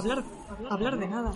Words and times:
Hablar, 0.00 0.24
hablar 0.70 0.98
de 0.98 1.08
nada. 1.08 1.34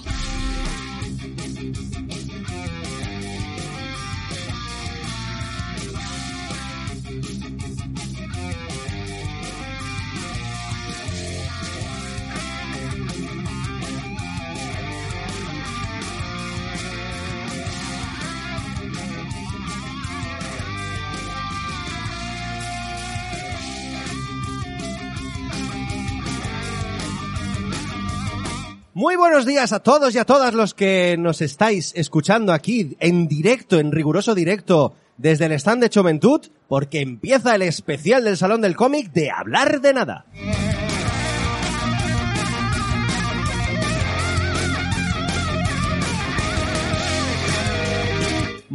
Muy 28.97 29.17
buenos 29.17 29.45
días 29.45 29.73
a 29.73 29.81
todos 29.81 30.15
y 30.15 30.19
a 30.19 30.25
todas 30.25 30.55
los 30.55 30.73
que 30.73 31.17
nos 31.19 31.41
estáis 31.41 31.93
escuchando 31.97 32.53
aquí 32.53 32.97
en 33.01 33.27
directo, 33.27 33.81
en 33.81 33.91
riguroso 33.91 34.37
directo, 34.37 34.95
desde 35.17 35.47
el 35.47 35.53
stand 35.53 35.83
de 35.83 35.91
Choventud, 35.91 36.43
porque 36.69 37.01
empieza 37.01 37.57
el 37.57 37.63
especial 37.63 38.23
del 38.23 38.37
Salón 38.37 38.61
del 38.61 38.77
Cómic 38.77 39.13
de 39.13 39.33
Hablar 39.33 39.81
de 39.81 39.95
Nada. 39.95 40.27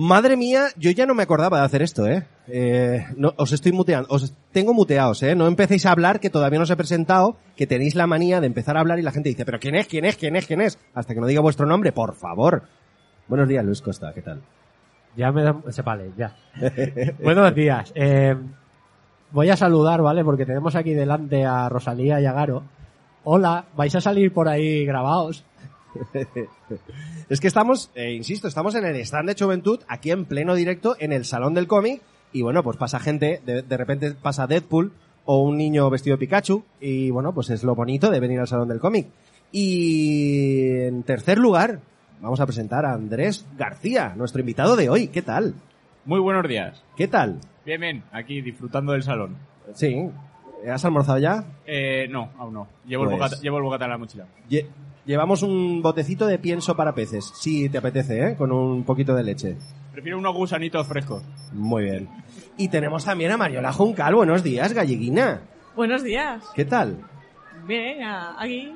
Madre 0.02 0.38
mía, 0.38 0.68
yo 0.78 0.92
ya 0.92 1.06
no 1.06 1.14
me 1.14 1.24
acordaba 1.24 1.60
de 1.60 1.66
hacer 1.66 1.82
esto, 1.82 2.08
¿eh? 2.08 2.26
Eh, 2.48 3.06
os 3.36 3.52
estoy 3.52 3.74
muteando, 3.74 4.08
os 4.10 4.34
tengo 4.54 4.74
muteados, 4.74 5.22
¿eh? 5.24 5.36
No 5.36 5.46
empecéis 5.46 5.86
a 5.86 5.92
hablar, 5.92 6.22
que 6.22 6.30
todavía 6.30 6.58
no 6.58 6.64
os 6.64 6.70
he 6.70 6.78
presentado, 6.78 7.36
que 7.58 7.68
tenéis 7.68 7.96
la 7.96 8.08
manía 8.08 8.40
de 8.40 8.48
empezar 8.48 8.78
a 8.78 8.80
hablar 8.80 8.98
y 9.00 9.02
la 9.02 9.12
gente 9.12 9.28
dice, 9.28 9.44
pero 9.44 9.60
¿quién 9.60 9.76
es, 9.76 9.88
quién 9.88 10.06
es, 10.06 10.16
quién 10.16 10.38
es, 10.38 10.48
quién 10.48 10.62
es? 10.62 10.80
Hasta 10.94 11.14
que 11.14 11.20
no 11.20 11.28
diga 11.28 11.42
vuestro 11.42 11.66
nombre, 11.66 11.92
por 11.92 12.16
favor. 12.16 12.64
Buenos 13.28 13.50
días, 13.50 13.66
Luis 13.66 13.82
Costa, 13.82 14.14
¿qué 14.14 14.22
tal? 14.22 14.42
Ya 15.18 15.34
me 15.34 15.44
da... 15.44 15.62
Se 15.68 15.82
vale, 15.82 16.14
ya. 16.18 16.34
Buenos 17.22 17.54
días. 17.54 17.92
Eh, 17.94 18.38
voy 19.32 19.50
a 19.50 19.58
saludar, 19.58 20.02
¿vale? 20.02 20.24
Porque 20.24 20.46
tenemos 20.46 20.78
aquí 20.78 20.94
delante 20.94 21.44
a 21.44 21.68
Rosalía 21.68 22.22
y 22.22 22.26
a 22.26 22.32
Garo. 22.32 22.64
Hola, 23.26 23.66
vais 23.76 23.94
a 23.96 24.00
salir 24.00 24.32
por 24.32 24.48
ahí 24.48 24.86
grabados. 24.86 25.44
Es 27.30 27.40
que 27.40 27.48
estamos, 27.48 27.92
eh, 27.96 28.12
insisto, 28.14 28.48
estamos 28.48 28.76
en 28.76 28.86
el 28.86 28.96
stand 28.98 29.30
de 29.30 29.36
Juventud, 29.44 29.80
aquí 29.88 30.12
en 30.12 30.26
pleno 30.26 30.56
directo, 30.56 30.96
en 31.00 31.14
el 31.14 31.26
Salón 31.26 31.54
del 31.54 31.68
Cómic, 31.68 32.02
y 32.34 32.42
bueno, 32.42 32.64
pues 32.64 32.78
pasa 32.78 33.00
gente, 33.00 33.42
de, 33.46 33.62
de 33.62 33.78
repente 33.78 34.12
pasa 34.12 34.48
Deadpool, 34.48 34.92
o 35.26 35.44
un 35.44 35.58
niño 35.58 35.90
vestido 35.90 36.16
de 36.18 36.20
Pikachu, 36.22 36.64
y 36.82 37.12
bueno, 37.12 37.34
pues 37.34 37.50
es 37.52 37.64
lo 37.64 37.76
bonito 37.76 38.10
de 38.10 38.20
venir 38.20 38.40
al 38.40 38.48
Salón 38.48 38.68
del 38.68 38.80
Cómic. 38.80 39.08
Y 39.52 40.70
en 40.86 41.04
tercer 41.04 41.38
lugar, 41.38 41.80
vamos 42.22 42.40
a 42.40 42.46
presentar 42.46 42.86
a 42.86 42.94
Andrés 42.94 43.46
García, 43.58 44.14
nuestro 44.16 44.40
invitado 44.42 44.76
de 44.76 44.90
hoy. 44.90 45.08
¿Qué 45.10 45.22
tal? 45.22 45.54
Muy 46.06 46.20
buenos 46.20 46.48
días. 46.48 46.84
¿Qué 46.98 47.08
tal? 47.08 47.40
Bien, 47.66 47.80
bien, 47.82 48.04
aquí 48.12 48.42
disfrutando 48.42 48.94
del 48.94 49.04
salón. 49.04 49.38
Sí. 49.76 50.10
¿Has 50.70 50.84
almorzado 50.84 51.20
ya? 51.20 51.44
Eh, 51.66 52.08
no, 52.10 52.32
aún 52.38 52.54
no. 52.54 52.68
Llevo, 52.86 53.04
el 53.04 53.10
Pues- 53.10 53.20
bocata, 53.20 53.42
llevo 53.42 53.58
el 53.58 53.64
bocata 53.64 53.86
en 53.86 53.92
la 53.92 53.98
mochila. 53.98 54.26
Llevamos 55.10 55.42
un 55.42 55.82
botecito 55.82 56.28
de 56.28 56.38
pienso 56.38 56.76
para 56.76 56.94
peces, 56.94 57.32
si 57.34 57.68
te 57.68 57.80
apetece, 57.80 58.28
¿eh? 58.28 58.36
Con 58.38 58.52
un 58.52 58.84
poquito 58.84 59.16
de 59.16 59.24
leche. 59.24 59.58
Prefiero 59.92 60.20
unos 60.20 60.36
gusanitos 60.36 60.86
frescos. 60.88 61.24
Muy 61.52 61.86
bien. 61.86 62.08
Y 62.58 62.68
tenemos 62.68 63.06
también 63.06 63.32
a 63.32 63.38
Mariola 63.38 63.74
Juncal. 63.74 64.14
Buenos 64.14 64.44
días, 64.44 64.72
galleguina. 64.72 65.42
Buenos 65.76 66.04
días. 66.04 66.44
¿Qué 66.54 66.64
tal? 66.64 67.04
Bien, 67.66 68.04
aquí. 68.38 68.72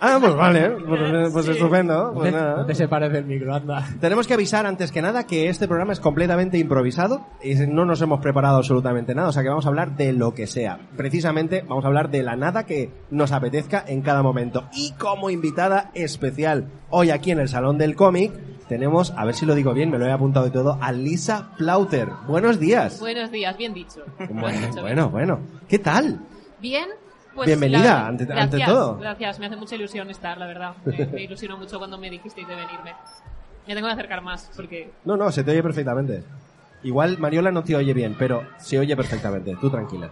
Ah, 0.00 0.18
pues 0.20 0.34
vale, 0.34 0.70
pues, 0.86 1.30
pues 1.32 1.46
Sí. 1.46 1.52
estupendo. 1.52 2.12
Pues 2.14 2.32
¿Dónde, 2.32 2.32
nada. 2.32 2.56
dónde 2.58 2.74
se 2.74 2.88
parece 2.88 3.18
el 3.18 3.24
micro? 3.26 3.54
Anda. 3.54 3.86
Tenemos 4.00 4.26
que 4.26 4.34
avisar 4.34 4.66
antes 4.66 4.92
que 4.92 5.00
nada 5.02 5.26
que 5.26 5.48
este 5.48 5.66
programa 5.66 5.92
es 5.92 6.00
completamente 6.00 6.58
improvisado 6.58 7.26
y 7.42 7.54
no 7.54 7.84
nos 7.84 8.00
hemos 8.02 8.20
preparado 8.20 8.56
absolutamente 8.58 9.14
nada, 9.14 9.28
o 9.28 9.32
sea 9.32 9.42
que 9.42 9.48
vamos 9.48 9.66
a 9.66 9.68
hablar 9.68 9.96
de 9.96 10.12
lo 10.12 10.34
que 10.34 10.46
sea. 10.46 10.78
Precisamente 10.96 11.64
vamos 11.68 11.84
a 11.84 11.88
hablar 11.88 12.10
de 12.10 12.22
la 12.22 12.36
nada 12.36 12.64
que 12.66 12.90
nos 13.10 13.32
apetezca 13.32 13.84
en 13.86 14.02
cada 14.02 14.22
momento. 14.22 14.64
Y 14.74 14.92
como 14.92 15.30
invitada 15.30 15.90
especial 15.94 16.68
hoy 16.90 17.10
aquí 17.10 17.30
en 17.30 17.40
el 17.40 17.48
Salón 17.48 17.78
del 17.78 17.94
Cómic 17.96 18.32
tenemos, 18.68 19.12
a 19.16 19.24
ver 19.26 19.34
si 19.34 19.44
lo 19.44 19.54
digo 19.54 19.74
bien, 19.74 19.90
me 19.90 19.98
lo 19.98 20.06
he 20.06 20.12
apuntado 20.12 20.46
y 20.46 20.50
todo, 20.50 20.78
a 20.80 20.90
Lisa 20.90 21.50
Plauter. 21.58 22.08
Buenos 22.26 22.58
días. 22.58 22.98
Buenos 22.98 23.30
días, 23.30 23.56
bien 23.58 23.74
dicho. 23.74 24.00
Bueno, 24.30 24.58
bueno, 24.80 25.08
bueno. 25.10 25.40
¿Qué 25.68 25.78
tal? 25.78 26.20
Bien. 26.60 26.86
Pues, 27.34 27.46
Bienvenida, 27.46 27.82
la- 27.82 28.06
ante- 28.06 28.24
gracias, 28.26 28.44
ante 28.54 28.64
todo. 28.64 28.96
Gracias, 28.98 29.38
me 29.38 29.46
hace 29.46 29.56
mucha 29.56 29.74
ilusión 29.74 30.08
estar, 30.10 30.38
la 30.38 30.46
verdad. 30.46 30.74
Me, 30.84 31.06
me 31.06 31.22
ilusionó 31.22 31.56
mucho 31.58 31.78
cuando 31.78 31.98
me 31.98 32.08
dijisteis 32.10 32.46
de 32.46 32.54
venirme. 32.54 32.92
Me 33.66 33.74
tengo 33.74 33.86
que 33.88 33.94
acercar 33.94 34.20
más, 34.22 34.50
porque 34.54 34.90
No, 35.04 35.16
no, 35.16 35.32
se 35.32 35.42
te 35.42 35.50
oye 35.50 35.62
perfectamente. 35.62 36.22
Igual 36.82 37.18
Mariola 37.18 37.50
no 37.50 37.64
te 37.64 37.74
oye 37.74 37.94
bien, 37.94 38.14
pero 38.18 38.42
se 38.58 38.78
oye 38.78 38.94
perfectamente. 38.96 39.56
Tú 39.60 39.70
tranquila. 39.70 40.10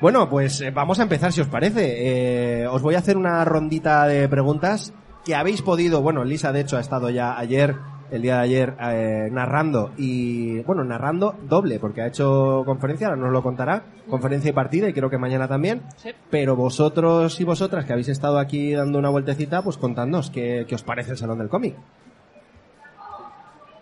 Bueno, 0.00 0.28
pues 0.28 0.60
eh, 0.60 0.70
vamos 0.72 0.98
a 0.98 1.04
empezar 1.04 1.32
si 1.32 1.40
os 1.40 1.46
parece. 1.46 2.62
Eh, 2.62 2.66
os 2.66 2.82
voy 2.82 2.96
a 2.96 2.98
hacer 2.98 3.16
una 3.16 3.44
rondita 3.44 4.06
de 4.08 4.28
preguntas 4.28 4.92
que 5.24 5.36
habéis 5.36 5.62
podido, 5.62 6.02
bueno, 6.02 6.24
Lisa 6.24 6.50
de 6.52 6.60
hecho 6.60 6.76
ha 6.76 6.80
estado 6.80 7.08
ya 7.08 7.38
ayer, 7.38 7.76
el 8.12 8.22
día 8.22 8.36
de 8.36 8.42
ayer, 8.42 8.74
eh, 8.80 9.28
narrando 9.32 9.90
y, 9.96 10.60
bueno, 10.60 10.84
narrando 10.84 11.34
doble, 11.48 11.80
porque 11.80 12.02
ha 12.02 12.06
hecho 12.06 12.62
conferencia, 12.66 13.08
ahora 13.08 13.20
nos 13.20 13.32
lo 13.32 13.42
contará, 13.42 13.82
conferencia 14.08 14.50
y 14.50 14.52
partida 14.52 14.88
y 14.88 14.92
creo 14.92 15.10
que 15.10 15.18
mañana 15.18 15.48
también. 15.48 15.82
sí, 15.96 16.10
Pero 16.30 16.54
vosotros 16.54 17.40
y 17.40 17.44
vosotras 17.44 17.84
que 17.86 17.92
habéis 17.92 18.08
estado 18.08 18.38
aquí 18.38 18.72
dando 18.74 18.98
una 18.98 19.08
vueltecita, 19.08 19.62
pues 19.62 19.78
contadnos 19.78 20.30
qué, 20.30 20.66
qué 20.68 20.74
os 20.74 20.82
parece 20.82 21.12
el 21.12 21.16
Salón 21.16 21.38
del 21.38 21.48
Cómic. 21.48 21.74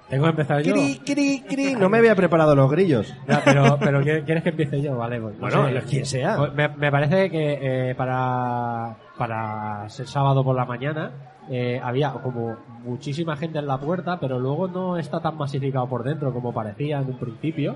Tengo 0.08 0.24
que 0.24 0.30
empezar 0.30 0.60
yo. 0.62 0.72
Cri, 0.74 1.00
cri, 1.06 1.44
cri. 1.48 1.74
No 1.76 1.88
me 1.88 1.98
había 1.98 2.16
preparado 2.16 2.56
los 2.56 2.68
grillos. 2.68 3.14
Ya, 3.28 3.42
pero, 3.44 3.78
pero 3.78 4.00
¿quieres 4.02 4.42
que 4.42 4.48
empiece 4.48 4.82
yo? 4.82 4.96
Vale, 4.96 5.20
pues, 5.20 5.34
no 5.38 5.40
Bueno, 5.42 5.68
sé. 5.80 5.86
quien 5.86 6.04
sea. 6.04 6.36
Pues 6.36 6.52
me, 6.52 6.68
me 6.68 6.90
parece 6.90 7.30
que 7.30 7.90
eh, 7.90 7.94
para, 7.94 8.96
para 9.16 9.88
ser 9.88 10.08
sábado 10.08 10.42
por 10.42 10.56
la 10.56 10.64
mañana 10.64 11.12
eh, 11.50 11.80
había 11.82 12.12
como 12.12 12.56
muchísima 12.84 13.36
gente 13.36 13.58
en 13.58 13.66
la 13.66 13.78
puerta, 13.78 14.20
pero 14.20 14.38
luego 14.38 14.68
no 14.68 14.96
está 14.96 15.20
tan 15.20 15.36
masificado 15.36 15.88
por 15.88 16.04
dentro 16.04 16.32
como 16.32 16.54
parecía 16.54 17.00
en 17.00 17.08
un 17.08 17.18
principio. 17.18 17.74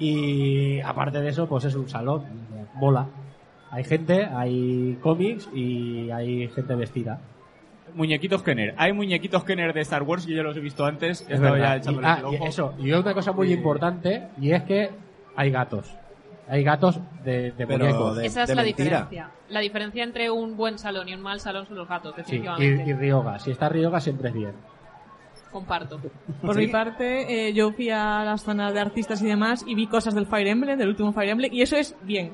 Y 0.00 0.80
aparte 0.80 1.20
de 1.20 1.28
eso, 1.28 1.48
pues 1.48 1.64
es 1.64 1.76
un 1.76 1.88
salón, 1.88 2.24
mola. 2.74 3.06
Hay 3.70 3.84
gente, 3.84 4.24
hay 4.24 4.98
cómics 5.00 5.48
y 5.54 6.10
hay 6.10 6.48
gente 6.48 6.74
vestida. 6.74 7.20
Muñequitos 7.94 8.42
Kenner. 8.42 8.74
Hay 8.76 8.92
muñequitos 8.92 9.44
Kenner 9.44 9.72
de 9.72 9.82
Star 9.82 10.02
Wars, 10.02 10.26
yo 10.26 10.34
ya 10.34 10.42
los 10.42 10.56
he 10.56 10.60
visto 10.60 10.84
antes. 10.84 11.24
Es 11.28 11.40
ya 11.40 11.56
Y, 11.56 11.60
ah, 12.02 12.22
el 12.26 12.32
y 12.32 12.44
eso, 12.44 12.74
y 12.78 12.90
una 12.90 13.14
cosa 13.14 13.32
muy 13.32 13.52
importante, 13.52 14.28
y 14.40 14.50
es 14.50 14.64
que 14.64 14.90
hay 15.36 15.50
gatos. 15.50 15.94
Hay 16.48 16.62
gatos 16.62 17.00
de, 17.24 17.52
de 17.52 17.66
Pero 17.66 17.86
muñecos. 17.86 18.16
de- 18.16 18.26
esa 18.26 18.42
es 18.42 18.48
de 18.48 18.54
la 18.54 18.62
mentira. 18.62 18.84
diferencia. 19.02 19.30
La 19.48 19.60
diferencia 19.60 20.04
entre 20.04 20.30
un 20.30 20.56
buen 20.56 20.78
salón 20.78 21.08
y 21.08 21.14
un 21.14 21.22
mal 21.22 21.40
salón 21.40 21.66
son 21.66 21.76
los 21.76 21.88
gatos, 21.88 22.12
Sí, 22.16 22.20
definitivamente. 22.22 22.84
y, 22.86 22.90
y 22.90 22.92
Ryoga. 22.94 23.38
Si 23.38 23.50
está 23.50 23.68
Ryoga 23.68 24.00
siempre 24.00 24.28
es 24.28 24.34
bien. 24.34 24.52
Comparto. 25.50 26.00
Por 26.42 26.56
mi 26.56 26.66
parte, 26.66 27.48
eh, 27.48 27.52
yo 27.52 27.70
fui 27.72 27.88
a 27.88 28.24
las 28.24 28.42
zonas 28.42 28.74
de 28.74 28.80
artistas 28.80 29.22
y 29.22 29.26
demás 29.26 29.64
y 29.66 29.74
vi 29.74 29.86
cosas 29.86 30.14
del 30.14 30.26
Fire 30.26 30.48
Emblem, 30.48 30.76
del 30.76 30.88
último 30.88 31.12
Fire 31.12 31.30
Emblem, 31.30 31.52
y 31.52 31.62
eso 31.62 31.76
es 31.76 31.96
bien. 32.02 32.32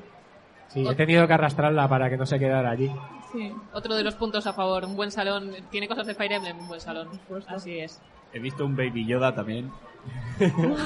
Sí, 0.69 0.85
he 0.87 0.95
tenido 0.95 1.27
que 1.27 1.33
arrastrarla 1.33 1.87
para 1.87 2.09
que 2.09 2.17
no 2.17 2.25
se 2.25 2.39
quedara 2.39 2.71
allí. 2.71 2.89
Sí. 3.31 3.51
Otro 3.73 3.93
de 3.95 4.03
los 4.03 4.15
puntos 4.15 4.47
a 4.47 4.53
favor, 4.53 4.83
un 4.85 4.95
buen 4.95 5.11
salón, 5.11 5.51
tiene 5.69 5.87
cosas 5.87 6.07
de 6.07 6.15
Fire 6.15 6.31
Emblem, 6.33 6.57
un 6.59 6.67
buen 6.67 6.81
salón. 6.81 7.09
Así 7.47 7.77
es. 7.79 8.01
He 8.33 8.39
visto 8.39 8.65
un 8.65 8.75
Baby 8.75 9.05
Yoda 9.05 9.35
también. 9.35 9.69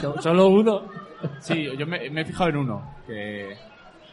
So- 0.01 0.15
Solo 0.21 0.47
uno. 0.49 0.81
Sí, 1.39 1.69
yo 1.77 1.85
me, 1.87 2.09
me 2.09 2.21
he 2.21 2.25
fijado 2.25 2.49
en 2.49 2.57
uno. 2.57 2.95
Que 3.07 3.55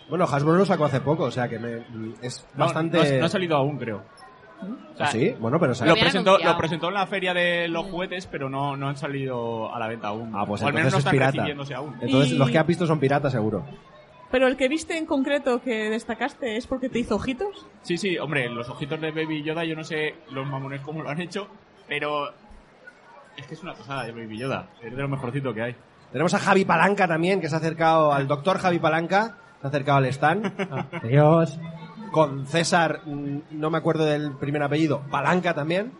Bueno, 0.08 0.24
Hasbro 0.24 0.54
lo 0.54 0.64
sacó 0.66 0.84
hace 0.86 1.00
poco, 1.00 1.24
o 1.24 1.30
sea 1.30 1.48
que 1.48 1.58
me- 1.58 1.82
es 2.22 2.46
no, 2.54 2.64
bastante... 2.64 2.98
no 2.98 3.02
ha- 3.04 3.18
no 3.20 3.26
ha 3.26 3.28
salido 3.28 3.56
aún, 3.56 3.78
creo. 3.78 4.02
O 4.62 4.96
sea, 4.96 5.06
¿Ah, 5.06 5.10
sí? 5.10 5.34
Bueno, 5.40 5.58
pero 5.58 5.70
Lo 5.70 5.74
salió... 5.74 5.94
presentó, 5.96 6.38
lo 6.38 6.56
presentó 6.56 6.86
en 6.88 6.94
la 6.94 7.06
feria 7.06 7.34
de 7.34 7.66
los 7.66 7.84
juguetes, 7.86 8.26
pero 8.28 8.48
no, 8.48 8.76
no 8.76 8.88
han 8.88 8.96
salido 8.96 9.74
a 9.74 9.78
la 9.80 9.88
venta 9.88 10.08
aún. 10.08 10.32
Ah, 10.36 10.44
pues 10.46 10.62
o 10.62 10.66
al 10.68 10.72
menos 10.72 10.92
no 10.92 10.98
entonces 10.98 11.20
es 11.20 11.28
están 11.28 11.32
pirata. 11.32 11.76
aún. 11.78 11.96
Entonces 12.00 12.32
Y- 12.32 12.36
los 12.38 12.48
que 12.50 12.58
has 12.58 12.66
visto 12.66 12.86
son 12.86 13.00
piratas 13.00 13.32
seguro. 13.32 13.64
Pero 14.30 14.46
el 14.46 14.56
que 14.56 14.68
viste 14.68 14.96
en 14.96 15.04
concreto 15.04 15.60
que 15.60 15.90
destacaste 15.90 16.56
es 16.56 16.66
porque 16.68 16.88
te 16.88 17.00
hizo 17.00 17.16
ojitos. 17.16 17.66
Sí, 17.82 17.98
sí, 17.98 18.16
hombre, 18.18 18.48
los 18.48 18.68
ojitos 18.68 19.00
de 19.00 19.10
Baby 19.10 19.42
Yoda, 19.42 19.64
yo 19.64 19.74
no 19.74 19.82
sé 19.84 20.14
los 20.30 20.46
mamones 20.46 20.80
cómo 20.82 21.02
lo 21.02 21.10
han 21.10 21.20
hecho, 21.20 21.48
pero 21.88 22.30
es 23.36 23.46
que 23.46 23.54
es 23.54 23.62
una 23.62 23.74
pasada 23.74 24.04
de 24.04 24.12
Baby 24.12 24.38
Yoda. 24.38 24.68
Es 24.80 24.94
de 24.94 25.02
lo 25.02 25.08
mejorcito 25.08 25.52
que 25.52 25.62
hay. 25.62 25.76
Tenemos 26.12 26.34
a 26.34 26.38
Javi 26.38 26.66
Palanca 26.66 27.08
también, 27.08 27.40
que 27.40 27.48
se 27.48 27.54
ha 27.54 27.58
acercado 27.58 28.12
al 28.12 28.28
doctor 28.28 28.58
Javi 28.58 28.78
Palanca, 28.78 29.38
se 29.60 29.66
ha 29.66 29.68
acercado 29.68 29.98
al 29.98 30.06
stand, 30.06 30.52
Adiós. 31.02 31.58
con 32.10 32.46
César, 32.46 33.00
mm, 33.06 33.38
no 33.52 33.70
me 33.70 33.78
acuerdo 33.78 34.04
del 34.04 34.32
primer 34.32 34.62
apellido, 34.62 35.00
Palanca 35.10 35.54
también. 35.54 35.92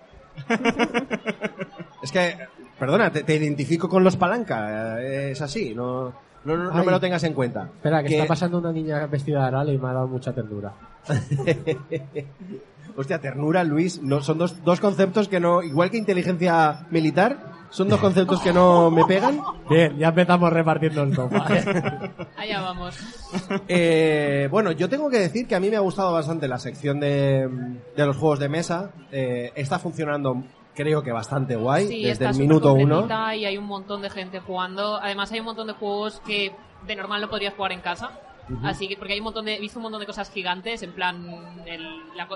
es 2.03 2.13
que, 2.13 2.37
perdona, 2.79 3.11
te, 3.11 3.23
te 3.23 3.37
identifico 3.37 3.89
con 3.89 4.05
los 4.05 4.17
Palanca, 4.17 5.01
eh, 5.01 5.31
es 5.33 5.41
así, 5.41 5.75
no... 5.75 6.31
No, 6.45 6.57
no, 6.57 6.73
no 6.73 6.85
me 6.85 6.91
lo 6.91 6.99
tengas 6.99 7.23
en 7.23 7.35
cuenta. 7.35 7.71
Espera, 7.77 8.03
que, 8.03 8.17
está 8.17 8.27
pasando 8.27 8.59
una 8.59 8.73
niña 8.73 9.07
vestida 9.07 9.43
de 9.43 9.47
Aral 9.47 9.73
y 9.73 9.79
me 9.79 9.89
ha 9.89 9.93
dado 9.93 10.09
mucha 10.09 10.33
ternura. 10.33 10.73
Hostia, 12.97 13.21
ternura, 13.21 13.63
Luis, 13.63 14.03
no, 14.03 14.23
son 14.23 14.39
dos, 14.39 14.65
dos 14.65 14.81
conceptos 14.81 15.29
que 15.29 15.39
no, 15.39 15.63
igual 15.63 15.93
que 15.93 15.99
inteligencia 15.99 16.87
militar, 16.91 17.52
son 17.73 17.89
dos 17.89 17.99
conceptos 17.99 18.41
que 18.41 18.53
no 18.53 18.91
me 18.91 19.05
pegan. 19.05 19.41
Bien, 19.69 19.99
ya 19.99 20.09
empezamos 20.09 20.53
repartiendo 20.53 21.03
el 21.03 21.15
sofá. 21.15 21.45
Allá 22.37 22.61
vamos. 22.61 22.97
Eh, 23.69 24.49
bueno, 24.51 24.73
yo 24.73 24.89
tengo 24.89 25.11
que 25.11 25.19
decir 25.19 25.47
que 25.49 25.55
a 25.55 25.61
mí 25.61 25.69
me 25.71 25.77
ha 25.77 25.81
gustado 25.81 26.13
bastante 26.13 26.47
la 26.49 26.59
sección 26.59 27.01
de, 27.01 27.49
de 27.97 28.07
los 28.07 28.17
juegos 28.17 28.39
de 28.39 28.49
mesa. 28.49 28.91
Eh, 29.11 29.53
está 29.55 29.79
funcionando, 29.79 30.43
creo 30.75 31.03
que 31.03 31.13
bastante 31.13 31.57
guay, 31.57 31.89
Sí, 31.89 31.97
desde 32.05 32.13
está 32.27 32.31
el 32.31 32.37
minuto 32.39 32.75
uno. 32.75 33.07
y 33.35 33.45
hay 33.45 33.57
un 33.57 33.67
montón 33.67 34.03
de 34.03 34.11
gente 34.11 34.41
jugando. 34.41 34.97
Además 34.97 35.33
hay 35.33 35.41
un 35.41 35.47
montón 35.47 35.67
de 35.67 35.73
juegos 35.75 36.21
que 36.27 36.53
de 36.87 36.97
normal 36.97 37.21
no 37.21 37.29
podrías 37.29 37.55
jugar 37.55 37.73
en 37.73 37.81
casa. 37.81 38.11
Así 38.65 38.87
que, 38.89 38.97
porque 38.97 39.15
hay 39.15 39.21
un 39.21 39.25
montón 39.25 39.47
de, 39.47 39.55
he 39.55 39.61
visto 39.61 39.79
un 39.79 39.85
montón 39.85 40.01
de 40.01 40.07
cosas 40.07 40.31
gigantes, 40.31 40.83
en 40.83 40.93
plan, 40.93 41.25
el, 41.65 41.83
la, 42.17 42.29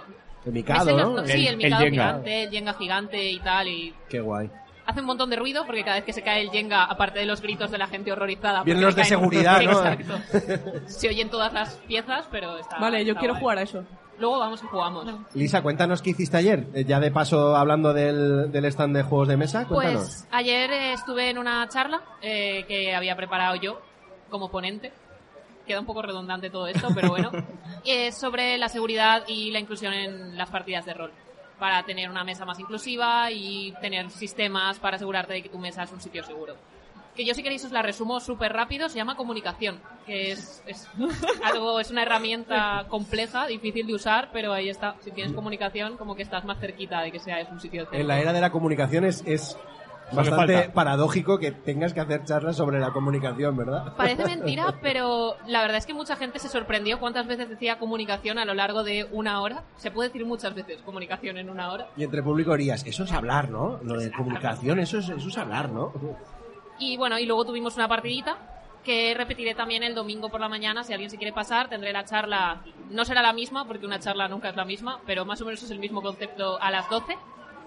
El 0.47 0.53
Mikado, 0.53 0.87
¿Ves 0.87 0.95
el- 0.95 1.01
¿no? 1.15 1.27
Sí, 1.27 1.33
el, 1.33 1.47
El- 1.49 1.57
Mikado 1.59 1.83
el 1.85 1.91
Jenga. 1.91 2.05
gigante, 2.07 2.43
el 2.45 2.51
Jenga 2.51 2.75
gigante 2.75 3.31
y 3.31 3.39
tal, 3.41 3.69
y 3.69 3.95
Qué 4.09 4.21
guay. 4.21 4.49
Hace 4.87 5.01
un 5.01 5.07
montón 5.07 5.29
de 5.31 5.37
ruido 5.37 5.65
porque 5.67 5.83
cada 5.83 5.97
vez 5.97 6.05
que 6.05 6.13
se 6.13 6.23
cae 6.23 6.43
el 6.43 6.51
Jenga, 6.51 6.85
aparte 6.85 7.19
de 7.19 7.27
los 7.27 7.41
gritos 7.43 7.71
de 7.71 7.79
la 7.79 7.87
gente 7.87 8.13
horrorizada, 8.13 8.63
Vienen 8.63 8.85
los 8.85 8.95
de 8.97 9.05
seguridad, 9.05 9.61
¿no? 9.63 9.73
Exacto. 9.73 10.15
Se 10.87 11.09
oyen 11.09 11.29
todas 11.31 11.53
las 11.53 11.75
piezas, 11.87 12.27
pero 12.31 12.57
está. 12.59 12.79
Vale, 12.79 13.05
yo 13.05 13.11
está 13.13 13.21
quiero 13.21 13.35
guay. 13.35 13.41
jugar 13.43 13.59
a 13.59 13.63
eso. 13.63 13.85
Luego 14.19 14.39
vamos 14.39 14.63
y 14.63 14.67
jugamos. 14.67 15.07
Lisa, 15.35 15.61
cuéntanos 15.63 16.01
qué 16.01 16.11
hiciste 16.11 16.39
ayer. 16.39 16.67
Eh, 16.75 16.85
Ya 16.87 17.01
de 17.01 17.11
paso, 17.11 17.55
hablando 17.55 17.93
del, 17.93 18.51
del 18.51 18.65
stand 18.67 18.97
de 18.97 19.03
juegos 19.03 19.29
de 19.29 19.37
mesa, 19.37 19.67
cuéntanos. 19.67 20.03
Pues 20.05 20.29
ayer 20.31 20.71
estuve 20.73 21.29
en 21.29 21.37
una 21.37 21.69
charla 21.69 22.01
eh, 22.23 22.65
que 22.67 22.95
había 22.95 23.15
preparado 23.15 23.57
yo 23.57 23.81
como 24.31 24.51
ponente. 24.51 24.91
Queda 25.67 25.81
un 25.81 25.87
poco 25.87 26.01
redundante 26.01 26.49
todo 26.49 26.67
esto, 26.69 26.89
pero 26.95 27.11
bueno. 27.11 27.31
Eh, 27.89 28.11
sobre 28.11 28.59
la 28.59 28.69
seguridad 28.69 29.23
y 29.29 29.53
la 29.53 29.61
inclusión 29.61 29.93
en 29.93 30.37
las 30.37 30.51
partidas 30.51 30.85
de 30.87 30.95
rol. 30.95 31.13
Para 31.59 31.83
tener 31.85 32.11
una 32.11 32.25
mesa 32.25 32.45
más 32.45 32.59
inclusiva 32.61 33.31
y 33.31 33.73
tener 33.81 34.11
sistemas 34.11 34.79
para 34.79 34.97
asegurarte 34.97 35.33
de 35.33 35.43
que 35.43 35.49
tu 35.49 35.59
mesa 35.59 35.83
es 35.83 35.93
un 35.93 36.01
sitio 36.01 36.23
seguro. 36.23 36.55
Que 37.15 37.25
yo 37.25 37.33
si 37.33 37.43
queréis 37.43 37.65
os 37.65 37.73
la 37.73 37.81
resumo 37.81 38.21
súper 38.21 38.53
rápido, 38.53 38.91
se 38.91 38.97
llama 38.97 39.17
comunicación, 39.17 39.81
que 40.05 40.33
es, 40.33 40.63
es 40.67 40.87
algo, 41.43 41.81
es 41.81 41.91
una 41.91 42.03
herramienta 42.03 42.85
compleja, 42.89 43.47
difícil 43.47 43.87
de 43.87 43.95
usar, 43.95 44.29
pero 44.35 44.53
ahí 44.53 44.69
está. 44.69 44.97
Si 45.01 45.11
tienes 45.13 45.33
comunicación, 45.33 45.97
como 45.97 46.15
que 46.15 46.23
estás 46.23 46.45
más 46.45 46.61
cerquita 46.61 47.01
de 47.01 47.11
que 47.11 47.19
sea 47.19 47.41
es 47.41 47.49
un 47.49 47.59
sitio 47.59 47.85
seguro. 47.85 47.99
En 47.99 48.07
la 48.07 48.21
era 48.21 48.35
de 48.35 48.41
la 48.43 48.51
comunicación 48.51 49.07
es, 49.07 49.23
es 49.27 49.57
bastante 50.13 50.71
paradójico 50.71 51.39
que 51.39 51.53
tengas 51.53 51.93
que 51.93 52.01
hacer 52.01 52.25
charlas 52.25 52.57
sobre 52.57 52.79
la 52.79 52.93
comunicación, 52.93 53.57
¿verdad? 53.57 53.95
Parece 53.97 54.25
mentira, 54.37 54.75
pero 54.81 55.37
la 55.47 55.63
verdad 55.63 55.79
es 55.79 55.87
que 55.87 55.95
mucha 55.95 56.17
gente 56.17 56.39
se 56.39 56.49
sorprendió 56.49 56.99
cuántas 56.99 57.27
veces 57.27 57.49
decía 57.49 57.79
comunicación 57.79 58.39
a 58.39 58.45
lo 58.45 58.55
largo 58.55 58.85
de 58.85 59.09
una 59.13 59.41
hora. 59.41 59.65
Se 59.77 59.91
puede 59.91 60.09
decir 60.09 60.25
muchas 60.25 60.55
veces 60.55 60.83
comunicación 60.83 61.39
en 61.39 61.51
una 61.51 61.73
hora. 61.73 61.89
Y 61.97 62.05
entre 62.05 62.23
público 62.23 62.57
dirías, 62.57 62.85
eso 62.87 63.05
es 63.05 63.13
hablar, 63.13 63.51
¿no? 63.51 63.79
Lo 63.83 63.99
de 63.99 64.11
comunicación, 64.11 64.79
eso 64.79 64.99
es, 64.99 65.09
eso 65.09 65.29
es 65.29 65.39
hablar, 65.39 65.71
¿no? 65.71 65.93
Y 66.79 66.97
bueno, 66.97 67.19
y 67.19 67.27
luego 67.27 67.45
tuvimos 67.45 67.77
una 67.77 67.89
partidita 67.89 68.39
que 68.85 69.15
repetiré 69.15 69.55
también 69.55 69.83
el 69.83 69.97
domingo 69.97 70.29
por 70.29 70.41
la 70.41 70.49
mañana. 70.49 70.85
Si 70.85 70.93
alguien 70.93 71.11
se 71.11 71.17
quiere 71.17 71.33
pasar, 71.33 71.69
tendré 71.69 71.93
la 71.93 72.05
charla. 72.05 72.63
No 72.89 73.05
será 73.05 73.21
la 73.21 73.33
misma, 73.33 73.67
porque 73.67 73.85
una 73.85 73.99
charla 73.99 74.29
nunca 74.29 74.49
es 74.49 74.57
la 74.57 74.65
misma, 74.65 75.01
pero 75.05 75.25
más 75.25 75.41
o 75.41 75.45
menos 75.45 75.61
es 75.63 75.71
el 75.73 75.81
mismo 75.81 76.03
concepto 76.03 76.61
a 76.63 76.71
las 76.71 76.89
12. 76.89 77.17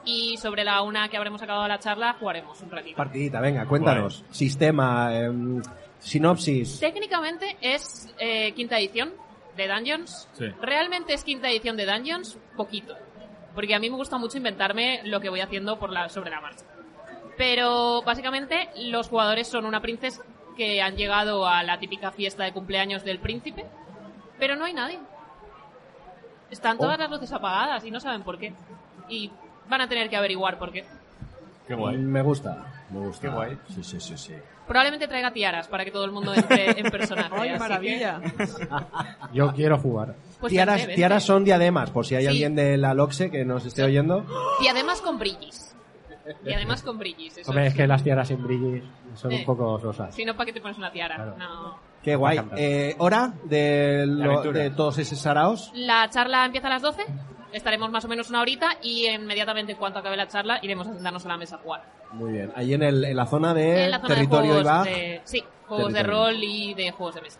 Y 0.05 0.37
sobre 0.37 0.63
la 0.63 0.81
una 0.81 1.09
que 1.09 1.17
habremos 1.17 1.41
acabado 1.41 1.67
la 1.67 1.79
charla, 1.79 2.15
jugaremos 2.19 2.59
un 2.61 2.71
ratito. 2.71 2.95
Partidita, 2.97 3.39
venga, 3.41 3.65
cuéntanos. 3.65 4.23
Sistema, 4.31 5.15
em, 5.15 5.61
sinopsis. 5.99 6.79
Técnicamente 6.79 7.57
es 7.61 8.13
eh, 8.19 8.53
quinta 8.53 8.79
edición 8.79 9.13
de 9.57 9.67
Dungeons. 9.67 10.27
Sí. 10.33 10.45
Realmente 10.61 11.13
es 11.13 11.23
quinta 11.23 11.49
edición 11.49 11.75
de 11.77 11.85
Dungeons, 11.85 12.37
poquito. 12.55 12.95
Porque 13.53 13.75
a 13.75 13.79
mí 13.79 13.89
me 13.89 13.97
gusta 13.97 14.17
mucho 14.17 14.37
inventarme 14.37 15.01
lo 15.05 15.19
que 15.19 15.29
voy 15.29 15.41
haciendo 15.41 15.77
por 15.79 15.89
la, 15.91 16.07
sobre 16.09 16.29
la 16.31 16.39
marcha. 16.39 16.63
Pero 17.37 18.01
básicamente 18.03 18.69
los 18.77 19.09
jugadores 19.09 19.47
son 19.47 19.65
una 19.65 19.81
princesa 19.81 20.23
que 20.55 20.81
han 20.81 20.95
llegado 20.95 21.47
a 21.47 21.63
la 21.63 21.79
típica 21.79 22.11
fiesta 22.11 22.43
de 22.43 22.51
cumpleaños 22.53 23.03
del 23.03 23.19
príncipe, 23.19 23.65
pero 24.37 24.55
no 24.55 24.65
hay 24.65 24.73
nadie. 24.73 24.99
Están 26.51 26.77
todas 26.77 26.97
Oh. 26.97 27.01
las 27.01 27.09
luces 27.11 27.31
apagadas 27.31 27.83
y 27.85 27.91
no 27.91 27.99
saben 27.99 28.23
por 28.23 28.37
qué. 28.39 28.53
Y 29.07 29.31
van 29.69 29.81
a 29.81 29.87
tener 29.89 30.09
que 30.09 30.15
averiguar 30.17 30.57
por 30.59 30.71
qué. 30.71 30.85
Qué 31.67 31.75
guay. 31.75 31.97
Me 31.97 32.21
gusta, 32.21 32.65
me 32.89 32.99
gusta. 32.99 33.21
Qué 33.21 33.33
guay. 33.33 33.57
Sí, 33.75 33.83
sí, 33.83 33.99
sí, 33.99 34.17
sí. 34.17 34.33
Probablemente 34.67 35.07
traiga 35.07 35.31
tiaras 35.31 35.67
para 35.67 35.83
que 35.85 35.91
todo 35.91 36.05
el 36.05 36.11
mundo 36.11 36.33
entre 36.33 36.79
en 36.79 36.89
personaje. 36.91 37.29
¡Ay, 37.31 37.49
así 37.49 37.53
que, 37.53 37.59
maravilla! 37.59 38.21
Yo 39.33 39.51
quiero 39.53 39.77
jugar. 39.77 40.15
pues 40.39 40.51
tiaras, 40.51 40.75
vente, 40.75 40.87
vente. 40.87 40.95
tiaras 40.99 41.23
son 41.23 41.43
diademas, 41.43 41.89
por 41.91 42.05
si 42.05 42.15
hay 42.15 42.23
Sí. 42.23 42.27
alguien 42.29 42.55
de 42.55 42.77
la 42.77 42.93
LOXE 42.93 43.29
que 43.31 43.45
nos 43.45 43.65
esté 43.65 43.83
oyendo. 43.83 44.25
Y 44.61 44.67
además 44.67 45.01
con 45.01 45.17
brillis. 45.19 45.75
Y 46.45 46.53
además 46.53 46.83
con 46.83 46.97
brillis. 46.99 47.37
Eso 47.39 47.49
Hombre, 47.49 47.65
es- 47.67 47.73
es 47.73 47.77
que 47.77 47.87
las 47.87 48.03
tiaras 48.03 48.29
en 48.31 48.43
brillis 48.43 48.83
son 49.15 49.31
Eh. 49.31 49.37
un 49.37 49.45
poco 49.45 49.79
sosas. 49.79 50.13
Si 50.13 50.23
no, 50.25 50.35
¿para 50.35 50.45
qué 50.47 50.53
te 50.53 50.61
pones 50.61 50.77
una 50.77 50.91
tiara? 50.91 51.15
Claro. 51.15 51.35
No. 51.37 51.79
Qué 52.03 52.15
guay. 52.15 52.37
Encanta. 52.37 52.55
Eh, 52.59 52.95
¿Hora 52.99 53.33
de, 53.45 54.05
lo- 54.07 54.31
aventura. 54.33 54.59
de 54.59 54.69
todos 54.69 54.97
esos 54.99 55.19
saraos? 55.19 55.71
La 55.73 56.07
charla 56.09 56.45
empieza 56.45 56.67
a 56.67 56.71
las 56.71 56.81
12. 56.83 57.03
Estaremos 57.53 57.89
más 57.91 58.05
o 58.05 58.07
menos 58.07 58.29
una 58.29 58.41
horita 58.41 58.77
y 58.81 59.07
inmediatamente 59.07 59.71
en 59.73 59.77
cuanto 59.77 59.99
acabe 59.99 60.17
la 60.17 60.27
charla 60.27 60.59
iremos 60.61 60.87
a 60.87 60.93
sentarnos 60.93 61.25
a 61.25 61.29
la 61.29 61.37
mesa 61.37 61.55
a 61.55 61.59
jugar. 61.59 61.83
Muy 62.13 62.33
bien. 62.33 62.51
Ahí 62.55 62.73
en, 62.73 62.83
el, 62.83 63.03
en 63.03 63.15
la 63.15 63.25
zona 63.25 63.53
de 63.53 63.85
en 63.85 63.91
la 63.91 63.99
zona 63.99 64.15
territorio 64.15 64.55
de 64.55 64.63
juegos 64.63 64.85
de... 64.85 65.21
Sí, 65.23 65.43
juegos 65.67 65.87
de 65.93 65.99
Territorio. 65.99 66.25
rol 66.25 66.43
y 66.43 66.73
de 66.73 66.91
juegos 66.91 67.15
de 67.15 67.21
mesa. 67.21 67.39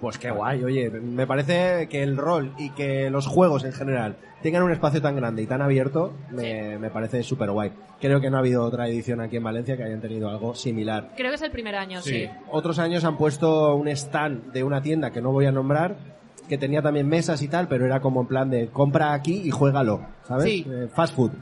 Pues 0.00 0.18
qué 0.18 0.30
guay, 0.30 0.62
oye, 0.62 0.90
me 0.90 1.26
parece 1.26 1.88
que 1.88 2.02
el 2.02 2.18
rol 2.18 2.52
y 2.58 2.68
que 2.70 3.08
los 3.08 3.26
juegos 3.26 3.64
en 3.64 3.72
general 3.72 4.16
tengan 4.42 4.62
un 4.62 4.70
espacio 4.70 5.00
tan 5.00 5.16
grande 5.16 5.40
y 5.40 5.46
tan 5.46 5.62
abierto, 5.62 6.12
me, 6.30 6.78
me 6.78 6.90
parece 6.90 7.22
súper 7.22 7.50
guay. 7.50 7.72
Creo 7.98 8.20
que 8.20 8.28
no 8.28 8.36
ha 8.36 8.40
habido 8.40 8.62
otra 8.62 8.88
edición 8.88 9.22
aquí 9.22 9.36
en 9.36 9.44
Valencia 9.44 9.74
que 9.74 9.84
hayan 9.84 10.02
tenido 10.02 10.28
algo 10.28 10.54
similar. 10.54 11.12
Creo 11.16 11.30
que 11.30 11.36
es 11.36 11.42
el 11.42 11.50
primer 11.50 11.76
año, 11.76 12.02
sí. 12.02 12.28
Otros 12.50 12.78
años 12.78 13.04
han 13.04 13.16
puesto 13.16 13.74
un 13.74 13.88
stand 13.88 14.52
de 14.52 14.62
una 14.62 14.82
tienda 14.82 15.12
que 15.12 15.22
no 15.22 15.32
voy 15.32 15.46
a 15.46 15.52
nombrar, 15.52 15.96
que 16.46 16.58
tenía 16.58 16.82
también 16.82 17.08
mesas 17.08 17.42
y 17.42 17.48
tal, 17.48 17.68
pero 17.68 17.84
era 17.86 18.00
como 18.00 18.20
en 18.22 18.26
plan 18.26 18.50
de 18.50 18.68
compra 18.68 19.12
aquí 19.12 19.42
y 19.44 19.50
juégalo, 19.50 20.06
¿sabes? 20.26 20.44
Sí. 20.44 20.66
Eh, 20.68 20.88
fast 20.94 21.14
food. 21.14 21.32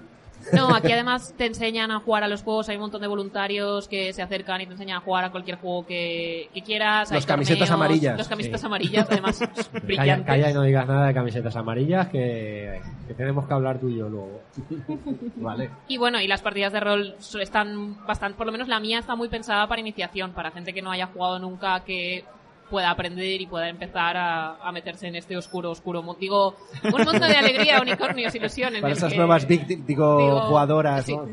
No, 0.53 0.75
aquí 0.75 0.93
además 0.93 1.33
te 1.39 1.47
enseñan 1.47 1.91
a 1.91 2.01
jugar 2.01 2.23
a 2.23 2.29
los 2.29 2.43
juegos, 2.43 2.69
hay 2.69 2.77
un 2.77 2.83
montón 2.83 3.01
de 3.01 3.07
voluntarios 3.07 3.89
que 3.89 4.13
se 4.13 4.21
acercan 4.21 4.61
y 4.61 4.67
te 4.67 4.73
enseñan 4.73 4.99
a 4.99 5.01
jugar 5.01 5.25
a 5.25 5.31
cualquier 5.31 5.57
juego 5.57 5.87
que, 5.87 6.51
que 6.53 6.61
quieras. 6.61 7.11
hay 7.11 7.17
Los 7.17 7.25
camisetas 7.27 7.61
torneos, 7.69 7.75
amarillas. 7.81 8.19
Los 8.19 8.29
camisetas 8.29 8.61
Sí. 8.61 8.67
amarillas, 8.67 9.07
además, 9.11 9.39
Calla, 9.73 9.81
brillantes. 9.85 10.27
calla 10.27 10.51
y 10.51 10.55
no 10.55 10.63
digas 10.63 10.87
nada 10.87 11.07
de 11.07 11.15
camisetas 11.15 11.57
amarillas 11.57 12.09
que, 12.09 12.79
que 13.09 13.15
tenemos 13.15 13.47
que 13.49 13.55
hablar 13.55 13.79
tú 13.79 13.89
y 13.89 13.97
yo 13.97 14.09
luego. 14.11 14.43
Vale. 15.37 15.71
Y 15.89 15.97
bueno, 15.97 16.21
y 16.21 16.27
las 16.29 16.43
partidas 16.43 16.73
de 16.75 16.81
rol 16.81 17.15
están 17.41 18.05
bastante, 18.07 18.37
por 18.37 18.45
lo 18.47 18.53
menos 18.53 18.69
la 18.69 18.81
mía 18.81 18.99
está 18.99 19.15
muy 19.17 19.29
pensada 19.29 19.67
para 19.67 19.81
iniciación, 19.81 20.33
para 20.33 20.51
gente 20.51 20.75
que 20.75 20.83
no 20.83 20.91
haya 20.91 21.07
jugado 21.07 21.39
nunca, 21.39 21.81
que 21.85 22.23
pueda 22.71 22.91
aprender 22.91 23.41
y 23.41 23.47
pueda 23.47 23.69
empezar 23.69 24.17
a, 24.17 24.57
a 24.57 24.73
meterse 24.73 25.07
en 25.07 25.17
este 25.17 25.37
oscuro, 25.37 25.71
oscuro 25.71 26.03
mundo. 26.03 26.19
Digo, 26.21 26.55
un 26.85 27.03
mundo 27.05 27.27
de 27.27 27.37
alegría, 27.37 27.81
unicornios, 27.81 28.35
ilusión. 28.35 28.75
en 28.75 28.81
Para 28.83 28.93
esas 28.95 29.13
que- 29.13 29.19
nuevas 29.19 29.47
digo, 29.47 29.67
digo, 29.87 30.41
jugadoras. 30.43 31.05
sí. 31.05 31.17
¿no? 31.17 31.27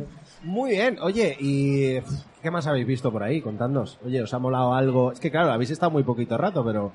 Muy 0.44 0.72
bien, 0.72 0.98
oye, 1.02 1.38
¿y 1.40 2.00
qué 2.42 2.50
más 2.52 2.66
habéis 2.68 2.88
visto 2.88 3.12
por 3.12 3.22
ahí? 3.24 3.42
Contadnos. 3.42 4.00
Oye, 4.06 4.22
¿os 4.24 4.34
ha 4.34 4.40
molado 4.40 4.74
algo? 4.74 5.12
Es 5.12 5.20
que 5.20 5.30
claro, 5.30 5.52
habéis 5.52 5.70
estado 5.70 5.92
muy 5.92 6.04
poquito 6.04 6.38
rato, 6.38 6.64
pero... 6.66 6.92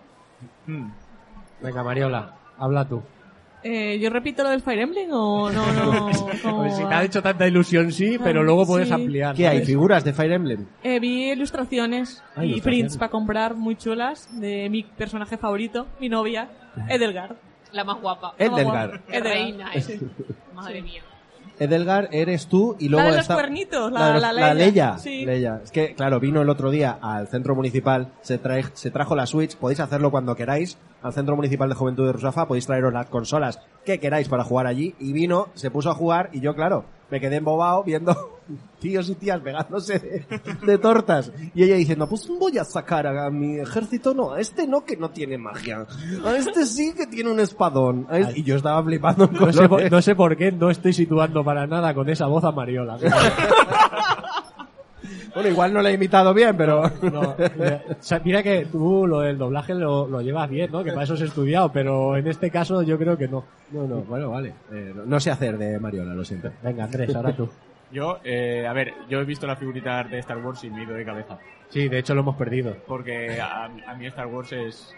Hmm. 0.67 0.91
Venga, 1.63 1.83
Mariola, 1.85 2.35
habla 2.59 2.85
tú. 2.89 3.03
Eh, 3.63 3.99
¿Yo 3.99 4.11
repito 4.11 4.43
lo 4.45 4.51
del 4.51 4.61
Fire 4.63 4.79
Emblem 4.81 5.09
o 5.13 5.51
no? 5.51 5.73
no 5.73 6.09
¿Cómo 6.43 6.57
Hombre, 6.59 6.73
si 6.73 6.85
te 6.85 6.95
ha 6.95 7.03
hecho 7.03 7.21
tanta 7.23 7.49
ilusión, 7.49 7.91
sí, 7.91 8.17
pero 8.23 8.45
luego 8.45 8.65
puedes 8.67 8.89
sí. 8.89 8.95
ampliar. 8.95 9.35
¿Qué 9.35 9.49
hay? 9.49 9.57
¿sabes? 9.57 9.67
¿Figuras 9.69 10.05
de 10.05 10.13
Fire 10.13 10.33
Emblem? 10.33 10.67
Eh, 10.85 11.01
vi 11.01 11.31
ilustraciones 11.33 12.23
Ah, 12.37 12.45
y 12.45 12.51
ilustraciones. 12.51 12.63
prints 12.63 12.97
para 12.97 13.11
comprar 13.11 13.55
muy 13.57 13.75
chulas 13.77 14.29
de 14.41 14.69
mi 14.71 14.85
personaje 14.85 15.37
favorito, 15.37 15.87
mi 16.01 16.09
novia, 16.09 16.49
Edelgard. 16.89 17.37
La 17.73 17.83
más 17.83 18.01
guapa. 18.01 18.35
Edelgard. 18.39 19.01
Edelgard. 19.09 19.23
reina 19.25 19.73
es. 19.75 19.91
Madre 20.55 20.83
mía. 20.83 21.03
Edelgar 21.59 22.11
eres 22.13 22.49
tú 22.49 22.77
y 22.79 22.91
luego 22.91 23.05
La 23.05 23.11
de 23.13 23.17
los 23.17 23.23
está- 23.25 23.35
cuernitos, 23.35 23.91
la, 23.91 23.99
la, 24.01 24.07
de 24.09 24.13
los- 24.13 24.23
la, 24.23 24.33
la 24.33 24.55
Leia. 24.55 24.67
Leia. 24.67 24.99
Sí. 24.99 25.25
Leia. 25.25 25.61
Es 25.65 25.71
que, 25.71 25.95
claro, 25.95 26.21
vino 26.21 26.43
el 26.43 26.51
otro 26.51 26.71
día 26.71 26.99
al 27.01 27.29
centro 27.29 27.55
municipal, 27.55 28.13
se, 28.21 28.37
trae, 28.37 28.65
se 28.75 28.91
trajo 28.91 29.17
la 29.17 29.25
Switch, 29.27 29.57
podéis 29.57 29.81
hacerlo 29.81 30.11
cuando 30.11 30.37
queráis, 30.37 30.77
al 31.07 31.13
centro 31.13 31.37
municipal 31.37 31.69
de 31.69 31.75
Juventud 31.75 32.07
de 32.07 32.13
Rusafa, 32.13 32.47
podéis 32.47 32.67
traeros 32.67 32.93
las 32.93 33.07
consolas 33.07 33.61
que 33.85 34.01
queráis 34.01 34.29
para 34.29 34.45
jugar 34.45 34.67
allí, 34.67 34.95
y 34.99 35.13
vino, 35.13 35.49
se 35.55 35.71
puso 35.71 35.91
a 35.91 35.95
jugar, 35.95 36.31
y 36.33 36.41
yo, 36.41 36.55
claro, 36.55 36.85
me 37.11 37.21
quedé 37.21 37.37
embobado 37.37 37.85
viendo 37.85 38.41
tíos 38.81 39.09
y 39.09 39.15
tías 39.15 39.41
pegándose 39.41 39.99
de, 40.01 40.27
de 40.67 40.79
tortas, 40.79 41.31
y 41.55 41.63
ella 41.63 41.77
diciendo, 41.77 42.09
pues 42.09 42.27
voy 42.29 42.59
a 42.59 42.65
sacar 42.65 43.07
a, 43.07 43.31
mi 43.31 43.59
ejército, 43.61 44.13
no, 44.13 44.33
a 44.33 44.41
este 44.41 44.67
no 44.67 44.85
que 44.85 44.97
no 44.97 45.11
tiene 45.11 45.39
magia, 45.39 45.87
a 46.25 46.37
este 46.37 46.67
sí 46.67 46.93
que 46.95 47.07
tiene 47.07 47.31
un 47.31 47.39
espadón, 47.39 48.09
este- 48.11 48.41
y 48.41 48.43
yo 48.43 48.57
estaba 48.57 48.83
flipando 48.83 49.29
No 49.29 49.53
sé, 49.53 49.69
por, 49.69 49.91
no 49.91 50.03
sé 50.03 50.15
por 50.17 50.37
qué 50.37 50.51
no 50.51 50.71
estoy 50.71 50.93
situando 50.93 51.45
para 51.45 51.67
nada 51.69 51.95
con 51.95 52.09
esa 52.09 52.27
voz 52.27 52.43
a 52.43 52.51
Mariola. 52.51 52.99
Bueno, 55.37 55.51
igual 55.51 55.75
no 55.75 55.83
lo 55.83 55.89
he 55.89 55.93
imitado 55.93 56.33
bien, 56.33 56.57
pero... 56.57 56.91
No, 57.03 57.37
mira, 57.59 57.83
o 57.91 57.97
sea, 58.03 58.23
mira 58.25 58.43
que 58.43 58.65
tú 58.73 59.07
lo 59.07 59.21
del 59.21 59.37
doblaje 59.37 59.75
lo, 59.75 60.09
lo 60.09 60.23
llevas 60.23 60.49
bien, 60.49 60.73
¿no? 60.73 60.83
Que 60.83 60.93
para 60.93 61.05
eso 61.05 61.13
has 61.13 61.21
estudiado, 61.21 61.71
pero 61.71 62.17
en 62.17 62.27
este 62.27 62.51
caso 62.51 62.81
yo 62.81 62.97
creo 62.97 63.19
que 63.19 63.29
no. 63.29 63.45
No, 63.71 63.87
no, 63.87 63.97
bueno, 63.97 64.31
vale. 64.31 64.55
Eh, 64.73 64.95
no, 64.97 65.05
no 65.05 65.21
sé 65.21 65.31
hacer 65.31 65.59
de 65.59 65.79
Mariola, 65.79 66.15
lo 66.15 66.25
siento. 66.25 66.51
Venga, 66.63 66.85
Andrés, 66.85 67.15
ahora 67.15 67.37
tú. 67.37 67.51
Yo, 67.93 68.19
eh, 68.25 68.67
a 68.67 68.73
ver, 68.73 68.95
yo 69.11 69.21
he 69.21 69.25
visto 69.27 69.47
la 69.47 69.57
figurita 69.57 70.03
de 70.05 70.21
Star 70.21 70.39
Wars 70.39 70.65
y 70.65 70.71
me 70.71 70.81
he 70.81 70.85
ido 70.85 70.95
de 70.95 71.05
cabeza. 71.05 71.37
Sí, 71.69 71.87
de 71.89 71.99
hecho 71.99 72.15
lo 72.15 72.23
hemos 72.23 72.37
perdido. 72.37 72.75
Porque 72.87 73.39
a, 73.39 73.65
a 73.67 73.95
mí 73.95 74.07
Star 74.07 74.29
Wars 74.29 74.53
es, 74.53 74.95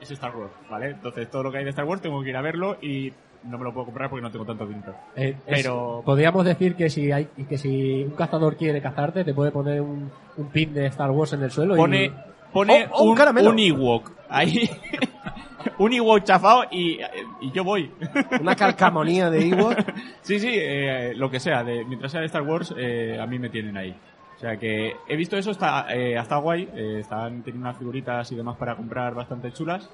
es 0.00 0.10
Star 0.12 0.36
Wars, 0.36 0.52
¿vale? 0.70 0.90
Entonces 0.90 1.28
todo 1.28 1.42
lo 1.42 1.50
que 1.50 1.58
hay 1.58 1.64
de 1.64 1.70
Star 1.70 1.84
Wars 1.84 2.00
tengo 2.00 2.22
que 2.22 2.30
ir 2.30 2.36
a 2.36 2.42
verlo 2.42 2.76
y 2.80 3.12
no 3.44 3.58
me 3.58 3.64
lo 3.64 3.72
puedo 3.72 3.86
comprar 3.86 4.08
porque 4.10 4.22
no 4.22 4.30
tengo 4.30 4.44
tanto 4.44 4.66
dinero. 4.66 4.94
Eh, 5.16 5.36
es- 5.46 5.62
Pero- 5.62 6.02
podríamos 6.04 6.44
decir 6.44 6.74
que 6.76 6.88
si 6.90 7.12
hay 7.12 7.26
que 7.48 7.58
si 7.58 8.04
un 8.04 8.12
cazador 8.12 8.56
quiere 8.56 8.80
cazarte 8.80 9.24
te 9.24 9.34
puede 9.34 9.50
poner 9.50 9.80
un, 9.80 10.10
un 10.36 10.46
pin 10.48 10.72
de 10.74 10.86
Star 10.86 11.10
Wars 11.10 11.32
en 11.34 11.42
el 11.42 11.50
suelo 11.50 11.76
Pone, 11.76 12.04
y 12.06 12.12
pone 12.52 12.88
Oh, 12.90 13.02
oh, 13.04 13.10
un 13.10 13.16
caramelo. 13.16 13.50
un 13.50 13.58
Ewok 13.58 14.10
ahí. 14.28 14.68
un 15.78 15.92
Ewok 15.92 16.22
chafado 16.24 16.64
y, 16.70 16.98
y 17.40 17.50
yo 17.52 17.64
voy. 17.64 17.90
Una 18.40 18.54
calcamonía 18.54 19.30
de 19.30 19.48
Ewok. 19.48 19.76
Sí, 20.22 20.38
sí, 20.38 20.50
eh, 20.52 21.12
lo 21.16 21.30
que 21.30 21.40
sea. 21.40 21.64
De, 21.64 21.84
mientras 21.84 22.12
sea 22.12 22.20
de 22.20 22.26
Star 22.26 22.42
Wars, 22.42 22.74
eh, 22.78 23.18
a 23.20 23.26
mí 23.26 23.38
me 23.38 23.48
tienen 23.50 23.76
ahí. 23.76 23.94
O 24.36 24.38
sea 24.38 24.56
que 24.56 24.94
he 25.08 25.16
visto 25.16 25.36
eso, 25.36 25.50
está, 25.52 25.86
eh, 25.94 26.16
está 26.18 26.36
guay. 26.36 26.68
eh, 26.74 26.98
están 27.00 27.42
teniendo 27.42 27.68
unas 27.68 27.78
figuritas 27.78 28.30
y 28.32 28.34
demás 28.36 28.56
para 28.56 28.76
comprar 28.76 29.14
bastante 29.14 29.52
chulas. 29.52 29.88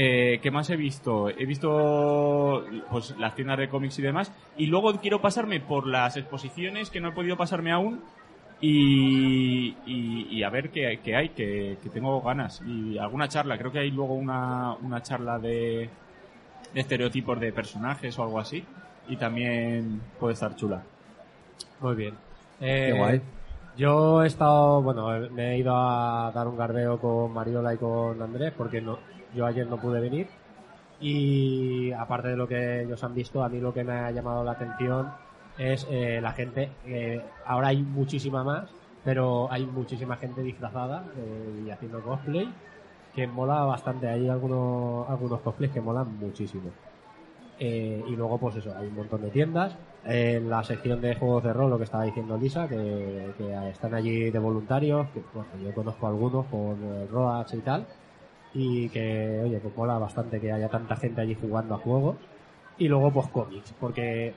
Eh, 0.00 0.38
¿Qué 0.40 0.50
más 0.52 0.70
he 0.70 0.76
visto? 0.76 1.28
He 1.28 1.44
visto 1.44 2.64
pues 2.88 3.16
las 3.18 3.34
tiendas 3.34 3.58
de 3.58 3.68
cómics 3.68 3.98
y 3.98 4.02
demás. 4.02 4.32
Y 4.56 4.66
luego 4.66 4.92
quiero 5.00 5.20
pasarme 5.20 5.58
por 5.60 5.88
las 5.88 6.16
exposiciones 6.16 6.88
que 6.90 7.00
no 7.00 7.08
he 7.08 7.12
podido 7.12 7.36
pasarme 7.36 7.72
aún. 7.72 8.00
Y, 8.60 9.76
y, 9.86 10.28
y 10.30 10.42
a 10.44 10.50
ver 10.50 10.70
qué, 10.70 11.00
qué 11.02 11.16
hay, 11.16 11.30
que, 11.30 11.78
que 11.82 11.88
tengo 11.90 12.20
ganas. 12.20 12.62
Y 12.64 12.96
alguna 12.98 13.26
charla, 13.28 13.58
creo 13.58 13.72
que 13.72 13.80
hay 13.80 13.90
luego 13.90 14.14
una, 14.14 14.74
una 14.74 15.02
charla 15.02 15.38
de, 15.38 15.90
de 16.74 16.80
estereotipos 16.80 17.40
de 17.40 17.52
personajes 17.52 18.16
o 18.18 18.22
algo 18.22 18.38
así. 18.38 18.64
Y 19.08 19.16
también 19.16 20.00
puede 20.20 20.34
estar 20.34 20.54
chula. 20.54 20.82
muy 21.80 21.96
bien. 21.96 22.14
Eh, 22.60 22.90
Qué 22.92 22.98
guay. 22.98 23.20
Yo 23.76 24.22
he 24.22 24.26
estado, 24.28 24.82
bueno, 24.82 25.08
me 25.30 25.54
he 25.54 25.58
ido 25.58 25.74
a 25.76 26.30
dar 26.32 26.46
un 26.48 26.56
garbeo 26.56 26.98
con 27.00 27.32
Mariola 27.32 27.74
y 27.74 27.78
con 27.78 28.20
Andrés 28.20 28.52
porque 28.56 28.80
no, 28.80 28.98
yo 29.34 29.46
ayer 29.46 29.66
no 29.66 29.78
pude 29.78 30.00
venir. 30.00 30.28
Y 31.00 31.92
aparte 31.92 32.28
de 32.28 32.36
lo 32.36 32.48
que 32.48 32.82
ellos 32.82 33.02
han 33.04 33.14
visto, 33.14 33.42
a 33.42 33.48
mí 33.48 33.60
lo 33.60 33.72
que 33.72 33.84
me 33.84 33.92
ha 33.92 34.10
llamado 34.10 34.42
la 34.42 34.52
atención 34.52 35.12
es 35.56 35.86
eh, 35.90 36.20
la 36.20 36.32
gente. 36.32 36.70
eh, 36.86 37.22
ahora 37.46 37.68
hay 37.68 37.82
muchísima 37.82 38.42
más, 38.44 38.68
pero 39.04 39.50
hay 39.50 39.64
muchísima 39.66 40.16
gente 40.16 40.42
disfrazada 40.42 41.04
eh, 41.16 41.64
y 41.66 41.70
haciendo 41.70 42.00
cosplay 42.02 42.48
que 43.14 43.26
mola 43.26 43.64
bastante. 43.64 44.08
Hay 44.08 44.28
algunos, 44.28 45.08
algunos 45.08 45.40
cosplays 45.40 45.72
que 45.72 45.80
molan 45.80 46.18
muchísimo. 46.18 46.70
Eh, 47.60 48.04
y 48.06 48.16
luego, 48.16 48.38
pues 48.38 48.56
eso, 48.56 48.72
hay 48.76 48.86
un 48.86 48.94
montón 48.94 49.22
de 49.22 49.30
tiendas. 49.30 49.74
En 50.04 50.48
la 50.48 50.62
sección 50.62 51.00
de 51.00 51.16
juegos 51.16 51.42
de 51.42 51.52
rol, 51.52 51.70
lo 51.70 51.78
que 51.78 51.84
estaba 51.84 52.04
diciendo 52.04 52.38
Lisa, 52.38 52.68
que, 52.68 53.32
están 53.70 53.94
allí 53.94 54.30
de 54.30 54.38
voluntarios, 54.38 55.08
que 55.08 55.22
bueno, 55.34 55.48
yo 55.62 55.74
conozco 55.74 56.06
algunos 56.06 56.46
eh, 56.52 57.08
Roach 57.10 57.54
y 57.54 57.58
tal, 57.58 57.86
y 58.60 58.88
que, 58.88 59.40
oye, 59.44 59.58
pues 59.60 59.76
mola 59.76 59.98
bastante 59.98 60.40
que 60.40 60.50
haya 60.50 60.68
tanta 60.68 60.96
gente 60.96 61.20
allí 61.20 61.36
jugando 61.40 61.76
a 61.76 61.78
juegos. 61.78 62.16
Y 62.76 62.88
luego, 62.88 63.10
pues 63.12 63.28
cómics, 63.28 63.72
porque 63.80 64.34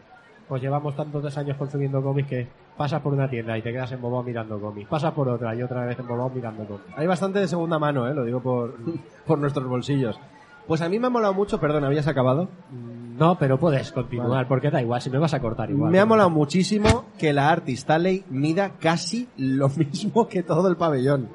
pues 0.47 0.61
llevamos 0.61 0.95
tantos 0.95 1.37
años 1.37 1.57
consumiendo 1.57 2.01
cómics 2.03 2.27
que 2.29 2.47
pasas 2.77 3.01
por 3.01 3.13
una 3.13 3.29
tienda 3.29 3.57
y 3.57 3.61
te 3.61 3.71
quedas 3.71 3.91
embobado 3.93 4.23
mirando 4.23 4.59
cómics, 4.59 4.89
pasas 4.89 5.13
por 5.13 5.27
otra 5.29 5.55
y 5.55 5.63
otra 5.63 5.85
vez 5.85 5.97
embobado 5.99 6.29
mirando 6.29 6.65
cómics. 6.65 6.93
Hay 6.97 7.07
bastante 7.07 7.39
de 7.39 7.47
segunda 7.47 7.79
mano, 7.79 8.07
¿eh? 8.07 8.13
Lo 8.13 8.23
digo 8.25 8.41
por, 8.41 8.75
por 9.25 9.39
nuestros 9.39 9.67
bolsillos. 9.67 10.19
Pues 10.67 10.81
a 10.81 10.89
mí 10.89 10.99
me 10.99 11.07
ha 11.07 11.09
molado 11.09 11.33
mucho, 11.33 11.59
perdón, 11.59 11.83
¿habías 11.85 12.07
acabado? 12.07 12.45
Mm, 12.71 13.17
No, 13.17 13.37
pero 13.37 13.57
puedes 13.59 13.91
continuar, 13.91 14.29
Vale. 14.29 14.45
porque 14.47 14.69
da 14.69 14.81
igual, 14.81 15.01
si 15.01 15.09
me 15.09 15.17
vas 15.17 15.33
a 15.33 15.39
cortar 15.39 15.69
igual. 15.71 15.91
Me 15.91 15.99
ha 15.99 16.05
molado 16.05 16.29
muchísimo 16.29 17.05
que 17.17 17.33
la 17.33 17.49
Artist 17.49 17.89
Alley 17.89 18.23
mida 18.29 18.71
casi 18.79 19.27
lo 19.37 19.69
mismo 19.77 20.27
que 20.27 20.43
todo 20.43 20.67
el 20.67 20.75
pabellón. 20.77 21.29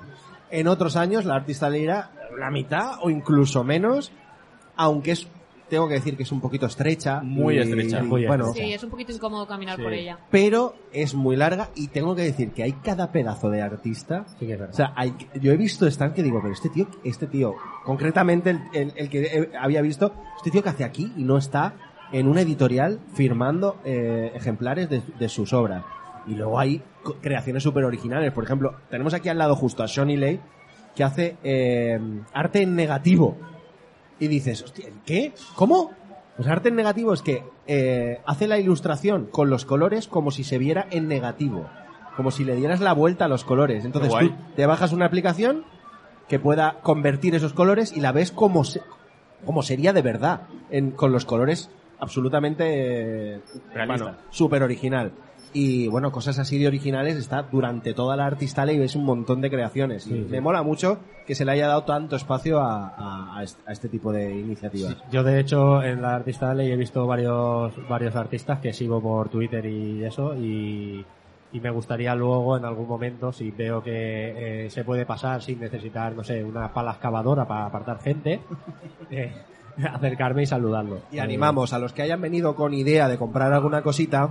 En 0.51 0.69
otros 0.69 0.97
años 0.97 1.25
la 1.25 1.35
Artist 1.37 1.63
Alley 1.63 1.85
era 1.85 2.11
la 2.39 2.51
mitad 2.51 2.99
o 3.03 3.11
incluso 3.11 3.65
menos, 3.65 4.13
aunque 4.77 5.13
es, 5.13 5.27
tengo 5.69 5.89
que 5.89 5.95
decir 5.95 6.17
que 6.17 6.23
es 6.23 6.31
un 6.33 6.41
poquito 6.41 6.67
estrecha. 6.67 7.21
Muy 7.23 7.57
y- 7.57 7.59
estrecha. 7.59 7.99
y, 8.01 8.03
Muy 8.03 8.27
bueno, 8.27 8.53
Sí, 8.53 8.73
es 8.73 8.83
un 8.85 8.91
poquito 8.91 9.13
incómodo 9.13 9.47
caminar 9.47 9.77
Sí. 9.77 9.83
por 9.83 9.93
ella. 9.93 10.19
pero 10.31 10.75
es 10.93 11.15
muy 11.15 11.35
larga 11.37 11.71
y 11.75 11.89
tengo 11.89 12.15
que 12.15 12.23
decir 12.23 12.53
que 12.53 12.63
hay 12.63 12.73
cada 12.73 13.11
pedazo 13.11 13.51
de 13.51 13.63
artista 13.63 14.25
Sí 14.39 14.47
que 14.47 14.53
es 14.53 14.59
verdad. 14.61 14.75
O 14.75 14.77
sea, 14.77 14.93
hay, 14.95 15.15
yo 15.41 15.51
he 15.53 15.57
visto 15.57 15.87
stand 15.87 16.15
que 16.15 16.23
digo, 16.23 16.41
pero 16.41 16.53
este 16.55 16.69
tío, 16.69 16.87
este 17.05 17.27
tío, 17.27 17.55
concretamente 17.85 18.51
el, 18.51 18.61
el- 18.73 18.93
el 18.97 19.09
que 19.11 19.23
he- 19.25 19.57
había 19.59 19.83
visto, 19.83 20.13
este 20.37 20.51
tío 20.51 20.63
que 20.63 20.69
hace 20.69 20.85
aquí 20.85 21.13
y 21.17 21.25
no 21.25 21.37
está 21.39 21.75
en 22.13 22.29
una 22.29 22.43
editorial 22.43 23.01
firmando 23.15 23.79
eh, 23.85 24.31
ejemplares 24.37 24.89
de, 24.89 25.03
de 25.19 25.29
sus 25.29 25.53
obras. 25.53 25.83
Y 26.27 26.35
luego 26.35 26.59
hay 26.59 26.83
creaciones 27.21 27.63
súper 27.63 27.85
originales. 27.85 28.33
Por 28.33 28.45
ejemplo, 28.45 28.75
tenemos 28.91 29.15
aquí 29.15 29.29
al 29.29 29.39
lado 29.39 29.55
justo 29.55 29.83
a 29.83 29.87
Johnny 29.93 30.17
Lay, 30.17 30.41
que 30.95 31.05
hace 31.05 31.37
eh, 31.45 32.01
arte 32.33 32.63
en 32.63 32.75
negativo. 32.75 33.37
Y 34.19 34.29
dices, 34.29 34.63
hostia, 34.63 34.87
¿qué? 35.05 35.33
¿Cómo? 35.55 35.91
Pues 36.37 36.49
arte 36.49 36.69
en 36.71 36.77
negativo 36.77 37.13
es 37.13 37.23
que 37.23 37.45
eh, 37.67 38.21
hace 38.27 38.47
la 38.49 38.59
ilustración 38.59 39.27
con 39.27 39.51
los 39.51 39.65
colores 39.65 40.09
como 40.09 40.31
si 40.31 40.43
se 40.45 40.59
viera 40.59 40.87
en 40.91 41.07
negativo. 41.09 41.67
Como 42.17 42.31
si 42.31 42.45
le 42.45 42.57
dieras 42.57 42.81
la 42.81 42.93
vuelta 42.95 43.27
a 43.27 43.29
los 43.29 43.45
colores. 43.45 43.85
Entonces 43.85 44.11
tú 44.31 44.35
te 44.57 44.67
bajas 44.67 44.93
una 44.93 45.07
aplicación 45.07 45.65
que 46.29 46.39
pueda 46.39 46.81
convertir 46.83 47.35
esos 47.35 47.53
colores 47.53 47.95
y 47.97 48.01
la 48.01 48.11
ves 48.13 48.33
como, 48.33 48.65
se- 48.65 48.81
como 49.45 49.63
sería 49.63 49.93
de 49.93 50.03
verdad, 50.03 50.43
en- 50.71 50.91
con 50.93 51.13
los 51.13 51.25
colores 51.25 51.71
absolutamente 51.99 53.35
eh, 53.37 53.41
Realista. 53.73 54.05
bueno, 54.05 54.19
súper 54.31 54.63
original. 54.63 55.13
Y 55.53 55.89
bueno, 55.89 56.13
cosas 56.13 56.39
así 56.39 56.59
de 56.59 56.67
originales 56.67 57.17
está 57.17 57.43
durante 57.43 57.95
toda 57.95 58.15
la 58.17 58.27
Artista 58.27 58.67
Ley, 58.67 58.79
ves 58.79 58.95
un 58.95 59.05
montón 59.05 59.41
de 59.41 59.51
creaciones. 59.51 60.07
y 60.07 60.11
Sí, 60.11 60.27
me 60.29 60.41
mola 60.41 60.63
mucho 60.63 60.99
que 61.27 61.35
se 61.35 61.45
le 61.45 61.53
haya 61.53 61.67
dado 61.69 61.85
tanto 61.85 62.17
espacio 62.17 62.61
a, 62.61 62.89
a- 62.89 63.39
a 63.39 63.43
est- 63.43 63.59
a 63.67 63.73
este 63.73 63.89
tipo 63.89 64.13
de 64.13 64.31
iniciativas. 64.39 64.97
Yo 65.11 65.23
de 65.25 65.41
hecho 65.41 65.83
en 65.83 66.03
la 66.03 66.15
artista 66.15 66.53
ley 66.55 66.71
he 66.71 66.77
visto 66.77 67.07
varios 67.07 67.73
varios 67.89 68.15
artistas 68.17 68.61
que 68.61 68.73
sigo 68.73 69.01
por 69.01 69.29
Twitter 69.31 69.65
y 69.67 70.05
eso 70.05 70.35
y, 70.37 71.05
y 71.53 71.61
me 71.61 71.71
gustaría 71.71 72.15
luego 72.15 72.57
en 72.59 72.65
algún 72.65 72.87
momento 72.87 73.33
si 73.33 73.51
veo 73.51 73.83
que 73.83 74.67
eh, 74.67 74.71
se 74.71 74.85
puede 74.85 75.07
pasar 75.07 75.43
sin 75.43 75.59
necesitar 75.61 76.15
no 76.15 76.23
sé 76.23 76.45
una 76.45 76.73
pala 76.73 76.93
excavadora 76.93 77.47
para 77.47 77.67
apartar 77.67 78.01
gente 78.01 78.41
eh, 79.11 79.33
acercarme 79.93 80.43
y 80.43 80.47
saludarlo. 80.47 81.01
Y 81.13 81.19
animamos 81.19 81.73
a 81.73 81.79
los 81.79 81.93
que 81.93 82.03
hayan 82.03 82.21
venido 82.21 82.55
con 82.55 82.73
idea 82.75 83.09
de 83.09 83.17
comprar 83.19 83.53
alguna 83.53 83.83
cosita, 83.83 84.31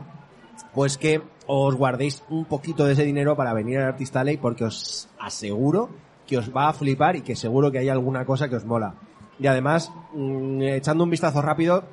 pues 0.74 0.98
que 0.98 1.22
os 1.48 1.76
guardéis 1.76 2.24
un 2.30 2.46
poquito 2.46 2.86
de 2.86 2.94
ese 2.94 3.04
dinero 3.04 3.36
para 3.36 3.54
venir 3.54 3.80
al 3.80 3.86
Artista 3.86 4.24
Ley 4.24 4.38
porque 4.38 4.66
os 4.66 5.10
aseguro 5.20 5.90
que 6.28 6.38
os 6.38 6.56
va 6.56 6.70
a 6.70 6.74
flipar 6.74 7.16
y 7.16 7.22
que 7.22 7.36
seguro 7.36 7.72
que 7.72 7.80
hay 7.80 7.90
alguna 7.90 8.26
cosa 8.26 8.50
que 8.50 8.56
os 8.56 8.66
mola. 8.66 8.96
Y 9.40 9.48
además, 9.48 9.92
mm, 10.14 10.62
echando 10.62 11.04
un 11.04 11.10
vistazo 11.10 11.42
rápido, 11.42 11.84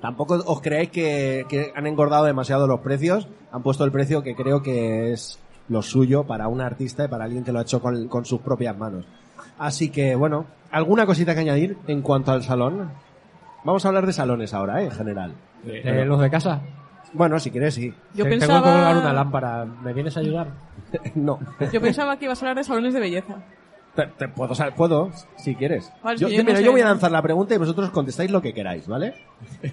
tampoco 0.00 0.34
os 0.46 0.60
creáis 0.60 0.90
que, 0.90 1.72
han 1.74 1.86
engordado 1.86 2.24
demasiado 2.24 2.66
los 2.66 2.80
precios, 2.80 3.28
han 3.52 3.62
puesto 3.62 3.84
el 3.84 3.92
precio 3.92 4.22
que 4.22 4.34
creo 4.34 4.62
que 4.62 5.12
es 5.12 5.38
lo 5.68 5.82
suyo 5.82 6.24
para 6.24 6.48
un 6.48 6.60
artista 6.60 7.04
y 7.04 7.08
para 7.08 7.24
alguien 7.24 7.42
que 7.42 7.52
lo 7.52 7.58
ha 7.58 7.62
hecho 7.62 7.80
con, 7.80 8.24
sus 8.24 8.40
propias 8.40 8.76
manos. 8.76 9.06
Así 9.58 9.88
que, 9.88 10.14
bueno, 10.14 10.46
¿alguna 10.70 11.06
cosita 11.06 11.34
que 11.34 11.40
añadir 11.40 11.78
en 11.86 12.02
cuanto 12.02 12.32
al 12.32 12.42
salón? 12.42 12.90
Vamos 13.64 13.84
a 13.84 13.88
hablar 13.88 14.06
de 14.06 14.12
salones 14.12 14.52
ahora, 14.52 14.82
¿eh? 14.82 14.86
en 14.86 14.90
general. 14.90 15.34
Eh, 15.66 16.04
los 16.04 16.20
de 16.20 16.30
casa. 16.30 16.60
Bueno, 17.14 17.38
si 17.40 17.50
quieres, 17.50 17.74
sí. 17.74 17.94
Yo 18.14 18.24
Te- 18.24 18.30
Tengo 18.38 18.54
que 18.56 18.60
colgar 18.62 18.96
una 18.96 19.12
lámpara. 19.12 19.64
¿Me 19.64 19.92
vienes 19.94 20.16
a 20.16 20.20
ayudar? 20.20 20.48
no. 21.14 21.38
yo 21.72 21.80
pensaba 21.80 22.18
que 22.18 22.26
ibas 22.26 22.42
a 22.42 22.46
hablar 22.46 22.56
de 22.58 22.64
salones 22.64 22.92
de 22.92 23.00
belleza. 23.00 23.36
Te- 23.94 24.06
te 24.08 24.28
puedo, 24.28 24.54
sal- 24.54 24.74
puedo, 24.74 25.10
si 25.36 25.54
quieres. 25.54 25.90
Vale, 26.02 26.18
yo, 26.18 26.28
yo- 26.28 26.34
yo 26.36 26.42
no 26.42 26.46
mira, 26.48 26.58
sé, 26.58 26.64
yo 26.64 26.72
voy 26.72 26.80
a 26.82 26.86
lanzar 26.86 27.10
la 27.12 27.22
pregunta 27.22 27.54
y 27.54 27.58
vosotros 27.58 27.90
contestáis 27.90 28.30
lo 28.30 28.42
que 28.42 28.52
queráis, 28.52 28.86
¿vale? 28.88 29.14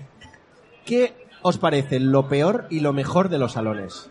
¿Qué 0.86 1.14
os 1.42 1.58
parece 1.58 2.00
lo 2.00 2.28
peor 2.28 2.68
y 2.70 2.80
lo 2.82 2.94
mejor 2.94 3.30
de 3.30 3.38
los 3.40 3.54
salones? 3.54 4.10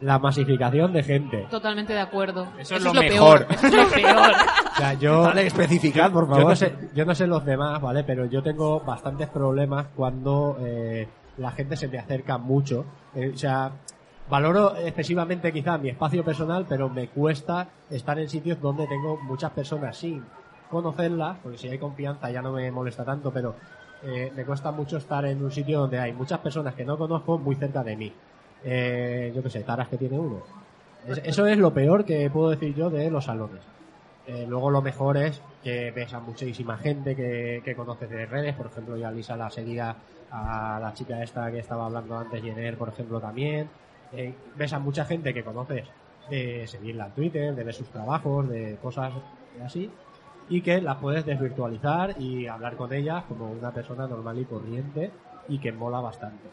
La 0.00 0.20
masificación 0.20 0.92
de 0.92 1.02
gente. 1.02 1.46
Totalmente 1.50 1.92
de 1.92 1.98
acuerdo. 2.00 2.46
Eso 2.56 2.76
es 2.76 2.84
lo 2.84 2.94
mejor. 2.94 3.46
peor. 3.46 3.52
Eso 3.58 3.66
es 3.66 3.74
lo 3.74 3.90
peor. 3.90 4.32
O 4.72 4.76
sea, 4.76 4.92
yo... 4.94 5.22
Vale, 5.22 5.46
especificad, 5.48 6.12
por 6.12 6.24
Yo 6.28 6.30
favor. 6.34 6.50
no, 6.50 6.54
sé, 6.56 6.72
yo 6.94 7.04
no 7.04 7.14
sé 7.16 7.26
los 7.26 7.44
demás, 7.44 7.80
¿vale? 7.80 8.04
Pero 8.04 8.26
yo 8.26 8.40
tengo 8.40 8.78
bastantes 8.80 9.26
problemas 9.28 9.86
cuando 9.96 10.56
eh, 10.60 11.08
la 11.38 11.50
gente 11.52 11.76
se 11.76 11.88
me 11.88 11.98
acerca 11.98 12.36
mucho. 12.38 12.84
Eh, 13.14 13.32
o 13.34 13.38
sea, 13.38 13.70
valoro 14.28 14.76
excesivamente 14.76 15.52
quizá 15.52 15.78
mi 15.78 15.88
espacio 15.88 16.24
personal, 16.24 16.66
pero 16.68 16.88
me 16.88 17.08
cuesta 17.08 17.68
estar 17.90 18.18
en 18.18 18.28
sitios 18.28 18.60
donde 18.60 18.86
tengo 18.86 19.16
muchas 19.22 19.50
personas 19.52 19.96
sin 19.96 20.24
conocerlas, 20.70 21.38
porque 21.42 21.58
si 21.58 21.68
hay 21.68 21.78
confianza 21.78 22.30
ya 22.30 22.42
no 22.42 22.52
me 22.52 22.70
molesta 22.70 23.04
tanto, 23.04 23.30
pero 23.32 23.54
eh, 24.04 24.30
me 24.36 24.44
cuesta 24.44 24.70
mucho 24.70 24.98
estar 24.98 25.24
en 25.24 25.42
un 25.42 25.50
sitio 25.50 25.80
donde 25.80 25.98
hay 25.98 26.12
muchas 26.12 26.38
personas 26.40 26.74
que 26.74 26.84
no 26.84 26.98
conozco 26.98 27.38
muy 27.38 27.56
cerca 27.56 27.82
de 27.82 27.96
mí. 27.96 28.12
Eh, 28.64 29.32
yo 29.34 29.42
qué 29.42 29.50
sé, 29.50 29.60
taras 29.62 29.88
que 29.88 29.96
tiene 29.96 30.18
uno. 30.18 30.42
Es- 31.06 31.22
eso 31.24 31.46
es 31.46 31.56
lo 31.56 31.72
peor 31.72 32.04
que 32.04 32.28
puedo 32.28 32.50
decir 32.50 32.74
yo 32.74 32.90
de 32.90 33.10
los 33.10 33.24
salones. 33.24 33.60
Eh, 34.28 34.44
luego 34.46 34.70
lo 34.70 34.82
mejor 34.82 35.16
es 35.16 35.40
que 35.64 35.90
ves 35.90 36.12
a 36.12 36.20
muchísima 36.20 36.76
gente 36.76 37.16
que, 37.16 37.62
que 37.64 37.74
conoces 37.74 38.10
de 38.10 38.26
redes, 38.26 38.54
por 38.54 38.66
ejemplo, 38.66 38.94
yo 38.94 39.08
a 39.08 39.10
Lisa 39.10 39.38
la 39.38 39.50
seguía 39.50 39.96
a 40.30 40.78
la 40.78 40.92
chica 40.92 41.22
esta 41.22 41.50
que 41.50 41.60
estaba 41.60 41.86
hablando 41.86 42.18
antes, 42.18 42.42
Jenner, 42.42 42.76
por 42.76 42.90
ejemplo, 42.90 43.20
también. 43.20 43.70
Eh, 44.12 44.34
ves 44.54 44.72
a 44.74 44.78
mucha 44.78 45.06
gente 45.06 45.32
que 45.32 45.42
conoces 45.42 45.88
de 46.28 46.66
seguirla 46.66 47.06
en 47.06 47.12
Twitter, 47.12 47.54
de 47.54 47.64
ver 47.64 47.74
sus 47.74 47.88
trabajos, 47.88 48.50
de 48.50 48.76
cosas 48.82 49.14
así, 49.64 49.90
y 50.50 50.60
que 50.60 50.82
las 50.82 50.96
puedes 50.96 51.24
desvirtualizar 51.24 52.20
y 52.20 52.46
hablar 52.48 52.76
con 52.76 52.92
ellas 52.92 53.24
como 53.24 53.50
una 53.50 53.70
persona 53.70 54.06
normal 54.06 54.38
y 54.38 54.44
corriente 54.44 55.10
y 55.48 55.58
que 55.58 55.72
mola 55.72 56.00
bastante. 56.00 56.48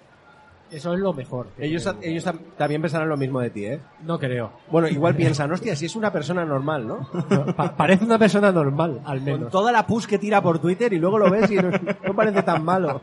Eso 0.72 0.94
es 0.94 1.00
lo 1.00 1.14
mejor. 1.14 1.48
Ellos, 1.60 1.88
ellos 2.02 2.26
tam- 2.26 2.40
también 2.58 2.82
pensarán 2.82 3.08
lo 3.08 3.16
mismo 3.18 3.40
de 3.40 3.50
ti, 3.52 3.66
¿eh? 3.66 3.80
No 4.04 4.18
creo. 4.20 4.52
Bueno, 4.72 4.88
igual 4.88 5.16
piensan, 5.16 5.52
hostia, 5.52 5.76
si 5.76 5.86
es 5.86 5.96
una 5.96 6.12
persona 6.12 6.44
normal, 6.44 6.88
¿no? 6.88 7.08
Pa- 7.56 7.76
parece 7.78 8.04
una 8.04 8.18
persona 8.18 8.52
normal, 8.52 9.00
al 9.06 9.20
Con 9.20 9.26
menos. 9.26 9.52
toda 9.52 9.72
la 9.72 9.86
pus 9.86 10.08
que 10.08 10.18
tira 10.18 10.42
por 10.42 10.60
Twitter 10.60 10.92
y 10.92 11.00
luego 11.00 11.20
lo 11.20 11.30
ves 11.30 11.50
y 11.52 11.56
no, 11.56 11.70
no 11.72 12.16
parece 12.16 12.42
tan 12.44 12.64
malo. 12.66 13.00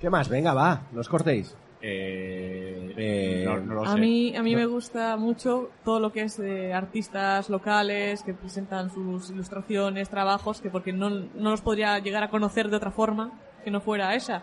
¿Qué 0.00 0.10
más? 0.10 0.28
Venga, 0.28 0.54
va, 0.54 0.82
no 0.92 1.00
os 1.00 1.08
cortéis. 1.08 1.54
Eh, 1.82 2.92
Eh, 2.96 3.44
no, 3.46 3.58
no 3.60 3.74
lo 3.74 3.84
A 3.84 3.92
sé. 3.92 3.98
mí, 4.00 4.34
a 4.34 4.42
mí 4.42 4.56
me 4.56 4.64
gusta 4.66 5.16
mucho 5.18 5.68
todo 5.84 6.00
lo 6.00 6.10
que 6.10 6.22
es 6.22 6.38
de 6.38 6.72
artistas 6.72 7.50
locales 7.50 8.22
que 8.22 8.32
presentan 8.32 8.90
sus 8.90 9.30
ilustraciones, 9.30 10.08
trabajos, 10.08 10.60
que 10.62 10.70
porque 10.70 10.92
no, 10.94 11.10
no 11.10 11.50
los 11.50 11.60
podría 11.60 11.98
llegar 11.98 12.22
a 12.22 12.30
conocer 12.30 12.70
de 12.70 12.76
otra 12.76 12.90
forma 12.90 13.32
que 13.64 13.70
no 13.70 13.80
fuera 13.82 14.14
esa. 14.14 14.42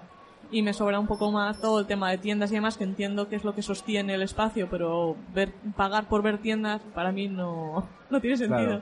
Y 0.54 0.62
me 0.62 0.72
sobra 0.72 1.00
un 1.00 1.08
poco 1.08 1.32
más 1.32 1.60
todo 1.60 1.80
el 1.80 1.88
tema 1.88 2.12
de 2.12 2.20
tiendas 2.20 2.52
y 2.52 2.56
demás, 2.56 2.78
que 2.78 2.84
entiendo 2.84 3.28
que 3.28 3.36
es 3.36 3.44
lo 3.44 3.56
que 3.56 3.64
sostiene 3.64 4.14
el 4.14 4.22
espacio, 4.22 4.68
pero 4.70 5.16
ver, 5.34 5.52
pagar 5.76 6.08
por 6.08 6.22
ver 6.22 6.38
tiendas 6.38 6.80
para 6.94 7.12
mí 7.12 7.28
no, 7.28 7.88
no 8.12 8.22
tiene 8.22 8.38
sentido. 8.38 8.82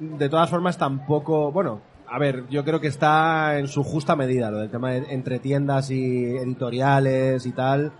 De 0.00 0.28
todas 0.28 0.50
formas, 0.50 0.76
tampoco, 0.76 1.52
bueno, 1.52 1.80
a 2.08 2.18
ver, 2.18 2.44
yo 2.50 2.64
creo 2.64 2.80
que 2.80 2.88
está 2.88 3.58
en 3.58 3.68
su 3.68 3.84
justa 3.84 4.16
medida 4.16 4.50
lo 4.50 4.58
del 4.58 4.70
tema 4.70 4.90
de 4.90 5.14
entre 5.14 5.38
tiendas 5.38 5.90
y 5.92 6.36
editoriales 6.36 7.46
y 7.46 7.52
tal. 7.52 7.92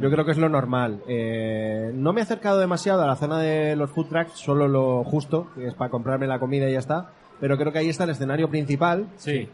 Yo 0.00 0.10
creo 0.10 0.24
que 0.24 0.32
es 0.32 0.38
lo 0.38 0.48
normal. 0.48 1.02
Eh, 1.06 1.92
no 1.94 2.12
me 2.14 2.20
he 2.20 2.22
acercado 2.24 2.58
demasiado 2.58 3.02
a 3.02 3.06
la 3.06 3.16
zona 3.16 3.38
de 3.38 3.76
los 3.76 3.90
food 3.90 4.06
trucks, 4.08 4.32
solo 4.32 4.66
lo 4.66 5.04
justo, 5.04 5.48
que 5.54 5.66
es 5.66 5.74
para 5.74 5.90
comprarme 5.90 6.26
la 6.26 6.38
comida 6.38 6.68
y 6.68 6.72
ya 6.72 6.78
está. 6.78 7.10
Pero 7.38 7.58
creo 7.58 7.70
que 7.70 7.80
ahí 7.80 7.88
está 7.90 8.04
el 8.04 8.10
escenario 8.10 8.48
principal 8.48 9.08
Sí. 9.16 9.48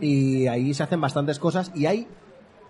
y 0.00 0.46
ahí 0.48 0.74
se 0.74 0.82
hacen 0.82 1.00
bastantes 1.00 1.38
cosas 1.38 1.70
y 1.74 1.86
hay 1.86 2.08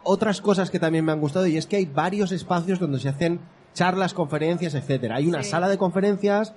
otras 0.05 0.41
cosas 0.41 0.71
que 0.71 0.79
también 0.79 1.05
me 1.05 1.13
han 1.13 1.21
gustado 1.21 1.47
y 1.47 1.57
es 1.57 1.67
que 1.67 1.77
hay 1.77 1.87
varios 1.87 2.31
espacios 2.33 2.79
donde 2.79 2.99
se 3.01 3.09
hacen 3.09 3.41
charlas, 3.75 4.15
conferencias, 4.15 4.75
etcétera. 4.75 5.17
Hay 5.17 5.27
una 5.27 5.43
Sí. 5.43 5.51
sala 5.51 5.69
de 5.69 5.79
conferencias, 5.79 6.55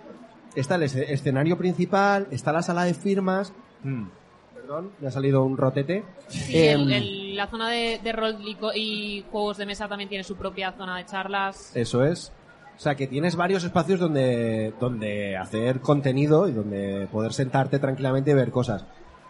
está 0.56 0.76
el 0.76 0.84
esce- 0.84 1.06
escenario 1.10 1.58
principal, 1.58 2.28
está 2.32 2.52
la 2.52 2.62
sala 2.62 2.84
de 2.84 2.94
firmas. 2.94 3.54
Mm. 3.84 4.06
Perdón, 4.54 4.92
me 5.00 5.08
ha 5.08 5.12
salido 5.12 5.44
un 5.44 5.56
rotete. 5.58 6.04
Sí, 6.28 6.58
Em, 6.58 6.82
el- 6.82 6.94
el- 6.94 7.36
la 7.38 7.48
zona 7.48 7.70
de, 7.70 8.00
de 8.04 8.12
rol 8.12 8.36
y 8.76 9.24
juegos 9.32 9.58
de 9.58 9.66
mesa 9.66 9.88
también 9.88 10.10
tiene 10.10 10.24
su 10.24 10.36
propia 10.36 10.72
zona 10.74 10.98
de 10.98 11.06
charlas. 11.06 11.72
Eso 11.76 12.04
es. 12.04 12.34
O 12.76 12.80
sea, 12.80 12.94
que 12.96 13.08
tienes 13.08 13.36
varios 13.36 13.64
espacios 13.64 14.00
donde, 14.00 14.74
donde 14.80 15.36
hacer 15.38 15.80
contenido 15.80 16.48
y 16.48 16.52
donde 16.52 17.08
poder 17.12 17.34
sentarte 17.34 17.80
tranquilamente 17.80 18.32
y 18.32 18.34
ver 18.36 18.52
cosas. 18.52 18.86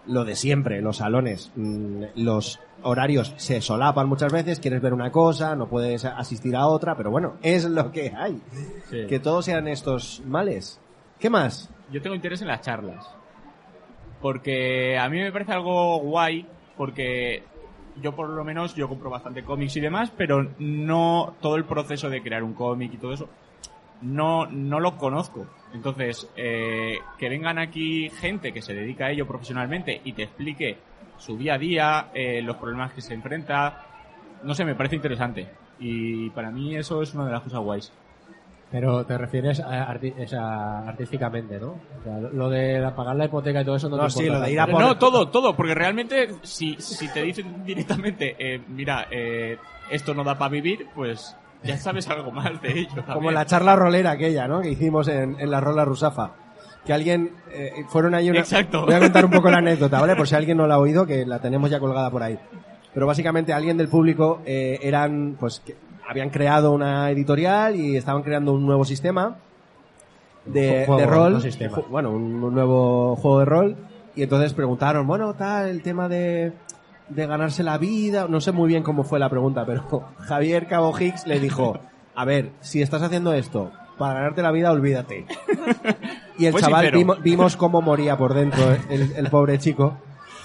Lo 0.08 0.26
de 0.26 0.36
siempre, 0.36 0.82
los 0.82 0.98
salones, 0.98 1.52
mm, 1.56 2.04
los 2.16 2.60
horarios 2.84 3.34
se 3.38 3.62
solapan 3.62 4.08
muchas 4.08 4.32
veces, 4.32 4.60
quieres 4.60 4.82
ver 4.82 4.94
una 4.94 5.12
cosa, 5.12 5.56
no 5.56 5.68
puedes 5.68 6.06
asistir 6.06 6.56
a 6.56 6.68
otra, 6.68 6.96
pero 6.96 7.12
bueno, 7.12 7.38
es 7.42 7.66
lo 7.66 7.92
que 7.92 8.14
hay. 8.16 8.42
Sí. 8.90 9.06
Que 9.08 9.20
todos 9.20 9.46
sean 9.46 9.68
estos 9.68 10.22
males. 10.26 10.80
¿Qué 11.20 11.30
más? 11.30 11.70
Yo 11.92 12.02
tengo 12.02 12.16
interés 12.16 12.42
en 12.42 12.48
las 12.48 12.62
charlas. 12.62 13.06
Porque 14.22 14.98
a 14.98 15.10
mí 15.10 15.20
me 15.20 15.32
parece 15.32 15.52
algo 15.52 16.00
guay, 16.00 16.48
porque 16.76 17.44
yo 18.02 18.16
por 18.16 18.30
lo 18.30 18.44
menos 18.44 18.76
yo 18.76 18.88
compro 18.88 19.10
bastante 19.10 19.44
cómics 19.44 19.76
y 19.78 19.80
demás, 19.80 20.12
pero 20.16 20.52
no 20.60 21.36
todo 21.42 21.56
el 21.56 21.66
proceso 21.66 22.10
de 22.10 22.22
crear 22.22 22.44
un 22.44 22.54
cómic 22.54 22.94
y 22.94 22.98
todo 22.98 23.14
eso 23.14 23.30
no 24.02 24.46
no 24.48 24.80
lo 24.80 24.98
conozco. 24.98 25.48
Entonces, 25.74 26.30
eh, 26.36 27.00
que 27.18 27.30
vengan 27.30 27.58
aquí 27.60 28.10
gente 28.10 28.54
que 28.54 28.62
se 28.62 28.74
dedica 28.74 29.06
a 29.08 29.12
ello 29.12 29.28
profesionalmente 29.28 30.02
y 30.04 30.14
te 30.14 30.24
explique 30.24 30.78
su 31.18 31.38
día 31.38 31.56
a 31.56 31.58
día, 31.58 32.08
eh, 32.14 32.42
los 32.42 32.56
problemas 32.58 32.94
que 32.94 33.02
se 33.02 33.14
enfrenta, 33.14 33.84
no 34.44 34.54
sé, 34.54 34.64
me 34.66 34.76
parece 34.76 34.96
interesante. 34.96 35.48
Y 35.80 36.30
para 36.32 36.50
mí 36.52 36.76
eso 36.76 37.02
es 37.02 37.14
una 37.14 37.26
de 37.26 37.32
las 37.32 37.42
cosas 37.42 37.60
guays. 37.60 37.92
Pero 38.70 39.06
te 39.06 39.18
refieres 39.18 39.62
a, 39.62 39.88
arti- 39.94 40.14
o 40.22 40.28
sea, 40.28 40.80
artísticamente, 40.90 41.58
¿no? 41.60 41.68
O 42.00 42.04
sea, 42.04 42.18
lo 42.20 42.50
de 42.50 42.80
la- 42.80 42.94
pagar 42.96 43.16
la 43.16 43.26
hipoteca 43.26 43.62
y 43.62 43.66
todo 43.66 43.78
eso 43.78 43.88
no, 43.90 43.96
No, 43.98 44.06
te 44.06 44.10
sí, 44.12 44.20
importa 44.24 44.40
lo 44.40 44.46
de 44.46 44.52
ir 44.52 44.60
a 44.60 44.68
por- 44.68 44.82
No, 44.82 44.98
todo, 44.98 45.30
todo, 45.30 45.56
porque 45.56 45.74
realmente 45.74 46.30
si, 46.44 46.76
si 46.80 47.08
te 47.08 47.22
dicen 47.24 47.66
directamente, 47.66 48.36
eh, 48.38 48.62
mira, 48.68 49.08
eh, 49.10 49.58
esto 49.90 50.14
no 50.14 50.24
da 50.26 50.38
para 50.38 50.50
vivir, 50.52 50.88
pues 50.94 51.36
ya 51.64 51.78
sabes 51.78 52.08
algo 52.10 52.32
más 52.32 52.62
de 52.62 52.80
ello. 52.80 52.90
Como 52.92 53.06
también. 53.06 53.34
la 53.34 53.46
charla 53.46 53.76
rolera 53.76 54.12
aquella, 54.12 54.48
¿no? 54.48 54.62
Que 54.62 54.72
hicimos 54.72 55.08
en, 55.08 55.40
en 55.40 55.52
la 55.52 55.60
rola 55.60 55.86
rusafa. 55.86 56.32
Que 56.86 56.94
alguien, 56.94 57.32
eh, 57.52 57.84
fueron 57.90 58.16
ahí 58.16 58.30
una... 58.30 58.40
Exacto. 58.40 58.86
Voy 58.86 58.94
a 58.94 59.00
contar 59.00 59.26
un 59.26 59.32
poco 59.32 59.50
la 59.50 59.58
anécdota, 59.60 60.00
¿vale? 60.00 60.16
Por 60.16 60.28
si 60.28 60.36
alguien 60.36 60.58
no 60.58 60.68
la 60.68 60.76
ha 60.76 60.80
oído, 60.80 61.06
que 61.06 61.26
la 61.26 61.40
tenemos 61.40 61.70
ya 61.70 61.80
colgada 61.80 62.10
por 62.10 62.24
ahí. 62.24 62.40
Pero 62.94 63.06
básicamente 63.06 63.52
alguien 63.54 63.78
del 63.78 63.90
público 63.90 64.42
eh, 64.46 64.80
eran, 64.82 65.36
pues, 65.40 65.60
que 65.60 65.76
habían 66.08 66.30
creado 66.30 66.72
una 66.72 67.12
editorial 67.12 67.76
y 67.76 67.98
estaban 67.98 68.24
creando 68.24 68.54
un 68.54 68.66
nuevo 68.66 68.86
sistema 68.86 69.36
de, 70.46 70.86
Juego, 70.86 71.02
de 71.02 71.08
rol. 71.08 71.42
sistema. 71.42 71.82
Bueno, 71.90 72.12
un, 72.12 72.42
un 72.44 72.54
nuevo 72.54 73.16
juego 73.18 73.40
de 73.40 73.46
rol. 73.46 73.76
Y 74.16 74.24
entonces 74.24 74.54
preguntaron, 74.54 75.06
bueno, 75.06 75.34
tal, 75.34 75.68
el 75.68 75.84
tema 75.84 76.08
de, 76.08 76.54
de 77.10 77.28
ganarse 77.28 77.64
la 77.64 77.78
vida. 77.78 78.28
No 78.30 78.42
sé 78.42 78.52
muy 78.52 78.68
bien 78.68 78.84
cómo 78.84 79.04
fue 79.04 79.20
la 79.20 79.30
pregunta, 79.30 79.66
pero 79.66 79.84
Javier 80.20 80.68
Cabo 80.68 80.98
Hicks 80.98 81.28
le 81.28 81.40
dijo, 81.40 81.80
a 82.16 82.26
ver, 82.26 82.52
si 82.62 82.82
estás 82.82 83.02
haciendo 83.02 83.34
esto 83.34 83.72
para 83.98 84.16
ganarte 84.16 84.42
la 84.42 84.52
vida, 84.52 84.72
olvídate. 84.72 85.26
Y 86.38 86.46
el 86.46 86.54
chaval 86.54 86.92
vimos 87.24 87.58
cómo 87.58 87.82
moría 87.82 88.18
por 88.18 88.34
dentro 88.34 88.64
el, 88.90 89.14
el 89.16 89.30
pobre 89.30 89.58
chico. 89.58 89.98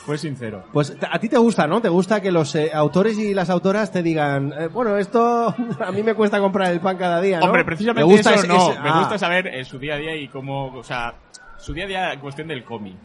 Fue 0.04 0.18
sincero. 0.18 0.64
Pues 0.72 0.96
a 1.08 1.18
ti 1.20 1.28
te 1.28 1.38
gusta, 1.38 1.68
¿no? 1.68 1.80
Te 1.80 1.88
gusta 1.88 2.20
que 2.20 2.32
los 2.32 2.52
eh, 2.56 2.72
autores 2.74 3.16
y 3.18 3.34
las 3.34 3.50
autoras 3.50 3.92
te 3.92 4.02
digan, 4.02 4.52
eh, 4.58 4.66
bueno, 4.66 4.96
esto 4.96 5.54
a 5.80 5.92
mí 5.92 6.02
me 6.02 6.14
cuesta 6.14 6.40
comprar 6.40 6.72
el 6.72 6.80
pan 6.80 6.96
cada 6.96 7.20
día, 7.20 7.38
¿no? 7.38 7.46
Hombre, 7.46 7.64
precisamente 7.64 8.04
Me 8.08 8.12
gusta 8.12 8.34
eso 8.34 8.40
ese- 8.40 8.48
no. 8.48 8.82
me 8.82 8.88
ah. 8.88 8.98
gusta 8.98 9.16
saber 9.16 9.46
eh, 9.46 9.64
su 9.64 9.78
día 9.78 9.94
a 9.94 9.98
día 9.98 10.16
y 10.16 10.26
cómo, 10.26 10.74
o 10.74 10.82
sea, 10.82 11.14
su 11.56 11.72
día 11.72 11.84
a 11.84 11.86
día 11.86 12.12
en 12.14 12.20
cuestión 12.20 12.48
del 12.48 12.64
cómic. 12.64 12.96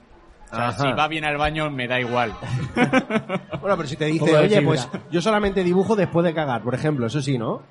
O 0.52 0.56
sea, 0.56 0.68
Ajá. 0.70 0.78
si 0.84 0.92
va 0.94 1.08
bien 1.08 1.26
al 1.26 1.38
baño 1.38 1.70
me 1.70 1.88
da 1.88 2.00
igual. 2.00 2.34
Bueno, 3.62 3.76
pero 3.78 3.88
si 3.90 3.96
te 3.98 4.06
dice, 4.06 4.20
Poco 4.20 4.32
de 4.32 4.38
oye, 4.46 4.60
fibra. 4.60 4.66
pues 4.66 4.90
yo 5.12 5.22
solamente 5.22 5.64
dibujo 5.64 5.96
después 5.96 6.24
de 6.26 6.34
cagar, 6.34 6.62
por 6.62 6.74
ejemplo, 6.76 7.08
eso 7.08 7.22
sí, 7.22 7.38
¿no? 7.38 7.64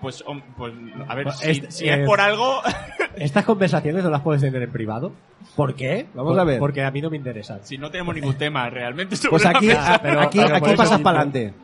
Pues, 0.00 0.24
hom- 0.24 0.42
pues 0.56 0.72
a 1.08 1.14
ver, 1.14 1.24
Pues 1.24 1.36
si, 1.38 1.50
este- 1.50 1.70
si 1.70 1.88
eh, 1.88 2.00
es 2.02 2.06
por 2.06 2.20
algo, 2.20 2.60
Estas 3.16 3.44
conversaciones 3.44 4.04
no 4.04 4.10
las 4.10 4.20
puedes 4.22 4.40
tener 4.42 4.62
en 4.62 4.70
privado. 4.70 5.12
¿Por 5.56 5.74
qué? 5.74 6.06
Vamos 6.14 6.32
Por- 6.32 6.40
a 6.40 6.44
ver. 6.44 6.58
Porque 6.58 6.84
a 6.84 6.90
mí 6.90 7.00
no 7.02 7.10
me 7.10 7.16
interesan. 7.16 7.60
si 7.64 7.76
no 7.78 7.90
tenemos 7.90 8.14
ningún 8.14 8.34
tema 8.36 8.68
realmente 8.70 9.16
sobre 9.16 9.30
Pues 9.30 9.44
la 9.44 9.50
aquí, 9.50 9.66
mesa. 9.66 9.98
pero- 10.02 10.20
aquí, 10.20 10.38
pero 10.38 10.48
por 10.48 10.56
aquí 10.58 10.66
eso 10.68 10.76
pasas 10.76 10.96
sí, 10.98 11.02
para 11.02 11.18
adelante. 11.20 11.54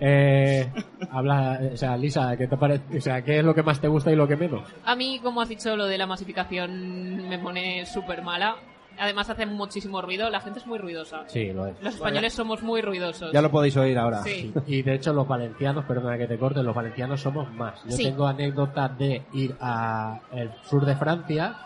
Eh, 0.00 0.68
habla, 1.12 1.60
o 1.72 1.76
sea, 1.76 1.96
Lisa, 1.96 2.36
¿qué 2.36 2.46
te 2.48 2.56
parece? 2.56 2.98
O 2.98 3.00
sea, 3.00 3.22
¿qué 3.22 3.38
es 3.38 3.44
lo 3.44 3.54
que 3.54 3.62
más 3.62 3.80
te 3.80 3.86
gusta 3.88 4.12
y 4.12 4.16
lo 4.16 4.26
que 4.28 4.36
menos? 4.36 4.62
A 4.84 4.94
mí, 4.96 5.20
como 5.22 5.40
has 5.40 5.48
dicho, 5.48 5.76
lo 5.76 5.86
de 5.86 5.96
la 5.96 6.06
masificación 6.08 7.28
me 7.28 7.38
pone 7.38 7.86
súper 7.86 8.22
mala. 8.22 8.56
Además 8.98 9.28
hace 9.30 9.46
muchísimo 9.46 10.00
ruido, 10.02 10.30
la 10.30 10.40
gente 10.40 10.58
es 10.58 10.66
muy 10.66 10.78
ruidosa. 10.78 11.24
Sí, 11.28 11.52
lo 11.52 11.66
es. 11.66 11.76
Los 11.82 11.94
españoles 11.94 12.32
somos 12.32 12.62
muy 12.62 12.80
ruidosos. 12.82 13.32
Ya 13.32 13.42
lo 13.42 13.50
podéis 13.50 13.76
oír 13.76 13.98
ahora. 13.98 14.22
Sí. 14.22 14.52
Y 14.66 14.82
de 14.82 14.94
hecho 14.94 15.12
los 15.12 15.26
valencianos, 15.28 15.84
perdona 15.84 16.16
que 16.18 16.26
te 16.26 16.38
corte, 16.38 16.62
los 16.62 16.74
valencianos 16.74 17.20
somos 17.20 17.52
más. 17.52 17.82
Yo 17.84 17.92
Sí. 17.96 18.04
tengo 18.04 18.26
anécdotas 18.26 18.96
de 18.98 19.22
ir 19.32 19.56
a 19.60 20.20
el 20.32 20.50
sur 20.64 20.84
de 20.84 20.96
Francia 20.96 21.56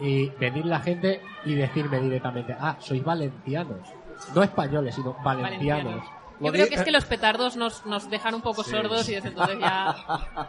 y 0.00 0.28
venir 0.30 0.66
la 0.66 0.80
gente 0.80 1.20
y 1.44 1.54
decirme 1.54 2.00
directamente, 2.00 2.56
ah, 2.58 2.76
sois 2.80 3.02
valencianos. 3.04 3.88
No 4.34 4.42
españoles, 4.42 4.94
sino 4.94 5.16
valencianos. 5.24 5.84
Valencianos. 5.84 6.04
Yo 6.40 6.50
creo 6.50 6.66
que 6.68 6.74
es 6.74 6.82
que 6.82 6.90
los 6.90 7.04
petardos 7.04 7.56
nos, 7.56 7.86
nos 7.86 8.10
dejan 8.10 8.34
un 8.34 8.40
poco 8.40 8.64
sordos 8.64 9.08
y 9.08 9.14
desde 9.14 9.28
entonces 9.28 9.60
ya... 9.60 9.94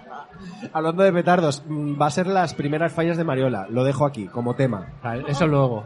Hablando 0.73 1.03
de 1.03 1.13
petardos, 1.13 1.63
mm, 1.67 2.01
va 2.01 2.07
a 2.07 2.09
ser 2.11 2.25
las 2.25 2.55
primeras 2.55 2.91
fallas 2.93 3.15
de 3.17 3.23
Mariola. 3.23 3.67
Lo 3.69 3.83
dejo 3.83 4.05
aquí, 4.05 4.25
como 4.27 4.55
tema. 4.55 4.87
Eso 5.27 5.45
luego. 5.45 5.83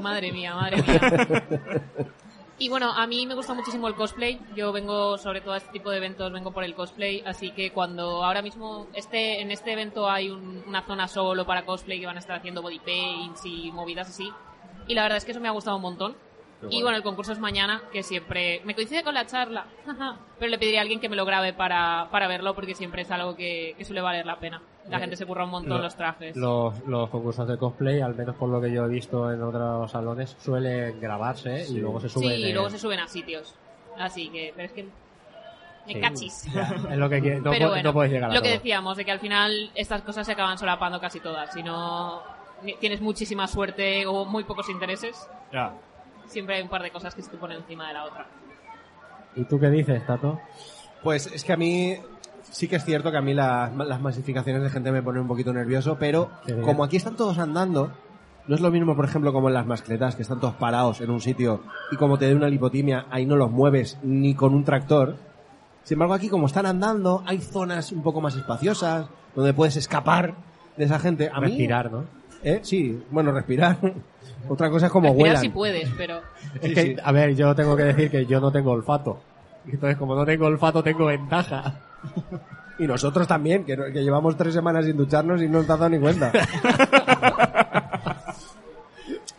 Madre 0.00 0.32
mía, 0.32 0.54
madre 0.54 0.82
mía. 0.82 1.82
Y 2.56 2.68
bueno, 2.68 2.92
a 2.92 3.06
mí 3.08 3.26
me 3.26 3.34
gusta 3.34 3.52
muchísimo 3.52 3.88
el 3.88 3.94
cosplay. 3.96 4.40
Yo 4.54 4.72
vengo, 4.72 5.18
sobre 5.18 5.40
todo 5.40 5.54
a 5.54 5.56
este 5.56 5.72
tipo 5.72 5.90
de 5.90 5.96
eventos, 5.96 6.30
vengo 6.32 6.52
por 6.52 6.62
el 6.62 6.74
cosplay. 6.74 7.22
Así 7.26 7.50
que 7.50 7.72
cuando 7.72 8.24
ahora 8.24 8.42
mismo 8.42 8.86
este, 8.94 9.40
en 9.40 9.50
este 9.50 9.72
evento 9.72 10.08
hay 10.08 10.30
un- 10.30 10.62
una 10.66 10.82
zona 10.82 11.08
solo 11.08 11.44
para 11.46 11.64
cosplay 11.64 11.98
que 11.98 12.06
van 12.06 12.16
a 12.16 12.20
estar 12.20 12.36
haciendo 12.36 12.62
body 12.62 12.78
paints 12.78 13.44
y 13.44 13.72
movidas 13.72 14.08
así. 14.08 14.30
Y 14.86 14.94
la 14.94 15.02
verdad 15.02 15.18
es 15.18 15.24
que 15.24 15.32
eso 15.32 15.40
me 15.40 15.48
ha 15.48 15.52
gustado 15.52 15.76
un 15.76 15.82
montón. 15.82 16.16
Y 16.70 16.80
bueno, 16.82 16.96
el 16.96 17.02
concurso 17.02 17.32
es 17.32 17.40
mañana, 17.40 17.82
que 17.92 18.02
siempre 18.02 18.62
me 18.64 18.74
coincide 18.74 19.02
con 19.02 19.12
la 19.14 19.26
charla. 19.26 19.66
pero 20.38 20.48
le 20.50 20.58
pediría 20.58 20.78
a 20.78 20.82
alguien 20.82 21.00
que 21.00 21.08
me 21.08 21.16
lo 21.16 21.24
grabe 21.26 21.52
para, 21.52 22.08
para 22.12 22.28
verlo 22.28 22.54
porque 22.54 22.74
siempre 22.76 23.02
es 23.02 23.10
algo 23.10 23.34
que, 23.36 23.74
que 23.76 23.84
suele 23.84 24.00
valer 24.00 24.24
la 24.26 24.38
pena. 24.38 24.62
La 24.88 24.98
gente 24.98 25.16
se 25.16 25.24
curra 25.24 25.44
un 25.44 25.50
montón 25.50 25.78
lo- 25.78 25.82
los 25.82 25.96
trajes. 25.96 26.36
Los, 26.36 26.78
los 26.86 27.08
concursos 27.08 27.48
de 27.48 27.56
cosplay, 27.56 28.00
al 28.00 28.14
menos 28.14 28.36
por 28.36 28.48
lo 28.50 28.60
que 28.60 28.70
yo 28.70 28.84
he 28.84 28.88
visto 28.88 29.32
en 29.32 29.42
otros 29.42 29.90
salones, 29.90 30.36
suelen 30.40 31.00
grabarse 31.00 31.66
y 31.68 31.78
luego 31.78 32.00
se 32.00 32.08
Sí, 32.08 32.14
suben. 32.14 32.38
y 32.40 32.44
en- 32.48 32.52
luego 32.54 32.68
se 32.70 32.78
suben 32.78 33.00
a 33.00 33.08
sitios. 33.08 33.54
Así 33.98 34.28
que, 34.28 34.52
pero 34.54 34.66
es 34.66 34.72
que. 34.72 34.82
Me 35.86 35.92
Sí. 35.94 36.00
cachis. 36.00 36.46
Es 36.90 36.96
lo 36.98 37.08
que 37.10 37.20
quiere- 37.20 37.40
no, 37.40 37.50
pero 37.50 37.68
bueno, 37.68 37.82
no 37.82 37.92
puedes 37.92 38.12
llegar 38.12 38.30
a 38.30 38.34
lo 38.34 38.40
que 38.42 38.48
todo. 38.48 38.56
decíamos, 38.58 38.96
de 38.96 39.04
que 39.04 39.10
al 39.12 39.20
final 39.20 39.70
estas 39.74 40.02
cosas 40.02 40.26
se 40.26 40.32
acaban 40.32 40.56
solapando 40.58 41.00
casi 41.00 41.20
todas. 41.20 41.52
Si 41.52 41.62
no 41.62 42.22
tienes 42.80 43.00
muchísima 43.02 43.46
suerte 43.46 44.06
o 44.06 44.24
muy 44.24 44.44
pocos 44.44 44.68
intereses, 44.70 45.28
Ya. 45.52 45.72
siempre 46.26 46.56
hay 46.56 46.62
un 46.62 46.68
par 46.70 46.82
de 46.82 46.90
cosas 46.90 47.14
que 47.14 47.20
se 47.22 47.30
te 47.30 47.36
ponen 47.36 47.58
encima 47.58 47.88
de 47.88 47.94
la 47.94 48.04
otra. 48.04 48.26
¿Y 49.36 49.44
tú 49.44 49.58
qué 49.60 49.68
dices, 49.68 50.06
Tato? 50.06 50.40
Pues 51.02 51.26
es 51.26 51.44
que 51.44 51.52
a 51.52 51.56
mí 51.58 51.96
sí 52.50 52.68
que 52.68 52.76
es 52.76 52.84
cierto 52.84 53.10
que 53.10 53.16
a 53.18 53.22
mí 53.22 53.34
la- 53.34 53.70
las 53.76 54.00
masificaciones 54.00 54.62
de 54.62 54.70
gente 54.70 54.92
me 54.92 55.02
ponen 55.02 55.22
un 55.22 55.28
poquito 55.28 55.52
nervioso, 55.52 55.96
pero 55.98 56.30
como 56.62 56.84
aquí 56.84 56.96
están 56.96 57.16
todos 57.16 57.38
andando, 57.38 57.90
no 58.46 58.54
es 58.54 58.60
lo 58.60 58.70
mismo, 58.70 58.94
por 58.94 59.04
ejemplo, 59.04 59.32
como 59.32 59.48
en 59.48 59.54
las 59.54 59.66
mascletas, 59.66 60.16
que 60.16 60.22
están 60.22 60.38
todos 60.40 60.54
parados 60.54 61.00
en 61.00 61.10
un 61.10 61.20
sitio 61.20 61.62
y 61.90 61.96
como 61.96 62.18
te 62.18 62.26
dé 62.26 62.34
una 62.34 62.48
lipotimia, 62.48 63.06
ahí 63.10 63.26
no 63.26 63.36
los 63.36 63.50
mueves 63.50 63.98
ni 64.02 64.34
con 64.34 64.54
un 64.54 64.64
tractor. 64.64 65.16
Sin 65.82 65.96
embargo, 65.96 66.14
aquí 66.14 66.28
como 66.28 66.46
están 66.46 66.66
andando, 66.66 67.22
hay 67.26 67.38
zonas 67.38 67.92
un 67.92 68.02
poco 68.02 68.20
más 68.20 68.36
espaciosas 68.36 69.06
donde 69.34 69.52
puedes 69.54 69.76
escapar 69.76 70.34
de 70.76 70.84
esa 70.84 70.98
gente. 70.98 71.30
A 71.32 71.40
mí, 71.40 71.48
Respirar, 71.48 71.90
¿no? 71.92 72.04
¿eh? 72.42 72.60
Sí, 72.62 73.02
bueno, 73.10 73.32
respirar. 73.32 73.78
Otra 74.48 74.68
cosa 74.70 74.86
es 74.86 74.92
como 74.92 75.08
Respirar 75.08 75.28
huelan. 75.36 75.42
si 75.42 75.48
puedes, 75.48 75.88
pero 75.96 76.18
Es 76.60 76.68
Sí, 76.68 76.74
que, 76.74 76.82
sí. 76.82 76.96
a 77.02 77.12
ver, 77.12 77.34
yo 77.34 77.54
tengo 77.54 77.76
que 77.76 77.84
decir 77.84 78.10
que 78.10 78.26
yo 78.26 78.40
no 78.40 78.52
tengo 78.52 78.72
olfato. 78.72 79.20
Entonces, 79.66 79.96
como 79.98 80.14
no 80.14 80.24
tengo 80.24 80.46
olfato, 80.46 80.82
tengo 80.82 81.06
ventaja. 81.06 81.80
Y 82.76 82.88
nosotros 82.88 83.28
también, 83.28 83.64
que, 83.64 83.76
que 83.76 84.02
llevamos 84.02 84.36
tres 84.36 84.52
semanas 84.52 84.84
sin 84.84 84.96
ducharnos 84.96 85.40
y 85.40 85.46
no 85.46 85.60
nos 85.60 85.70
ha 85.70 85.76
dado 85.76 85.90
ni 85.90 86.00
cuenta. 86.00 86.32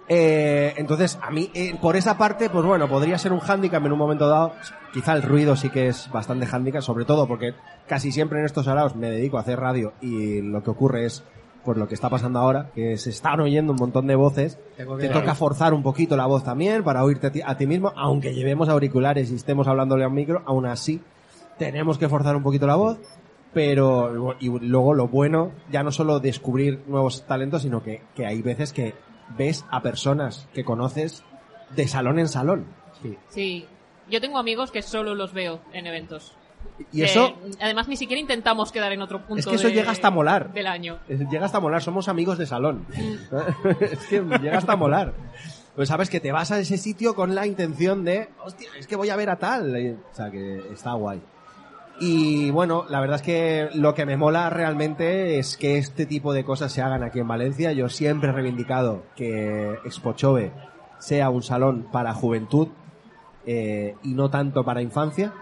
Eh, 0.07 0.73
entonces, 0.77 1.17
a 1.21 1.31
mí, 1.31 1.49
eh, 1.53 1.75
por 1.81 1.95
esa 1.95 2.17
parte, 2.17 2.49
pues 2.49 2.63
bueno, 2.63 2.87
podría 2.87 3.17
ser 3.17 3.33
un 3.33 3.39
hándicap 3.39 3.83
en 3.83 3.91
un 3.91 3.97
momento 3.97 4.27
dado. 4.27 4.53
Quizá 4.93 5.13
el 5.13 5.23
ruido 5.23 5.55
sí 5.55 5.69
que 5.69 5.87
es 5.87 6.09
bastante 6.11 6.45
hándicap, 6.45 6.81
sobre 6.81 7.05
todo 7.05 7.27
porque 7.27 7.55
casi 7.87 8.11
siempre 8.11 8.39
en 8.39 8.45
estos 8.45 8.67
araos 8.67 8.95
me 8.95 9.09
dedico 9.09 9.37
a 9.37 9.41
hacer 9.41 9.59
radio 9.59 9.93
y 10.01 10.41
lo 10.41 10.63
que 10.63 10.69
ocurre 10.69 11.05
es, 11.05 11.23
pues 11.65 11.77
lo 11.77 11.87
que 11.87 11.95
está 11.95 12.09
pasando 12.09 12.39
ahora, 12.39 12.69
que 12.75 12.97
se 12.97 13.09
están 13.09 13.39
oyendo 13.39 13.73
un 13.73 13.79
montón 13.79 14.05
de 14.07 14.15
voces. 14.15 14.59
Te 14.77 15.09
toca 15.09 15.33
forzar 15.33 15.73
un 15.73 15.81
poquito 15.81 16.15
la 16.15 16.27
voz 16.27 16.43
también 16.43 16.83
para 16.83 17.03
oírte 17.03 17.27
a 17.27 17.31
ti, 17.31 17.41
a 17.43 17.57
ti 17.57 17.65
mismo, 17.65 17.91
aunque 17.95 18.33
llevemos 18.33 18.69
auriculares 18.69 19.31
y 19.31 19.35
estemos 19.35 19.67
hablándole 19.67 20.03
a 20.03 20.07
un 20.07 20.13
micro, 20.13 20.43
aún 20.45 20.67
así 20.67 21.01
tenemos 21.57 21.97
que 21.97 22.07
forzar 22.07 22.35
un 22.35 22.43
poquito 22.43 22.67
la 22.67 22.75
voz, 22.75 22.99
pero 23.53 24.35
y 24.39 24.49
luego 24.49 24.93
lo 24.93 25.07
bueno, 25.07 25.51
ya 25.71 25.81
no 25.81 25.91
solo 25.91 26.19
descubrir 26.19 26.83
nuevos 26.87 27.25
talentos, 27.25 27.63
sino 27.63 27.81
que, 27.81 28.01
que 28.13 28.25
hay 28.25 28.41
veces 28.41 28.71
que 28.71 28.93
ves 29.37 29.65
a 29.71 29.81
personas 29.81 30.47
que 30.53 30.63
conoces 30.63 31.23
de 31.75 31.87
salón 31.87 32.19
en 32.19 32.27
salón. 32.27 32.65
Sí. 33.01 33.17
sí. 33.29 33.65
Yo 34.09 34.21
tengo 34.21 34.37
amigos 34.37 34.69
que 34.71 34.83
solo 34.83 35.15
los 35.15 35.33
veo 35.33 35.61
en 35.73 35.87
eventos. 35.87 36.37
Y 36.91 36.99
Que, 36.99 37.05
eso, 37.05 37.33
además, 37.61 37.87
ni 37.87 37.97
siquiera 37.97 38.19
intentamos 38.19 38.71
quedar 38.71 38.91
en 38.91 39.01
otro 39.01 39.19
punto 39.25 39.39
Es 39.39 39.45
que 39.47 39.55
eso 39.55 39.67
de- 39.67 39.73
llega 39.73 39.91
hasta 39.91 40.11
molar. 40.11 40.53
del 40.53 40.67
año. 40.67 40.99
llega 41.07 41.45
hasta 41.45 41.59
molar, 41.59 41.81
somos 41.81 42.07
amigos 42.07 42.37
de 42.37 42.45
salón. 42.45 42.85
es 43.79 44.05
que 44.07 44.21
llega 44.41 44.57
hasta 44.57 44.75
molar. 44.75 45.13
Pues 45.75 45.89
sabes 45.89 46.09
que 46.09 46.19
te 46.21 46.31
vas 46.31 46.51
a 46.51 46.59
ese 46.59 46.77
sitio 46.77 47.15
con 47.15 47.35
la 47.35 47.45
intención 47.47 48.05
de, 48.05 48.29
hostia, 48.43 48.69
es 48.79 48.87
que 48.87 48.95
voy 48.95 49.09
a 49.09 49.15
ver 49.15 49.29
a 49.29 49.37
tal. 49.37 49.97
O 50.11 50.15
sea, 50.15 50.31
que 50.31 50.57
está 50.71 50.93
guay. 50.93 51.21
Y 51.99 52.49
bueno, 52.51 52.85
la 52.89 52.99
verdad 52.99 53.17
es 53.17 53.21
que 53.21 53.69
lo 53.73 53.93
que 53.93 54.05
me 54.05 54.17
mola 54.17 54.49
realmente 54.49 55.39
es 55.39 55.55
que 55.57 55.77
este 55.77 56.05
tipo 56.05 56.33
de 56.33 56.43
cosas 56.43 56.71
se 56.71 56.81
hagan 56.81 57.03
aquí 57.03 57.19
en 57.19 57.27
Valencia. 57.27 57.71
Yo 57.71 57.87
siempre 57.89 58.29
he 58.29 58.33
reivindicado 58.33 59.03
que 59.15 59.73
Expo 59.85 60.13
Chove 60.13 60.51
sea 60.99 61.29
un 61.29 61.41
salón 61.43 61.87
para 61.91 62.13
juventud 62.13 62.67
eh, 63.45 63.95
y 64.03 64.13
no 64.13 64.29
tanto 64.29 64.63
para 64.65 64.81
infancia. 64.81 65.33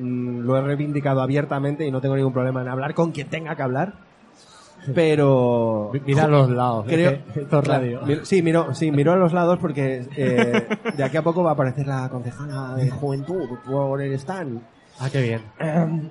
Mm, 0.00 0.40
lo 0.40 0.56
he 0.56 0.62
reivindicado 0.62 1.20
abiertamente 1.20 1.86
y 1.86 1.90
no 1.90 2.00
tengo 2.00 2.16
ningún 2.16 2.32
problema 2.32 2.62
en 2.62 2.68
hablar 2.68 2.94
con 2.94 3.12
quien 3.12 3.28
tenga 3.28 3.54
que 3.54 3.62
hablar. 3.62 3.92
Pero 4.94 5.90
Mi- 5.92 6.00
Mira 6.06 6.24
a 6.24 6.28
los 6.28 6.50
lados. 6.50 6.86
creo 6.88 7.10
es 7.10 7.18
que 7.34 7.40
esto 7.42 7.58
es 7.58 7.64
Claro, 7.64 7.82
radio. 7.82 8.00
miro- 8.06 8.24
sí, 8.24 8.42
miro, 8.42 8.74
sí, 8.74 8.90
miro 8.90 9.12
a 9.12 9.16
los 9.16 9.32
lados 9.32 9.58
porque 9.60 10.06
eh, 10.16 10.66
de 10.96 11.04
aquí 11.04 11.16
a 11.16 11.22
poco 11.22 11.42
va 11.42 11.50
a 11.50 11.52
aparecer 11.54 11.86
la 11.86 12.08
concejala 12.08 12.74
de 12.76 12.90
juventud 12.90 13.46
por 13.66 14.00
el 14.00 14.12
stand. 14.14 14.60
Ah, 14.98 15.08
qué 15.10 15.22
bien. 15.22 15.40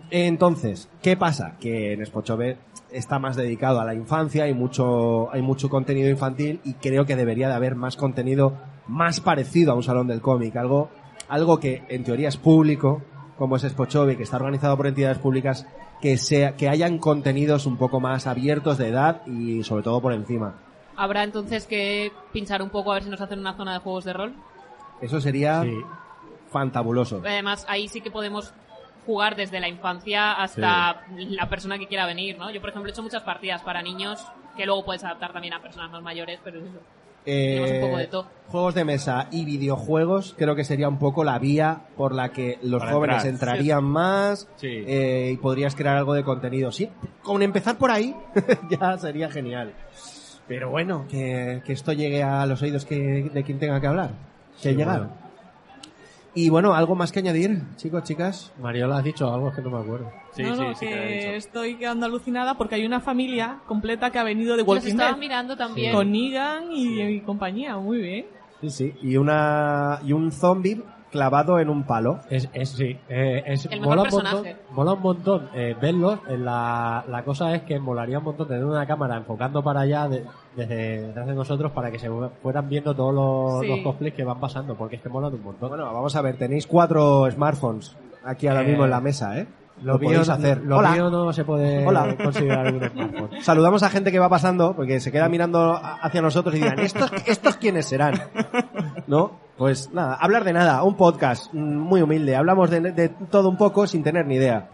Entonces, 0.09 0.89
¿qué 1.01 1.15
pasa? 1.17 1.53
Que 1.59 1.93
en 1.93 2.05
Spochove 2.05 2.57
está 2.91 3.19
más 3.19 3.35
dedicado 3.35 3.79
a 3.79 3.85
la 3.85 3.93
infancia, 3.93 4.45
hay 4.45 4.53
mucho, 4.55 5.31
hay 5.31 5.41
mucho 5.43 5.69
contenido 5.69 6.09
infantil 6.09 6.59
y 6.63 6.73
creo 6.73 7.05
que 7.05 7.15
debería 7.15 7.47
de 7.49 7.53
haber 7.53 7.75
más 7.75 7.95
contenido 7.95 8.53
más 8.87 9.19
parecido 9.19 9.71
a 9.71 9.75
un 9.75 9.83
salón 9.83 10.07
del 10.07 10.21
cómic, 10.21 10.55
algo, 10.55 10.89
algo 11.27 11.59
que 11.59 11.83
en 11.89 12.03
teoría 12.03 12.29
es 12.29 12.37
público, 12.37 13.01
como 13.39 13.55
es 13.55 13.63
Spochove, 13.63 14.15
que 14.17 14.23
está 14.23 14.35
organizado 14.35 14.77
por 14.77 14.85
entidades 14.85 15.17
públicas, 15.17 15.65
que 16.01 16.17
sea, 16.17 16.55
que 16.55 16.69
hayan 16.69 16.99
contenidos 16.99 17.65
un 17.65 17.77
poco 17.77 17.99
más 17.99 18.27
abiertos 18.27 18.77
de 18.77 18.89
edad 18.89 19.25
y 19.25 19.63
sobre 19.63 19.81
todo 19.83 19.99
por 20.01 20.13
encima. 20.13 20.53
Habrá 20.95 21.23
entonces 21.23 21.65
que 21.65 22.11
pinchar 22.33 22.61
un 22.61 22.69
poco 22.69 22.91
a 22.91 22.95
ver 22.95 23.03
si 23.05 23.09
nos 23.09 23.21
hacen 23.21 23.39
una 23.39 23.55
zona 23.55 23.73
de 23.73 23.79
juegos 23.79 24.03
de 24.03 24.13
rol. 24.13 24.33
Eso 25.01 25.21
sería 25.21 25.63
Sí. 25.63 25.73
fantabuloso. 26.51 27.21
Además, 27.25 27.65
ahí 27.69 27.87
sí 27.87 28.01
que 28.01 28.11
podemos 28.11 28.53
jugar 29.05 29.35
desde 29.35 29.59
la 29.59 29.69
infancia 29.69 30.33
hasta 30.33 31.03
la 31.15 31.49
persona 31.49 31.79
que 31.79 31.87
quiera 31.87 32.05
venir, 32.05 32.37
¿no? 32.37 32.51
Yo, 32.51 32.59
por 32.59 32.69
ejemplo, 32.69 32.89
he 32.89 32.91
hecho 32.91 33.01
muchas 33.01 33.23
partidas 33.23 33.61
para 33.61 33.81
niños 33.81 34.23
que 34.57 34.65
luego 34.65 34.83
puedes 34.85 35.03
adaptar 35.03 35.31
también 35.31 35.53
a 35.53 35.61
personas 35.61 35.89
más 35.89 36.03
mayores, 36.03 36.39
pero 36.43 36.59
es 36.59 36.65
eso. 36.65 36.79
Tenemos 37.25 37.71
un 37.71 37.81
poco 37.81 37.97
de 37.97 38.07
todo. 38.07 38.21
Eh, 38.23 38.25
Juegos 38.49 38.73
de 38.73 38.83
mesa 38.83 39.27
y 39.29 39.45
videojuegos 39.45 40.33
creo 40.35 40.55
que 40.55 40.63
sería 40.63 40.89
un 40.89 40.97
poco 40.97 41.23
la 41.23 41.37
vía 41.37 41.81
por 41.95 42.15
la 42.15 42.29
que 42.29 42.57
los 42.63 42.79
Para 42.81 42.93
jóvenes 42.93 43.25
entrar. 43.25 43.51
entrarían 43.57 43.83
más 43.83 44.47
Sí. 44.55 44.83
eh, 44.87 45.29
y 45.33 45.37
podrías 45.37 45.75
crear 45.75 45.97
algo 45.97 46.15
de 46.15 46.23
contenido. 46.23 46.71
Sí, 46.71 46.89
con 47.21 47.43
empezar 47.43 47.77
por 47.77 47.91
ahí 47.91 48.15
ya 48.71 48.97
sería 48.97 49.29
genial. 49.29 49.73
Pero 50.47 50.71
bueno, 50.71 51.05
que, 51.07 51.61
que 51.63 51.73
esto 51.73 51.93
llegue 51.93 52.23
a 52.23 52.43
los 52.47 52.59
oídos 52.63 52.85
que, 52.85 53.29
de 53.31 53.43
quien 53.43 53.59
tenga 53.59 53.79
que 53.79 53.85
hablar. 53.85 54.09
Que 54.63 54.69
Sí, 54.71 54.75
llegar. 54.75 54.97
bueno. 55.01 55.13
Y 56.35 56.49
bueno, 56.49 56.73
algo 56.73 56.95
más 56.95 57.11
que 57.11 57.19
añadir, 57.19 57.63
chicos, 57.75 58.03
chicas. 58.03 58.53
Mariola, 58.61 58.97
has 58.99 59.03
dicho 59.03 59.31
algo 59.33 59.51
que 59.51 59.61
no 59.61 59.71
me 59.71 59.79
acuerdo. 59.79 60.11
Sí, 60.31 60.43
no, 60.43 60.55
sí, 60.55 60.61
no, 60.61 60.75
sí 60.75 60.85
que 60.85 60.91
que 60.91 60.95
lo 60.95 61.01
he 61.03 61.15
dicho. 61.15 61.29
estoy 61.31 61.75
quedando 61.75 62.05
alucinada 62.05 62.55
porque 62.55 62.75
hay 62.75 62.85
una 62.85 62.99
familia 62.99 63.59
completa 63.65 64.11
que 64.11 64.19
ha 64.19 64.23
venido 64.23 64.55
de 64.55 64.63
Walking 64.63 64.95
Dead. 64.95 65.17
mirando 65.17 65.57
también. 65.57 65.93
Con 65.93 66.11
Negan 66.11 66.71
y, 66.71 67.01
y 67.01 67.21
compañía, 67.21 67.77
muy 67.77 67.99
bien. 67.99 68.25
Sí, 68.61 68.69
sí. 68.69 68.93
Y 69.01 69.17
una 69.17 69.99
y 70.05 70.13
un 70.13 70.31
zombie 70.31 70.81
clavado 71.11 71.59
en 71.59 71.69
un 71.69 71.83
palo. 71.83 72.19
Es, 72.29 72.49
es 72.53 72.69
sí, 72.69 72.97
eh, 73.09 73.43
es, 73.45 73.65
El 73.65 73.81
mejor 73.81 73.97
mola, 73.97 74.09
un 74.09 74.23
montón, 74.23 74.53
mola 74.71 74.93
un 74.93 75.01
montón 75.01 75.49
eh, 75.53 75.75
verlos. 75.81 76.19
eh, 76.29 76.37
La, 76.37 77.03
la 77.07 77.23
cosa 77.23 77.53
es 77.55 77.63
que 77.63 77.79
molaría 77.79 78.19
un 78.19 78.25
montón 78.25 78.47
tener 78.47 78.63
una 78.65 78.85
cámara 78.85 79.17
enfocando 79.17 79.63
para 79.63 79.81
allá 79.81 80.07
de- 80.07 80.23
desde 80.55 81.07
detrás 81.07 81.27
de 81.27 81.33
nosotros 81.35 81.71
para 81.71 81.91
que 81.91 81.99
se 81.99 82.09
fueran 82.41 82.67
viendo 82.69 82.95
todos 82.95 83.13
los, 83.13 83.61
Sí. 83.61 83.67
los 83.67 83.79
cosplays 83.81 84.13
que 84.13 84.23
van 84.23 84.39
pasando, 84.39 84.75
porque 84.75 84.97
es 84.97 85.01
que 85.01 85.09
molan 85.09 85.33
un 85.33 85.43
montón. 85.43 85.69
Bueno, 85.69 85.85
vamos 85.85 86.15
a 86.15 86.21
ver, 86.21 86.37
tenéis 86.37 86.67
cuatro 86.67 87.29
smartphones 87.31 87.95
aquí 88.25 88.47
ahora 88.47 88.63
Eh, 88.63 88.67
mismo 88.67 88.83
en 88.85 88.89
la 88.91 88.99
mesa, 88.99 89.37
¿eh? 89.39 89.47
Lo, 89.81 89.93
Lo 89.93 89.99
mío, 89.99 90.09
podéis 90.09 90.29
hacer. 90.29 90.61
lo 90.63 90.77
Hola. 90.77 90.91
mío 90.91 91.09
no 91.09 91.31
se 91.33 91.43
puede 91.45 91.85
Hola. 91.85 92.15
considerar 92.21 92.73
un 92.73 92.89
smartphone. 92.89 93.41
Saludamos 93.41 93.81
a 93.83 93.89
gente 93.89 94.11
que 94.11 94.19
va 94.19 94.29
pasando, 94.29 94.75
porque 94.75 94.99
se 94.99 95.11
queda 95.11 95.27
mirando 95.29 95.79
hacia 95.81 96.21
nosotros 96.21 96.53
y 96.55 96.59
dirán, 96.59 96.79
¿estos, 96.79 97.11
estos 97.25 97.55
quiénes 97.57 97.85
serán? 97.87 98.13
¿No? 99.07 99.31
Pues 99.57 99.91
nada, 99.93 100.15
hablar 100.15 100.43
de 100.45 100.53
nada, 100.53 100.83
un 100.83 100.95
podcast 100.95 101.53
mm, 101.53 101.57
muy 101.77 102.01
humilde. 102.01 102.35
Hablamos 102.35 102.69
de, 102.69 102.79
de 102.91 103.09
todo 103.09 103.49
un 103.49 103.57
poco 103.57 103.87
sin 103.87 104.03
tener 104.03 104.25
ni 104.25 104.35
idea. 104.35 104.69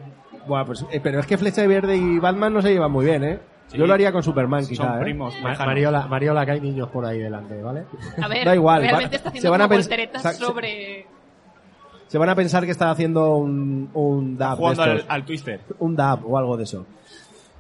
Bueno, 0.47 0.65
pues. 0.65 0.85
eh, 0.91 0.99
pero 1.03 1.19
es 1.19 1.27
que 1.27 1.37
Flecha 1.37 1.65
Verde 1.67 1.95
y 1.95 2.17
Batman 2.19 2.53
no 2.53 2.61
se 2.61 2.71
llevan 2.73 2.91
muy 2.91 3.05
bien, 3.05 3.23
¿eh? 3.23 3.39
Sí. 3.67 3.77
Yo 3.77 3.85
lo 3.87 3.93
haría 3.93 4.11
con 4.11 4.21
Superman, 4.23 4.65
quizá. 4.65 4.83
Son 4.83 4.97
¿eh? 4.97 5.01
primos. 5.01 5.33
Mariola, 5.41 6.07
Mariola, 6.07 6.45
que 6.45 6.51
hay 6.53 6.61
niños 6.61 6.89
por 6.89 7.05
ahí 7.05 7.19
delante, 7.19 7.61
¿vale? 7.61 7.83
A 8.21 8.27
ver, 8.27 8.43
Da 8.45 8.55
igual, 8.55 8.81
realmente 8.81 9.11
va- 9.11 9.15
está 9.17 9.29
se 9.31 9.37
haciendo 9.37 9.51
van 9.51 9.61
a 9.61 9.67
se- 10.33 10.33
sobre... 10.33 11.07
Se 12.11 12.17
van 12.17 12.27
a 12.27 12.35
pensar 12.35 12.65
que 12.65 12.71
está 12.71 12.91
haciendo 12.91 13.37
un, 13.37 13.89
un 13.93 14.37
dab. 14.37 14.57
de 14.57 14.75
Jugando 14.75 15.03
al 15.07 15.23
Twister. 15.23 15.61
Un 15.79 15.95
dab 15.95 16.29
o 16.29 16.37
algo 16.37 16.57
de 16.57 16.63
eso. 16.63 16.85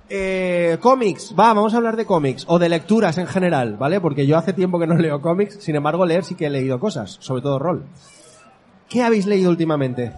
Eh, 0.09 0.77
cómics, 0.81 1.33
va, 1.39 1.53
vamos 1.53 1.73
a 1.73 1.77
hablar 1.77 1.95
de 1.95 2.05
cómics 2.05 2.43
o 2.49 2.59
de 2.59 2.67
lecturas 2.67 3.17
en 3.17 3.27
general, 3.27 3.77
¿vale? 3.77 4.01
Porque 4.01 4.27
yo 4.27 4.37
hace 4.37 4.51
tiempo 4.51 4.77
que 4.77 4.87
no 4.87 4.95
leo 4.97 5.21
cómics, 5.21 5.63
sin 5.63 5.77
embargo 5.77 6.05
leer 6.05 6.25
sí 6.25 6.35
que 6.35 6.47
he 6.47 6.49
leído 6.49 6.81
cosas, 6.81 7.17
sobre 7.21 7.41
todo 7.41 7.59
rol. 7.59 7.85
¿Qué 8.89 9.01
habéis 9.03 9.25
leído 9.25 9.49
últimamente? 9.49 10.11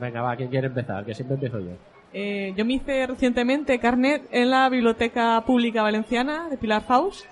Venga, 0.00 0.22
va, 0.22 0.36
¿quién 0.36 0.50
quiere 0.50 0.68
empezar? 0.68 1.04
Que 1.04 1.16
siempre 1.16 1.34
empiezo 1.34 1.58
yo. 1.58 1.72
Eh, 2.12 2.54
yo 2.56 2.64
me 2.64 2.74
hice 2.74 3.08
recientemente 3.08 3.80
carnet 3.80 4.22
en 4.30 4.50
la 4.50 4.68
Biblioteca 4.68 5.42
Pública 5.44 5.82
Valenciana 5.82 6.48
de 6.48 6.56
Pilar 6.58 6.82
Faust. 6.82 7.24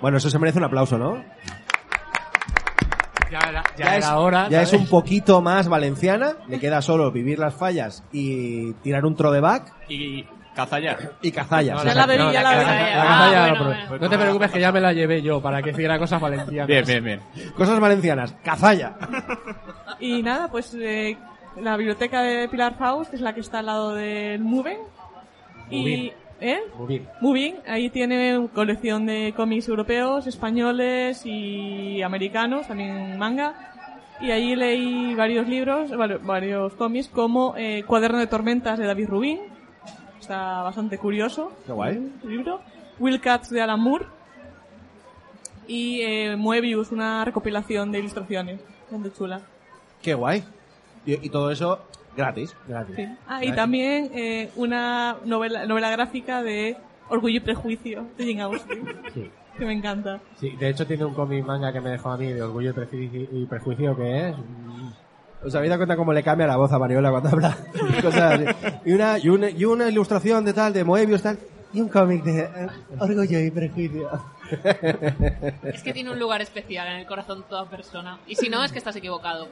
Bueno, 0.00 0.18
eso 0.18 0.30
se 0.30 0.38
merece 0.38 0.58
un 0.58 0.64
aplauso, 0.64 0.96
¿no? 0.96 1.24
Ya 3.32 3.38
era, 3.48 3.64
Ya, 3.78 3.96
es, 3.96 4.06
hora. 4.06 4.48
ya 4.50 4.62
es 4.62 4.72
un 4.74 4.86
poquito 4.86 5.40
más 5.40 5.66
valenciana, 5.68 6.32
le 6.48 6.60
queda 6.60 6.82
solo 6.82 7.10
vivir 7.10 7.38
las 7.38 7.54
fallas 7.54 8.04
y 8.12 8.72
tirar 8.82 9.04
un 9.06 9.16
throwback 9.16 9.72
Y 9.88 10.24
Cazalla. 10.54 10.98
y 11.22 11.32
cazallas. 11.32 11.76
No, 11.82 11.84
Ya 11.84 11.94
la 11.94 12.06
ya 12.30 12.42
la 12.42 12.50
Ah, 12.50 12.52
la 12.52 13.04
cazalla 13.06 13.40
bueno, 13.40 13.46
no, 13.46 13.54
pero- 13.70 13.88
bueno. 13.88 14.04
No 14.04 14.10
te 14.10 14.18
preocupes 14.18 14.50
que 14.50 14.60
ya 14.60 14.70
me 14.72 14.80
la 14.82 14.92
llevé 14.92 15.22
yo 15.22 15.40
para 15.40 15.62
que 15.62 15.70
hiciera 15.70 15.98
cosas 15.98 16.20
valencianas. 16.20 16.66
Bien, 16.66 16.84
bien, 16.84 17.04
bien. 17.04 17.20
Cosas 17.56 17.80
valencianas, 17.80 18.34
cazalla. 18.44 18.92
Y 19.98 20.22
nada, 20.22 20.48
pues 20.50 20.76
eh, 20.78 21.16
la 21.60 21.76
biblioteca 21.78 22.20
de 22.20 22.48
Pilar 22.50 22.76
Faust 22.76 23.14
es 23.14 23.22
la 23.22 23.32
que 23.32 23.40
está 23.40 23.60
al 23.60 23.66
lado 23.66 23.94
del 23.94 24.40
Muven. 24.42 24.76
Y. 25.70 26.12
¿eh? 26.42 26.60
Muy 26.76 26.86
bien. 26.88 27.08
Moving, 27.20 27.54
ahí 27.66 27.88
tiene 27.90 28.48
colección 28.54 29.06
de 29.06 29.32
cómics 29.36 29.68
europeos, 29.68 30.26
españoles 30.26 31.22
y 31.24 32.02
americanos, 32.02 32.66
también 32.68 33.16
manga. 33.18 33.68
Y 34.20 34.30
allí 34.30 34.54
leí 34.54 35.14
varios 35.14 35.48
libros, 35.48 35.90
vari- 35.90 36.20
varios 36.22 36.74
cómics, 36.74 37.08
como 37.08 37.54
eh, 37.56 37.82
Cuaderno 37.86 38.18
de 38.18 38.26
Tormentas 38.26 38.78
de 38.78 38.86
David 38.86 39.08
Rubin. 39.08 39.40
Está 40.20 40.62
bastante 40.62 40.98
curioso. 40.98 41.52
Qué 41.66 41.72
guay. 41.72 42.10
el 42.22 42.28
libro. 42.30 42.60
Will 42.98 43.20
Cats 43.20 43.50
de 43.50 43.60
Alan 43.62 43.80
Moore. 43.80 44.06
Y 45.66 46.02
eh, 46.02 46.36
Moebius, 46.36 46.92
una 46.92 47.24
recopilación 47.24 47.90
de 47.92 48.00
ilustraciones. 48.00 48.60
Bastante 48.82 49.12
chula. 49.16 49.40
Qué 50.02 50.14
guay. 50.14 50.44
Y, 51.06 51.14
y 51.26 51.30
todo 51.30 51.50
eso 51.50 51.80
gratis. 52.16 52.54
Gracias. 52.68 52.96
Sí. 52.96 53.08
Ah, 53.26 53.44
y 53.44 53.52
también 53.52 54.10
eh, 54.14 54.50
una 54.56 55.16
novela, 55.24 55.66
novela 55.66 55.90
gráfica 55.90 56.42
de 56.42 56.76
Orgullo 57.08 57.36
y 57.36 57.40
Prejuicio 57.40 58.06
de 58.16 58.26
Jane 58.26 58.42
Austen, 58.42 58.84
Sí. 59.14 59.30
que 59.58 59.64
me 59.64 59.72
encanta. 59.72 60.20
Sí, 60.40 60.50
de 60.58 60.68
hecho 60.70 60.86
tiene 60.86 61.04
un 61.04 61.14
cómic 61.14 61.44
manga 61.44 61.72
que 61.72 61.80
me 61.80 61.90
dejó 61.90 62.10
a 62.10 62.16
mí 62.16 62.26
de 62.32 62.42
Orgullo 62.42 62.70
y 62.70 62.72
Prejuicio, 62.72 63.20
y 63.32 63.46
Prejuicio 63.46 63.96
que 63.96 64.28
es... 64.30 64.36
mm, 64.38 64.90
¿Os 65.44 65.54
habéis 65.56 65.70
dado 65.70 65.80
cuenta 65.80 65.96
cómo 65.96 66.12
le 66.12 66.22
cambia 66.22 66.46
la 66.46 66.56
voz 66.56 66.70
a 66.72 66.78
Mariola 66.78 67.10
cuando 67.10 67.30
habla? 67.30 67.56
Cosas 68.02 68.40
así. 68.40 68.44
Y 68.84 68.92
una, 68.92 69.18
y, 69.18 69.28
una, 69.28 69.50
y 69.50 69.64
una 69.64 69.88
ilustración 69.88 70.44
de 70.44 70.52
tal, 70.52 70.72
de 70.72 70.84
Moebius 70.84 71.22
tal, 71.22 71.36
y 71.72 71.80
un 71.80 71.88
cómic 71.88 72.22
de 72.22 72.40
eh, 72.42 72.66
Orgullo 73.00 73.40
y 73.40 73.50
Prejuicio. 73.50 74.08
Es 75.62 75.82
que 75.82 75.92
tiene 75.92 76.10
un 76.10 76.18
lugar 76.18 76.40
especial 76.42 76.86
en 76.88 77.00
el 77.00 77.06
corazón 77.06 77.40
de 77.42 77.48
toda 77.48 77.68
persona. 77.68 78.18
Y 78.26 78.34
si 78.36 78.48
no, 78.48 78.62
es 78.64 78.72
que 78.72 78.78
estás 78.78 78.96
equivocado. 78.96 79.48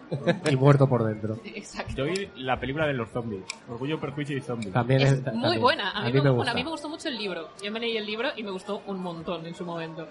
y 0.50 0.56
muerto 0.56 0.88
por 0.88 1.04
dentro. 1.04 1.38
Exacto. 1.44 1.94
Yo 1.96 2.04
vi 2.04 2.28
la 2.36 2.58
película 2.58 2.86
de 2.86 2.94
los 2.94 3.08
zombies. 3.10 3.42
Orgullo, 3.68 3.98
perjuicio 4.00 4.36
y 4.36 4.40
zombies. 4.40 4.72
También 4.72 5.00
Es 5.00 5.12
es, 5.12 5.16
muy 5.16 5.24
también. 5.24 5.60
buena. 5.60 5.90
A 5.90 6.04
mí, 6.04 6.12
me, 6.12 6.20
me 6.22 6.30
bueno, 6.30 6.50
a 6.50 6.54
mí 6.54 6.64
me 6.64 6.70
gustó 6.70 6.88
mucho 6.88 7.08
el 7.08 7.16
libro. 7.18 7.48
Yo 7.62 7.70
me 7.72 7.80
leí 7.80 7.96
el 7.96 8.06
libro 8.06 8.28
y 8.36 8.42
me 8.42 8.50
gustó 8.50 8.82
un 8.86 9.00
montón 9.00 9.46
en 9.46 9.54
su 9.54 9.64
momento. 9.64 10.06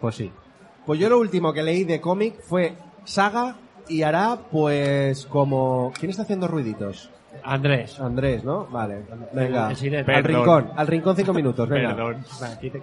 Pues 0.00 0.14
sí. 0.14 0.30
Pues 0.86 1.00
yo 1.00 1.08
lo 1.08 1.18
último 1.18 1.52
que 1.52 1.62
leí 1.62 1.84
de 1.84 2.00
cómic 2.00 2.40
fue 2.42 2.74
Saga 3.04 3.56
y 3.88 4.02
hará 4.02 4.38
pues 4.50 5.26
como... 5.26 5.92
¿Quién 5.98 6.10
está 6.10 6.22
haciendo 6.22 6.46
ruiditos? 6.48 7.10
Andrés. 7.44 7.98
Andrés, 8.00 8.44
¿no? 8.44 8.66
Vale. 8.66 9.02
Venga. 9.32 9.68
Al 9.68 10.24
rincón. 10.24 10.70
Al 10.76 10.86
rincón 10.86 11.16
cinco 11.16 11.32
minutos. 11.34 11.68
Venga. 11.68 11.94
Perdón. 11.94 12.24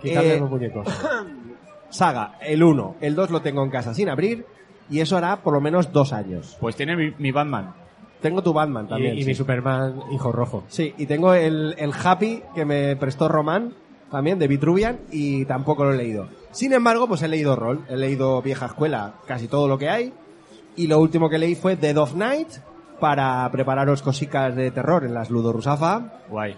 Quitarle 0.02 0.36
Eh, 0.36 0.40
los 0.40 0.50
muñecos. 0.50 0.88
Saga, 1.90 2.36
el 2.42 2.64
1. 2.64 2.96
El 3.02 3.16
2 3.16 3.30
lo 3.32 3.42
tengo 3.42 3.64
en 3.64 3.70
casa 3.70 3.94
sin 3.94 4.10
abrir. 4.10 4.46
Y 4.90 5.00
eso 5.00 5.18
hará 5.18 5.38
por 5.38 5.54
lo 5.54 5.62
menos 5.62 5.92
dos 5.92 6.14
años. 6.14 6.58
Pues 6.60 6.76
tiene 6.76 6.96
mi, 6.96 7.12
mi 7.18 7.32
Batman. 7.32 7.74
Tengo 8.22 8.42
tu 8.44 8.54
Batman 8.54 8.88
también. 8.88 9.18
y 9.18 9.22
sí. 9.22 9.28
mi 9.30 9.36
Superman 9.36 10.00
hijo 10.12 10.32
rojo. 10.32 10.64
Sí, 10.68 10.94
y 10.98 11.06
tengo 11.06 11.34
el, 11.34 11.76
el 11.78 11.92
Happy 11.92 12.42
que 12.54 12.66
me 12.66 12.96
prestó 12.96 13.28
Román, 13.28 13.74
también, 14.12 14.40
de 14.40 14.48
Vitruvian, 14.48 15.00
y 15.12 15.46
tampoco 15.46 15.84
lo 15.86 15.94
he 15.94 15.98
leído. 15.98 16.28
Sin 16.52 16.72
embargo, 16.74 17.08
pues 17.08 17.22
he 17.24 17.28
leído 17.28 17.56
rol, 17.56 17.84
he 17.90 17.98
leído 17.98 18.42
vieja 18.42 18.68
escuela, 18.68 19.16
casi 19.28 19.48
todo 19.48 19.68
lo 19.68 19.78
que 19.78 19.90
hay, 19.90 20.14
y 20.76 20.88
lo 20.88 21.00
último 21.00 21.30
que 21.30 21.38
leí 21.38 21.56
fue 21.56 21.76
Dead 21.76 21.98
of 21.98 22.16
Night, 22.16 22.48
para 23.00 23.50
prepararos 23.52 24.02
cositas 24.02 24.56
de 24.56 24.72
terror 24.72 25.04
en 25.04 25.14
las 25.14 25.30
Ludo 25.30 25.52
Rusafa. 25.54 26.22
Guay. 26.30 26.56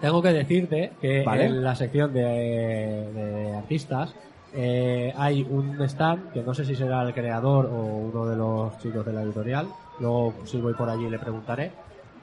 Tengo 0.00 0.22
que 0.22 0.32
decirte 0.32 0.92
que 1.00 1.22
Vale. 1.24 1.46
en 1.46 1.62
la 1.62 1.74
sección 1.74 2.12
de, 2.12 2.22
de 2.22 3.54
artistas 3.56 4.14
eh, 4.52 5.12
hay 5.16 5.46
un 5.48 5.80
stand 5.82 6.32
que 6.32 6.42
no 6.42 6.54
sé 6.54 6.64
si 6.64 6.74
será 6.74 7.02
el 7.02 7.14
creador 7.14 7.66
o 7.66 7.76
uno 7.76 8.26
de 8.26 8.36
los 8.36 8.78
chicos 8.78 9.04
de 9.06 9.12
la 9.12 9.22
editorial. 9.22 9.68
Luego, 10.00 10.34
si 10.44 10.60
voy 10.60 10.74
por 10.74 10.88
allí, 10.88 11.08
le 11.08 11.18
preguntaré. 11.18 11.70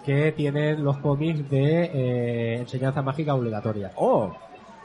Que 0.06 0.32
tienen 0.32 0.84
los 0.84 0.98
cómics 0.98 1.50
de 1.50 1.84
eh, 1.94 2.58
enseñanza 2.60 3.02
mágica 3.02 3.36
obligatoria. 3.36 3.92
¡Oh! 3.96 4.34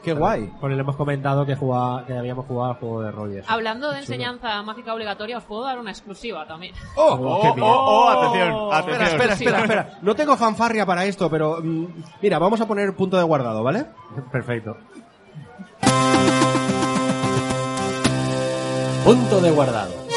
¡Qué 0.02 0.12
guay! 0.14 0.52
Porque 0.60 0.74
le 0.74 0.80
hemos 0.80 0.96
comentado 0.96 1.46
que, 1.46 1.54
jugaba, 1.54 2.04
que 2.04 2.16
habíamos 2.16 2.46
jugado 2.46 2.72
al 2.72 2.76
juego 2.78 3.02
de 3.02 3.10
rol. 3.12 3.42
Hablando 3.46 3.90
de 3.92 4.00
enseñanza 4.00 4.62
mágica 4.62 4.92
obligatoria, 4.92 5.38
os 5.38 5.44
puedo 5.44 5.62
dar 5.64 5.78
una 5.78 5.90
exclusiva 5.92 6.46
también. 6.46 6.74
¡Oh! 6.96 7.18
Oh, 7.20 7.42
qué 7.42 7.48
oh, 7.48 7.54
bien. 7.54 7.66
oh, 7.70 8.10
atención, 8.10 8.48
Espera, 8.48 8.78
atención. 8.78 9.08
espera, 9.08 9.32
espera, 9.34 9.58
espera. 9.60 9.98
No 10.02 10.14
tengo 10.14 10.36
fanfarria 10.36 10.84
para 10.84 11.04
esto, 11.04 11.30
pero 11.30 11.58
mm, 11.62 11.86
mira, 12.20 12.38
vamos 12.38 12.60
a 12.60 12.66
poner 12.66 12.94
punto 12.96 13.16
de 13.16 13.22
guardado, 13.22 13.62
¿vale? 13.62 13.86
Perfecto. 14.30 14.76
Punto 19.04 19.40
de 19.40 19.50
guardado. 19.50 20.12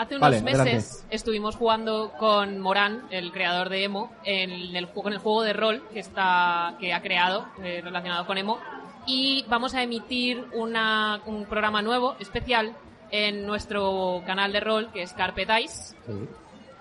Hace 0.00 0.16
unos 0.16 0.20
Vale, 0.30 0.42
meses 0.42 0.60
adelante. 0.60 1.14
estuvimos 1.14 1.56
jugando 1.56 2.12
con 2.18 2.58
Morán, 2.58 3.02
el 3.10 3.32
creador 3.32 3.68
de 3.68 3.84
Emo, 3.84 4.10
en 4.24 4.50
el, 4.74 4.88
ju- 4.88 5.02
con 5.02 5.12
el 5.12 5.18
juego 5.18 5.42
de 5.42 5.52
rol 5.52 5.86
que 5.92 6.00
está 6.00 6.74
que 6.80 6.94
ha 6.94 7.02
creado 7.02 7.46
eh, 7.62 7.80
relacionado 7.84 8.24
con 8.26 8.38
Emo 8.38 8.58
y 9.06 9.44
vamos 9.48 9.74
a 9.74 9.82
emitir 9.82 10.44
una, 10.54 11.20
un 11.26 11.44
programa 11.44 11.82
nuevo 11.82 12.16
especial 12.18 12.74
en 13.10 13.46
nuestro 13.46 14.22
canal 14.24 14.52
de 14.52 14.60
rol 14.60 14.90
que 14.92 15.02
es 15.02 15.12
Carpet 15.12 15.48
Dice 15.50 15.94
Sí. 16.06 16.28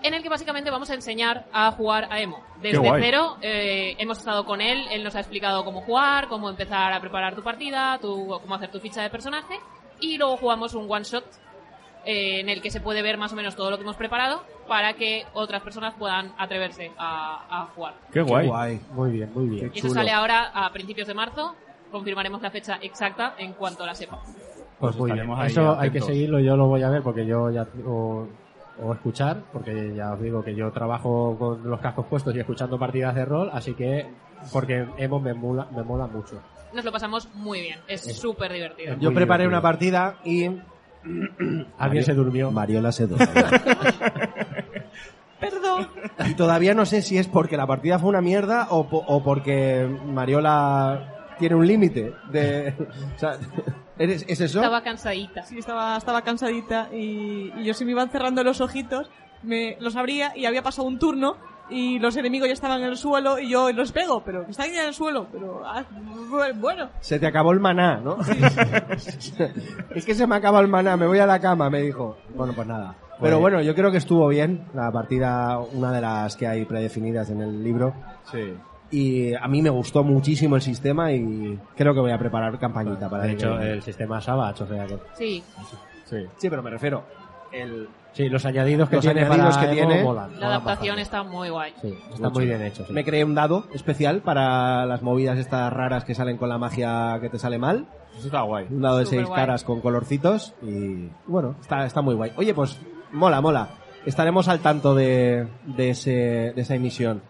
en 0.03 0.13
el 0.13 0.23
que 0.23 0.29
básicamente 0.29 0.69
vamos 0.71 0.89
a 0.89 0.93
enseñar 0.93 1.45
a 1.51 1.71
jugar 1.71 2.07
a 2.11 2.21
Emo. 2.21 2.41
Desde 2.61 2.89
cero 3.01 3.35
eh, 3.41 3.95
hemos 3.97 4.19
estado 4.19 4.45
con 4.45 4.61
él, 4.61 4.85
él 4.91 5.03
nos 5.03 5.15
ha 5.15 5.19
explicado 5.19 5.65
cómo 5.65 5.81
jugar, 5.81 6.29
cómo 6.29 6.49
empezar 6.49 6.93
a 6.93 7.01
preparar 7.01 7.35
tu 7.35 7.43
partida, 7.43 7.97
tu- 7.99 8.39
cómo 8.41 8.55
hacer 8.55 8.71
tu 8.71 8.79
ficha 8.79 9.01
de 9.01 9.09
personaje 9.09 9.59
y 9.99 10.17
luego 10.17 10.37
jugamos 10.37 10.73
un 10.73 10.89
one 10.89 11.03
shot 11.03 11.25
eh, 12.05 12.39
en 12.39 12.49
el 12.49 12.61
que 12.61 12.71
se 12.71 12.81
puede 12.81 13.01
ver 13.01 13.17
más 13.17 13.33
o 13.33 13.35
menos 13.35 13.55
todo 13.55 13.69
lo 13.69 13.77
que 13.77 13.83
hemos 13.83 13.95
preparado 13.95 14.43
para 14.67 14.93
que 14.93 15.25
otras 15.33 15.61
personas 15.61 15.93
puedan 15.97 16.33
atreverse 16.37 16.91
a, 16.97 17.61
a 17.63 17.65
jugar. 17.67 17.95
Qué 18.11 18.21
guay. 18.21 18.43
Qué 18.45 18.49
guay. 18.49 18.81
Muy 18.93 19.11
bien, 19.11 19.31
muy 19.33 19.49
bien. 19.49 19.71
Y 19.73 19.79
eso 19.79 19.89
sale 19.89 20.11
ahora 20.11 20.51
a 20.53 20.71
principios 20.71 21.07
de 21.07 21.13
marzo. 21.13 21.55
Confirmaremos 21.91 22.41
la 22.41 22.51
fecha 22.51 22.77
exacta 22.81 23.33
en 23.37 23.53
cuanto 23.53 23.85
la 23.85 23.95
sepa. 23.95 24.21
Pues 24.79 24.95
muy 24.95 25.11
bien. 25.11 25.29
Eso 25.45 25.77
hay 25.77 25.89
que 25.91 26.01
seguirlo, 26.01 26.39
yo 26.39 26.55
lo 26.55 26.67
voy 26.67 26.83
a 26.83 26.89
ver 26.89 27.01
porque 27.01 27.25
yo 27.25 27.49
ya 27.51 27.67
o, 27.85 28.27
o 28.81 28.93
escuchar, 28.93 29.43
porque 29.51 29.93
ya 29.95 30.13
os 30.13 30.21
digo 30.21 30.43
que 30.43 30.55
yo 30.55 30.71
trabajo 30.71 31.35
con 31.37 31.69
los 31.69 31.79
cascos 31.81 32.05
puestos 32.05 32.33
y 32.35 32.39
escuchando 32.39 32.79
partidas 32.79 33.13
de 33.15 33.25
rol, 33.25 33.49
así 33.51 33.73
que 33.73 34.07
porque 34.53 34.87
Emo 34.97 35.19
me 35.19 35.33
mola, 35.33 35.67
me 35.75 35.83
mola 35.83 36.07
mucho. 36.07 36.41
Nos 36.71 36.85
lo 36.85 36.91
pasamos 36.91 37.27
muy 37.33 37.61
bien. 37.61 37.79
Es 37.87 38.15
súper 38.17 38.53
divertido. 38.53 38.95
Yo 38.99 39.11
preparé 39.13 39.43
divertido. 39.43 39.49
una 39.49 39.61
partida 39.61 40.15
y 40.23 40.49
Alguien 41.77 42.03
se 42.03 42.13
durmió. 42.13 42.51
Mariola 42.51 42.91
se 42.91 43.07
durmió. 43.07 43.27
Perdón. 45.39 45.87
Y 46.27 46.33
todavía 46.33 46.73
no 46.73 46.85
sé 46.85 47.01
si 47.01 47.17
es 47.17 47.27
porque 47.27 47.55
la 47.55 47.65
partida 47.65 47.97
fue 47.97 48.09
una 48.09 48.21
mierda 48.21 48.67
o, 48.71 48.89
po- 48.89 49.05
o 49.07 49.23
porque 49.23 49.87
Mariola 50.05 51.15
tiene 51.39 51.55
un 51.55 51.65
límite 51.65 52.13
de... 52.29 52.73
O 53.15 53.19
sea, 53.19 53.37
¿eres- 53.97 54.25
¿es 54.27 54.41
eso? 54.41 54.59
Estaba 54.59 54.83
cansadita. 54.83 55.43
Sí, 55.43 55.57
estaba, 55.59 55.95
estaba 55.97 56.23
cansadita 56.23 56.89
y, 56.93 57.53
y 57.57 57.63
yo 57.63 57.73
se 57.73 57.85
me 57.85 57.91
iban 57.91 58.09
cerrando 58.09 58.43
los 58.43 58.59
ojitos, 58.59 59.09
me 59.41 59.77
los 59.79 59.95
abría 59.95 60.35
y 60.35 60.45
había 60.45 60.61
pasado 60.61 60.89
un 60.89 60.99
turno 60.99 61.37
y 61.69 61.99
los 61.99 62.15
enemigos 62.17 62.47
ya 62.47 62.53
estaban 62.53 62.81
en 62.81 62.87
el 62.89 62.97
suelo 62.97 63.37
y 63.39 63.49
yo 63.49 63.71
los 63.71 63.91
pego, 63.91 64.21
pero 64.23 64.45
que 64.45 64.51
están 64.51 64.71
ya 64.71 64.81
en 64.83 64.87
el 64.89 64.93
suelo, 64.93 65.27
pero 65.31 65.61
ah, 65.65 65.83
bu- 66.29 66.59
bueno. 66.59 66.89
Se 66.99 67.19
te 67.19 67.27
acabó 67.27 67.51
el 67.51 67.59
maná, 67.59 67.97
¿no? 68.03 68.17
es 69.95 70.05
que 70.05 70.15
se 70.15 70.27
me 70.27 70.35
acaba 70.35 70.59
el 70.59 70.67
maná, 70.67 70.97
me 70.97 71.07
voy 71.07 71.19
a 71.19 71.25
la 71.25 71.39
cama, 71.39 71.69
me 71.69 71.81
dijo. 71.81 72.17
Bueno, 72.35 72.53
pues 72.53 72.67
nada. 72.67 72.95
Pero 73.21 73.35
Pues- 73.37 73.41
bueno, 73.41 73.61
yo 73.61 73.75
creo 73.75 73.91
que 73.91 73.97
estuvo 73.97 74.27
bien 74.27 74.65
la 74.73 74.91
partida, 74.91 75.59
una 75.59 75.91
de 75.91 76.01
las 76.01 76.35
que 76.35 76.47
hay 76.47 76.65
predefinidas 76.65 77.29
en 77.29 77.41
el 77.41 77.63
libro. 77.63 77.93
Sí. 78.31 78.53
Y 78.91 79.33
a 79.35 79.47
mí 79.47 79.61
me 79.61 79.69
gustó 79.69 80.03
muchísimo 80.03 80.55
el 80.55 80.61
sistema 80.63 81.11
y 81.11 81.59
creo 81.75 81.93
que 81.93 81.99
voy 81.99 82.11
a 82.11 82.17
preparar 82.17 82.57
campañita 82.57 83.07
para 83.09 83.23
De 83.23 83.29
el 83.29 83.35
hecho, 83.35 83.59
el 83.59 83.81
sistema 83.83 84.19
Savage, 84.19 84.63
o 84.63 84.67
sea 84.67 84.87
que... 84.87 84.97
Sí, 85.15 85.43
Sí. 86.05 86.25
Sí, 86.37 86.49
pero 86.49 86.63
me 86.63 86.71
refiero. 86.71 87.03
El... 87.51 87.87
Sí, 88.13 88.27
los 88.27 88.43
añadidos 88.45 88.89
que 88.89 88.95
Los 88.97 89.05
tiene 89.05 89.21
añadidos 89.21 89.55
para 89.57 89.71
que 89.71 89.79
Evo 89.79 89.87
tiene. 89.89 90.03
molan, 90.03 90.29
la 90.31 90.35
molan 90.35 90.49
adaptación 90.49 90.95
bastante. 90.97 91.01
está 91.01 91.23
muy 91.23 91.49
guay. 91.49 91.73
Sí, 91.81 91.93
está 92.13 92.29
muy 92.29 92.45
bien 92.45 92.61
hecho. 92.63 92.85
sí. 92.85 92.91
Me 92.93 93.05
creé 93.05 93.23
un 93.23 93.35
dado 93.35 93.65
especial 93.73 94.21
para 94.21 94.85
las 94.85 95.01
movidas 95.01 95.37
estas 95.37 95.71
raras 95.71 96.03
que 96.05 96.15
salen 96.15 96.37
con 96.37 96.49
la 96.49 96.57
magia 96.57 97.17
que 97.21 97.29
te 97.29 97.37
sale 97.39 97.57
mal. 97.59 97.85
Eso 98.17 98.25
está 98.27 98.41
guay. 98.41 98.65
Un 98.69 98.81
dado 98.81 98.97
de 98.97 99.05
Súper 99.05 99.19
seis 99.19 99.27
guay. 99.29 99.39
caras 99.41 99.63
con 99.63 99.79
colorcitos 99.81 100.53
y 100.61 101.09
bueno, 101.27 101.55
está, 101.61 101.85
está 101.85 102.01
muy 102.01 102.15
guay. 102.15 102.31
Oye, 102.35 102.53
pues 102.53 102.79
mola, 103.11 103.39
mola. 103.41 103.69
Estaremos 104.05 104.47
al 104.47 104.59
tanto 104.59 104.95
de, 104.95 105.47
de, 105.65 105.89
ese, 105.91 106.11
de 106.55 106.61
esa 106.61 106.73
emisión. 106.75 107.21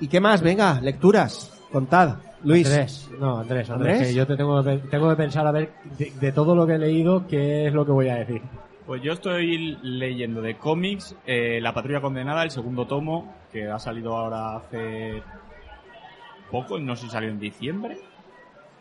¿Y 0.00 0.08
qué 0.08 0.20
más? 0.20 0.42
Venga, 0.42 0.80
lecturas. 0.80 1.52
Contad. 1.70 2.16
Luis. 2.42 2.66
Andrés, 2.68 3.10
no, 3.18 3.38
Andrés, 3.38 3.70
Andrés, 3.70 3.92
¿Andrés? 3.94 4.08
que 4.08 4.14
yo 4.14 4.26
te 4.26 4.36
tengo, 4.36 4.62
que 4.62 4.76
tengo 4.90 5.08
que 5.08 5.16
pensar 5.16 5.46
a 5.46 5.52
ver 5.52 5.72
de, 5.96 6.12
de 6.20 6.32
todo 6.32 6.54
lo 6.54 6.66
que 6.66 6.74
he 6.74 6.78
leído 6.78 7.26
qué 7.26 7.68
es 7.68 7.72
lo 7.72 7.86
que 7.86 7.92
voy 7.92 8.08
a 8.08 8.16
decir. 8.16 8.42
Pues 8.86 9.00
yo 9.00 9.14
estoy 9.14 9.78
leyendo 9.82 10.42
de 10.42 10.56
cómics 10.56 11.16
eh, 11.26 11.58
La 11.62 11.72
Patrulla 11.72 12.02
Condenada, 12.02 12.42
el 12.42 12.50
segundo 12.50 12.86
tomo, 12.86 13.34
que 13.50 13.66
ha 13.66 13.78
salido 13.78 14.14
ahora 14.14 14.56
hace 14.56 15.22
poco, 16.50 16.78
no 16.78 16.94
sé 16.94 17.06
si 17.06 17.10
salió 17.10 17.30
en 17.30 17.40
diciembre. 17.40 17.96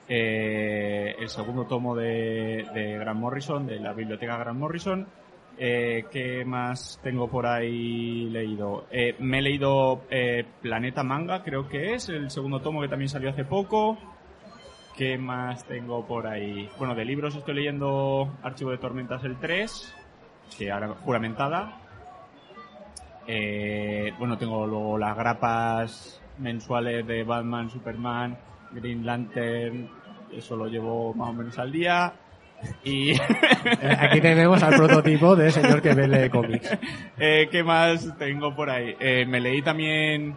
Eh, 0.09 1.15
el 1.17 1.29
segundo 1.29 1.65
tomo 1.65 1.95
de, 1.95 2.67
de 2.73 2.97
Grant 2.97 3.19
Morrison, 3.19 3.65
de 3.65 3.79
la 3.79 3.93
biblioteca 3.93 4.35
Grant 4.35 4.59
Morrison. 4.59 5.07
Eh, 5.57 6.05
¿Qué 6.11 6.43
más 6.43 6.99
tengo 7.01 7.29
por 7.29 7.45
ahí 7.45 8.29
leído? 8.29 8.85
Eh, 8.91 9.15
me 9.19 9.39
he 9.39 9.41
leído 9.41 10.01
eh, 10.09 10.43
Planeta 10.61 11.03
Manga, 11.03 11.43
creo 11.43 11.69
que 11.69 11.93
es, 11.93 12.09
el 12.09 12.29
segundo 12.29 12.59
tomo 12.59 12.81
que 12.81 12.89
también 12.89 13.07
salió 13.07 13.29
hace 13.29 13.45
poco. 13.45 13.97
¿Qué 14.95 15.17
más 15.17 15.65
tengo 15.65 16.05
por 16.05 16.27
ahí? 16.27 16.69
Bueno, 16.77 16.93
de 16.93 17.03
libros 17.03 17.35
estoy 17.35 17.55
leyendo 17.55 18.31
Archivo 18.43 18.69
de 18.69 18.77
Tormentas 18.77 19.23
el 19.23 19.37
3, 19.37 19.95
que 20.57 20.71
ahora 20.71 20.89
juramentada. 20.89 21.79
Eh, 23.25 24.13
bueno, 24.19 24.37
tengo 24.37 24.67
luego 24.67 24.97
las 24.99 25.17
grapas 25.17 26.21
mensuales 26.37 27.07
de 27.07 27.23
Batman, 27.23 27.71
Superman, 27.71 28.37
Green 28.71 29.03
Lantern, 29.03 29.89
eso 30.31 30.55
lo 30.55 30.67
llevo 30.67 31.13
más 31.15 31.29
o 31.29 31.33
menos 31.33 31.57
al 31.57 31.71
día. 31.71 32.13
Y 32.83 33.13
Aquí 33.99 34.21
tenemos 34.21 34.61
al 34.61 34.75
prototipo 34.75 35.35
de 35.35 35.51
señor 35.51 35.81
que 35.81 35.93
lee 35.93 36.29
cómics. 36.29 36.77
eh, 37.17 37.47
¿qué 37.51 37.63
más 37.63 38.15
tengo 38.17 38.55
por 38.55 38.69
ahí? 38.69 38.95
Eh, 38.99 39.25
me 39.25 39.39
leí 39.39 39.61
también 39.61 40.35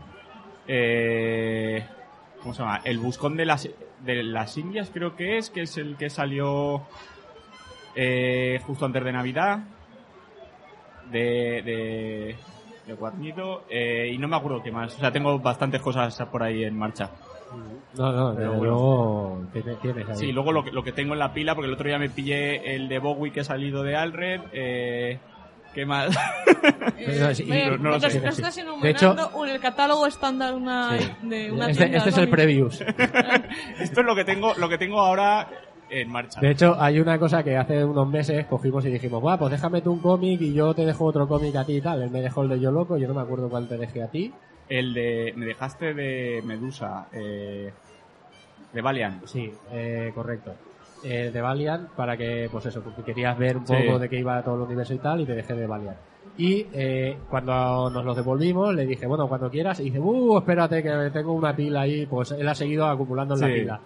eh, 0.67 1.85
¿cómo 2.47 2.55
se 2.55 2.63
llama? 2.63 2.81
El 2.85 2.99
buscón 2.99 3.37
de 3.37 3.45
las 3.45 3.69
de 4.05 4.23
las 4.23 4.57
Indias 4.57 4.89
creo 4.95 5.17
que 5.17 5.37
es, 5.37 5.51
que 5.51 5.63
es 5.63 5.77
el 5.79 5.97
que 5.97 6.09
salió 6.11 6.83
eh, 7.97 8.61
justo 8.65 8.85
antes 8.87 9.03
de 9.03 9.11
Navidad 9.13 9.59
de 11.11 11.63
de, 11.65 12.37
de 12.87 12.95
Guarnido 12.95 13.65
eh, 13.69 14.11
y 14.13 14.19
no 14.19 14.29
me 14.29 14.37
acuerdo 14.37 14.63
qué 14.63 14.71
más. 14.71 14.95
O 14.97 14.99
sea, 15.01 15.11
tengo 15.11 15.39
bastantes 15.41 15.81
cosas 15.83 16.17
por 16.31 16.43
ahí 16.45 16.63
en 16.63 16.79
marcha. 16.79 17.11
No, 17.97 18.13
no, 18.13 18.35
Pero 18.37 18.51
bueno. 18.55 18.63
luego 18.65 19.43
tiene- 19.53 19.75
tienes 19.77 20.09
ahí. 20.09 20.17
Sí, 20.17 20.33
luego 20.33 20.53
lo 20.53 20.63
que, 20.65 20.71
lo 20.73 20.83
que 20.85 20.93
tengo 20.93 21.15
en 21.15 21.19
la 21.21 21.33
pila, 21.33 21.55
porque 21.55 21.67
el 21.69 21.75
otro 21.75 21.89
día 21.89 21.99
me 21.99 22.11
pillé 22.11 22.75
el 22.77 22.89
de 22.89 22.99
Bowie 23.01 23.33
que 23.33 23.41
ha 23.41 23.45
salido 23.45 23.83
de 23.83 23.97
Alred. 23.97 24.41
Eh, 24.53 25.19
¿Qué? 25.77 25.87
Pero 27.07 27.35
sí, 27.35 27.47
Eh, 27.53 27.71
no- 27.73 27.77
no 27.77 27.99
De 27.99 28.91
hecho- 28.91 29.45
el 29.45 29.61
catálogo 29.61 30.07
estándar 30.07 30.55
una, 30.55 30.99
Sí. 30.99 31.11
de 31.23 31.53
una 31.53 31.71
Este, 31.71 31.85
tienda 31.85 31.99
este 31.99 32.11
es 32.11 32.17
el 32.19 32.31
previews. 32.31 32.81
Esto 33.79 34.01
es 34.01 34.07
lo 34.07 34.15
que 34.17 34.25
tengo, 34.25 34.55
lo 34.55 34.69
que 34.71 34.79
tengo 34.79 34.99
ahora 35.01 35.47
en 35.91 36.11
marcha. 36.11 36.41
De 36.41 36.51
hecho, 36.51 36.77
hay 36.81 36.99
una 36.99 37.19
cosa 37.19 37.43
que 37.45 37.59
hace 37.59 37.85
unos 37.85 38.09
meses 38.09 38.47
cogimos 38.47 38.87
y 38.87 38.91
dijimos, 38.91 39.21
guau, 39.21 39.39
pues 39.39 39.51
déjame 39.53 39.83
tú 39.83 39.93
un 39.93 40.01
cómic 40.01 40.41
y 40.41 40.55
yo 40.55 40.73
te 40.75 40.87
dejo 40.87 41.05
otro 41.05 41.29
cómic 41.29 41.55
a 41.57 41.65
ti 41.65 41.77
y 41.77 41.81
tal. 41.83 42.01
Él 42.03 42.11
me 42.11 42.23
dejó 42.23 42.43
el 42.43 42.49
de 42.49 42.59
Yo 42.61 42.71
Loco, 42.73 42.97
yo 42.97 43.07
no 43.07 43.13
me 43.15 43.21
acuerdo 43.21 43.51
cuál 43.51 43.69
te 43.69 43.77
dejé 43.77 44.03
a 44.03 44.09
ti. 44.09 44.33
El 44.71 44.95
de. 44.95 45.35
Me 45.37 45.45
dejaste 45.45 45.93
de 45.93 46.43
Medusa. 46.43 47.07
Eh, 47.13 47.71
de 48.73 48.81
Valiant. 48.83 49.27
Sí, 49.27 49.53
eh, 49.73 50.11
correcto. 50.15 50.55
Eh, 51.03 51.31
de 51.33 51.41
Valiant, 51.41 51.89
para 51.91 52.17
que, 52.17 52.49
pues 52.51 52.67
eso, 52.67 52.81
porque 52.81 53.03
querías 53.03 53.37
ver 53.39 53.57
un 53.59 53.67
Sí. 53.67 53.75
poco 53.75 53.99
de 53.99 54.09
qué 54.09 54.19
iba 54.19 54.43
todo 54.43 54.57
el 54.57 54.63
universo 54.63 54.95
y 54.95 54.99
tal, 54.99 55.21
y 55.21 55.27
te 55.27 55.35
dejé 55.35 55.55
de 55.55 55.67
Valiant. 55.67 55.97
Y 56.39 56.67
eh, 56.73 57.17
cuando 57.31 57.89
nos 57.91 58.05
los 58.05 58.17
devolvimos, 58.17 58.75
le 58.75 58.87
dije, 58.87 59.07
bueno, 59.07 59.29
cuando 59.29 59.51
quieras, 59.51 59.79
y 59.81 59.85
dice, 59.85 60.01
uh, 60.01 60.39
espérate 60.39 60.83
que 60.83 61.11
tengo 61.13 61.33
una 61.33 61.55
pila 61.55 61.83
ahí, 61.83 62.07
pues 62.07 62.33
él 62.33 62.49
ha 62.49 62.55
seguido 62.55 62.87
acumulando 62.87 63.35
en 63.35 63.41
la 63.41 63.47
pila. 63.47 63.81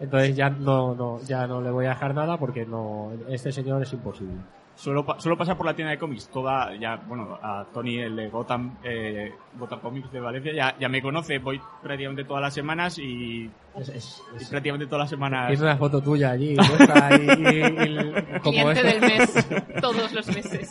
Entonces 0.00 0.36
ya 0.36 0.50
no, 0.50 0.94
no, 0.94 1.20
ya 1.20 1.46
no 1.46 1.60
le 1.60 1.70
voy 1.70 1.86
a 1.86 1.90
dejar 1.90 2.14
nada 2.14 2.36
porque 2.36 2.66
no, 2.66 3.12
este 3.28 3.50
señor 3.52 3.82
es 3.82 3.92
imposible. 3.92 4.36
Suelo, 4.76 5.06
pa- 5.06 5.18
suelo 5.18 5.38
pasar 5.38 5.56
por 5.56 5.64
la 5.64 5.74
tienda 5.74 5.90
de 5.92 5.98
cómics 5.98 6.28
toda. 6.28 6.76
Ya, 6.76 6.96
bueno, 6.96 7.38
a 7.42 7.64
Tony, 7.72 7.96
el 7.98 8.14
de 8.14 8.28
Gotham, 8.28 8.76
eh, 8.84 9.32
Gotham 9.58 9.80
Comics 9.80 10.12
de 10.12 10.20
Valencia, 10.20 10.52
ya, 10.52 10.76
ya 10.78 10.88
me 10.90 11.00
conoce. 11.00 11.38
Voy 11.38 11.58
prácticamente 11.82 12.24
todas 12.24 12.42
las 12.42 12.52
semanas 12.54 12.98
y. 12.98 13.50
Es, 13.74 13.88
es- 13.88 14.22
y 14.34 14.42
es- 14.42 14.48
prácticamente 14.50 14.86
todas 14.86 15.04
las 15.04 15.10
semanas. 15.10 15.48
Tiene 15.48 15.62
una 15.62 15.76
foto 15.78 16.02
tuya 16.02 16.30
allí, 16.32 16.56
puesta, 16.56 17.08
y, 17.16 17.22
y- 17.22 17.60
y- 17.64 18.40
como 18.40 18.70
Cliente 18.70 18.80
esto. 18.80 18.84
del 18.84 19.00
mes, 19.00 19.80
todos 19.80 20.12
los 20.12 20.26
meses. 20.28 20.70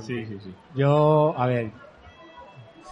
Sí, 0.00 0.26
sí, 0.26 0.38
sí. 0.42 0.52
Yo, 0.74 1.32
a 1.38 1.46
ver, 1.46 1.70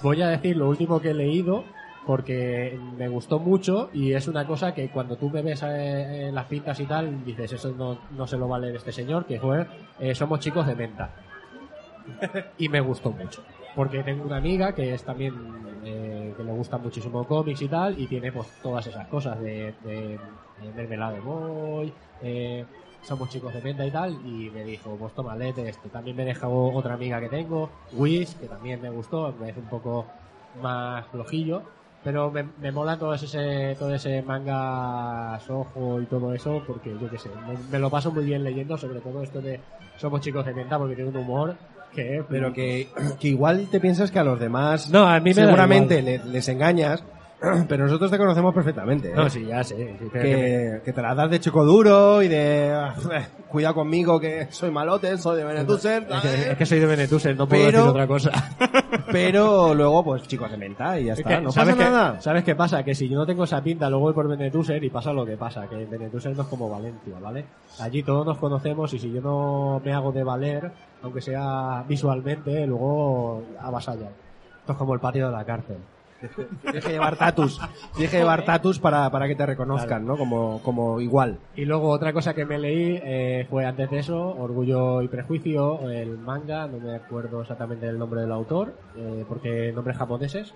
voy 0.03 0.23
a 0.23 0.29
decir 0.29 0.57
lo 0.57 0.69
último 0.69 1.01
que 1.01 1.11
he 1.11 1.15
leído 1.15 1.65
porque 2.07 2.79
me 2.97 3.09
gustó 3.09 3.39
mucho 3.39 3.91
y 3.93 4.13
es 4.13 4.29
una 4.29 4.47
cosa 4.47 4.75
que 4.75 4.89
cuando 4.89 5.17
tú 5.17 5.31
me 5.31 5.43
ves 5.43 5.63
eh, 5.63 6.29
en 6.29 6.35
las 6.35 6.47
pintas 6.47 6.79
y 6.81 6.85
tal, 6.85 7.25
dices, 7.25 7.53
eso 7.53 7.73
no, 7.77 7.99
no 8.17 8.27
se 8.27 8.37
lo 8.37 8.49
va 8.49 8.57
a 8.57 8.61
leer 8.61 8.77
este 8.77 8.93
señor, 8.93 9.25
que 9.27 9.41
fue 9.41 9.67
eh, 9.99 10.15
Somos 10.15 10.41
chicos 10.41 10.67
de 10.67 10.75
menta. 10.75 11.11
y 12.59 12.69
me 12.69 12.81
gustó 12.81 13.11
mucho. 13.11 13.43
Porque 13.75 14.03
tengo 14.03 14.25
una 14.25 14.37
amiga 14.37 14.73
que 14.73 14.95
es 14.95 15.03
también, 15.03 15.35
eh, 15.85 16.33
que 16.37 16.45
le 16.45 16.53
gusta 16.53 16.79
muchísimo 16.79 17.27
cómics 17.27 17.63
y 17.63 17.69
tal, 17.69 17.99
y 17.99 18.07
tiene 18.07 18.31
pues 18.31 18.49
todas 18.63 18.87
esas 18.87 19.09
cosas 19.09 19.41
de, 19.41 19.75
de, 19.83 20.19
de 20.63 20.73
mermelada 20.77 21.13
de 21.15 21.21
boy, 21.21 21.93
eh, 22.23 22.65
somos 23.03 23.29
chicos 23.29 23.53
de 23.53 23.61
menta 23.61 23.85
y 23.85 23.91
tal, 23.91 24.13
y 24.25 24.51
me 24.51 24.65
dijo, 24.65 24.97
pues 24.97 25.13
toma, 25.15 25.37
léete 25.37 25.69
este. 25.69 25.89
También 25.89 26.17
me 26.17 26.25
dejó 26.25 26.73
otra 26.73 26.95
amiga 26.95 27.21
que 27.21 27.29
tengo, 27.29 27.69
Wish, 27.93 28.37
que 28.37 28.47
también 28.47 28.81
me 28.81 28.91
gustó, 28.91 29.35
me 29.41 29.51
es 29.51 29.57
un 29.57 29.67
poco 29.67 30.07
más 30.63 31.07
flojillo, 31.09 31.63
pero 32.05 32.31
me, 32.31 32.45
me 32.61 32.71
mola 32.71 32.99
todo 32.99 33.15
ese, 33.15 33.75
todo 33.79 33.95
ese 33.95 34.21
manga 34.23 35.41
sojo 35.47 36.01
y 36.03 36.05
todo 36.05 36.35
eso, 36.35 36.63
porque 36.67 36.91
yo 37.01 37.11
qué 37.11 37.19
sé, 37.19 37.31
me, 37.49 37.57
me 37.73 37.79
lo 37.79 37.89
paso 37.91 38.13
muy 38.13 38.25
bien 38.25 38.45
leyendo, 38.45 38.77
sobre 38.77 39.01
todo 39.01 39.23
esto 39.23 39.41
de 39.41 39.59
Somos 39.97 40.21
chicos 40.21 40.45
de 40.45 40.53
menta, 40.53 40.79
porque 40.79 40.95
tiene 40.95 41.11
un 41.11 41.17
humor 41.17 41.57
que... 41.95 42.23
Pero 42.29 42.53
que, 42.53 42.89
que 43.19 43.29
igual 43.29 43.69
te 43.71 43.81
piensas 43.81 44.11
que 44.11 44.19
a 44.19 44.25
los 44.25 44.39
demás 44.39 44.91
No, 44.91 45.07
a 45.07 45.19
mí 45.21 45.31
me 45.31 45.35
seguramente 45.35 46.03
les 46.03 46.49
engañas, 46.49 47.03
pero 47.69 47.85
nosotros 47.85 48.11
te 48.11 48.19
conocemos 48.19 48.55
perfectamente. 48.55 49.11
¿eh? 49.11 49.15
No, 49.15 49.29
sí, 49.31 49.45
ya 49.47 49.63
sé. 49.65 49.97
sí, 49.99 50.09
que 50.13 50.21
que, 50.21 50.81
que 50.85 50.93
te 50.93 51.03
la 51.03 51.15
das 51.15 51.31
de 51.31 51.41
chico 51.41 51.65
duro 51.65 52.23
y 52.23 52.29
de 52.29 52.71
"Ah, 52.73 52.95
cuidado 53.49 53.75
conmigo 53.75 54.19
que 54.21 54.49
soy 54.51 54.71
malote, 54.71 55.17
soy 55.19 55.37
de 55.39 55.45
Benetuser, 55.45 56.07
es, 56.11 56.21
que, 56.23 56.51
es 56.53 56.57
que 56.59 56.67
soy 56.67 56.81
de 56.81 56.87
Benetuser, 56.87 57.37
no 57.37 57.47
puedo 57.49 57.65
Pero- 57.67 57.79
decir 57.79 57.91
otra 57.91 58.07
cosa. 58.07 58.31
pero 59.13 59.75
luego 59.75 60.05
pues 60.05 60.23
chicos 60.25 60.51
de 60.51 60.57
menta 60.57 60.99
y 60.99 61.05
ya 61.07 61.13
Es 61.13 61.21
está, 61.21 61.41
no 61.41 61.51
¿sabes 61.53 61.75
pasa 61.77 61.91
nada. 61.91 62.21
¿Sabes 62.21 62.45
qué 62.45 62.55
pasa? 62.55 62.83
Que 62.83 62.95
si 62.95 63.09
yo 63.09 63.17
no 63.19 63.27
tengo 63.27 63.45
esa 63.45 63.63
pinta, 63.63 63.89
luego 63.89 64.05
voy 64.07 64.15
por 64.15 64.29
Benetuser 64.29 64.83
y 64.83 64.91
pasa 64.91 65.13
lo 65.13 65.25
que 65.25 65.37
pasa, 65.37 65.67
que 65.69 65.85
Benetuser 65.85 66.35
no 66.37 66.43
es 66.43 66.49
como 66.49 66.69
Valencia, 66.71 67.15
¿vale? 67.21 67.45
Allí 67.81 68.03
todos 68.03 68.27
nos 68.27 68.39
conocemos 68.39 68.93
y 68.95 68.99
si 68.99 69.13
yo 69.13 69.21
no 69.21 69.81
me 69.85 69.93
hago 69.93 70.13
de 70.13 70.25
valer, 70.25 70.71
aunque 71.03 71.21
sea 71.21 71.85
visualmente, 71.89 72.67
luego 72.67 73.43
avasallan. 73.61 74.11
Esto 74.61 74.73
es 74.73 74.79
como 74.79 74.95
el 74.95 75.01
patio 75.01 75.27
de 75.27 75.33
la 75.37 75.45
cárcel. 75.45 75.77
Tienes 76.63 76.85
que 76.85 76.93
llevar 76.93 77.17
tatus, 77.17 77.61
tienes 77.95 78.11
que 78.11 78.19
llevar 78.19 78.45
tatus 78.45 78.79
para, 78.79 79.11
para 79.11 79.27
que 79.29 79.35
te 79.35 79.47
reconozcan, 79.47 80.07
¿no? 80.07 80.17
Como, 80.17 80.61
como 80.63 81.01
igual. 81.01 81.39
Y 81.57 81.65
luego 81.65 81.89
otra 81.91 82.13
cosa 82.13 82.35
que 82.35 82.45
me 82.45 82.59
leí 82.59 83.01
eh, 83.03 83.47
fue 83.49 83.65
antes 83.65 83.91
de 83.91 83.99
eso, 83.99 84.19
Orgullo 84.19 85.03
y 85.03 85.09
Prejuicio, 85.09 85.89
el 85.91 86.19
manga, 86.19 86.67
no 86.67 86.79
me 86.79 86.95
acuerdo 86.95 87.43
exactamente 87.43 87.87
el 87.87 87.99
nombre 87.99 88.23
del 88.23 88.33
autor, 88.33 88.75
eh, 88.97 89.25
porque 89.29 89.73
nombres 89.73 89.97
japoneses. 89.97 90.55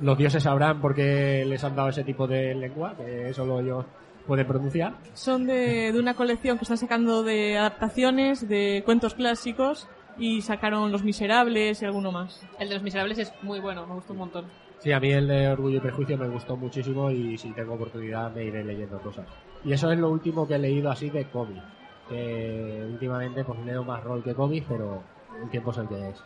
Los 0.00 0.18
dioses 0.18 0.42
sabrán 0.42 0.80
por 0.80 0.94
qué 0.94 1.44
les 1.46 1.64
han 1.64 1.74
dado 1.74 1.88
ese 1.88 2.04
tipo 2.04 2.26
de 2.26 2.54
lengua, 2.54 2.94
que 2.96 3.32
solo 3.32 3.60
ellos 3.60 3.84
pueden 4.26 4.46
pronunciar. 4.46 4.94
Son 5.14 5.46
de, 5.46 5.92
de 5.92 5.98
una 5.98 6.14
colección 6.14 6.58
que 6.58 6.64
están 6.64 6.76
sacando 6.76 7.22
de 7.22 7.56
adaptaciones 7.56 8.48
de 8.48 8.82
cuentos 8.84 9.14
clásicos 9.14 9.88
y 10.18 10.42
sacaron 10.42 10.90
Los 10.92 11.02
Miserables 11.04 11.82
y 11.82 11.84
alguno 11.84 12.12
más. 12.12 12.42
El 12.58 12.68
de 12.68 12.74
los 12.74 12.82
miserables 12.82 13.18
es 13.18 13.32
muy 13.42 13.60
bueno, 13.60 13.86
me 13.86 13.94
gustó 13.94 14.12
un 14.12 14.18
montón. 14.20 14.44
Sí, 14.78 14.92
a 14.92 15.00
mí 15.00 15.10
el 15.10 15.26
de 15.28 15.48
Orgullo 15.48 15.78
y 15.78 15.80
Prejuicio 15.80 16.18
me 16.18 16.28
gustó 16.28 16.56
muchísimo 16.56 17.10
y 17.10 17.38
si 17.38 17.50
tengo 17.52 17.74
oportunidad 17.74 18.32
me 18.32 18.44
iré 18.44 18.62
leyendo 18.64 18.98
cosas. 19.00 19.26
Y 19.64 19.72
eso 19.72 19.90
es 19.90 19.98
lo 19.98 20.10
último 20.10 20.46
que 20.46 20.54
he 20.54 20.58
leído 20.58 20.90
así 20.90 21.10
de 21.10 21.24
cómic. 21.30 21.62
que 22.08 22.84
últimamente 22.88 23.42
pues 23.42 23.58
leo 23.64 23.82
más 23.82 24.02
rol 24.04 24.22
que 24.22 24.34
cómics, 24.34 24.66
pero 24.68 25.02
el 25.42 25.50
tiempo 25.50 25.70
es 25.72 25.78
el 25.78 25.88
que 25.88 26.08
es. 26.10 26.22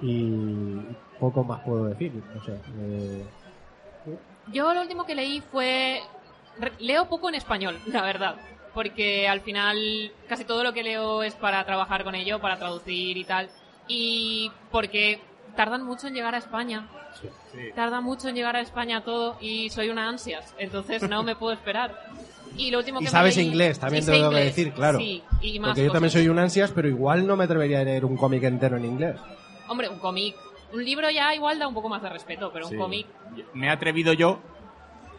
Y 0.00 0.80
poco 1.18 1.44
más 1.44 1.60
puedo 1.60 1.84
decir, 1.86 2.12
no 2.34 2.42
sé. 2.42 2.58
eh, 2.78 3.24
Yo 4.52 4.72
lo 4.72 4.80
último 4.80 5.04
que 5.04 5.14
leí 5.14 5.40
fue... 5.40 6.00
Leo 6.78 7.06
poco 7.08 7.28
en 7.28 7.34
español, 7.34 7.76
la 7.86 8.02
verdad. 8.02 8.36
Porque 8.74 9.26
al 9.28 9.40
final 9.40 10.12
casi 10.28 10.44
todo 10.44 10.62
lo 10.62 10.72
que 10.72 10.82
leo 10.82 11.22
es 11.22 11.34
para 11.34 11.64
trabajar 11.64 12.04
con 12.04 12.14
ello, 12.14 12.40
para 12.40 12.56
traducir 12.58 13.16
y 13.16 13.24
tal. 13.24 13.48
Y 13.88 14.50
porque 14.70 15.20
tardan 15.56 15.82
mucho 15.84 16.06
en 16.06 16.14
llegar 16.14 16.34
a 16.34 16.38
España. 16.38 16.86
Tarda 17.74 18.00
mucho 18.00 18.28
en 18.28 18.36
llegar 18.36 18.54
a 18.56 18.60
España 18.60 19.02
todo 19.02 19.36
y 19.40 19.68
soy 19.70 19.88
una 19.88 20.08
ansias. 20.08 20.54
Entonces 20.58 21.02
no 21.08 21.22
me 21.24 21.34
puedo 21.34 21.52
esperar. 21.52 21.98
Y 22.56 22.70
lo 22.70 22.78
último 22.78 22.98
Y 23.00 23.04
que 23.04 23.06
me 23.06 23.10
sabes 23.10 23.36
leí- 23.36 23.46
inglés, 23.46 23.78
también 23.78 24.02
y 24.02 24.06
te 24.06 24.12
sé 24.12 24.18
tengo 24.18 24.30
que 24.30 24.36
decir, 24.36 24.72
claro. 24.72 24.98
Sí, 24.98 25.22
y 25.40 25.58
más 25.60 25.70
Porque 25.70 25.84
yo 25.86 25.92
también 25.92 26.10
soy 26.10 26.28
un 26.28 26.38
ansias, 26.38 26.70
pero 26.72 26.88
igual 26.88 27.26
no 27.26 27.36
me 27.36 27.44
atrevería 27.44 27.80
a 27.80 27.84
leer 27.84 28.04
un 28.04 28.16
cómic 28.16 28.42
entero 28.44 28.76
en 28.76 28.84
inglés. 28.84 29.16
Hombre, 29.68 29.88
un 29.88 29.98
cómic. 29.98 30.36
Un 30.72 30.84
libro 30.84 31.10
ya 31.10 31.34
igual 31.34 31.58
da 31.58 31.66
un 31.66 31.74
poco 31.74 31.88
más 31.88 32.02
de 32.02 32.08
respeto, 32.08 32.50
pero 32.52 32.66
Sí. 32.68 32.74
un 32.74 32.80
cómic. 32.80 33.06
Me 33.54 33.66
he 33.66 33.70
atrevido 33.70 34.12
yo, 34.12 34.40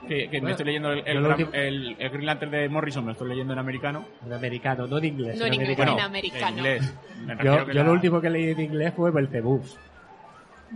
que, 0.08 0.30
que 0.30 0.32
me 0.32 0.40
Bueno, 0.40 0.50
estoy 0.50 0.66
leyendo 0.66 0.92
el, 0.92 1.00
el, 1.00 1.06
yo 1.06 1.20
lo 1.22 1.28
Gran- 1.28 1.32
último- 1.40 1.52
el- 1.54 1.96
el 2.00 2.10
Green 2.10 2.26
Lantern 2.26 2.52
de 2.52 2.70
Morrison, 2.70 3.04
me 3.04 3.08
lo 3.08 3.12
estoy 3.14 3.30
leyendo 3.30 3.54
en 3.54 3.60
americano. 3.60 4.06
en 4.26 4.34
americano, 4.34 4.88
no 4.88 4.98
en 4.98 5.06
inglés. 5.06 5.38
No 5.40 5.46
en 5.46 5.54
inglés, 5.54 5.70
americano. 5.80 5.98
en 5.98 6.06
americano. 6.06 6.48
En 6.48 6.58
inglés. 6.58 6.94
Me 7.26 7.34
refiero 7.36 7.58
Yo, 7.60 7.66
que 7.66 7.74
yo 7.74 7.80
la- 7.80 7.86
lo 7.86 7.92
último 7.94 8.22
que 8.22 8.30
leí 8.30 8.50
en 8.50 8.60
inglés 8.60 8.94
fue 8.96 9.12
Belzebubs. 9.12 9.78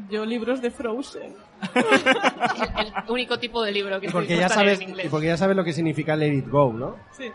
Yo 0.10 0.26
libros 0.26 0.62
de 0.62 0.72
Frozen. 0.72 1.34
El 2.78 2.94
único 3.12 3.40
tipo 3.40 3.64
de 3.64 3.72
libro 3.72 4.00
que 4.02 4.10
porque, 4.10 4.36
ya 4.38 4.50
sabes, 4.50 4.80
en 4.82 4.88
y 4.88 4.92
inglés. 4.92 5.08
porque 5.10 5.28
ya 5.28 5.38
sabes 5.38 5.56
lo 5.56 5.64
que 5.64 5.72
significa 5.74 6.16
Let 6.16 6.34
It 6.34 6.50
Go, 6.50 6.74
¿no? 6.74 6.98
Sí. 7.12 7.32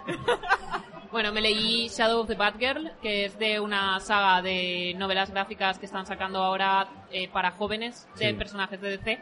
Bueno, 1.10 1.32
me 1.32 1.40
leí 1.40 1.88
Shadow 1.88 2.20
of 2.20 2.28
the 2.28 2.34
Batgirl, 2.36 2.92
que 3.02 3.24
es 3.24 3.38
de 3.38 3.58
una 3.58 3.98
saga 3.98 4.42
de 4.42 4.94
novelas 4.96 5.30
gráficas 5.32 5.78
que 5.78 5.86
están 5.86 6.06
sacando 6.06 6.38
ahora 6.42 6.86
eh, 7.10 7.28
para 7.32 7.50
jóvenes 7.50 8.06
de 8.18 8.28
Sí. 8.28 8.34
personajes 8.34 8.80
de 8.80 8.90
DC. 8.96 9.20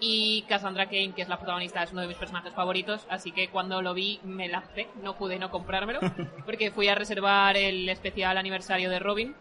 Y 0.00 0.42
Cassandra 0.42 0.86
Kane, 0.86 1.12
que 1.14 1.22
es 1.22 1.28
la 1.28 1.38
protagonista, 1.38 1.82
es 1.82 1.92
uno 1.92 2.02
de 2.02 2.08
mis 2.08 2.16
personajes 2.16 2.52
favoritos, 2.54 3.06
así 3.10 3.32
que 3.32 3.48
cuando 3.48 3.82
lo 3.82 3.94
vi 3.94 4.20
me 4.22 4.48
lancé, 4.48 4.88
no 5.02 5.16
pude 5.16 5.38
no 5.38 5.50
comprármelo, 5.50 6.00
porque 6.44 6.70
fui 6.70 6.88
a 6.88 6.94
reservar 6.94 7.56
el 7.56 7.88
especial 7.88 8.38
aniversario 8.38 8.90
de 8.90 8.98
Robin. 8.98 9.34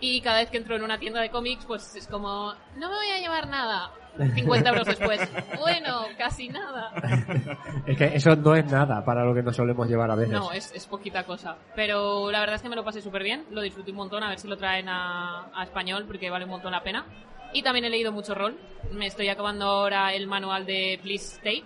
Y 0.00 0.20
cada 0.20 0.38
vez 0.38 0.50
que 0.50 0.56
entro 0.56 0.74
en 0.74 0.82
una 0.82 0.98
tienda 0.98 1.20
de 1.20 1.30
cómics, 1.30 1.64
pues 1.64 1.94
es 1.94 2.08
como, 2.08 2.52
no 2.76 2.88
me 2.88 2.96
voy 2.96 3.10
a 3.10 3.18
llevar 3.18 3.48
nada. 3.48 3.92
50 4.34 4.68
euros 4.68 4.86
después, 4.86 5.20
bueno, 5.58 6.02
casi 6.18 6.48
nada. 6.48 6.92
Es 7.86 7.96
que 7.96 8.04
eso 8.14 8.36
no 8.36 8.54
es 8.54 8.70
nada 8.70 9.04
para 9.04 9.24
lo 9.24 9.34
que 9.34 9.42
nos 9.42 9.56
solemos 9.56 9.88
llevar 9.88 10.10
a 10.10 10.14
veces. 10.14 10.32
No, 10.32 10.52
es, 10.52 10.72
es 10.72 10.86
poquita 10.86 11.24
cosa. 11.24 11.56
Pero 11.74 12.30
la 12.30 12.40
verdad 12.40 12.56
es 12.56 12.62
que 12.62 12.68
me 12.68 12.76
lo 12.76 12.84
pasé 12.84 13.00
súper 13.00 13.22
bien, 13.22 13.44
lo 13.50 13.60
disfruté 13.60 13.90
un 13.90 13.96
montón, 13.96 14.22
a 14.22 14.28
ver 14.28 14.38
si 14.38 14.48
lo 14.48 14.56
traen 14.56 14.88
a, 14.88 15.46
a 15.54 15.62
español 15.64 16.04
porque 16.06 16.30
vale 16.30 16.44
un 16.44 16.50
montón 16.50 16.72
la 16.72 16.82
pena. 16.82 17.06
Y 17.52 17.62
también 17.62 17.84
he 17.84 17.90
leído 17.90 18.12
mucho 18.12 18.34
rol. 18.34 18.58
Me 18.90 19.06
estoy 19.06 19.28
acabando 19.28 19.66
ahora 19.66 20.14
el 20.14 20.26
manual 20.26 20.64
de 20.66 20.98
Bliss 21.02 21.34
State, 21.34 21.64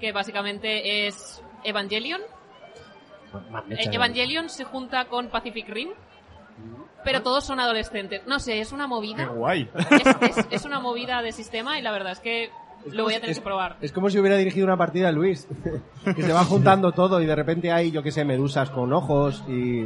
que 0.00 0.12
básicamente 0.12 1.06
es 1.06 1.42
Evangelion. 1.64 2.20
Eh, 3.70 3.88
Evangelion 3.92 4.48
se 4.50 4.64
junta 4.64 5.06
con 5.06 5.28
Pacific 5.28 5.68
Rim, 5.68 5.90
pero 7.04 7.22
todos 7.22 7.44
son 7.44 7.60
adolescentes. 7.60 8.22
No 8.26 8.38
sé, 8.38 8.60
es 8.60 8.72
una 8.72 8.84
Qué 8.84 8.88
movida. 8.88 9.26
guay. 9.26 9.70
Es, 9.90 10.36
es- 10.38 10.46
es 10.50 10.64
una 10.64 10.80
movida 10.80 11.22
de 11.22 11.32
sistema 11.32 11.78
y 11.78 11.82
la 11.82 11.92
verdad 11.92 12.12
es 12.12 12.20
que 12.20 12.50
lo 12.86 13.04
voy 13.04 13.14
a 13.14 13.16
tener 13.16 13.30
es, 13.30 13.38
que 13.38 13.44
probar. 13.44 13.76
Es 13.80 13.92
como 13.92 14.10
si 14.10 14.18
hubiera 14.18 14.36
dirigido 14.36 14.66
una 14.66 14.76
partida 14.76 15.08
a 15.08 15.12
Luis. 15.12 15.46
que 16.04 16.22
se 16.22 16.32
va 16.32 16.44
juntando 16.44 16.92
todo 16.92 17.20
y 17.20 17.26
de 17.26 17.34
repente 17.34 17.70
hay, 17.70 17.90
yo 17.90 18.02
que 18.02 18.10
sé, 18.10 18.24
medusas 18.24 18.70
con 18.70 18.92
ojos 18.92 19.44
y, 19.48 19.82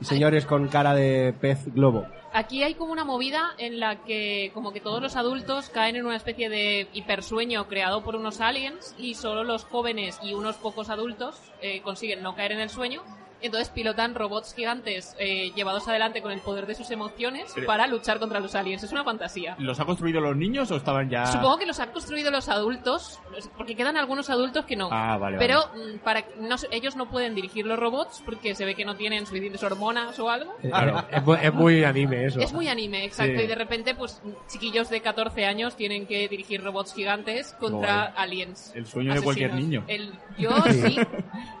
y 0.00 0.04
señores 0.04 0.46
con 0.46 0.68
cara 0.68 0.94
de 0.94 1.34
pez 1.40 1.72
globo. 1.74 2.06
Aquí 2.32 2.62
hay 2.62 2.74
como 2.74 2.92
una 2.92 3.04
movida 3.04 3.54
en 3.56 3.80
la 3.80 4.04
que 4.04 4.50
como 4.52 4.72
que 4.72 4.80
todos 4.80 5.00
los 5.00 5.16
adultos 5.16 5.70
caen 5.70 5.96
en 5.96 6.04
una 6.04 6.16
especie 6.16 6.50
de 6.50 6.86
hipersueño 6.92 7.66
creado 7.66 8.04
por 8.04 8.14
unos 8.14 8.42
aliens 8.42 8.94
y 8.98 9.14
solo 9.14 9.42
los 9.42 9.64
jóvenes 9.64 10.18
y 10.22 10.34
unos 10.34 10.56
pocos 10.56 10.90
adultos 10.90 11.40
eh, 11.62 11.80
consiguen 11.80 12.22
no 12.22 12.34
caer 12.34 12.52
en 12.52 12.60
el 12.60 12.68
sueño. 12.68 13.02
Entonces 13.40 13.68
pilotan 13.68 14.14
robots 14.14 14.54
gigantes 14.54 15.14
eh, 15.18 15.52
llevados 15.54 15.86
adelante 15.88 16.22
con 16.22 16.32
el 16.32 16.40
poder 16.40 16.66
de 16.66 16.74
sus 16.74 16.90
emociones 16.90 17.52
Pero- 17.54 17.66
para 17.66 17.86
luchar 17.86 18.18
contra 18.18 18.40
los 18.40 18.54
aliens. 18.54 18.82
Es 18.82 18.92
una 18.92 19.04
fantasía. 19.04 19.56
¿Los 19.58 19.78
ha 19.80 19.84
construido 19.84 20.20
los 20.20 20.36
niños 20.36 20.70
o 20.70 20.76
estaban 20.76 21.08
ya...? 21.10 21.26
Supongo 21.26 21.58
que 21.58 21.66
los 21.66 21.78
han 21.80 21.90
construido 21.90 22.30
los 22.30 22.48
adultos, 22.48 23.20
porque 23.56 23.74
quedan 23.76 23.96
algunos 23.96 24.30
adultos 24.30 24.64
que 24.64 24.76
no. 24.76 24.88
Ah, 24.90 25.16
vale, 25.18 25.38
Pero 25.38 25.60
mm, 25.74 25.98
para 25.98 26.24
no, 26.38 26.56
sé, 26.58 26.68
ellos 26.70 26.96
no 26.96 27.08
pueden 27.10 27.34
dirigir 27.34 27.66
los 27.66 27.78
robots 27.78 28.22
porque 28.24 28.54
se 28.54 28.64
ve 28.64 28.74
que 28.74 28.84
no 28.84 28.96
tienen 28.96 29.26
suficientes 29.26 29.62
hormonas 29.62 30.18
o 30.18 30.30
algo. 30.30 30.54
Eh, 30.62 30.70
es, 31.12 31.22
muy, 31.24 31.36
es 31.42 31.54
muy 31.54 31.84
anime 31.84 32.24
eso. 32.26 32.40
Es 32.40 32.52
muy 32.52 32.68
anime, 32.68 33.04
exacto. 33.04 33.38
Sí. 33.38 33.44
Y 33.44 33.46
de 33.46 33.54
repente, 33.54 33.94
pues, 33.94 34.20
chiquillos 34.48 34.88
de 34.88 35.00
14 35.00 35.44
años 35.46 35.76
tienen 35.76 36.06
que 36.06 36.28
dirigir 36.28 36.62
robots 36.62 36.94
gigantes 36.94 37.52
contra 37.58 38.10
Guay. 38.10 38.12
aliens. 38.16 38.72
El 38.74 38.86
sueño 38.86 39.14
de 39.14 39.22
cualquier 39.22 39.54
niño. 39.54 39.84
El- 39.86 40.12
yo 40.38 40.50
sí. 40.70 40.96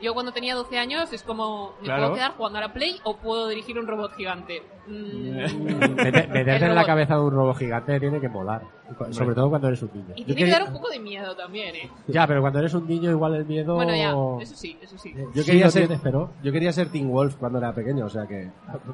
Yo 0.02 0.14
cuando 0.14 0.32
tenía 0.32 0.54
12 0.54 0.78
años 0.78 1.12
es 1.12 1.22
como, 1.22 1.65
¿me 1.80 1.84
Claro. 1.84 2.02
puedo 2.02 2.14
quedar 2.14 2.32
jugando 2.32 2.58
a 2.58 2.62
la 2.62 2.72
Play 2.72 2.96
o 3.04 3.16
puedo 3.16 3.48
dirigir 3.48 3.78
un 3.78 3.86
robot 3.86 4.12
gigante? 4.14 4.62
Mm, 4.86 5.30
Mete- 5.96 6.26
Meterte 6.28 6.56
El 6.56 6.62
en 6.62 6.68
la 6.68 6.68
robot. 6.74 6.86
cabeza 6.86 7.14
de 7.16 7.20
un 7.22 7.30
robot 7.32 7.56
gigante 7.56 8.00
tiene 8.00 8.20
que 8.20 8.28
molar. 8.28 8.62
Sobre 9.10 9.34
todo 9.34 9.48
cuando 9.50 9.66
eres 9.68 9.82
un 9.82 9.90
niño. 9.92 10.14
y 10.14 10.24
Yo 10.24 10.34
tiene 10.36 10.52
que 10.52 10.58
dar 10.58 10.68
un 10.68 10.72
poco 10.74 10.88
de 10.90 11.00
miedo 11.00 11.34
también, 11.34 11.74
¿eh? 11.74 11.90
Ya, 12.06 12.26
pero 12.26 12.40
cuando 12.40 12.60
eres 12.60 12.72
un 12.74 12.86
niño 12.86 13.10
igual 13.10 13.34
el 13.34 13.44
miedo... 13.44 13.74
Bueno, 13.74 13.94
ya, 13.96 14.10
eso 14.42 14.54
sí, 14.54 14.78
eso 14.80 14.96
sí. 14.96 15.12
Yo 15.34 15.42
Sí, 15.42 15.50
quería 15.50 15.68
ser, 15.70 15.82
tienes, 15.88 16.00
pero... 16.02 16.30
yo 16.42 16.52
quería 16.52 16.72
ser 16.72 16.88
Teen 16.90 17.10
Wolf 17.10 17.34
cuando 17.36 17.58
era 17.58 17.72
pequeño, 17.74 18.06
o 18.06 18.08
sea 18.10 18.26
que. 18.26 18.48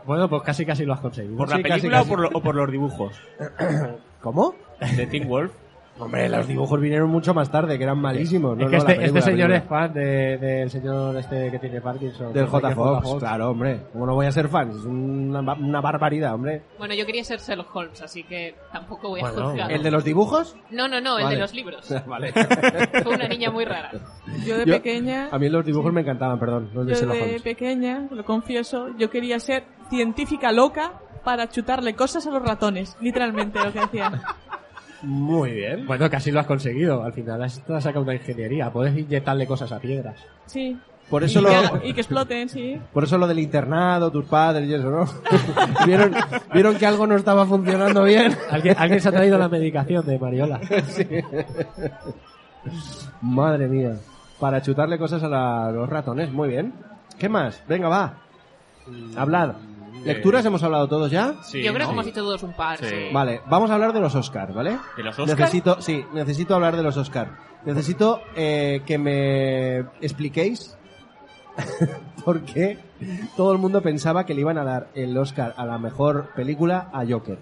Bueno, 0.06 0.28
pues 0.30 0.42
casi 0.42 0.64
casi 0.64 0.86
lo 0.86 0.94
has 0.94 1.00
conseguido. 1.00 1.36
¿Por 1.36 1.48
la 1.50 1.56
casi, 1.56 1.62
película 1.68 1.98
casi. 1.98 2.08
O, 2.08 2.10
por 2.10 2.20
lo- 2.20 2.38
o 2.38 2.42
por 2.42 2.54
los 2.54 2.70
dibujos? 2.70 3.20
¿Cómo? 4.22 4.54
De 4.96 5.06
Teen 5.06 5.28
Wolf. 5.28 5.52
Hombre, 6.04 6.28
los 6.28 6.46
dibujos 6.46 6.80
vinieron 6.80 7.08
mucho 7.10 7.32
más 7.34 7.50
tarde, 7.50 7.76
que 7.78 7.84
eran 7.84 7.98
malísimos. 7.98 8.56
No, 8.56 8.64
es 8.64 8.70
que 8.70 8.76
no, 8.78 8.84
la 8.84 8.92
este, 8.92 9.04
este 9.04 9.20
película, 9.20 9.20
la 9.20 9.26
señor 9.32 9.52
es 9.52 9.64
fan 9.64 9.92
de- 9.94 10.38
del 10.38 10.70
señor 10.70 11.16
este 11.16 11.50
que 11.50 11.58
tiene 11.58 11.80
Parkinson. 11.80 12.32
Del 12.32 12.46
J. 12.46 12.70
Fox, 12.74 13.14
claro, 13.18 13.50
hombre. 13.50 13.80
¿Cómo 13.92 14.06
no 14.06 14.14
voy 14.14 14.26
a 14.26 14.32
ser 14.32 14.48
fan? 14.48 14.70
Es 14.70 14.84
una, 14.84 15.40
una 15.54 15.80
barbaridad, 15.80 16.34
hombre. 16.34 16.62
Bueno, 16.78 16.94
yo 16.94 17.04
quería 17.06 17.24
ser 17.24 17.38
Sherlock 17.40 17.74
Holmes, 17.74 18.02
así 18.02 18.24
que 18.24 18.54
tampoco 18.72 19.08
voy 19.10 19.20
a 19.20 19.30
Bueno, 19.30 19.48
juzgar. 19.50 19.72
¿El 19.72 19.82
de 19.82 19.90
los 19.90 20.04
dibujos? 20.04 20.56
No, 20.70 20.88
no, 20.88 21.00
no, 21.00 21.18
el 21.18 21.24
Vale. 21.24 21.36
de 21.36 21.40
los 21.42 21.54
libros. 21.54 21.94
vale. 22.06 22.32
Fue 23.02 23.14
una 23.14 23.28
niña 23.28 23.50
muy 23.50 23.64
rara. 23.64 23.90
Yo 24.44 24.58
de 24.58 24.66
Yo- 24.66 24.74
pequeña, 24.74 25.28
A 25.30 25.38
mí 25.38 25.48
los 25.48 25.64
dibujos 25.64 25.92
me 25.92 26.00
encantaban, 26.02 26.38
perdón. 26.38 26.70
Los 26.74 26.86
de 26.86 26.92
yo 26.94 26.98
Sherlock 27.00 27.16
de 27.16 27.22
Holmes. 27.24 27.42
pequeña, 27.42 28.08
lo 28.10 28.24
confieso, 28.24 28.88
yo 28.98 29.10
quería 29.10 29.38
ser 29.40 29.64
científica 29.90 30.52
loca 30.52 30.92
para 31.24 31.48
chutarle 31.48 31.94
cosas 31.94 32.26
a 32.26 32.30
los 32.30 32.42
ratones. 32.42 32.96
Literalmente 33.00 33.58
lo 33.62 33.72
que 33.72 33.78
hacía. 33.80 34.10
Muy 35.02 35.50
bien. 35.52 35.86
Bueno, 35.86 36.08
casi 36.08 36.30
lo 36.30 36.40
has 36.40 36.46
conseguido. 36.46 37.02
Al 37.02 37.12
final 37.12 37.42
has 37.42 37.62
te 37.64 37.74
has 37.74 37.82
sacado 37.84 38.04
una 38.04 38.14
ingeniería. 38.14 38.70
Puedes 38.72 38.96
inyectarle 38.96 39.46
cosas 39.46 39.70
a 39.72 39.78
piedras. 39.80 40.16
Sí. 40.46 40.78
Por 41.10 41.24
eso 41.24 41.40
y, 41.40 41.42
lo, 41.42 41.48
que, 41.50 41.54
haga- 41.56 41.80
y 41.84 41.92
que 41.92 42.00
exploten, 42.00 42.48
sí. 42.48 42.80
por 42.92 43.04
eso 43.04 43.18
lo 43.18 43.26
del 43.26 43.40
internado, 43.40 44.10
tus 44.10 44.24
padres 44.24 44.66
y 44.68 44.74
eso, 44.74 44.88
¿no? 44.90 45.04
vieron, 45.86 46.14
vieron 46.54 46.76
que 46.76 46.86
algo 46.86 47.06
no 47.06 47.16
estaba 47.16 47.44
funcionando 47.44 48.04
bien. 48.04 48.34
¿Alguien, 48.50 48.76
alguien 48.78 49.00
se 49.00 49.08
ha 49.08 49.12
traído 49.12 49.36
la 49.36 49.48
medicación 49.48 50.06
de 50.06 50.18
Mariola. 50.18 50.60
Madre 53.20 53.68
mía. 53.68 53.96
Para 54.40 54.62
chutarle 54.62 54.98
cosas 54.98 55.22
a 55.22 55.28
la- 55.28 55.70
los 55.72 55.88
ratones, 55.88 56.32
muy 56.32 56.48
bien. 56.48 56.72
¿Qué 57.18 57.28
más? 57.28 57.62
Venga, 57.68 57.88
va. 57.88 58.14
Hablad. 59.16 59.52
¿Lecturas 60.04 60.44
hemos 60.44 60.62
hablado 60.62 60.88
todos 60.88 61.10
ya? 61.10 61.34
Sí, 61.42 61.62
yo 61.62 61.72
creo 61.72 61.86
¿no? 61.86 61.88
que 61.88 61.92
hemos 61.92 62.06
dicho 62.06 62.20
todos 62.20 62.42
un 62.42 62.52
par. 62.52 62.78
Sí. 62.78 62.86
sí. 62.88 63.08
Vale, 63.12 63.40
vamos 63.46 63.70
a 63.70 63.74
hablar 63.74 63.92
de 63.92 64.00
los 64.00 64.14
Oscars, 64.14 64.54
¿vale? 64.54 64.78
¿De 64.96 65.02
los 65.02 65.18
Oscar? 65.18 65.38
Necesito, 65.38 65.80
sí, 65.80 66.04
necesito 66.12 66.54
hablar 66.54 66.76
de 66.76 66.82
los 66.82 66.96
Oscars. 66.96 67.30
Necesito 67.64 68.22
eh, 68.34 68.82
que 68.84 68.98
me 68.98 69.78
expliquéis 70.00 70.76
por 72.24 72.42
qué 72.42 72.78
todo 73.36 73.52
el 73.52 73.58
mundo 73.58 73.82
pensaba 73.82 74.26
que 74.26 74.34
le 74.34 74.40
iban 74.40 74.58
a 74.58 74.64
dar 74.64 74.88
el 74.94 75.16
Oscar 75.16 75.54
a 75.56 75.64
la 75.64 75.78
mejor 75.78 76.30
película 76.34 76.90
a 76.92 77.04
Joker. 77.08 77.38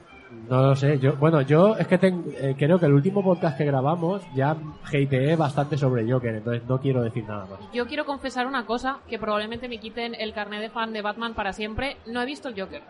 No 0.50 0.62
lo 0.62 0.74
sé. 0.76 0.98
Yo, 0.98 1.14
bueno, 1.14 1.40
yo 1.42 1.76
es 1.76 1.86
que 1.86 1.96
ten- 1.96 2.24
eh, 2.36 2.56
creo 2.58 2.78
que 2.80 2.86
el 2.86 2.92
último 2.92 3.22
podcast 3.22 3.56
que 3.56 3.64
grabamos 3.64 4.20
ya 4.34 4.56
hateé 4.84 5.36
bastante 5.36 5.78
sobre 5.78 6.10
Joker, 6.10 6.34
entonces 6.34 6.64
no 6.68 6.80
quiero 6.80 7.02
decir 7.02 7.24
nada 7.24 7.46
más. 7.46 7.60
Yo 7.72 7.86
quiero 7.86 8.04
confesar 8.04 8.46
una 8.48 8.66
cosa, 8.66 8.98
que 9.08 9.18
probablemente 9.18 9.68
me 9.68 9.78
quiten 9.78 10.14
el 10.16 10.32
carnet 10.34 10.60
de 10.60 10.68
fan 10.68 10.92
de 10.92 11.02
Batman 11.02 11.34
para 11.34 11.52
siempre. 11.52 11.96
No 12.06 12.20
he 12.20 12.26
visto 12.26 12.48
el 12.48 12.60
Joker. 12.60 12.82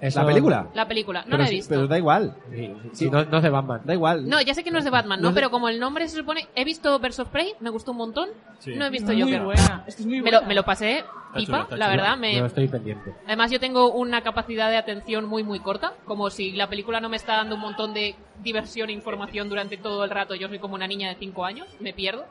Eso- 0.00 0.20
¿La 0.20 0.26
película? 0.26 0.66
La 0.74 0.86
película, 0.88 1.20
no 1.20 1.26
pero, 1.26 1.38
la 1.38 1.44
he 1.44 1.48
sí- 1.48 1.54
visto. 1.56 1.68
pero 1.74 1.86
da 1.86 1.96
igual, 1.98 2.34
Sí, 2.52 2.74
sí, 2.92 3.10
no, 3.10 3.24
no 3.24 3.36
es 3.38 3.42
de 3.42 3.48
Batman. 3.50 3.80
da 3.84 3.94
igual. 3.94 4.28
No, 4.28 4.40
ya 4.42 4.52
sé 4.54 4.62
que 4.64 4.70
no 4.70 4.78
es 4.78 4.84
de 4.84 4.90
Batman, 4.90 5.18
No 5.20 5.24
¿no? 5.24 5.28
es 5.30 5.34
de- 5.34 5.40
Pero 5.40 5.50
como 5.50 5.68
el 5.68 5.80
nombre 5.80 6.08
se 6.08 6.16
supone... 6.16 6.46
He 6.54 6.64
visto 6.64 6.98
Birds 6.98 7.20
of 7.20 7.28
Prey, 7.28 7.54
me 7.60 7.70
gustó 7.70 7.92
un 7.92 7.98
montón. 7.98 8.28
Sí. 8.58 8.74
No 8.74 8.84
he 8.86 8.90
visto 8.90 9.12
muy 9.12 9.22
Joker. 9.22 9.42
buena. 9.44 9.84
Es 9.86 10.00
muy 10.04 10.16
Me 10.16 10.22
buena. 10.22 10.40
lo, 10.40 10.46
me 10.46 10.54
lo 10.54 10.62
pasé 10.64 10.98
Está 10.98 11.06
pipa, 11.34 11.44
chulo, 11.52 11.62
está 11.62 11.76
la 11.76 11.86
chulo. 11.86 11.96
verdad. 12.02 12.16
Me... 12.18 12.36
Yo 12.36 12.46
estoy 12.46 12.68
pendiente. 12.68 13.14
Además 13.26 13.50
yo 13.50 13.60
tengo 13.60 13.92
una 13.92 14.22
capacidad 14.22 14.68
de 14.70 14.76
atención 14.76 15.24
muy 15.26 15.42
muy 15.42 15.60
corta, 15.60 15.92
como 16.04 16.28
si 16.30 16.52
la 16.52 16.68
película 16.68 17.00
no 17.00 17.08
me 17.08 17.16
está 17.16 17.36
dando 17.36 17.54
un 17.54 17.60
montón 17.62 17.94
de 17.94 18.14
diversión 18.42 18.90
e 18.90 18.92
información 18.92 19.48
durante 19.48 19.76
todo 19.76 20.04
el 20.04 20.10
rato, 20.10 20.34
yo 20.34 20.48
soy 20.48 20.58
como 20.58 20.74
una 20.74 20.86
niña 20.86 21.08
de 21.08 21.14
5 21.16 21.44
años, 21.44 21.66
me 21.80 21.92
pierdo. 21.92 22.24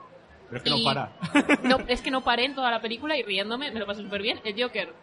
Pero 0.50 0.58
es 0.58 0.64
que 0.64 0.70
no 0.70 0.84
para. 0.84 1.10
No, 1.64 1.78
es 1.88 2.02
que 2.02 2.12
no 2.12 2.22
paré 2.22 2.46
en 2.46 2.54
toda 2.56 2.70
la 2.70 2.82
película 2.82 3.18
y 3.18 3.24
riéndome, 3.24 3.72
me 3.72 3.80
lo 3.80 3.86
pasé 3.86 4.04
súper 4.04 4.22
bien. 4.22 4.40
El 4.44 4.62
Joker, 4.62 4.94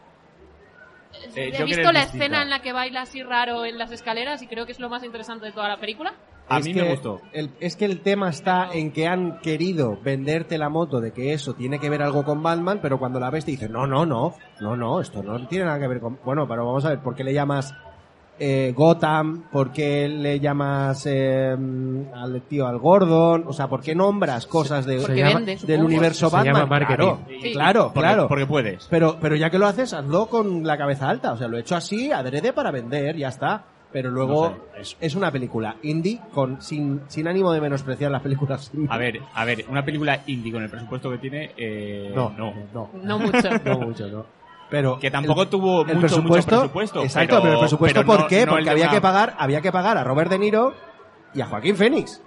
Eh, 1.35 1.53
He 1.55 1.65
visto 1.65 1.93
la 1.93 2.01
distinta. 2.03 2.25
escena 2.25 2.43
en 2.43 2.51
la 2.51 2.61
que 2.63 2.73
baila 2.73 3.03
así 3.03 3.23
raro 3.23 3.65
en 3.65 3.79
las 3.79 3.91
escaleras 3.93 4.43
y 4.43 4.47
creo 4.47 4.65
que 4.67 4.73
es 4.73 4.81
lo 4.81 4.89
más 4.89 5.03
interesante 5.05 5.47
de 5.47 5.53
toda 5.53 5.69
la 5.69 5.79
película. 5.79 6.15
A 6.49 6.59
Es 6.59 6.67
mí 6.67 6.75
que 6.75 6.83
me 6.83 6.91
gustó. 6.91 7.21
el- 7.33 7.51
es 7.61 7.77
que 7.77 7.85
el 7.85 8.01
tema 8.01 8.29
está 8.31 8.71
en 8.73 8.91
que 8.93 9.07
han 9.07 9.39
querido 9.41 9.99
venderte 10.03 10.59
la 10.59 10.69
moto 10.69 11.01
de 11.01 11.13
que 11.13 11.33
eso 11.33 11.55
tiene 11.55 11.79
que 11.79 11.89
ver 11.91 12.03
algo 12.03 12.25
con 12.25 12.43
Batman, 12.43 12.81
pero 12.83 12.99
cuando 12.99 13.21
la 13.21 13.31
ves 13.31 13.45
te 13.45 13.53
dicen, 13.53 13.71
no, 13.73 13.87
no, 13.87 14.05
no, 14.07 14.35
no, 14.61 14.77
no, 14.77 15.01
esto 15.01 15.23
no 15.23 15.47
tiene 15.47 15.65
nada 15.67 15.79
que 15.79 15.87
ver 15.87 16.01
con... 16.01 16.19
Bueno, 16.25 16.49
pero 16.49 16.67
vamos 16.67 16.85
a 16.85 16.91
ver, 16.91 17.01
¿por 17.01 17.15
qué 17.15 17.23
le 17.25 17.33
llamas 17.35 17.73
eh, 18.41 18.73
Gotham? 18.75 19.45
¿Por 19.53 19.71
qué 19.71 20.09
le 20.09 20.41
llamas 20.41 21.05
eh, 21.07 21.55
al 22.15 22.43
tío 22.49 22.67
al 22.67 22.79
Gordon? 22.79 23.45
O 23.47 23.53
sea, 23.53 23.69
¿por 23.69 23.83
qué 23.83 23.95
nombras 23.95 24.47
cosas 24.47 24.87
de, 24.87 24.97
Porque 24.99 25.17
llama- 25.19 25.35
vende, 25.41 25.59
del 25.65 25.85
universo 25.85 26.29
Se 26.31 26.37
Batman? 26.37 26.55
llama. 26.57 26.87
Claro, 26.87 27.19
Sí. 27.43 27.53
claro, 27.53 27.85
Porque, 27.93 28.01
claro. 28.01 28.29
porque 28.29 28.47
puedes. 28.47 28.87
Pero, 28.91 29.19
pero 29.21 29.37
ya 29.37 29.51
que 29.51 29.59
lo 29.59 29.67
haces, 29.67 29.93
hazlo 29.93 30.27
con 30.27 30.67
la 30.67 30.77
cabeza 30.79 31.09
alta. 31.09 31.33
O 31.33 31.37
sea, 31.37 31.47
lo 31.49 31.59
he 31.59 31.61
hecho 31.61 31.77
así, 31.77 32.11
adrede 32.11 32.53
para 32.53 32.71
vender, 32.71 33.17
ya 33.17 33.29
está. 33.29 33.63
Pero 33.93 34.09
luego 34.09 34.51
No 34.51 34.81
es, 34.81 34.97
es 35.01 35.17
una 35.17 35.33
película 35.33 35.75
indie 35.83 36.21
con 36.33 36.63
sin, 36.63 37.01
sin 37.09 37.27
ánimo 37.27 37.51
de 37.53 37.61
menospreciar 37.61 38.13
las 38.13 38.23
películas 38.23 38.71
indie. 38.73 38.89
A 38.89 38.97
ver, 38.97 39.21
a 39.35 39.45
ver, 39.45 39.65
una 39.69 39.85
película 39.85 40.21
indie 40.29 40.53
con 40.53 40.63
el 40.63 40.71
presupuesto 40.71 41.11
que 41.11 41.19
tiene, 41.19 41.51
eh, 41.57 42.13
No, 42.15 42.31
no. 42.39 42.55
no, 42.73 42.89
No 43.03 43.19
mucho. 43.19 43.49
no 43.65 43.79
mucho, 43.81 44.07
no. 44.09 44.40
Pero 44.71 44.99
Que 44.99 45.11
tampoco 45.11 45.43
el- 45.43 45.49
tuvo 45.49 45.81
el 45.83 45.87
mucho, 45.89 46.01
presupuesto, 46.01 46.51
mucho 46.57 46.61
presupuesto. 46.61 47.03
Exacto, 47.03 47.41
pero, 47.43 47.55
el 47.55 47.59
presupuesto 47.61 48.01
pero 48.01 48.07
¿por 48.07 48.21
no- 48.21 48.27
qué? 48.29 48.37
no 48.47 48.53
el 48.53 48.59
Porque 48.59 48.71
había 48.71 48.85
una- 48.85 48.93
que 48.95 49.01
pagar, 49.01 49.35
había 49.39 49.61
que 49.61 49.73
pagar 49.73 49.99
a 49.99 50.05
Robert 50.05 50.31
De 50.31 50.39
Niro 50.39 50.75
y 51.35 51.41
a 51.41 51.47
Joaquín 51.47 51.77
Phoenix. 51.77 52.23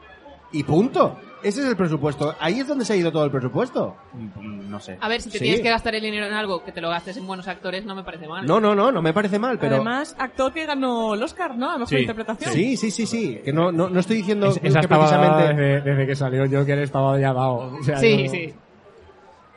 Y 0.52 0.64
punto. 0.64 1.18
Ese 1.41 1.60
es 1.60 1.66
el 1.68 1.76
presupuesto. 1.76 2.34
Ahí 2.39 2.62
es 2.62 2.68
donde 2.70 2.86
se 2.86 2.94
ha 2.94 2.96
ido 2.96 3.12
todo 3.12 3.26
el 3.26 3.32
presupuesto. 3.32 3.98
Mm, 4.14 4.70
No 4.70 4.80
sé. 4.80 4.98
A 5.02 5.10
ver, 5.10 5.20
si 5.22 5.30
te 5.30 5.39
Sí. 5.39 5.44
tienes 5.44 5.62
que 5.62 5.70
gastar 5.70 5.94
el 5.94 6.02
dinero 6.02 6.26
en 6.26 6.34
algo, 6.34 6.64
que 6.64 6.72
te 6.72 6.80
lo 6.80 6.89
gastes 6.89 7.18
en 7.18 7.28
buenos 7.28 7.48
actores, 7.50 7.84
no 7.86 7.94
me 7.96 8.04
parece 8.04 8.28
mal. 8.30 8.46
No, 8.46 8.62
no, 8.62 8.74
no, 8.74 8.91
no 8.94 9.02
me 9.02 9.12
parece 9.14 9.39
mal, 9.39 9.60
pero 9.60 9.76
Además, 9.76 10.16
actor 10.18 10.54
que 10.54 10.66
ganó 10.66 11.16
el 11.16 11.22
Oscar, 11.22 11.58
¿no? 11.58 11.70
A 11.70 11.74
mejor 11.74 11.89
Sí. 11.89 11.98
interpretación. 11.98 12.54
sí, 12.54 12.78
sí, 12.78 12.91
sí, 12.91 13.06
sí, 13.06 13.41
que 13.44 13.52
no 13.52 13.72
no, 13.74 13.89
no 13.89 14.00
estoy 14.00 14.18
diciendo 14.18 14.48
Es- 14.48 14.60
esa 14.64 14.80
que 14.80 14.88
precisamente 14.88 15.48
desde, 15.54 15.82
desde 15.82 16.08
que 16.08 16.16
salió 16.16 16.46
Joker 16.50 16.80
estaba 16.80 17.20
ya 17.20 17.34
dado. 17.34 17.74
O 17.78 17.84
sea, 17.84 17.98
Sí, 17.98 18.24
no- 18.24 18.30
sí. 18.32 18.54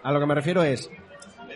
A 0.02 0.12
lo 0.12 0.18
que 0.20 0.26
me 0.26 0.34
refiero 0.34 0.62
es, 0.64 0.90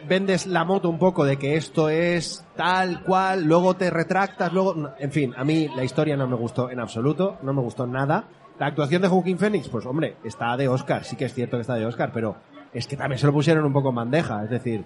vendes 0.09 0.47
la 0.47 0.65
moto 0.65 0.89
un 0.89 0.99
poco 0.99 1.25
de 1.25 1.37
que 1.37 1.57
esto 1.57 1.89
es 1.89 2.45
tal 2.57 3.03
cual, 3.03 3.45
luego 3.45 3.75
te 3.75 3.91
retractas, 3.91 4.53
luego... 4.53 4.91
En 4.99 5.11
fin, 5.13 5.35
a 5.37 5.45
mí 5.45 5.69
la 5.75 5.85
historia 5.85 6.17
no 6.17 6.27
me 6.27 6.37
gustó 6.37 6.71
en 6.71 6.81
absoluto, 6.81 7.39
no 7.43 7.53
me 7.53 7.61
gustó 7.61 7.87
nada. 7.87 8.29
La 8.59 8.67
actuación 8.67 9.03
de 9.03 9.09
Joaquín 9.09 9.39
Phoenix, 9.39 9.69
pues 9.69 9.87
hombre, 9.87 10.17
está 10.25 10.57
de 10.57 10.69
Oscar, 10.69 11.05
sí 11.05 11.17
que 11.17 11.25
es 11.25 11.35
cierto 11.35 11.57
que 11.57 11.63
está 11.63 11.75
de 11.75 11.87
Oscar, 11.87 12.11
pero 12.13 12.37
es 12.73 12.87
que 12.87 12.97
también 12.97 13.19
se 13.19 13.27
lo 13.27 13.33
pusieron 13.33 13.65
un 13.65 13.73
poco 13.73 13.91
en 13.91 13.97
bandeja, 13.97 14.45
es 14.45 14.51
decir... 14.51 14.85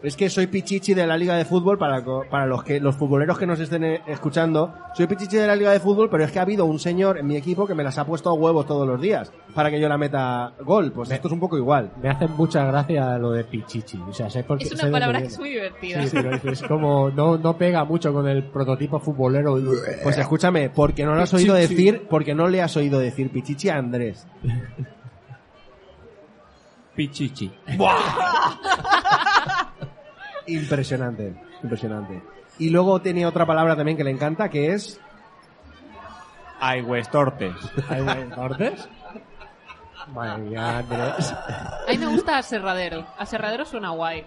Es 0.00 0.16
que 0.16 0.30
soy 0.30 0.46
pichichi 0.46 0.94
de 0.94 1.06
la 1.08 1.16
liga 1.16 1.34
de 1.34 1.44
fútbol 1.44 1.76
para, 1.76 2.04
para 2.30 2.46
los 2.46 2.62
que 2.62 2.78
los 2.78 2.94
futboleros 2.94 3.36
que 3.36 3.46
nos 3.46 3.58
estén 3.58 3.82
eh, 3.82 4.00
escuchando. 4.06 4.72
Soy 4.94 5.08
pichichi 5.08 5.36
de 5.36 5.46
la 5.48 5.56
liga 5.56 5.72
de 5.72 5.80
fútbol, 5.80 6.08
pero 6.08 6.22
es 6.22 6.30
que 6.30 6.38
ha 6.38 6.42
habido 6.42 6.66
un 6.66 6.78
señor 6.78 7.18
en 7.18 7.26
mi 7.26 7.36
equipo 7.36 7.66
que 7.66 7.74
me 7.74 7.82
las 7.82 7.98
ha 7.98 8.04
puesto 8.06 8.30
a 8.30 8.32
huevos 8.34 8.64
todos 8.66 8.86
los 8.86 9.00
días 9.00 9.32
para 9.56 9.70
que 9.72 9.80
yo 9.80 9.88
la 9.88 9.98
meta 9.98 10.52
gol. 10.64 10.92
Pues 10.92 11.10
esto 11.10 11.26
es 11.26 11.32
un 11.32 11.40
poco 11.40 11.58
igual. 11.58 11.90
Me 12.00 12.08
hace 12.10 12.28
mucha 12.28 12.64
gracia 12.66 13.18
lo 13.18 13.32
de 13.32 13.42
pichichi. 13.42 13.98
O 14.08 14.12
sea, 14.12 14.30
sé 14.30 14.44
por 14.44 14.58
qué- 14.58 14.64
Es 14.64 14.70
sé 14.70 14.76
una 14.76 14.84
de 14.86 14.92
palabra 14.92 15.20
que 15.20 15.26
es 15.26 15.38
muy 15.38 15.48
divertida. 15.50 16.02
Sí, 16.02 16.10
pero 16.12 16.34
es, 16.36 16.44
es 16.44 16.62
como 16.62 17.10
no, 17.10 17.36
no 17.36 17.58
pega 17.58 17.84
mucho 17.84 18.12
con 18.12 18.28
el 18.28 18.44
prototipo 18.44 19.00
futbolero. 19.00 19.58
Pues 20.04 20.16
escúchame, 20.16 20.70
porque 20.70 21.04
no 21.04 21.16
lo 21.16 21.22
has 21.22 21.34
oído 21.34 21.54
decir, 21.54 22.06
porque 22.08 22.36
no 22.36 22.46
le 22.46 22.62
has 22.62 22.76
oído 22.76 23.00
decir 23.00 23.30
Pichichi 23.30 23.68
a 23.68 23.78
Andrés. 23.78 24.28
Pichichi. 26.94 27.50
Impresionante, 30.48 31.34
impresionante. 31.62 32.22
Y 32.58 32.70
luego 32.70 33.00
tenía 33.00 33.28
otra 33.28 33.46
palabra 33.46 33.76
también 33.76 33.96
que 33.96 34.04
le 34.04 34.10
encanta, 34.10 34.48
que 34.48 34.72
es 34.72 35.00
Ay, 36.60 36.82
Westortes. 36.82 37.54
¿Hay 37.88 38.02
buen 38.02 38.30
cortes? 38.30 38.88
Madre 40.12 40.42
mía, 40.42 40.78
Andrés. 40.78 41.32
A 41.32 41.90
mí 41.90 41.98
me 41.98 42.06
gusta 42.06 42.38
aserradero. 42.38 43.06
Aserradero 43.18 43.64
suena 43.64 43.90
guay. 43.90 44.24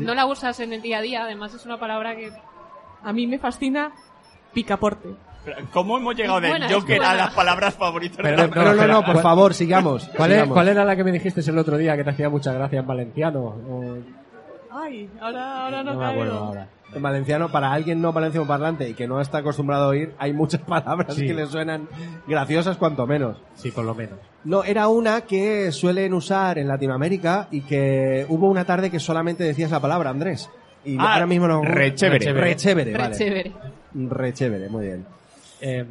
No 0.00 0.14
la 0.14 0.26
usas 0.26 0.58
en 0.60 0.72
el 0.72 0.82
día 0.82 0.98
a 0.98 1.02
día, 1.02 1.22
además 1.24 1.54
es 1.54 1.64
una 1.64 1.78
palabra 1.78 2.14
que... 2.16 2.32
A 3.02 3.12
mí 3.12 3.26
me 3.26 3.38
fascina 3.38 3.92
picaporte. 4.52 5.10
¿Cómo 5.72 5.96
hemos 5.96 6.16
llegado 6.16 6.40
del 6.40 6.50
Buena, 6.50 6.66
es 6.66 6.74
Joker 6.74 7.02
a 7.04 7.14
las 7.14 7.32
palabras 7.34 7.74
favoritas 7.74 8.16
Pero- 8.20 8.30
de 8.42 8.48
la 8.48 8.54
No, 8.64 8.74
no, 8.74 8.86
no, 8.88 9.02
por 9.04 9.12
¿cuál- 9.12 9.22
favor, 9.22 9.54
sigamos. 9.54 10.10
¿Cuál, 10.16 10.32
es- 10.32 10.36
sigamos. 10.38 10.54
¿Cuál 10.54 10.68
era 10.68 10.84
la 10.84 10.96
que 10.96 11.04
me 11.04 11.12
dijiste 11.12 11.40
el 11.48 11.58
otro 11.58 11.76
día 11.76 11.96
que 11.96 12.02
te 12.02 12.10
hacía 12.10 12.28
mucha 12.28 12.52
gracia 12.52 12.80
en 12.80 12.86
valenciano? 12.86 13.40
O- 13.44 13.98
Ay, 14.78 15.08
ahora, 15.20 15.64
ahora 15.64 15.82
no, 15.82 15.92
no 15.94 15.98
me 15.98 16.04
caigo. 16.04 16.22
acuerdo 16.22 16.38
ahora. 16.44 16.68
En 16.94 17.02
valenciano, 17.02 17.50
para 17.50 17.72
alguien 17.72 18.00
no 18.00 18.12
valenciano 18.12 18.46
parlante 18.46 18.88
y 18.88 18.94
que 18.94 19.08
no 19.08 19.20
está 19.20 19.38
acostumbrado 19.38 19.84
a 19.84 19.88
oír, 19.88 20.14
hay 20.18 20.32
muchas 20.32 20.60
palabras 20.66 21.14
Sí. 21.14 21.26
que 21.26 21.34
le 21.34 21.46
suenan 21.46 21.88
graciosas 22.28 22.76
cuanto 22.76 23.06
menos. 23.06 23.38
Sí, 23.54 23.70
por 23.70 23.84
lo 23.84 23.94
menos. 23.94 24.18
No, 24.44 24.62
era 24.64 24.88
una 24.88 25.22
que 25.22 25.72
suelen 25.72 26.12
usar 26.14 26.58
en 26.58 26.68
Latinoamérica 26.68 27.48
y 27.50 27.62
que 27.62 28.26
hubo 28.28 28.48
una 28.48 28.64
tarde 28.64 28.90
que 28.90 29.00
solamente 29.00 29.42
decías 29.44 29.70
la 29.70 29.80
palabra, 29.80 30.10
Andrés. 30.10 30.48
Y 30.84 30.96
Ah, 31.00 31.14
ahora 31.14 31.26
mismo 31.26 31.48
no... 31.48 31.62
re 31.62 31.94
chévere. 31.94 32.32
Re 32.32 32.54
chévere, 32.56 32.92
Re 32.92 32.98
vale. 32.98 33.16
chévere. 33.16 33.52
Re 33.94 34.32
chévere, 34.34 34.68
muy 34.68 34.84
bien. 34.86 35.06
Eh, 35.60 35.84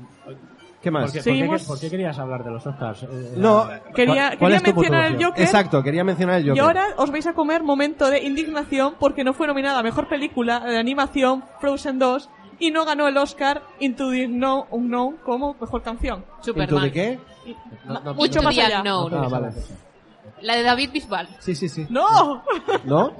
¿Qué 0.86 0.92
más? 0.92 1.04
¿por, 1.06 1.12
qué, 1.14 1.18
por 1.18 1.24
qué- 1.24 1.32
Seguimos. 1.32 1.64
por 1.64 1.80
qué 1.80 1.90
querías 1.90 2.20
hablar 2.20 2.44
de 2.44 2.52
los 2.52 2.68
Oscars? 2.68 3.02
Eh, 3.04 3.34
No, 3.38 3.68
Quería, 3.96 4.28
¿cuál- 4.28 4.38
cuál 4.38 4.52
quería 4.52 4.56
es 4.58 4.64
tu 4.64 4.74
mencionar 4.76 5.06
el? 5.12 5.26
Joker. 5.26 5.44
Exacto, 5.44 5.82
quería 5.82 6.04
mencionar 6.04 6.36
el 6.36 6.44
Joker. 6.44 6.58
Y 6.58 6.60
ahora 6.60 6.86
os 6.98 7.10
vais 7.10 7.26
a 7.26 7.34
comer 7.34 7.64
momento 7.64 8.08
de 8.12 8.24
indignación 8.24 8.94
porque 9.00 9.24
no 9.24 9.34
fue 9.34 9.48
nominada 9.48 9.80
a 9.80 9.84
mejor 9.84 10.08
película 10.08 10.60
de 10.60 10.78
animación 10.78 11.44
Frozen 11.60 11.98
2 11.98 12.30
y 12.60 12.70
no 12.70 12.86
ganó 12.86 13.08
el 13.08 13.18
Oscar 13.18 13.64
Into 13.80 14.12
the 14.12 14.28
Unknown 14.28 14.66
Unknown 14.70 15.18
como 15.26 15.56
mejor 15.60 15.82
canción. 15.82 16.20
¿Into 16.38 16.44
Superman. 16.54 16.84
de 16.84 16.92
qué? 16.92 17.20
No, 17.86 18.00
no, 18.02 18.14
Mucho 18.14 18.26
Into 18.26 18.44
más 18.44 18.56
the 18.56 18.62
allá. 18.62 18.84
Ah, 18.86 19.28
vale. 19.28 19.50
La 20.46 20.56
de 20.56 20.62
David 20.62 20.92
Bisbal. 20.92 21.28
Sí, 21.40 21.56
sí, 21.56 21.68
sí. 21.68 21.88
¡No! 21.90 22.44
¿No? 22.84 23.14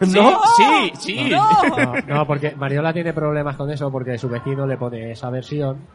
Sí, 0.00 0.12
¿No? 0.18 0.40
sí, 0.56 0.92
sí. 0.98 1.28
¡No! 1.30 1.46
No, 1.76 1.94
no, 2.06 2.26
porque 2.26 2.52
Mariola 2.56 2.90
tiene 2.92 3.12
problemas 3.12 3.56
con 3.56 3.70
eso 3.70 3.92
porque 3.92 4.16
su 4.16 4.30
vecino 4.30 4.66
le 4.66 4.78
pone 4.78 5.12
esa 5.12 5.28
versión 5.28 5.86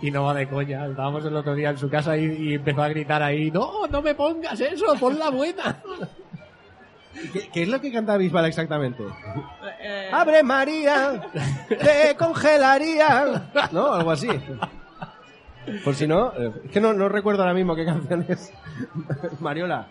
y 0.00 0.10
no 0.10 0.24
va 0.24 0.32
de 0.34 0.48
coña. 0.48 0.86
Estábamos 0.86 1.24
el 1.26 1.36
otro 1.36 1.54
día 1.54 1.70
en 1.70 1.78
su 1.78 1.90
casa 1.90 2.16
y, 2.16 2.24
y 2.24 2.54
empezó 2.54 2.82
a 2.82 2.88
gritar 2.88 3.22
ahí, 3.22 3.50
no, 3.50 3.86
no 3.90 4.00
me 4.00 4.14
pongas 4.14 4.58
eso, 4.60 4.94
pon 4.98 5.18
la 5.18 5.28
buena. 5.28 5.82
¿Qué, 7.34 7.50
qué 7.52 7.62
es 7.64 7.68
lo 7.68 7.78
que 7.78 7.92
canta 7.92 8.16
Bisbal 8.16 8.46
exactamente? 8.46 9.02
Eh, 9.82 10.08
¡Abre 10.10 10.42
María! 10.42 11.20
¡Te 11.68 12.16
congelaría! 12.16 13.50
¿No? 13.70 13.92
Algo 13.92 14.10
así. 14.12 14.28
Por 15.84 15.94
si 15.94 16.06
no, 16.06 16.32
eh, 16.36 16.52
es 16.64 16.70
que 16.70 16.80
no, 16.80 16.92
no 16.92 17.08
recuerdo 17.08 17.42
ahora 17.42 17.54
mismo 17.54 17.74
qué 17.76 17.84
canción 17.84 18.24
es. 18.28 18.52
Mariola. 19.40 19.88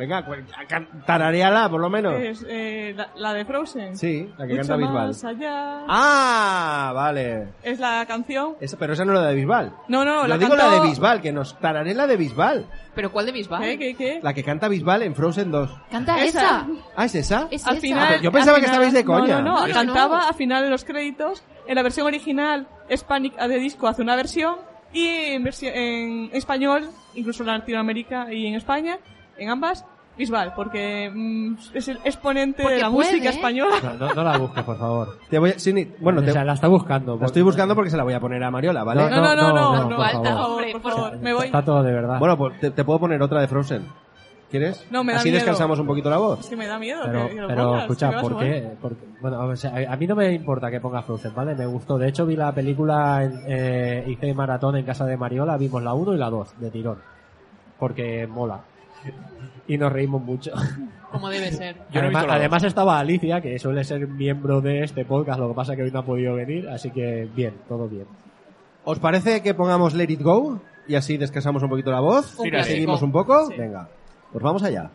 Venga, 0.00 0.24
can- 0.66 0.88
tarareala 1.04 1.68
por 1.68 1.78
lo 1.80 1.90
menos. 1.90 2.14
es, 2.20 2.44
eh, 2.48 2.94
la, 2.96 3.10
la 3.16 3.34
de 3.34 3.44
Frozen. 3.44 3.96
Sí, 3.98 4.30
la 4.38 4.46
que 4.46 4.54
Mucho 4.54 4.68
canta 4.68 4.76
Bisbal. 4.76 5.06
más 5.08 5.24
allá. 5.24 5.84
¡Ah! 5.88 6.92
Vale. 6.94 7.48
Es 7.62 7.78
la 7.78 8.06
canción. 8.06 8.54
Esa- 8.60 8.78
pero 8.78 8.94
esa 8.94 9.04
no 9.04 9.12
es 9.12 9.20
la 9.20 9.26
de 9.26 9.34
Bisbal. 9.34 9.74
No, 9.88 10.04
no, 10.04 10.22
Yo 10.22 10.26
la 10.28 10.38
digo 10.38 10.50
cantó- 10.56 10.70
la 10.70 10.74
de 10.82 10.88
Bisbal, 10.88 11.20
que 11.20 11.32
nos 11.32 11.58
tararé 11.60 11.92
la 11.94 12.06
de 12.06 12.16
Bisbal. 12.16 12.66
¿Pero 12.94 13.12
cuál 13.12 13.26
de 13.26 13.32
Bisbal? 13.32 13.60
¿Qué, 13.62 13.78
qué, 13.78 13.94
qué? 13.94 14.20
La 14.22 14.32
que 14.32 14.42
canta 14.42 14.68
Bisbal 14.68 15.02
en 15.02 15.14
Frozen 15.14 15.50
2. 15.50 15.70
Canta 15.90 16.16
Esa. 16.24 16.40
esa. 16.40 16.66
¿Ah, 16.96 17.04
es 17.04 17.14
esa? 17.14 17.48
Es 17.50 17.66
Al 17.66 17.74
esa. 17.74 17.80
final, 17.82 18.20
Yo 18.22 18.32
pensaba 18.32 18.56
al 18.56 18.62
que 18.62 18.68
final- 18.68 18.82
estabais 18.86 18.92
de 18.94 19.04
coña. 19.04 19.40
No, 19.42 19.60
no, 19.60 19.66
no, 19.66 19.72
cantaba 19.74 20.20
no. 20.22 20.28
al 20.28 20.34
final 20.34 20.64
de 20.64 20.70
los 20.70 20.84
créditos. 20.84 21.42
En 21.66 21.74
la 21.74 21.82
versión 21.82 22.06
original, 22.06 22.66
Spanic 22.94 23.36
de 23.38 23.58
disco 23.58 23.86
hace 23.86 24.00
una 24.02 24.16
versión 24.16 24.56
y 24.92 25.06
en, 25.06 25.48
en 25.62 26.30
español, 26.32 26.88
incluso 27.14 27.44
en 27.44 27.48
Latinoamérica 27.48 28.32
y 28.32 28.46
en 28.48 28.54
España, 28.56 28.98
en 29.40 29.50
ambas, 29.50 29.84
Bisbal, 30.18 30.52
porque 30.54 31.10
mm, 31.14 31.54
es 31.72 31.88
el 31.88 31.98
exponente 32.04 32.62
Porque 32.62 32.76
de 32.76 32.82
la 32.82 32.90
puede, 32.90 33.10
música 33.10 33.30
¿eh? 33.30 33.32
española. 33.32 33.76
No, 33.82 33.94
no, 33.94 34.14
no 34.14 34.24
la 34.24 34.36
busques, 34.38 34.62
por 34.64 34.76
favor. 34.78 35.18
Te 35.30 35.38
voy 35.38 35.50
a- 35.50 35.58
sí, 35.58 35.72
ni- 35.72 35.84
bueno, 35.98 36.22
te- 36.22 36.30
o 36.30 36.32
sea, 36.34 36.44
la 36.44 36.52
está 36.54 36.68
buscando. 36.68 37.16
la 37.18 37.26
estoy 37.26 37.40
buscando 37.42 37.74
porque 37.74 37.90
se 37.90 37.96
la 37.96 38.02
voy 38.02 38.12
a 38.12 38.20
poner 38.20 38.42
a 38.44 38.50
Mariola, 38.50 38.84
¿vale? 38.84 39.02
No, 39.02 39.08
No, 39.08 39.16
no, 39.16 39.34
no, 39.34 39.34
no, 39.34 39.52
no, 39.54 39.72
no, 39.72 39.88
por 39.88 39.96
por 39.96 40.06
favor. 40.12 40.26
favor, 40.26 40.50
Hombre, 40.50 40.72
por 40.72 40.82
favor, 40.92 41.18
me 41.18 41.32
voy. 41.32 41.46
Está 41.46 41.64
todo 41.64 41.82
de 41.82 41.92
verdad. 41.92 42.18
Bueno, 42.18 42.36
pues 42.36 42.60
te, 42.60 42.70
te 42.70 42.84
puedo 42.84 42.98
poner 43.00 43.22
otra 43.22 43.40
de 43.40 43.48
Frozen. 43.48 43.86
¿Quieres? 44.50 44.84
No, 44.90 45.04
me 45.04 45.12
da 45.12 45.20
Así 45.20 45.28
miedo. 45.28 45.36
descansamos 45.38 45.78
un 45.78 45.86
poquito 45.86 46.10
la 46.10 46.18
voz. 46.18 46.40
Es 46.40 46.48
que 46.48 46.56
me 46.56 46.66
da 46.66 46.76
miedo 46.76 47.02
pero, 47.06 47.28
que, 47.28 47.34
que 47.36 47.40
lo 47.40 47.46
pero 47.48 47.64
pongas, 47.66 47.82
escucha, 47.82 48.06
que 48.10 48.10
me 48.10 48.16
vas 48.16 48.24
a 48.24 48.28
¿por 48.34 48.40
qué? 48.42 48.70
Porque- 48.82 49.04
bueno, 49.22 49.40
o 49.46 49.56
sea, 49.56 49.92
a 49.92 49.96
mí 49.96 50.06
no 50.08 50.16
me 50.16 50.32
importa 50.32 50.70
que 50.72 50.80
ponga 50.80 51.02
Frozen, 51.02 51.32
¿vale? 51.36 51.54
Me 51.54 51.66
gustó. 51.66 51.96
De 51.98 52.08
hecho, 52.08 52.26
vi 52.26 52.34
la 52.34 52.52
película, 52.52 53.22
en, 53.24 53.40
eh, 53.46 54.04
hice 54.08 54.34
maratón 54.34 54.76
en 54.76 54.84
casa 54.84 55.06
de 55.06 55.16
Mariola, 55.16 55.56
vimos 55.56 55.80
la 55.84 55.94
1 55.94 56.14
y 56.14 56.18
la 56.18 56.28
2 56.30 56.60
de 56.60 56.70
tirón. 56.70 56.98
Porque 57.78 58.26
mola. 58.26 58.58
Y 59.66 59.78
nos 59.78 59.92
reímos 59.92 60.22
mucho. 60.22 60.52
Como 61.10 61.28
debe 61.28 61.50
ser. 61.52 61.76
Yo 61.90 62.02
no 62.02 62.08
he 62.10 62.30
además, 62.30 62.62
estaba 62.62 62.98
Alicia, 62.98 63.40
que 63.40 63.58
suele 63.58 63.82
ser 63.84 64.06
miembro 64.06 64.60
de 64.60 64.84
este 64.84 65.04
podcast, 65.04 65.40
lo 65.40 65.48
que 65.48 65.54
pasa 65.54 65.74
que 65.74 65.82
hoy 65.82 65.90
no 65.90 66.00
ha 66.00 66.04
podido 66.04 66.34
venir, 66.34 66.68
así 66.68 66.90
que 66.90 67.28
bien, 67.34 67.54
todo 67.68 67.88
bien. 67.88 68.06
¿Os 68.84 68.98
parece 69.00 69.42
que 69.42 69.54
pongamos 69.54 69.94
Let 69.94 70.10
It 70.10 70.22
Go? 70.22 70.60
Y 70.86 70.94
así 70.94 71.16
descansamos 71.16 71.62
un 71.62 71.68
poquito 71.68 71.90
la 71.90 72.00
voz. 72.00 72.36
Y 72.44 72.64
seguimos 72.64 73.02
un 73.02 73.12
poco. 73.12 73.46
Sí. 73.46 73.54
Venga, 73.56 73.88
pues 74.32 74.42
vamos 74.42 74.62
allá. 74.62 74.90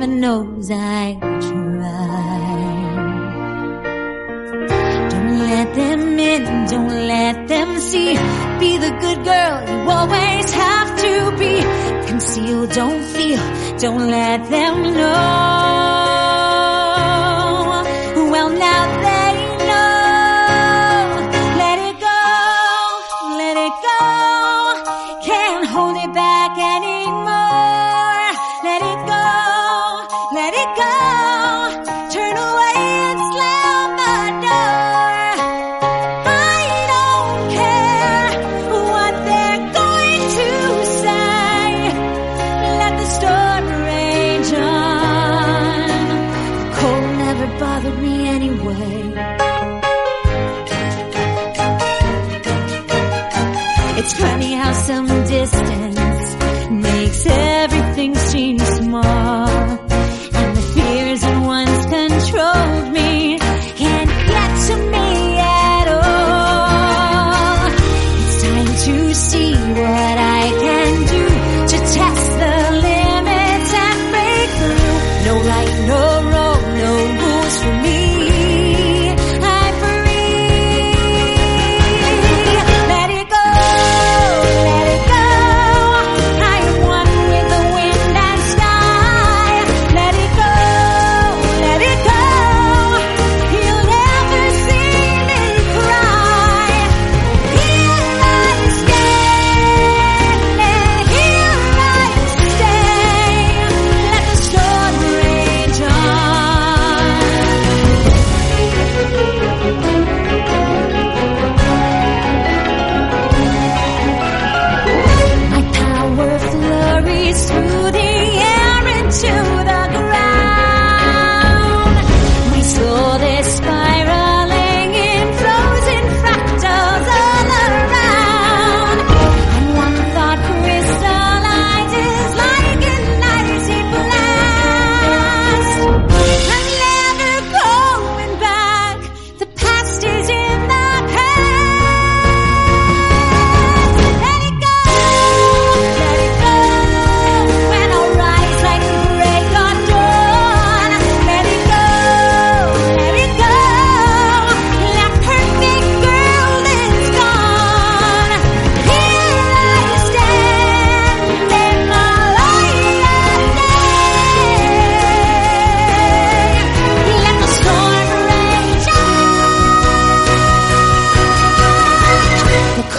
Heaven 0.00 0.18
knows 0.18 0.70
I 0.70 1.18
tried. 1.20 1.80
Don't 5.10 5.38
let 5.40 5.74
them 5.74 6.18
in, 6.18 6.66
don't 6.70 7.06
let 7.06 7.48
them 7.48 7.78
see. 7.78 8.14
Be 8.60 8.78
the 8.78 8.92
good 8.98 9.24
girl 9.24 9.56
you 9.68 9.90
always 9.90 10.50
have 10.52 10.90
to 11.04 11.36
be. 11.38 11.60
Conceal, 12.08 12.66
don't 12.68 13.04
feel, 13.14 13.42
don't 13.78 14.10
let 14.10 14.48
them 14.48 14.94
know. 14.94 15.99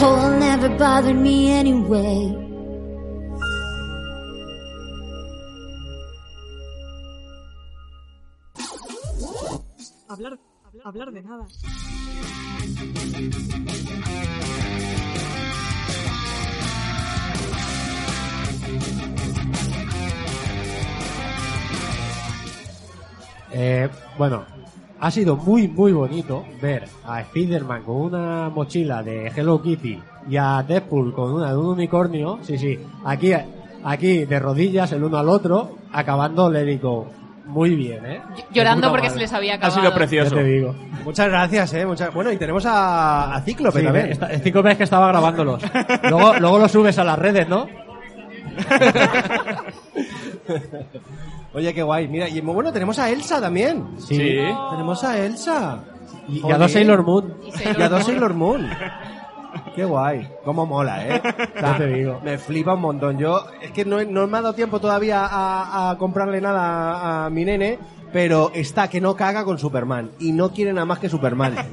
Cold 0.02 0.40
never 0.40 0.68
bothered 0.80 1.16
me 1.16 1.52
anyway. 1.52 2.36
Hablar, 10.10 10.40
hablar 10.84 11.12
de 11.12 11.22
nada. 11.22 11.46
Eh, 23.54 23.90
bueno, 24.18 24.46
ha 25.02 25.12
sido 25.12 25.36
muy, 25.36 25.68
muy 25.68 25.92
bonito 25.92 26.46
ver 26.62 26.88
a 27.06 27.20
Spider-Man 27.22 27.84
con 27.84 27.96
una 27.98 28.50
mochila 28.50 29.04
de 29.04 29.28
Hello 29.36 29.62
Kitty 29.62 30.00
y 30.30 30.38
a 30.38 30.64
Deadpool 30.64 31.14
con 31.14 31.34
una 31.34 31.52
de 31.52 31.58
un 31.58 31.66
unicornio. 31.66 32.40
Sí, 32.44 32.58
sí, 32.58 32.80
aquí, 33.04 33.34
aquí 33.84 34.24
de 34.26 34.40
rodillas 34.40 34.92
el 34.94 35.04
uno 35.04 35.18
al 35.18 35.28
otro, 35.28 35.76
acabando 35.92 36.50
Go. 36.82 37.08
Muy 37.48 37.76
bien, 37.76 38.06
¿eh? 38.06 38.22
Llorando 38.54 38.90
porque 38.92 39.08
madre. 39.08 39.16
se 39.16 39.20
les 39.24 39.34
había 39.34 39.54
Ha 39.54 39.56
acabado. 39.58 39.82
sido 39.82 39.90
Ya 39.92 39.96
precioso. 39.98 40.36
te 40.36 40.44
digo. 40.44 40.76
Muchas 41.04 41.28
gracias, 41.28 41.74
eh. 41.74 41.86
muchas- 41.86 42.14
Bueno, 42.14 42.32
y 42.32 42.38
tenemos 42.38 42.66
a, 42.66 43.34
a 43.36 43.42
Cíclope 43.42 43.80
Sí, 43.80 43.86
también. 43.86 44.18
cinco 44.44 44.62
veces 44.62 44.78
que 44.78 44.84
estaba 44.86 45.08
grabándolos. 45.08 45.62
Luego, 46.10 46.36
luego 46.40 46.60
lo 46.60 46.70
subes 46.70 46.98
a 47.00 47.04
las 47.04 47.18
redes, 47.20 47.50
¿no? 47.50 47.68
Oye, 51.54 51.74
qué 51.74 51.84
guay. 51.84 52.08
Mira, 52.08 52.30
y 52.30 52.42
muy 52.42 52.54
bueno, 52.54 52.72
tenemos 52.72 52.98
a 53.00 53.10
Elsa 53.10 53.42
también. 53.42 53.86
Sí. 53.98 54.16
Sí. 54.16 54.38
Tenemos 54.72 55.04
a 55.04 55.18
Elsa. 55.20 55.80
Y, 56.28 56.48
y 56.48 56.52
a 56.52 56.58
dos 56.58 56.72
Sailor 56.72 57.04
Moon. 57.04 57.34
Y 57.46 57.52
Sailor 57.52 57.80
Y 57.80 57.84
a 57.84 57.90
dos. 57.90 58.04
Sailor 58.06 58.34
Moon. 58.34 58.70
Qué 59.76 59.84
guay. 59.86 60.28
Cómo 60.46 60.66
mola, 60.66 61.06
¿eh? 61.08 61.22
O 61.24 61.60
sea, 61.60 61.72
Ya 61.74 61.78
te 61.78 61.88
digo. 61.88 62.20
Me 62.24 62.38
flipa 62.38 62.74
un 62.76 62.82
montón. 62.82 63.18
Yo, 63.18 63.44
es 63.62 63.72
que 63.72 63.84
no, 63.86 64.00
he- 64.00 64.06
no 64.06 64.28
me 64.28 64.38
ha 64.38 64.42
dado 64.42 64.54
tiempo 64.54 64.80
todavía 64.80 65.26
a, 65.26 65.92
a 65.92 65.98
comprarle 65.98 66.40
nada 66.42 66.62
a, 66.62 67.26
a 67.26 67.30
mi 67.30 67.44
nene, 67.46 67.78
pero 68.14 68.52
está 68.54 68.90
que 68.90 69.02
no 69.02 69.16
caga 69.16 69.44
con 69.44 69.60
Superman. 69.60 70.12
Y 70.20 70.32
no 70.32 70.52
quiere 70.52 70.72
nada 70.74 70.86
más 70.86 71.00
que 71.00 71.10
Superman. 71.10 71.56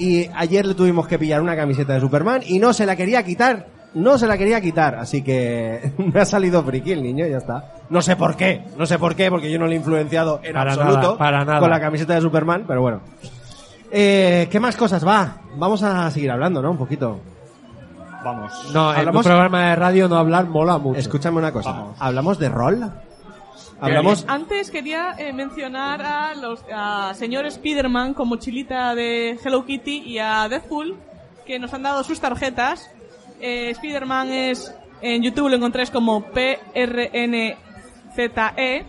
Y 0.00 0.28
ayer 0.36 0.64
le 0.64 0.74
tuvimos 0.74 1.08
que 1.08 1.18
pillar 1.18 1.42
una 1.42 1.56
camiseta 1.56 1.92
de 1.94 1.98
Superman 2.00 2.42
y 2.46 2.60
no 2.60 2.72
se 2.72 2.86
la 2.86 2.94
quería 2.94 3.24
quitar. 3.24 3.66
No 3.94 4.18
se 4.18 4.26
la 4.26 4.36
quería 4.36 4.60
quitar, 4.60 4.94
así 4.96 5.22
que 5.22 5.92
me 5.98 6.20
ha 6.20 6.24
salido 6.24 6.62
friki 6.62 6.92
el 6.92 7.02
niño 7.02 7.26
y 7.26 7.30
ya 7.30 7.38
está. 7.38 7.72
No 7.90 8.02
sé 8.02 8.16
por 8.16 8.36
qué, 8.36 8.64
no 8.76 8.86
sé 8.86 8.98
por 8.98 9.16
qué, 9.16 9.30
porque 9.30 9.50
yo 9.50 9.58
no 9.58 9.66
le 9.66 9.74
he 9.74 9.78
influenciado 9.78 10.40
en 10.42 10.52
Para 10.52 10.72
absoluto 10.72 11.00
nada, 11.00 11.18
para 11.18 11.44
nada. 11.44 11.60
con 11.60 11.70
la 11.70 11.80
camiseta 11.80 12.14
de 12.14 12.20
Superman, 12.20 12.64
pero 12.66 12.82
bueno. 12.82 13.00
Eh, 13.90 14.48
¿Qué 14.50 14.60
más 14.60 14.76
cosas 14.76 15.06
va? 15.06 15.38
Vamos 15.56 15.82
a 15.82 16.10
seguir 16.10 16.30
hablando, 16.30 16.60
¿no? 16.60 16.70
Un 16.70 16.76
poquito. 16.76 17.20
Vamos. 18.22 18.52
No, 18.74 18.94
en 18.94 19.08
un 19.08 19.22
programa 19.22 19.70
de 19.70 19.76
radio 19.76 20.08
no 20.08 20.16
hablar 20.18 20.46
mola 20.46 20.76
mucho. 20.76 20.98
Escúchame 20.98 21.38
una 21.38 21.52
cosa. 21.52 21.70
Vamos. 21.72 21.96
¿Hablamos 21.98 22.38
de 22.38 22.48
rol? 22.48 22.92
Hablamos... 23.80 24.24
Antes 24.28 24.70
quería 24.70 25.14
eh, 25.18 25.32
mencionar 25.32 26.02
a 26.02 26.34
los 26.34 26.60
a 26.72 27.12
señor 27.14 27.46
Spider-Man 27.46 28.12
con 28.14 28.28
mochilita 28.28 28.94
de 28.94 29.38
Hello 29.42 29.64
Kitty 29.64 29.98
y 30.00 30.18
a 30.18 30.48
Deadpool 30.48 30.96
que 31.46 31.58
nos 31.58 31.72
han 31.72 31.84
dado 31.84 32.02
sus 32.02 32.20
tarjetas. 32.20 32.90
Eh, 33.40 33.70
Spider-Man 33.70 34.32
es 34.32 34.74
en 35.00 35.22
YouTube 35.22 35.48
lo 35.48 35.56
encontráis 35.56 35.90
como 35.90 36.22
PRNZE 36.22 37.56
E 38.56 38.84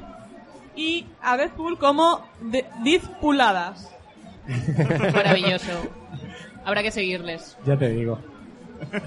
y 0.76 1.06
a 1.22 1.38
Deadpool 1.38 1.78
como 1.78 2.22
de- 2.42 2.66
Dizpuladas. 2.84 3.92
Maravilloso. 5.14 5.72
Habrá 6.66 6.82
que 6.84 6.92
seguirles. 6.92 7.58
Ya 7.66 7.78
te 7.78 7.90
digo. 7.90 8.20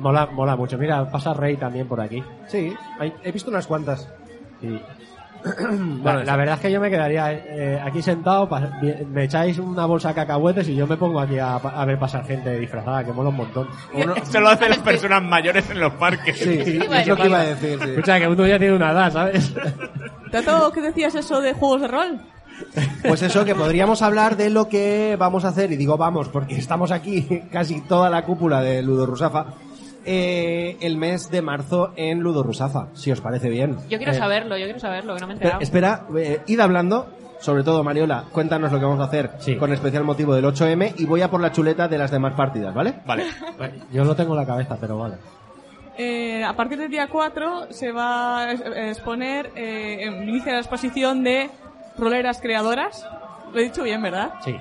Mola, 0.00 0.26
mola 0.26 0.56
mucho. 0.56 0.76
Mira, 0.78 1.10
pasa 1.10 1.32
Rey 1.32 1.56
también 1.56 1.86
por 1.86 2.00
aquí. 2.00 2.22
Sí, 2.48 2.72
hay- 2.98 3.12
he 3.22 3.30
visto 3.32 3.50
unas 3.50 3.66
cuantas. 3.66 4.08
Sí. 4.60 4.80
La, 6.04 6.24
la 6.24 6.36
verdad 6.36 6.54
es 6.56 6.60
que 6.60 6.72
yo 6.72 6.80
me 6.80 6.90
quedaría 6.90 7.32
eh, 7.32 7.80
aquí 7.84 8.02
sentado, 8.02 8.48
me 9.08 9.24
echáis 9.24 9.58
una 9.58 9.86
bolsa 9.86 10.08
de 10.08 10.14
cacahuetes 10.14 10.68
y 10.68 10.74
yo 10.74 10.86
me 10.86 10.96
pongo 10.96 11.20
aquí 11.20 11.38
a, 11.38 11.56
a 11.56 11.84
ver 11.84 11.98
pasar 11.98 12.24
gente 12.26 12.58
disfrazada, 12.58 13.04
que 13.04 13.12
mola 13.12 13.30
un 13.30 13.36
montón. 13.36 13.68
Eso 13.94 14.40
lo 14.40 14.48
hacen 14.48 14.70
las 14.70 14.78
personas 14.78 15.22
mayores 15.28 15.68
en 15.70 15.80
los 15.80 15.92
parques. 15.94 16.38
Sí, 16.38 16.78
bueno, 16.78 16.94
es 16.96 17.06
lo 17.08 17.16
que 17.16 17.26
iba 17.26 17.40
a 17.40 17.44
decir. 17.44 17.78
sí. 17.82 17.90
Escucha, 17.90 18.18
que 18.18 18.28
uno 18.28 18.46
ya 18.46 18.58
tiene 18.58 18.74
una 18.76 18.92
edad, 18.92 19.12
¿sabes? 19.12 19.54
Tato, 20.30 20.70
¿qué 20.72 20.80
decías 20.80 21.14
eso 21.14 21.40
de 21.40 21.52
juegos 21.54 21.82
de 21.82 21.88
rol? 21.88 22.20
Pues 23.02 23.22
eso, 23.22 23.44
que 23.44 23.54
podríamos 23.54 24.02
hablar 24.02 24.36
de 24.36 24.50
lo 24.50 24.68
que 24.68 25.16
vamos 25.18 25.44
a 25.44 25.48
hacer, 25.48 25.72
y 25.72 25.76
digo 25.76 25.96
vamos, 25.96 26.28
porque 26.28 26.56
estamos 26.56 26.90
aquí 26.92 27.42
casi 27.52 27.80
toda 27.80 28.10
la 28.10 28.24
cúpula 28.24 28.60
de 28.60 28.82
Ludo 28.82 29.06
Rusafa, 29.06 29.46
eh, 30.12 30.76
el 30.80 30.96
mes 30.96 31.30
de 31.30 31.40
marzo 31.40 31.92
en 31.94 32.18
Ludo 32.20 32.42
Rusafa, 32.42 32.88
si 32.94 33.12
os 33.12 33.20
parece 33.20 33.48
bien. 33.48 33.76
Yo 33.88 33.96
quiero 33.98 34.10
Eh, 34.10 34.16
saberlo, 34.16 34.56
yo 34.56 34.64
quiero 34.64 34.80
saberlo, 34.80 35.14
que 35.14 35.20
no 35.20 35.26
me 35.28 35.34
he 35.34 35.36
Espera, 35.36 35.58
enterado. 35.60 36.06
espera 36.10 36.32
eh, 36.34 36.42
id 36.48 36.58
hablando, 36.58 37.06
sobre 37.38 37.62
todo 37.62 37.84
Mariola, 37.84 38.24
cuéntanos 38.32 38.72
lo 38.72 38.78
que 38.80 38.84
vamos 38.84 38.98
a 39.00 39.04
hacer 39.04 39.30
Sí. 39.38 39.54
con 39.56 39.72
especial 39.72 40.02
motivo 40.02 40.34
del 40.34 40.44
8M 40.46 40.94
y 40.98 41.04
voy 41.06 41.22
a 41.22 41.30
por 41.30 41.40
la 41.40 41.52
chuleta 41.52 41.86
de 41.86 41.96
las 41.98 42.10
demás 42.10 42.34
partidas, 42.34 42.74
¿vale? 42.74 42.94
Vale. 43.06 43.24
Yo 43.92 44.04
lo 44.04 44.16
tengo 44.16 44.32
en 44.32 44.40
la 44.40 44.46
cabeza, 44.46 44.76
pero 44.80 44.98
vale. 44.98 45.14
Eh, 45.96 46.42
a 46.42 46.54
partir 46.56 46.78
del 46.78 46.90
día 46.90 47.08
4 47.08 47.68
se 47.70 47.92
va 47.92 48.38
a 48.44 48.50
a 48.50 48.52
exponer, 48.88 49.50
eh, 49.54 50.10
inicia 50.26 50.52
la 50.54 50.58
exposición 50.58 51.22
de 51.22 51.50
roleras 51.98 52.40
creadoras. 52.40 53.06
Lo 53.52 53.60
he 53.60 53.64
dicho 53.64 53.82
bien, 53.82 54.00
¿verdad? 54.02 54.32
Sí. 54.44 54.56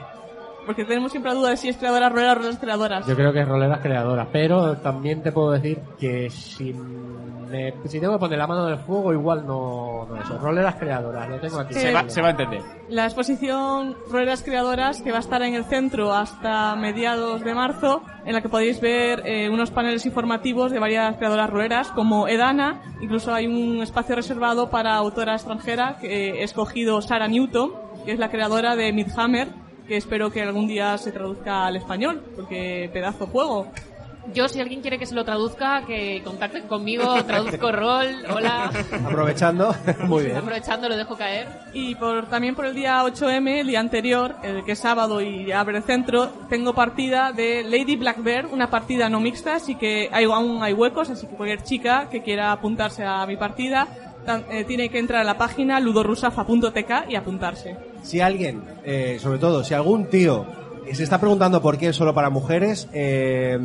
Porque 0.69 0.85
tenemos 0.85 1.09
siempre 1.11 1.31
la 1.31 1.39
duda 1.39 1.49
de 1.49 1.57
si 1.57 1.67
es 1.67 1.77
creadora, 1.77 2.09
rolera 2.09 2.33
o 2.33 2.35
roleras 2.35 2.59
creadoras. 2.59 3.07
Yo 3.07 3.15
creo 3.15 3.33
que 3.33 3.39
es 3.39 3.47
roleras 3.47 3.79
creadoras, 3.79 4.27
pero 4.31 4.77
también 4.77 5.23
te 5.23 5.31
puedo 5.31 5.49
decir 5.49 5.79
que 5.99 6.29
si, 6.29 6.73
me- 6.73 7.73
si 7.87 7.99
tengo 7.99 8.13
que 8.13 8.19
poner 8.19 8.37
la 8.37 8.45
mano 8.45 8.67
en 8.67 8.73
el 8.73 8.79
fuego, 8.79 9.11
igual 9.11 9.47
no, 9.47 10.05
no 10.07 10.21
eso. 10.21 10.37
Roleras 10.37 10.75
creadoras, 10.75 11.27
lo 11.27 11.39
tengo 11.39 11.57
aquí. 11.59 11.73
Se 11.73 11.91
va, 11.91 12.07
se 12.07 12.21
va 12.21 12.27
a 12.27 12.31
entender. 12.31 12.61
La 12.87 13.05
exposición 13.05 13.95
Roleras 14.11 14.43
Creadoras 14.43 15.01
que 15.01 15.09
va 15.09 15.17
a 15.17 15.21
estar 15.21 15.41
en 15.41 15.55
el 15.55 15.63
centro 15.65 16.13
hasta 16.13 16.75
mediados 16.75 17.43
de 17.43 17.55
marzo, 17.55 18.03
en 18.25 18.33
la 18.33 18.41
que 18.41 18.49
podéis 18.49 18.79
ver 18.79 19.23
eh, 19.25 19.49
unos 19.49 19.71
paneles 19.71 20.05
informativos 20.05 20.71
de 20.71 20.77
varias 20.77 21.15
creadoras 21.17 21.49
roleras 21.49 21.87
como 21.93 22.27
Edana, 22.27 22.79
incluso 23.01 23.33
hay 23.33 23.47
un 23.47 23.81
espacio 23.81 24.15
reservado 24.15 24.69
para 24.69 24.93
autora 24.93 25.33
extranjera 25.33 25.97
que 25.99 26.41
he 26.41 26.43
escogido 26.43 27.01
Sarah 27.01 27.27
Newton, 27.27 27.71
que 28.05 28.11
es 28.11 28.19
la 28.19 28.29
creadora 28.29 28.75
de 28.75 28.93
Midhammer, 28.93 29.47
que 29.89 29.97
espero 29.97 30.31
que 30.31 30.43
algún 30.43 30.67
día 30.67 30.97
se 30.99 31.11
traduzca 31.11 31.65
al 31.65 31.75
español, 31.75 32.21
porque 32.35 32.89
pedazo 32.93 33.25
juego. 33.25 33.67
Yo, 34.35 34.47
si 34.47 34.59
alguien 34.59 34.81
quiere 34.81 34.99
que 34.99 35.07
se 35.07 35.15
lo 35.15 35.25
traduzca, 35.25 35.83
que 35.87 36.21
contacten 36.23 36.67
conmigo, 36.67 37.23
traduzco 37.27 37.71
rol, 37.71 38.05
hola. 38.29 38.71
Aprovechando, 39.03 39.73
muy 40.05 40.25
bien. 40.25 40.37
Aprovechando, 40.37 40.87
lo 40.87 40.95
dejo 40.95 41.17
caer. 41.17 41.47
Y 41.73 41.95
por, 41.95 42.27
también 42.27 42.53
por 42.53 42.67
el 42.67 42.75
día 42.75 43.03
8M, 43.03 43.61
el 43.61 43.67
día 43.67 43.79
anterior, 43.79 44.35
el 44.43 44.63
que 44.63 44.73
es 44.73 44.79
sábado 44.79 45.21
y 45.21 45.51
abre 45.51 45.77
el 45.77 45.83
centro, 45.83 46.27
tengo 46.49 46.75
partida 46.75 47.31
de 47.31 47.63
Lady 47.63 47.95
Black 47.95 48.21
Bear, 48.21 48.45
una 48.45 48.69
partida 48.69 49.09
no 49.09 49.19
mixta, 49.19 49.55
así 49.55 49.73
que 49.73 50.09
hay, 50.11 50.25
aún 50.25 50.61
hay 50.61 50.73
huecos, 50.73 51.09
así 51.09 51.25
que 51.25 51.35
cualquier 51.35 51.63
chica 51.63 52.09
que 52.11 52.21
quiera 52.21 52.51
apuntarse 52.51 53.03
a 53.03 53.25
mi 53.25 53.37
partida 53.37 53.87
eh, 54.51 54.63
tiene 54.65 54.89
que 54.89 54.99
entrar 54.99 55.21
a 55.21 55.23
la 55.23 55.37
página 55.37 55.79
ludorusafa.tk 55.79 57.09
y 57.09 57.15
apuntarse. 57.15 57.75
Si 58.03 58.21
alguien, 58.21 58.61
eh, 58.83 59.17
sobre 59.19 59.39
todo, 59.39 59.63
si 59.63 59.73
algún 59.73 60.05
tío 60.09 60.45
se 60.91 61.03
está 61.03 61.19
preguntando 61.19 61.61
por 61.61 61.77
qué 61.77 61.89
es 61.89 61.95
solo 61.95 62.13
para 62.15 62.29
mujeres, 62.31 62.87
eh, 62.93 63.59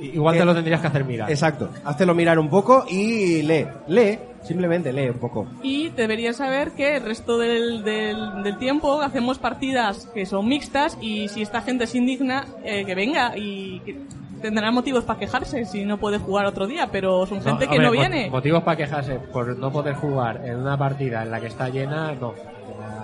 Igual 0.00 0.34
que- 0.34 0.40
te 0.40 0.44
lo 0.44 0.54
tendrías 0.54 0.80
que 0.80 0.86
hacer 0.88 1.04
mirar. 1.04 1.30
Exacto, 1.30 1.68
háztelo 1.84 2.14
mirar 2.14 2.38
un 2.38 2.48
poco 2.50 2.84
y 2.88 3.42
lee, 3.42 3.66
lee, 3.86 4.18
simplemente 4.42 4.92
lee 4.92 5.08
un 5.10 5.18
poco. 5.18 5.46
Y 5.62 5.90
deberías 5.90 6.36
saber 6.36 6.72
que 6.72 6.96
el 6.96 7.04
resto 7.04 7.38
del, 7.38 7.84
del, 7.84 8.42
del 8.42 8.58
tiempo 8.58 9.00
hacemos 9.02 9.38
partidas 9.38 10.06
que 10.14 10.26
son 10.26 10.48
mixtas 10.48 10.98
y 11.00 11.28
si 11.28 11.42
esta 11.42 11.60
gente 11.62 11.84
es 11.84 11.94
indigna, 11.94 12.44
eh, 12.64 12.84
que 12.84 12.94
venga 12.96 13.36
y 13.36 13.78
que 13.80 13.96
tendrá 14.44 14.70
motivos 14.70 15.04
para 15.04 15.18
quejarse 15.18 15.64
si 15.64 15.86
no 15.86 15.96
puede 15.96 16.18
jugar 16.18 16.44
otro 16.44 16.66
día, 16.66 16.88
pero 16.92 17.24
son 17.24 17.40
gente 17.42 17.66
que 17.66 17.76
hombre, 17.78 17.86
no 17.86 17.90
viene. 17.92 18.28
Motivos 18.28 18.62
para 18.62 18.76
quejarse 18.76 19.14
por 19.18 19.56
no 19.58 19.72
poder 19.72 19.94
jugar 19.94 20.42
en 20.44 20.56
una 20.58 20.76
partida 20.76 21.22
en 21.22 21.30
la 21.30 21.40
que 21.40 21.46
está 21.46 21.70
llena, 21.70 22.12
no. 22.14 22.34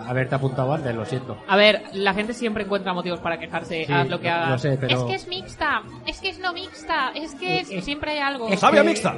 Haberte 0.07 0.35
apuntado 0.35 0.75
antes, 0.75 0.95
lo 0.95 1.07
siento. 1.07 1.39
A 1.49 1.57
ver, 1.57 1.83
la 1.95 2.13
gente 2.13 2.35
siempre 2.35 2.65
encuentra 2.65 2.93
motivos 2.93 3.21
para 3.21 3.39
quejarse, 3.39 3.85
Sí, 3.87 3.93
haz 3.93 4.07
lo 4.09 4.21
que 4.21 4.31
lo 4.31 4.59
sé, 4.59 4.77
pero- 4.79 4.99
Es 4.99 5.05
que 5.05 5.15
es 5.15 5.29
mixta, 5.29 5.83
es 6.07 6.21
que 6.21 6.29
es 6.29 6.39
no 6.41 6.53
mixta, 6.53 7.13
es 7.15 7.35
que 7.37 7.61
es- 7.61 7.85
siempre 7.85 8.11
hay 8.13 8.19
algo. 8.19 8.49
es 8.49 8.61
¡Sabia 8.61 8.83
que- 8.83 8.89
mixta! 8.89 9.15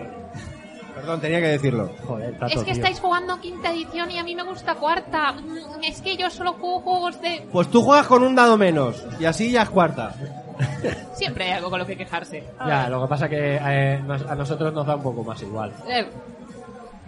Perdón, 0.94 1.20
tenía 1.20 1.40
que 1.40 1.46
decirlo. 1.48 1.90
Joder, 2.06 2.34
tato, 2.38 2.46
Es 2.52 2.58
que 2.58 2.64
tío. 2.64 2.72
estáis 2.74 3.00
jugando 3.00 3.40
quinta 3.40 3.72
edición 3.72 4.10
y 4.10 4.18
a 4.18 4.22
mí 4.22 4.36
me 4.36 4.42
gusta 4.44 4.74
cuarta. 4.74 5.32
Mm, 5.32 5.82
Es 5.84 6.00
que 6.02 6.16
yo 6.16 6.30
solo 6.30 6.52
juego 6.52 6.80
juegos 6.80 7.20
de... 7.22 7.44
Pues 7.50 7.68
tú 7.68 7.80
juegas 7.82 8.06
con 8.06 8.22
un 8.22 8.34
dado 8.36 8.56
menos 8.58 9.04
y 9.18 9.24
así 9.24 9.50
ya 9.50 9.62
es 9.62 9.70
cuarta. 9.70 10.14
Siempre 11.14 11.44
hay 11.44 11.50
algo 11.52 11.70
con 11.70 11.78
lo 11.78 11.86
que 11.86 11.96
quejarse. 11.96 12.44
Ya, 12.66 12.88
lo 12.88 13.02
que 13.02 13.08
pasa 13.08 13.28
que 13.28 13.58
eh, 13.60 14.00
nos- 14.06 14.26
a 14.26 14.34
nosotros 14.34 14.72
nos 14.72 14.86
da 14.86 14.96
un 14.96 15.02
poco 15.02 15.22
más 15.24 15.40
igual. 15.42 15.72
Eh, 15.88 16.06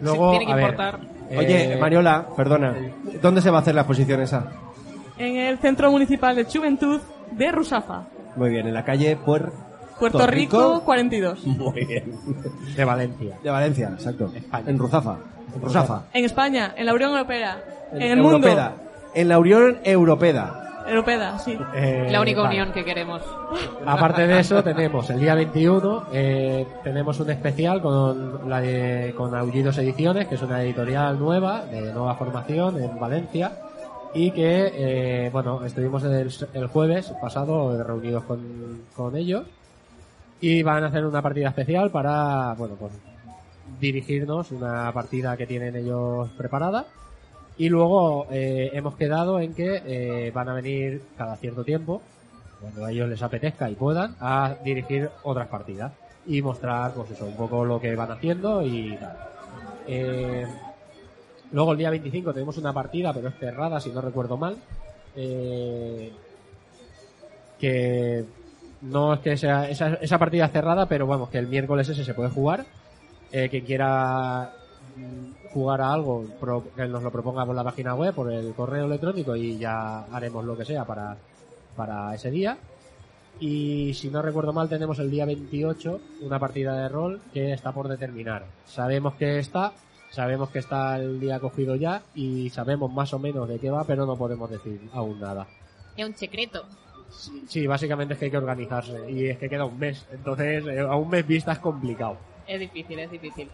Luego, 0.00 0.30
tiene 0.30 0.46
que 0.46 0.52
a 0.52 0.56
ver, 0.56 0.64
importar. 0.64 1.00
Oye, 1.30 1.72
eh, 1.72 1.76
Mariola, 1.76 2.26
perdona, 2.36 2.74
¿dónde 3.22 3.40
se 3.40 3.50
va 3.50 3.58
a 3.58 3.60
hacer 3.60 3.74
la 3.74 3.82
exposición 3.82 4.20
esa? 4.20 4.44
En 5.16 5.36
el 5.36 5.58
Centro 5.58 5.90
Municipal 5.90 6.34
de 6.36 6.44
Juventud 6.44 7.00
de 7.30 7.52
Rusafa, 7.52 8.04
Muy 8.36 8.50
bien, 8.50 8.66
en 8.66 8.74
la 8.74 8.84
calle 8.84 9.16
Puer... 9.16 9.50
Puerto 9.98 10.26
Rico 10.26 10.82
42. 10.84 11.46
Muy 11.46 11.84
bien. 11.84 12.18
de 12.76 12.84
Valencia. 12.84 13.38
De 13.42 13.50
Valencia, 13.50 13.90
exacto. 13.94 14.30
España. 14.34 14.64
En 14.68 14.78
Ruzafa. 14.78 15.16
En 15.54 15.62
Ruzafa. 15.62 16.02
En 16.12 16.24
España, 16.24 16.74
en 16.76 16.86
la 16.86 16.94
Unión 16.94 17.12
Europea. 17.12 17.62
En, 17.92 18.02
el 18.02 18.16
mundo. 18.16 18.32
Europeda. 18.48 18.74
En 19.14 19.28
la 19.28 19.38
Unión 19.38 19.78
Europeda. 20.86 21.30
Europea, 21.30 21.38
sí. 21.38 21.58
Eh, 21.74 22.08
La 22.10 22.20
única 22.20 22.42
vale. 22.42 22.54
unión 22.60 22.72
que 22.72 22.84
queremos. 22.84 23.22
Aparte 23.86 24.26
de 24.26 24.40
eso, 24.40 24.62
tenemos 24.64 25.08
el 25.10 25.20
día 25.20 25.34
21, 25.34 26.04
eh, 26.12 26.66
tenemos 26.82 27.18
un 27.20 27.30
especial 27.30 27.80
con, 27.82 28.48
la 28.48 28.60
de- 28.60 29.14
con 29.16 29.34
Aullidos 29.34 29.78
Ediciones, 29.78 30.28
que 30.28 30.34
es 30.36 30.42
una 30.42 30.62
editorial 30.62 31.18
nueva, 31.18 31.64
de 31.66 31.92
nueva 31.92 32.14
formación 32.16 32.82
en 32.82 32.98
Valencia, 32.98 33.52
y 34.14 34.30
que, 34.30 34.72
eh, 35.26 35.30
bueno, 35.32 35.64
estuvimos 35.64 36.04
el, 36.04 36.30
el 36.52 36.66
jueves 36.68 37.12
pasado 37.20 37.82
reunidos 37.82 38.24
con, 38.24 38.40
con 38.94 39.16
ellos, 39.16 39.44
y 40.40 40.62
van 40.62 40.84
a 40.84 40.88
hacer 40.88 41.04
una 41.06 41.22
partida 41.22 41.48
especial 41.48 41.90
para, 41.90 42.54
bueno, 42.58 42.74
pues 42.78 42.92
dirigirnos 43.80 44.52
una 44.52 44.92
partida 44.92 45.36
que 45.36 45.46
tienen 45.46 45.74
ellos 45.76 46.28
preparada. 46.36 46.84
Y 47.56 47.68
luego 47.68 48.26
eh, 48.30 48.70
hemos 48.72 48.96
quedado 48.96 49.38
en 49.38 49.54
que 49.54 49.82
eh, 49.86 50.30
van 50.32 50.48
a 50.48 50.54
venir 50.54 51.02
cada 51.16 51.36
cierto 51.36 51.64
tiempo, 51.64 52.02
cuando 52.60 52.84
a 52.84 52.90
ellos 52.90 53.08
les 53.08 53.22
apetezca 53.22 53.70
y 53.70 53.74
puedan, 53.74 54.16
a 54.20 54.56
dirigir 54.64 55.10
otras 55.22 55.48
partidas 55.48 55.92
y 56.26 56.42
mostrar, 56.42 56.92
pues 56.94 57.10
eso, 57.10 57.26
un 57.26 57.36
poco 57.36 57.64
lo 57.64 57.80
que 57.80 57.94
van 57.94 58.10
haciendo 58.10 58.62
y 58.62 58.96
tal. 58.96 59.16
Eh, 59.86 60.46
luego 61.52 61.72
el 61.72 61.78
día 61.78 61.90
25 61.90 62.32
tenemos 62.32 62.56
una 62.56 62.72
partida, 62.72 63.12
pero 63.12 63.28
es 63.28 63.34
cerrada, 63.38 63.80
si 63.80 63.90
no 63.90 64.00
recuerdo 64.00 64.36
mal, 64.36 64.56
eh, 65.14 66.12
que 67.58 68.24
no 68.82 69.14
es 69.14 69.20
que 69.20 69.36
sea 69.36 69.68
esa, 69.68 69.94
esa 69.94 70.18
partida 70.18 70.48
cerrada, 70.48 70.86
pero 70.86 71.06
vamos, 71.06 71.30
que 71.30 71.38
el 71.38 71.46
miércoles 71.46 71.88
ese 71.88 72.04
se 72.04 72.14
puede 72.14 72.30
jugar. 72.30 72.64
Eh, 73.32 73.48
quien 73.48 73.64
quiera 73.64 74.52
jugar 75.54 75.80
a 75.80 75.92
algo, 75.92 76.26
pro- 76.40 76.64
que 76.76 76.86
nos 76.86 77.02
lo 77.02 77.10
proponga 77.10 77.46
por 77.46 77.54
la 77.54 77.64
página 77.64 77.94
web, 77.94 78.12
por 78.14 78.30
el 78.32 78.52
correo 78.54 78.84
electrónico 78.86 79.34
y 79.36 79.56
ya 79.56 80.04
haremos 80.12 80.44
lo 80.44 80.56
que 80.56 80.64
sea 80.64 80.84
para, 80.84 81.16
para 81.76 82.14
ese 82.14 82.30
día. 82.30 82.58
Y 83.40 83.94
si 83.94 84.10
no 84.10 84.22
recuerdo 84.22 84.52
mal, 84.52 84.68
tenemos 84.68 84.98
el 84.98 85.10
día 85.10 85.24
28 85.24 86.00
una 86.22 86.38
partida 86.38 86.76
de 86.82 86.88
rol 86.88 87.20
que 87.32 87.52
está 87.52 87.72
por 87.72 87.88
determinar. 87.88 88.44
Sabemos 88.66 89.14
que 89.14 89.38
está, 89.38 89.72
sabemos 90.10 90.50
que 90.50 90.60
está 90.60 90.96
el 90.96 91.18
día 91.20 91.40
cogido 91.40 91.74
ya 91.74 92.02
y 92.14 92.50
sabemos 92.50 92.92
más 92.92 93.12
o 93.14 93.18
menos 93.18 93.48
de 93.48 93.58
qué 93.58 93.70
va, 93.70 93.84
pero 93.84 94.06
no 94.06 94.16
podemos 94.16 94.50
decir 94.50 94.80
aún 94.92 95.20
nada. 95.20 95.46
Es 95.96 96.06
un 96.06 96.14
secreto. 96.14 96.64
Sí, 97.48 97.66
básicamente 97.66 98.14
es 98.14 98.18
que 98.20 98.24
hay 98.26 98.30
que 98.30 98.38
organizarse 98.38 99.10
y 99.10 99.26
es 99.28 99.38
que 99.38 99.48
queda 99.48 99.64
un 99.64 99.78
mes. 99.78 100.04
Entonces, 100.12 100.64
eh, 100.66 100.80
a 100.80 100.96
un 100.96 101.08
mes 101.08 101.26
vista 101.26 101.52
es 101.52 101.58
complicado. 101.58 102.16
Es 102.46 102.58
difícil, 102.60 102.98
es 102.98 103.10
difícil. 103.10 103.48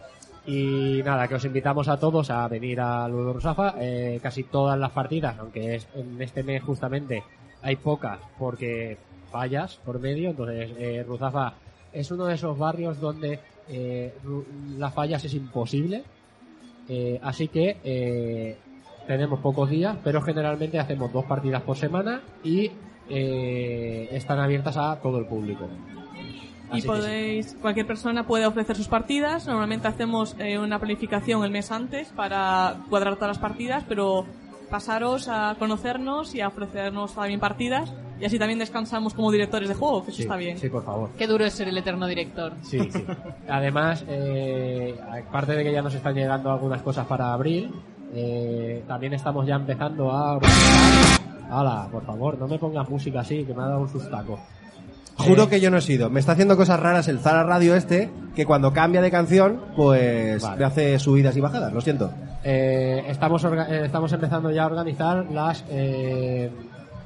Y 0.45 1.01
nada, 1.05 1.27
que 1.27 1.35
os 1.35 1.45
invitamos 1.45 1.87
a 1.87 1.97
todos 1.99 2.31
a 2.31 2.47
venir 2.47 2.79
a 2.81 3.07
Ludo 3.07 3.33
Rusafa. 3.33 3.75
Eh, 3.79 4.19
casi 4.21 4.43
todas 4.43 4.77
las 4.77 4.91
partidas, 4.91 5.37
aunque 5.37 5.75
es, 5.75 5.87
en 5.95 6.21
este 6.21 6.43
mes 6.43 6.63
justamente 6.63 7.23
hay 7.61 7.75
pocas, 7.75 8.19
porque 8.39 8.97
fallas 9.31 9.79
por 9.85 9.99
medio. 9.99 10.31
Entonces, 10.31 10.71
eh, 10.77 11.03
Ruzafa 11.07 11.53
es 11.93 12.09
uno 12.09 12.25
de 12.25 12.35
esos 12.35 12.57
barrios 12.57 12.99
donde 12.99 13.39
eh, 13.69 14.13
las 14.77 14.93
fallas 14.93 15.23
es 15.23 15.33
imposible. 15.33 16.03
Eh, 16.89 17.19
así 17.21 17.47
que 17.47 17.77
eh, 17.83 18.57
tenemos 19.07 19.39
pocos 19.39 19.69
días, 19.69 19.95
pero 20.03 20.21
generalmente 20.21 20.79
hacemos 20.79 21.13
dos 21.13 21.25
partidas 21.25 21.61
por 21.61 21.77
semana 21.77 22.21
y 22.43 22.71
eh, 23.09 24.09
están 24.11 24.39
abiertas 24.39 24.77
a 24.77 24.99
todo 25.01 25.19
el 25.19 25.25
público. 25.25 25.69
Y 26.73 26.81
sí. 26.81 26.87
podéis, 26.87 27.55
cualquier 27.61 27.85
persona 27.85 28.25
puede 28.25 28.45
ofrecer 28.45 28.75
sus 28.75 28.87
partidas. 28.87 29.47
Normalmente 29.47 29.87
hacemos 29.87 30.35
eh, 30.39 30.57
una 30.57 30.79
planificación 30.79 31.43
el 31.43 31.51
mes 31.51 31.71
antes 31.71 32.09
para 32.09 32.77
cuadrar 32.89 33.15
todas 33.15 33.29
las 33.29 33.39
partidas, 33.39 33.83
pero 33.87 34.25
pasaros 34.69 35.27
a 35.27 35.55
conocernos 35.59 36.33
y 36.33 36.41
a 36.41 36.47
ofrecernos 36.47 37.13
también 37.13 37.39
partidas. 37.39 37.93
Y 38.19 38.25
así 38.25 38.37
también 38.37 38.59
descansamos 38.59 39.15
como 39.15 39.31
directores 39.31 39.67
de 39.67 39.73
juego, 39.75 40.05
que 40.05 40.11
eso 40.11 40.21
está 40.21 40.35
bien. 40.35 40.57
Sí, 40.57 40.69
por 40.69 40.83
favor. 40.83 41.09
Qué 41.17 41.25
duro 41.25 41.43
es 41.43 41.53
ser 41.53 41.67
el 41.67 41.77
eterno 41.77 42.05
director. 42.05 42.53
Sí, 42.61 42.79
sí. 42.91 43.03
Además, 43.49 44.05
eh, 44.07 44.95
aparte 45.27 45.53
de 45.53 45.63
que 45.63 45.71
ya 45.71 45.81
nos 45.81 45.95
están 45.95 46.13
llegando 46.13 46.51
algunas 46.51 46.83
cosas 46.83 47.07
para 47.07 47.33
abril, 47.33 47.71
eh, 48.13 48.83
también 48.87 49.13
estamos 49.13 49.45
ya 49.47 49.55
empezando 49.55 50.11
a... 50.11 50.39
Hala, 51.49 51.89
por 51.91 52.05
favor, 52.05 52.37
no 52.37 52.47
me 52.47 52.57
pongas 52.59 52.87
música 52.89 53.21
así, 53.21 53.43
que 53.43 53.53
me 53.53 53.63
ha 53.63 53.65
dado 53.65 53.81
un 53.81 53.89
sustaco. 53.89 54.39
Juro 55.21 55.47
que 55.49 55.59
yo 55.59 55.71
no 55.71 55.77
he 55.77 55.81
sido. 55.81 56.09
Me 56.09 56.19
está 56.19 56.33
haciendo 56.33 56.57
cosas 56.57 56.79
raras 56.79 57.07
el 57.07 57.19
Zara 57.19 57.43
Radio 57.43 57.75
este, 57.75 58.09
que 58.35 58.45
cuando 58.45 58.73
cambia 58.73 59.01
de 59.01 59.11
canción, 59.11 59.61
pues 59.75 60.41
Vale. 60.41 60.57
me 60.59 60.65
hace 60.65 60.99
subidas 60.99 61.35
y 61.37 61.41
bajadas, 61.41 61.71
lo 61.73 61.81
siento. 61.81 62.11
Eh, 62.43 63.03
estamos, 63.07 63.43
orga- 63.45 63.69
eh, 63.69 63.85
estamos 63.85 64.11
empezando 64.13 64.51
ya 64.51 64.63
a 64.63 64.67
organizar 64.67 65.25
las 65.31 65.63
eh, 65.69 66.51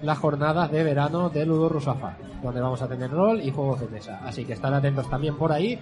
las 0.01 0.17
jornadas 0.17 0.71
de 0.71 0.83
verano 0.83 1.29
de 1.29 1.45
Ludo 1.45 1.67
Rusafa, 1.69 2.15
donde 2.43 2.61
vamos 2.61 2.81
a 2.81 2.87
tener 2.87 3.09
rol 3.09 3.41
y 3.41 3.49
juegos 3.51 3.79
de 3.81 3.87
mesa. 3.87 4.19
Así 4.25 4.45
que 4.45 4.53
están 4.53 4.73
atentos 4.73 5.09
también 5.09 5.35
por 5.37 5.51
ahí, 5.51 5.79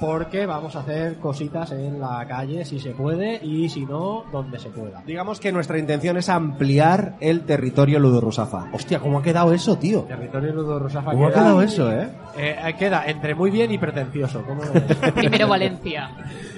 porque 0.00 0.46
vamos 0.46 0.76
a 0.76 0.80
hacer 0.80 1.18
cositas 1.18 1.72
en 1.72 2.00
la 2.00 2.26
calle 2.26 2.64
si 2.64 2.78
se 2.78 2.90
puede 2.90 3.38
y 3.44 3.68
si 3.68 3.86
no, 3.86 4.24
donde 4.32 4.58
se 4.58 4.68
pueda. 4.70 5.02
Digamos 5.06 5.40
que 5.40 5.52
nuestra 5.52 5.78
intención 5.78 6.16
es 6.16 6.28
ampliar 6.28 7.14
el 7.20 7.42
territorio 7.42 7.98
ludorrusafa. 7.98 8.66
Hostia, 8.72 8.98
¿cómo 8.98 9.18
ha 9.18 9.22
quedado 9.22 9.52
eso, 9.52 9.76
tío? 9.76 10.02
Territorio 10.02 10.52
Ludo 10.52 10.78
Rusafa 10.78 11.12
¿Cómo 11.12 11.26
ha 11.26 11.30
queda, 11.30 11.40
quedado 11.40 11.62
eso, 11.62 11.92
eh? 11.92 12.08
eh, 12.36 12.74
queda 12.78 13.06
entre 13.06 13.34
muy 13.34 13.50
bien 13.50 13.70
y 13.72 13.78
pretencioso. 13.78 14.42
Primero 15.14 15.48
Valencia, 15.48 16.10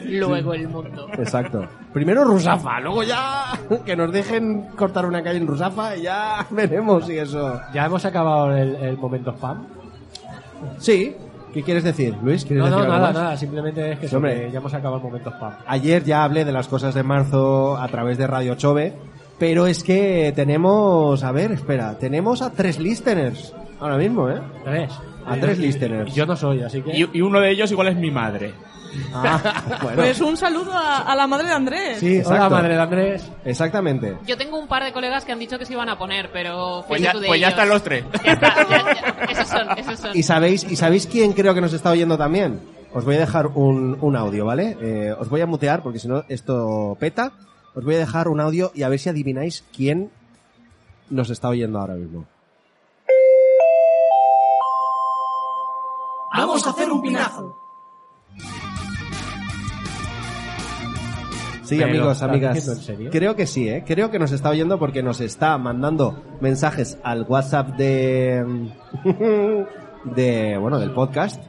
luego 0.04 0.54
el 0.54 0.68
mundo. 0.68 1.08
Exacto. 1.18 1.66
Primero 1.92 2.24
Rusafa, 2.24 2.80
luego 2.80 3.02
ya 3.02 3.52
que 3.84 3.96
nos 3.96 4.12
dejen 4.12 4.68
cortar 4.76 5.06
una 5.06 5.22
calle 5.22 5.38
en 5.38 5.46
Rusafa 5.46 5.96
y 5.96 6.02
ya 6.02 6.46
veremos 6.50 7.06
si 7.06 7.18
eso... 7.18 7.60
ya 7.72 7.86
hemos 7.86 8.04
acabado 8.04 8.56
el, 8.56 8.76
el 8.76 8.96
momento 8.96 9.32
spam. 9.32 9.66
Sí. 10.78 11.14
¿Qué 11.56 11.62
quieres 11.62 11.84
decir, 11.84 12.14
Luis? 12.22 12.44
¿Quieres 12.44 12.64
No, 12.64 12.68
no, 12.70 12.76
decir 12.76 12.92
algo 12.92 13.06
nada, 13.08 13.12
nada, 13.24 13.36
simplemente 13.38 13.92
es 13.92 13.98
que 13.98 14.00
Sí, 14.02 14.06
eso, 14.08 14.16
hombre. 14.18 14.34
que 14.46 14.50
ya 14.52 14.58
hemos 14.58 14.74
acabado 14.74 14.98
el 14.98 15.02
momento 15.04 15.30
spam. 15.30 15.54
Ayer 15.66 16.04
ya 16.04 16.22
hablé 16.22 16.44
de 16.44 16.52
las 16.52 16.68
cosas 16.68 16.94
de 16.94 17.02
marzo 17.02 17.78
a 17.78 17.88
través 17.88 18.18
de 18.18 18.26
Radio 18.26 18.56
Chove, 18.56 18.92
pero 19.38 19.66
es 19.66 19.82
que 19.82 20.34
tenemos, 20.36 21.24
a 21.24 21.32
ver, 21.32 21.52
espera, 21.52 21.96
tenemos 21.98 22.42
a 22.42 22.50
tres 22.52 22.78
listeners 22.78 23.54
ahora 23.80 23.96
mismo, 23.96 24.28
¿eh? 24.28 24.38
Tres. 24.64 24.92
A 25.26 25.36
tres 25.36 25.58
listeners. 25.58 26.14
Yo 26.14 26.26
no 26.26 26.36
soy, 26.36 26.60
así 26.62 26.82
que... 26.82 26.94
Y, 26.94 27.08
y 27.14 27.20
uno 27.22 27.40
de 27.40 27.50
ellos 27.50 27.70
igual 27.72 27.88
es 27.88 27.96
mi 27.96 28.10
madre. 28.10 28.52
Ah, 29.14 29.78
bueno. 29.82 29.96
Pues 29.96 30.20
un 30.20 30.36
saludo 30.36 30.72
a, 30.72 30.98
a 31.02 31.14
la 31.16 31.26
madre 31.26 31.48
de 31.48 31.54
Andrés. 31.54 31.98
Sí, 31.98 32.06
Hola, 32.24 32.36
exacto. 32.36 32.50
madre 32.50 32.74
de 32.74 32.80
Andrés. 32.80 33.30
Exactamente. 33.44 34.16
Yo 34.26 34.36
tengo 34.36 34.58
un 34.58 34.68
par 34.68 34.84
de 34.84 34.92
colegas 34.92 35.24
que 35.24 35.32
han 35.32 35.38
dicho 35.38 35.58
que 35.58 35.66
se 35.66 35.72
iban 35.72 35.88
a 35.88 35.98
poner, 35.98 36.30
pero 36.32 36.84
Pues 36.88 37.00
fíjate 37.00 37.20
ya, 37.22 37.26
pues 37.26 37.40
ya 37.40 37.48
están 37.48 37.68
los 37.68 37.82
tres. 37.82 38.04
Ya 38.24 38.32
está, 38.32 38.54
ya- 38.68 38.94
ya. 38.94 39.24
Esos 39.32 39.48
son, 39.48 39.78
esos 39.78 39.98
son. 40.00 40.10
¿Y 40.16 40.22
sabéis, 40.22 40.64
¿Y 40.64 40.76
sabéis 40.76 41.06
quién 41.06 41.32
creo 41.32 41.54
que 41.54 41.60
nos 41.60 41.72
está 41.72 41.90
oyendo 41.90 42.16
también? 42.18 42.60
Os 42.92 43.04
voy 43.04 43.16
a 43.16 43.20
dejar 43.20 43.48
un, 43.48 43.98
un 44.00 44.16
audio, 44.16 44.44
¿vale? 44.46 44.76
Eh, 44.80 45.14
os 45.18 45.28
voy 45.28 45.40
a 45.42 45.46
mutear 45.46 45.82
porque 45.82 45.98
si 45.98 46.08
no 46.08 46.24
esto 46.28 46.96
peta. 46.98 47.32
Os 47.74 47.84
voy 47.84 47.94
a 47.96 47.98
dejar 47.98 48.28
un 48.28 48.40
audio 48.40 48.72
y 48.74 48.84
a 48.84 48.88
ver 48.88 48.98
si 48.98 49.10
adivináis 49.10 49.62
quién 49.76 50.10
nos 51.10 51.28
está 51.28 51.48
oyendo 51.50 51.78
ahora 51.78 51.94
mismo. 51.94 52.24
Vamos 56.34 56.66
a 56.66 56.70
hacer 56.70 56.90
un 56.90 57.02
pinazo. 57.02 57.56
Sí, 61.66 61.76
¿Pero 61.76 61.90
amigos, 61.90 62.22
amigas. 62.22 62.54
diciendo 62.54 62.80
en 62.80 62.86
serio? 62.86 63.10
Creo 63.10 63.36
que 63.36 63.46
sí, 63.46 63.68
¿eh? 63.68 63.84
Creo 63.86 64.10
que 64.10 64.18
nos 64.18 64.32
está 64.32 64.50
oyendo 64.50 64.78
porque 64.78 65.02
nos 65.02 65.20
está 65.20 65.58
mandando 65.58 66.22
mensajes 66.40 66.98
al 67.02 67.22
WhatsApp 67.28 67.76
de... 67.76 68.70
de, 70.04 70.58
bueno, 70.58 70.78
del 70.78 70.92
podcast. 70.92 71.42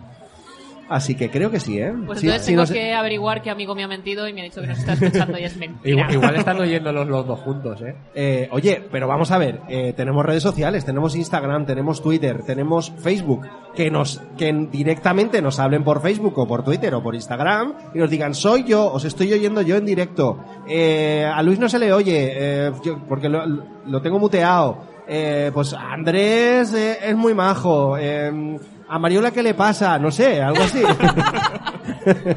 Así 0.89 1.15
que 1.15 1.29
creo 1.29 1.51
que 1.51 1.59
sí, 1.59 1.79
¿eh? 1.79 1.91
Pues 2.05 2.19
Sí, 2.21 2.27
entonces 2.27 2.45
sí, 2.45 2.51
tengo 2.53 2.61
no 2.61 2.67
sé- 2.67 2.73
que 2.75 2.93
averiguar 2.93 3.41
qué 3.41 3.49
amigo 3.49 3.75
me 3.75 3.83
ha 3.83 3.87
mentido 3.89 4.27
y 4.27 4.33
me 4.33 4.41
ha 4.41 4.43
dicho 4.45 4.61
que 4.61 4.67
nos 4.67 4.79
está 4.79 4.93
escuchando 4.93 5.37
y 5.37 5.43
es 5.43 5.57
mentira. 5.57 5.81
Igual, 5.89 6.13
igual 6.13 6.35
están 6.37 6.59
oyéndolos 6.59 7.07
los 7.07 7.27
dos 7.27 7.39
juntos, 7.41 7.81
¿eh? 7.81 7.95
Eh, 8.15 8.47
oye, 8.51 8.81
pero 8.91 9.07
vamos 9.07 9.31
a 9.31 9.37
ver, 9.37 9.59
eh, 9.67 9.93
tenemos 9.97 10.25
redes 10.25 10.43
sociales, 10.43 10.85
tenemos 10.85 11.15
Instagram, 11.15 11.65
tenemos 11.65 12.01
Twitter, 12.01 12.41
tenemos 12.45 12.91
Facebook, 12.99 13.45
que 13.75 13.91
nos, 13.91 14.21
que 14.37 14.53
directamente 14.71 15.41
nos 15.41 15.59
hablen 15.59 15.83
por 15.83 16.01
Facebook 16.01 16.37
o 16.39 16.47
por 16.47 16.63
Twitter 16.63 16.93
o 16.95 17.03
por 17.03 17.15
Instagram 17.15 17.73
y 17.93 17.99
nos 17.99 18.09
digan, 18.09 18.33
soy 18.33 18.63
yo, 18.63 18.85
os 18.91 19.03
estoy 19.03 19.33
oyendo 19.33 19.61
yo 19.61 19.75
en 19.75 19.85
directo, 19.85 20.39
eh, 20.69 21.25
a 21.25 21.43
Luis 21.43 21.59
no 21.59 21.67
se 21.67 21.79
le 21.79 21.91
oye, 21.91 22.31
eh, 22.33 22.71
yo- 22.83 22.99
porque 23.09 23.27
lo, 23.27 23.45
lo 23.45 24.01
tengo 24.01 24.19
muteado, 24.19 24.77
eh, 25.07 25.51
pues 25.53 25.73
Andrés 25.73 26.73
eh, 26.73 26.97
es 27.03 27.15
muy 27.15 27.33
majo, 27.33 27.97
eh, 27.97 28.57
a 28.89 28.99
Mariola 28.99 29.31
qué 29.31 29.43
le 29.43 29.53
pasa, 29.53 29.97
no 29.99 30.11
sé, 30.11 30.41
algo 30.41 30.63
así. 30.63 30.81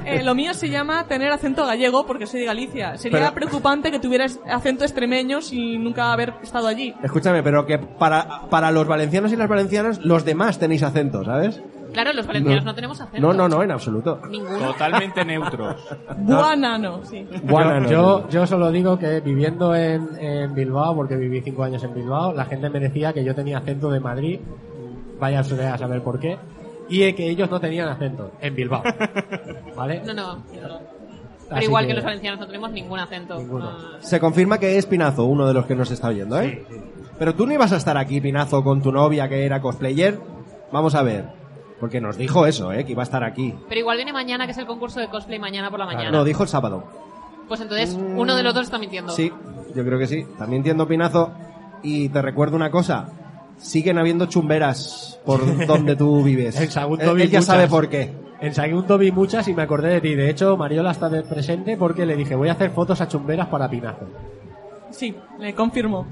Eh, 0.04 0.24
lo 0.24 0.34
mío 0.34 0.52
se 0.52 0.68
llama 0.68 1.06
tener 1.06 1.30
acento 1.30 1.64
gallego 1.64 2.04
porque 2.04 2.26
soy 2.26 2.40
de 2.40 2.46
Galicia. 2.46 2.96
Sería 2.98 3.18
Pero- 3.20 3.34
preocupante 3.34 3.92
que 3.92 4.00
tuvieras 4.00 4.40
acento 4.50 4.82
extremeño 4.84 5.40
sin 5.40 5.84
nunca 5.84 6.12
haber 6.12 6.34
estado 6.42 6.66
allí. 6.66 6.92
Escúchame, 7.04 7.44
pero 7.44 7.64
que 7.66 7.78
para, 7.78 8.48
para 8.50 8.72
los 8.72 8.88
valencianos 8.88 9.32
y 9.32 9.36
las 9.36 9.48
valencianas, 9.48 10.04
los 10.04 10.24
demás 10.24 10.58
tenéis 10.58 10.82
acento, 10.82 11.24
¿sabes? 11.24 11.62
Claro, 11.92 12.12
los 12.12 12.26
valencianos 12.26 12.64
no, 12.64 12.70
No. 12.70 12.74
tenemos 12.74 13.00
acento. 13.00 13.20
No, 13.20 13.32
no, 13.32 13.48
no, 13.48 13.62
en 13.62 13.70
absoluto. 13.70 14.20
Ninguno. 14.28 14.58
Totalmente 14.58 15.24
neutros. 15.24 15.76
Buanano, 16.18 17.04
sí. 17.04 17.24
Bueno, 17.44 17.82
yo, 17.88 18.22
yo, 18.22 18.28
yo 18.28 18.46
solo 18.48 18.72
digo 18.72 18.98
que 18.98 19.20
viviendo 19.20 19.72
en, 19.74 20.08
en 20.18 20.52
Bilbao, 20.54 20.96
porque 20.96 21.14
viví 21.14 21.42
cinco 21.42 21.62
años 21.62 21.84
en 21.84 21.94
Bilbao, 21.94 22.32
la 22.32 22.44
gente 22.46 22.70
me 22.70 22.80
decía 22.80 23.12
que 23.12 23.22
yo 23.24 23.36
tenía 23.36 23.58
acento 23.58 23.88
de 23.90 24.00
Madrid, 24.00 24.40
vaya 25.20 25.40
a 25.40 25.78
saber 25.78 26.02
por 26.02 26.18
qué, 26.18 26.38
y 26.88 27.12
que 27.12 27.28
ellos 27.30 27.50
no 27.50 27.60
tenían 27.60 27.88
acento 27.88 28.32
en 28.40 28.54
Bilbao. 28.54 28.82
¿Vale? 29.76 30.02
No, 30.04 30.14
no. 30.14 30.42
Pero 30.52 30.80
Así 31.50 31.64
igual 31.64 31.86
que... 31.86 31.94
los 31.94 32.04
valencianos 32.04 32.40
no 32.40 32.46
tenemos 32.46 32.70
ningún 32.72 32.98
acento. 32.98 33.36
Ninguno. 33.38 33.70
Ah, 33.70 33.96
Se 34.00 34.20
confirma 34.20 34.58
que 34.58 34.78
es 34.78 34.86
Pinazo, 34.86 35.24
uno 35.24 35.46
de 35.46 35.54
los 35.54 35.66
que 35.66 35.74
nos 35.74 35.90
está 35.90 36.08
oyendo, 36.08 36.40
¿eh? 36.40 36.64
Sí, 36.68 36.74
sí. 36.74 36.80
Pero 37.18 37.34
tú 37.34 37.46
no 37.46 37.52
ibas 37.52 37.72
a 37.72 37.76
estar 37.76 37.96
aquí, 37.96 38.20
Pinazo, 38.20 38.62
con 38.64 38.82
tu 38.82 38.92
novia 38.92 39.28
que 39.28 39.44
era 39.44 39.60
cosplayer. 39.60 40.18
Vamos 40.72 40.94
a 40.94 41.02
ver. 41.02 41.26
Porque 41.78 42.00
nos 42.00 42.16
dijo 42.16 42.46
eso, 42.46 42.72
¿eh? 42.72 42.84
Que 42.84 42.92
iba 42.92 43.02
a 43.02 43.04
estar 43.04 43.24
aquí. 43.24 43.54
pero 43.68 43.80
igual 43.80 43.96
viene 43.96 44.12
mañana, 44.12 44.44
que 44.46 44.52
es 44.52 44.58
el 44.58 44.66
concurso 44.66 45.00
de 45.00 45.08
cosplay 45.08 45.38
mañana 45.38 45.70
por 45.70 45.78
la 45.78 45.86
mañana. 45.86 46.10
No, 46.10 46.24
dijo 46.24 46.42
el 46.42 46.48
sábado. 46.48 46.84
Pues 47.48 47.60
entonces 47.60 47.98
uno 47.98 48.36
de 48.36 48.42
los 48.42 48.54
dos 48.54 48.64
está 48.64 48.78
mintiendo. 48.78 49.12
Sí, 49.12 49.32
yo 49.74 49.84
creo 49.84 49.98
que 49.98 50.06
sí. 50.06 50.24
También 50.38 50.60
entiendo, 50.60 50.86
Pinazo. 50.86 51.32
Y 51.82 52.10
te 52.10 52.22
recuerdo 52.22 52.56
una 52.56 52.70
cosa. 52.70 53.08
Siguen 53.60 53.98
habiendo 53.98 54.26
chumberas 54.26 55.20
por 55.24 55.66
donde 55.66 55.96
tú 55.96 56.22
vives. 56.24 56.60
En 56.60 56.70
Sagunto 56.70 57.10
él, 57.10 57.16
vi 57.16 57.22
él 57.22 57.30
ya 57.30 57.38
muchas. 57.40 57.46
sabe 57.54 57.68
por 57.68 57.88
qué. 57.88 58.10
En 58.40 58.54
Sagunto 58.54 58.96
vi 58.98 59.12
muchas 59.12 59.46
y 59.48 59.54
me 59.54 59.62
acordé 59.62 59.88
de 59.90 60.00
ti. 60.00 60.14
De 60.14 60.30
hecho, 60.30 60.56
Mariola 60.56 60.92
está 60.92 61.08
de 61.08 61.22
presente 61.22 61.76
porque 61.76 62.06
le 62.06 62.16
dije, 62.16 62.34
voy 62.34 62.48
a 62.48 62.52
hacer 62.52 62.70
fotos 62.70 63.00
a 63.00 63.08
chumberas 63.08 63.48
para 63.48 63.68
Pinazo. 63.68 64.06
Sí, 64.90 65.14
le 65.38 65.54
confirmo. 65.54 66.06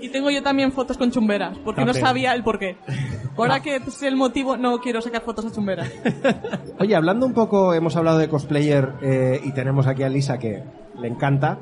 Y 0.00 0.08
tengo 0.08 0.30
yo 0.30 0.42
también 0.42 0.72
fotos 0.72 0.96
con 0.96 1.10
chumberas, 1.10 1.58
porque 1.62 1.84
no 1.84 1.92
sabía 1.92 2.32
el 2.32 2.42
porqué. 2.42 2.76
Ahora 3.36 3.60
que 3.60 3.80
sé 3.90 4.08
el 4.08 4.16
motivo, 4.16 4.56
no 4.56 4.78
quiero 4.80 5.00
sacar 5.02 5.22
fotos 5.22 5.46
a 5.46 5.50
chumberas. 5.52 5.90
Oye, 6.78 6.94
hablando 6.94 7.26
un 7.26 7.32
poco, 7.34 7.74
hemos 7.74 7.96
hablado 7.96 8.18
de 8.18 8.28
cosplayer 8.28 8.92
eh, 9.02 9.40
y 9.44 9.52
tenemos 9.52 9.86
aquí 9.86 10.02
a 10.02 10.08
Lisa 10.08 10.38
que 10.38 10.62
le 11.00 11.08
encanta. 11.08 11.58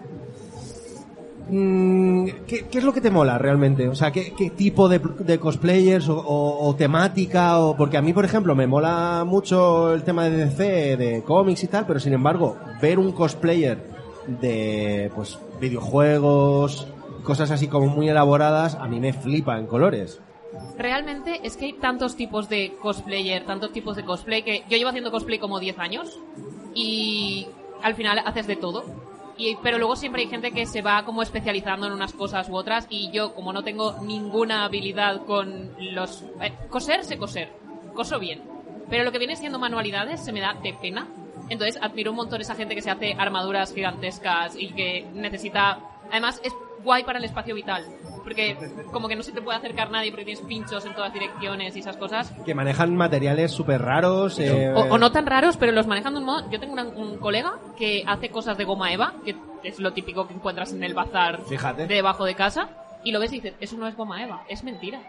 Mm, 1.49 2.27
¿qué, 2.47 2.67
qué 2.71 2.79
es 2.79 2.85
lo 2.85 2.93
que 2.93 3.01
te 3.01 3.11
mola 3.11 3.39
realmente? 3.39 3.89
O 3.89 3.95
sea, 3.95 4.11
¿qué, 4.13 4.33
tipo 4.57 4.89
de, 4.89 5.01
cosplayers 5.39 6.09
o, 6.09 6.19
o- 6.19 6.69
o 6.69 6.75
temática? 6.77 7.59
O, 7.59 7.77
porque 7.77 7.97
a 7.97 8.03
mí, 8.03 8.13
por 8.13 8.25
ejemplo, 8.25 8.55
me 8.55 8.67
mola 8.67 9.25
mucho 9.27 9.95
el 9.95 10.03
tema 10.03 10.25
de 10.29 10.45
DC, 10.47 10.97
de 10.97 11.23
cómics 11.23 11.65
y 11.65 11.69
tal, 11.69 11.87
pero 11.87 12.01
sin 12.01 12.13
embargo, 12.13 12.57
ver 12.83 12.99
un 12.99 13.13
cosplayer 13.13 13.79
de 14.27 15.11
pues 15.15 15.39
videojuegos, 15.61 16.87
cosas 17.25 17.51
así 17.51 17.67
como 17.69 17.87
muy 17.87 18.09
elaboradas, 18.09 18.75
a 18.75 18.87
mí 18.87 19.01
me 19.01 19.13
flipa 19.13 19.59
en 19.59 19.67
colores. 19.67 20.21
Realmente 20.77 21.41
es 21.43 21.57
que 21.57 21.67
hay 21.67 21.73
tantos 21.75 22.15
tipos 22.17 22.49
de 22.49 22.75
cosplayer, 22.81 23.45
tantos 23.47 23.73
tipos 23.73 23.97
de 23.97 24.05
cosplay 24.05 24.43
que 24.43 24.65
yo 24.69 24.77
llevo 24.77 24.91
haciendo 24.91 25.11
cosplay 25.11 25.39
como 25.39 25.61
10 25.61 25.79
años 25.79 26.19
y 26.75 27.47
al 27.83 27.95
final 27.95 28.19
haces 28.25 28.47
de 28.47 28.57
todo. 28.57 28.85
Pero 29.63 29.79
luego 29.79 29.97
siempre 29.97 30.23
hay 30.23 30.29
gente 30.29 30.51
que 30.51 30.67
se 30.67 30.83
va 30.83 31.05
como 31.05 31.23
especializando 31.23 31.87
en 31.87 31.93
unas 31.93 32.13
cosas 32.13 32.49
u 32.49 32.57
otras 32.57 32.87
y 32.91 33.11
yo 33.13 33.35
como 33.35 33.53
no 33.53 33.63
tengo 33.63 33.97
ninguna 34.03 34.65
habilidad 34.65 35.25
con 35.25 35.75
los... 35.79 36.25
eh, 36.41 36.53
coser 36.69 37.05
sé 37.05 37.19
coser, 37.19 37.53
coso 37.95 38.19
bien. 38.19 38.43
Pero 38.91 39.05
lo 39.05 39.13
que 39.13 39.19
viene 39.19 39.37
siendo 39.37 39.59
manualidades 39.59 40.25
se 40.25 40.33
me 40.33 40.41
da 40.41 40.55
de 40.55 40.75
pena. 40.75 41.07
Entonces 41.49 41.79
admiro 41.81 42.11
un 42.11 42.17
montón 42.17 42.41
esa 42.41 42.55
gente 42.55 42.75
que 42.75 42.83
se 42.83 42.91
hace 42.91 43.15
armaduras 43.15 43.73
gigantescas 43.73 44.57
y 44.57 44.69
que 44.69 45.07
necesita... 45.15 45.81
Además 46.11 46.41
es 46.43 46.55
guay 46.83 47.05
para 47.05 47.19
el 47.19 47.25
espacio 47.25 47.55
vital. 47.55 47.85
Porque 48.23 48.57
como 48.93 49.09
que 49.09 49.17
no 49.17 49.23
se 49.23 49.33
te 49.33 49.41
puede 49.43 49.59
acercar 49.59 49.91
nadie 49.91 50.11
porque 50.11 50.25
tienes 50.25 50.43
pinchos 50.45 50.85
en 50.85 50.95
todas 50.95 51.13
direcciones 51.13 51.77
y 51.77 51.81
esas 51.81 51.97
cosas. 51.97 52.33
Que 52.45 52.55
manejan 52.55 52.95
materiales 52.97 53.53
súper 53.53 53.83
raros. 53.83 54.39
eh, 54.39 54.73
O, 54.75 54.81
o 54.95 54.99
no 54.99 55.13
tan 55.13 55.27
raros, 55.27 55.57
pero 55.57 55.73
los 55.73 55.87
manejan 55.87 56.15
de 56.15 56.21
un 56.21 56.27
modo. 56.27 56.51
Yo 56.51 56.61
tengo 56.61 56.73
una- 56.73 56.85
un 56.85 57.19
colega 57.19 57.55
que 57.77 58.05
hace 58.07 58.31
cosas 58.31 58.57
de 58.59 58.65
goma 58.65 58.93
eva, 58.93 59.15
que 59.25 59.37
es 59.65 59.79
lo 59.81 59.93
típico 59.93 60.27
que 60.29 60.35
encuentras 60.35 60.73
en 60.73 60.83
el 60.85 60.95
bazar 60.95 61.41
Fíjate. 61.49 61.87
debajo 61.87 62.25
de 62.25 62.35
casa, 62.35 62.69
y 63.05 63.13
lo 63.13 63.21
ves 63.21 63.33
y 63.33 63.37
dices, 63.37 63.55
eso 63.61 63.77
no 63.77 63.87
es 63.87 63.97
goma 63.97 64.23
eva, 64.23 64.45
es 64.49 64.65
mentira. 64.65 65.01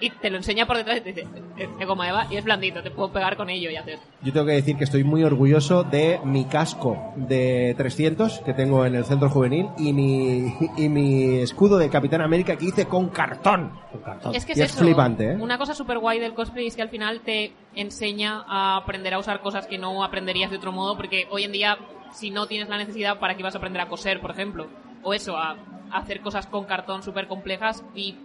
Y 0.00 0.10
te 0.10 0.30
lo 0.30 0.36
enseña 0.38 0.66
por 0.66 0.76
detrás 0.76 0.98
y 0.98 1.00
te 1.00 1.12
dice, 1.12 1.26
es 1.56 1.86
goma 1.86 2.08
eva 2.08 2.26
y 2.30 2.36
es 2.36 2.44
blandito, 2.44 2.82
te 2.82 2.90
puedo 2.90 3.12
pegar 3.12 3.36
con 3.36 3.50
ello 3.50 3.70
y 3.70 3.76
hacer. 3.76 3.98
Yo 4.22 4.32
tengo 4.32 4.46
que 4.46 4.52
decir 4.52 4.76
que 4.76 4.84
estoy 4.84 5.04
muy 5.04 5.22
orgulloso 5.24 5.84
de 5.84 6.20
mi 6.24 6.46
casco 6.46 7.12
de 7.16 7.74
300 7.76 8.40
que 8.40 8.54
tengo 8.54 8.84
en 8.86 8.94
el 8.94 9.04
centro 9.04 9.28
juvenil 9.28 9.68
y 9.78 9.92
mi, 9.92 10.54
y 10.76 10.88
mi 10.88 11.36
escudo 11.38 11.78
de 11.78 11.90
Capitán 11.90 12.22
América 12.22 12.56
que 12.56 12.64
hice 12.66 12.86
con 12.86 13.08
cartón. 13.08 13.72
Con 13.92 14.00
cartón. 14.00 14.34
Es 14.34 14.44
que 14.44 14.52
es, 14.52 14.58
Y 14.58 14.62
es 14.62 14.70
eso. 14.74 14.84
flipante, 14.84 15.32
¿eh? 15.32 15.36
Una 15.36 15.58
cosa 15.58 15.74
súper 15.74 15.98
guay 15.98 16.18
del 16.18 16.34
cosplay 16.34 16.66
es 16.66 16.76
que 16.76 16.82
al 16.82 16.88
final 16.88 17.20
te 17.20 17.52
enseña 17.74 18.42
a 18.46 18.76
aprender 18.76 19.14
a 19.14 19.18
usar 19.18 19.40
cosas 19.40 19.66
que 19.66 19.78
no 19.78 20.02
aprenderías 20.02 20.50
de 20.50 20.56
otro 20.56 20.72
modo, 20.72 20.96
porque 20.96 21.26
hoy 21.30 21.44
en 21.44 21.52
día, 21.52 21.78
si 22.12 22.30
no 22.30 22.46
tienes 22.46 22.68
la 22.68 22.78
necesidad, 22.78 23.18
¿para 23.18 23.36
qué 23.36 23.42
vas 23.42 23.54
a 23.54 23.58
aprender 23.58 23.82
a 23.82 23.88
coser, 23.88 24.20
por 24.20 24.30
ejemplo? 24.30 24.66
O 25.02 25.14
eso, 25.14 25.36
a 25.36 25.56
hacer 25.92 26.20
cosas 26.20 26.46
con 26.46 26.64
cartón 26.64 27.02
súper 27.02 27.28
complejas. 27.28 27.84
Y 27.94 28.16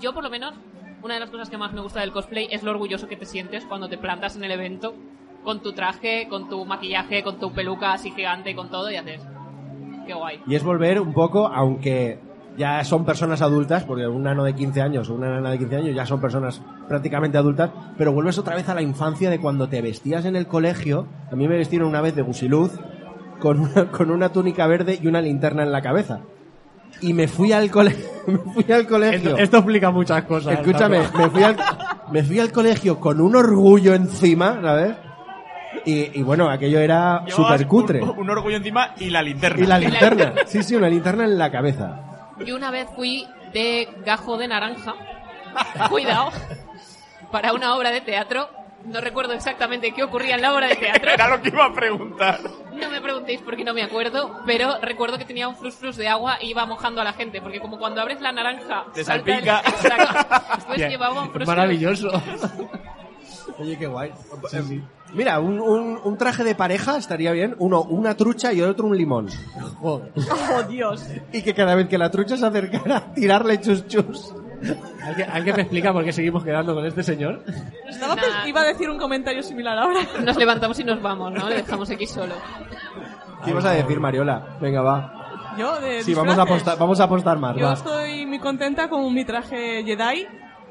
yo, 0.00 0.12
por 0.14 0.22
lo 0.22 0.30
menos, 0.30 0.54
una 1.02 1.14
de 1.14 1.20
las 1.20 1.30
cosas 1.30 1.50
que 1.50 1.58
más 1.58 1.72
me 1.72 1.80
gusta 1.80 2.00
del 2.00 2.12
cosplay 2.12 2.48
es 2.50 2.62
lo 2.62 2.70
orgulloso 2.70 3.08
que 3.08 3.16
te 3.16 3.26
sientes 3.26 3.64
cuando 3.64 3.88
te 3.88 3.98
plantas 3.98 4.36
en 4.36 4.44
el 4.44 4.50
evento 4.50 4.94
con 5.44 5.60
tu 5.60 5.72
traje, 5.72 6.28
con 6.28 6.48
tu 6.48 6.64
maquillaje, 6.64 7.22
con 7.22 7.38
tu 7.38 7.52
peluca 7.52 7.92
así 7.92 8.10
gigante, 8.10 8.54
con 8.54 8.70
todo, 8.70 8.90
y 8.90 8.96
haces. 8.96 9.22
Qué 10.06 10.14
guay. 10.14 10.40
Y 10.46 10.54
es 10.54 10.62
volver 10.62 11.00
un 11.00 11.12
poco, 11.12 11.46
aunque 11.46 12.18
ya 12.56 12.84
son 12.84 13.04
personas 13.04 13.40
adultas, 13.42 13.84
porque 13.84 14.06
un 14.06 14.22
nano 14.24 14.44
de 14.44 14.54
15 14.54 14.82
años 14.82 15.08
o 15.08 15.14
una 15.14 15.30
nana 15.30 15.50
de 15.50 15.58
15 15.58 15.76
años 15.76 15.94
ya 15.94 16.04
son 16.04 16.20
personas 16.20 16.60
prácticamente 16.88 17.38
adultas, 17.38 17.70
pero 17.96 18.12
vuelves 18.12 18.38
otra 18.38 18.54
vez 18.54 18.68
a 18.68 18.74
la 18.74 18.82
infancia 18.82 19.30
de 19.30 19.40
cuando 19.40 19.68
te 19.68 19.80
vestías 19.80 20.24
en 20.24 20.36
el 20.36 20.46
colegio. 20.46 21.06
A 21.30 21.36
mí 21.36 21.48
me 21.48 21.56
vestieron 21.56 21.88
una 21.88 22.00
vez 22.00 22.14
de 22.14 22.22
gusiluz 22.22 22.78
con 23.38 23.70
con 23.92 24.10
una 24.10 24.30
túnica 24.30 24.66
verde 24.66 24.98
y 25.00 25.06
una 25.06 25.22
linterna 25.22 25.62
en 25.62 25.72
la 25.72 25.80
cabeza. 25.80 26.20
Y 27.00 27.12
me 27.12 27.28
fui 27.28 27.52
al, 27.52 27.70
cole 27.70 27.96
me 28.26 28.38
fui 28.38 28.72
al 28.72 28.86
colegio. 28.86 29.30
Esto, 29.30 29.38
esto 29.38 29.56
explica 29.58 29.90
muchas 29.90 30.24
cosas. 30.24 30.54
Escúchame, 30.54 31.00
me 31.00 31.30
fui, 31.30 31.42
al, 31.42 31.56
me 32.10 32.22
fui 32.22 32.38
al 32.40 32.52
colegio 32.52 32.98
con 33.00 33.20
un 33.20 33.36
orgullo 33.36 33.94
encima, 33.94 34.60
¿sabes? 34.60 34.96
Y, 35.84 36.18
y 36.18 36.22
bueno, 36.22 36.50
aquello 36.50 36.80
era 36.80 37.24
súper 37.28 37.66
cutre. 37.66 38.02
Un, 38.02 38.18
un 38.18 38.30
orgullo 38.30 38.56
encima 38.56 38.94
y 38.98 39.10
la 39.10 39.22
linterna. 39.22 39.64
Y 39.64 39.66
la 39.66 39.78
linterna. 39.78 40.34
Sí, 40.46 40.62
sí, 40.62 40.74
una 40.76 40.88
linterna 40.88 41.24
en 41.24 41.38
la 41.38 41.50
cabeza. 41.50 42.26
Yo 42.44 42.56
una 42.56 42.70
vez 42.70 42.88
fui 42.94 43.26
de 43.52 43.88
gajo 44.04 44.36
de 44.36 44.48
naranja, 44.48 44.94
cuidado, 45.90 46.30
para 47.30 47.52
una 47.52 47.74
obra 47.76 47.90
de 47.90 48.00
teatro. 48.00 48.48
No 48.84 49.00
recuerdo 49.00 49.34
exactamente 49.34 49.92
qué 49.92 50.02
ocurría 50.02 50.34
en 50.36 50.42
la 50.42 50.54
obra 50.54 50.68
de 50.68 50.76
teatro. 50.76 51.10
Era 51.10 51.28
lo 51.28 51.40
que 51.42 51.48
iba 51.48 51.66
a 51.66 51.72
preguntar. 51.72 52.40
No 52.74 52.90
me 52.90 53.00
preguntéis 53.00 53.40
porque 53.42 53.62
no 53.64 53.74
me 53.74 53.82
acuerdo, 53.82 54.40
pero 54.46 54.78
recuerdo 54.80 55.18
que 55.18 55.24
tenía 55.24 55.48
un 55.48 55.54
flus 55.56 55.74
flus 55.74 55.96
de 55.96 56.08
agua 56.08 56.38
y 56.40 56.50
iba 56.50 56.64
mojando 56.66 57.00
a 57.00 57.04
la 57.04 57.12
gente, 57.12 57.40
porque 57.42 57.60
como 57.60 57.78
cuando 57.78 58.00
abres 58.00 58.20
la 58.20 58.32
naranja... 58.32 58.86
Te 58.94 59.00
el- 59.00 59.06
salpica. 59.06 59.62
Después 60.56 60.76
Bien, 60.78 60.90
llevaba 60.90 61.22
un 61.22 61.30
flus. 61.30 61.46
Maravilloso. 61.46 62.10
Oye, 63.58 63.76
qué 63.78 63.86
guay. 63.86 64.10
Mira, 65.12 65.40
un, 65.40 65.60
un- 65.60 66.00
un 66.02 66.16
traje 66.16 66.42
de 66.44 66.54
pareja 66.54 66.96
estaría 66.96 67.32
bien. 67.32 67.54
Uno, 67.58 67.82
una 67.82 68.16
trucha 68.16 68.52
y 68.52 68.60
el 68.60 68.70
otro 68.70 68.86
un 68.86 68.96
limón. 68.96 69.28
Joder. 69.80 70.12
¡Oh, 70.56 70.62
Dios! 70.62 71.06
Y 71.32 71.42
que 71.42 71.52
cada 71.52 71.74
vez 71.74 71.88
que 71.88 71.98
la 71.98 72.10
trucha 72.10 72.36
se 72.36 72.46
acercara, 72.46 73.12
tirarle 73.12 73.60
chus 73.60 73.86
chus. 73.86 74.32
¿Alguien, 75.04 75.30
alguien 75.30 75.56
me 75.56 75.62
explica 75.62 75.92
por 75.92 76.04
qué 76.04 76.12
seguimos 76.12 76.44
quedando 76.44 76.74
con 76.74 76.84
este 76.84 77.02
señor? 77.02 77.42
Estaba 77.88 78.16
iba 78.46 78.60
a 78.60 78.64
decir 78.64 78.90
un 78.90 78.98
comentario 78.98 79.42
similar 79.42 79.78
ahora. 79.78 80.00
Nos 80.24 80.36
levantamos 80.36 80.78
y 80.78 80.84
nos 80.84 81.00
vamos, 81.00 81.32
¿no? 81.32 81.48
Le 81.48 81.56
dejamos 81.56 81.90
aquí 81.90 82.06
solo. 82.06 82.34
¿Qué 83.44 83.50
ibas 83.50 83.64
a 83.64 83.70
decir, 83.72 83.98
Mariola? 84.00 84.58
Venga, 84.60 84.82
va. 84.82 85.54
Yo, 85.58 85.80
de 85.80 86.02
Sí, 86.02 86.14
vamos 86.14 86.38
a 86.38 86.42
apostar, 86.42 86.78
vamos 86.78 87.00
a 87.00 87.04
apostar 87.04 87.38
más, 87.38 87.56
Yo 87.56 87.66
va. 87.66 87.72
estoy 87.72 88.24
muy 88.26 88.38
contenta 88.38 88.88
con 88.88 89.12
mi 89.12 89.24
traje 89.24 89.82
Jedi. 89.84 90.26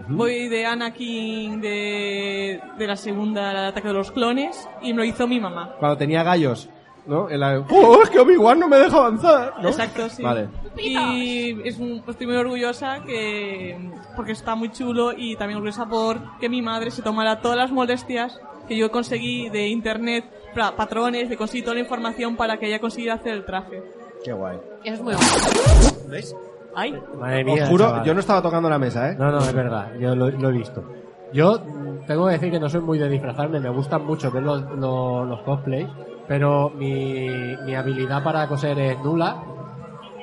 Voy 0.07 0.47
de 0.47 0.65
Anakin 0.65 1.59
de, 1.59 2.61
de 2.77 2.87
la 2.87 2.95
segunda, 2.95 3.51
el 3.51 3.57
ataque 3.57 3.89
de 3.89 3.93
los 3.93 4.11
clones, 4.11 4.69
y 4.81 4.93
me 4.93 4.99
lo 4.99 5.03
hizo 5.03 5.27
mi 5.27 5.41
mamá. 5.41 5.73
Cuando 5.77 5.97
tenía 5.97 6.23
gallos, 6.23 6.69
¿no? 7.09 7.29
En 7.29 7.39
la- 7.39 7.65
¡Oh, 7.69 8.01
es 8.03 8.09
que 8.09 8.19
Obi-Wan 8.19 8.59
no 8.59 8.67
me 8.69 8.77
deja 8.77 8.95
avanzar! 8.97 9.53
¿no? 9.61 9.67
Exacto, 9.69 10.07
sí. 10.09 10.23
Vale. 10.23 10.47
Y 10.77 11.67
es 11.67 11.77
un- 11.79 12.01
estoy 12.07 12.27
muy 12.27 12.35
orgullosa 12.37 13.01
que 13.05 13.77
porque 14.15 14.31
está 14.33 14.55
muy 14.55 14.71
chulo 14.71 15.11
y 15.17 15.35
también 15.35 15.57
orgullosa 15.57 15.87
por 15.87 16.17
que 16.39 16.47
mi 16.47 16.61
madre 16.61 16.91
se 16.91 17.01
tomara 17.01 17.41
todas 17.41 17.57
las 17.57 17.71
molestias 17.71 18.39
que 18.67 18.77
yo 18.77 18.91
conseguí 18.91 19.49
de 19.49 19.67
internet, 19.67 20.23
pra- 20.55 20.75
patrones, 20.75 21.27
de 21.29 21.35
conseguir 21.35 21.63
toda 21.65 21.73
la 21.75 21.81
información 21.81 22.35
para 22.37 22.57
que 22.57 22.67
ella 22.67 22.79
consiguiera 22.79 23.15
hacer 23.15 23.33
el 23.33 23.43
traje. 23.45 23.83
Qué 24.23 24.31
guay. 24.31 24.57
Eso 24.83 24.95
es 24.95 25.01
muy 25.01 25.13
guay. 25.13 25.25
¿Veis? 26.07 26.35
¡Ay! 26.75 26.93
Madre 27.19 27.43
mía. 27.43 27.63
Os 27.63 27.69
juro, 27.69 27.85
chaval. 27.85 28.05
yo 28.05 28.13
no 28.13 28.19
estaba 28.19 28.41
tocando 28.43 28.69
la 28.69 28.77
mesa, 28.77 29.09
¿eh? 29.11 29.15
No, 29.17 29.31
no, 29.31 29.39
es 29.39 29.53
verdad, 29.53 29.93
yo 29.99 30.15
lo, 30.15 30.29
lo 30.29 30.49
he 30.49 30.51
visto. 30.53 30.83
Yo 31.33 31.59
tengo 32.07 32.27
que 32.27 32.33
decir 32.33 32.51
que 32.51 32.59
no 32.59 32.69
soy 32.69 32.81
muy 32.81 32.97
de 32.99 33.09
disfrazarme, 33.09 33.59
me 33.59 33.69
gustan 33.69 34.05
mucho 34.05 34.31
ver 34.31 34.43
los, 34.43 34.61
los, 34.77 35.27
los 35.27 35.41
cosplays, 35.41 35.87
pero 36.29 36.69
mi, 36.69 37.27
mi 37.65 37.75
habilidad 37.75 38.23
para 38.23 38.47
coser 38.47 38.79
es 38.79 38.97
nula, 39.03 39.35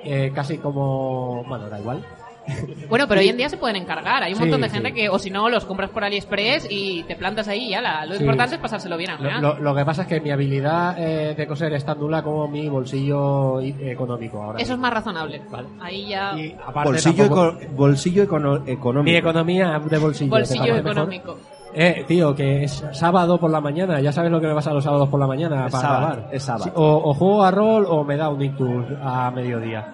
eh, 0.05 0.33
casi 0.35 0.57
como... 0.59 1.45
bueno, 1.47 1.69
da 1.69 1.79
igual. 1.79 2.03
Bueno, 2.89 3.09
pero 3.09 3.21
hoy 3.21 3.29
en 3.29 3.37
día 3.37 3.49
se 3.49 3.57
pueden 3.57 3.75
encargar. 3.75 4.23
Hay 4.23 4.31
un 4.33 4.37
Sí, 4.39 4.43
montón 4.45 4.61
de 4.61 4.69
sí. 4.69 4.75
gente 4.75 4.95
que, 4.95 5.09
o 5.09 5.19
si 5.19 5.31
no, 5.31 5.49
los 5.49 5.65
compras 5.65 5.91
por 5.91 6.05
AliExpress 6.05 6.69
y 6.71 7.03
te 7.03 7.17
plantas 7.17 7.49
ahí 7.49 7.65
y 7.67 7.71
ya. 7.71 7.81
la- 7.81 8.07
Lo 8.07 8.15
Sí. 8.15 8.21
importante 8.21 8.55
es 8.55 8.61
pasárselo 8.61 8.97
bien 8.97 9.11
al 9.11 9.17
Lo, 9.21 9.29
final. 9.29 9.43
lo- 9.43 9.59
lo 9.59 9.75
que 9.75 9.85
pasa 9.85 10.03
es 10.03 10.09
que 10.09 10.21
mi 10.21 10.31
habilidad 10.31 10.95
eh, 10.97 11.35
de 11.35 11.47
coser 11.49 11.73
es 11.73 11.85
tan 11.85 11.99
nula 11.99 12.23
como 12.23 12.47
mi 12.47 12.69
bolsillo 12.69 13.61
económico 13.61 14.41
ahora. 14.41 14.61
Eso 14.61 14.75
es 14.75 14.79
más 14.79 14.95
razonable. 14.95 15.43
Vale. 15.51 15.67
Ahí 15.81 16.07
ya. 16.07 16.39
Y 16.39 16.53
aparte 16.65 16.91
Bolsillo, 16.91 17.25
tampoco- 17.25 17.49
eco- 17.61 17.73
bolsillo 17.75 18.23
econo- 18.23 18.63
económico. 18.69 19.03
mi 19.11 19.17
economía 19.17 19.81
de 19.81 19.99
bolsillo. 19.99 20.31
bolsillo 20.31 20.65
¿te 20.77 20.83
parece 20.83 21.07
mejor? 21.07 21.37
Eh, 21.79 22.05
tío, 22.09 22.35
que 22.35 22.65
es 22.65 22.83
sábado 22.93 23.39
por 23.39 23.51
la 23.51 23.61
mañana, 23.61 24.01
ya 24.01 24.11
sabes 24.11 24.31
lo 24.33 24.41
que 24.41 24.47
me 24.47 24.55
pasa 24.55 24.73
los 24.73 24.83
sábados 24.83 25.11
por 25.11 25.21
la 25.21 25.27
mañana 25.27 25.67
Es 25.67 25.73
para 25.73 25.83
sábado, 25.83 26.07
grabar. 26.17 26.29
es 26.35 26.43
sábado. 26.43 26.65
Sí, 26.65 26.71
o, 26.75 27.11
o 27.11 27.13
juego 27.15 27.45
a 27.45 27.51
rol 27.51 27.85
o 27.87 28.03
me 28.03 28.17
da 28.17 28.31
un 28.31 28.41
ictus 28.41 28.87
a 29.03 29.31
mediodía. 29.31 29.93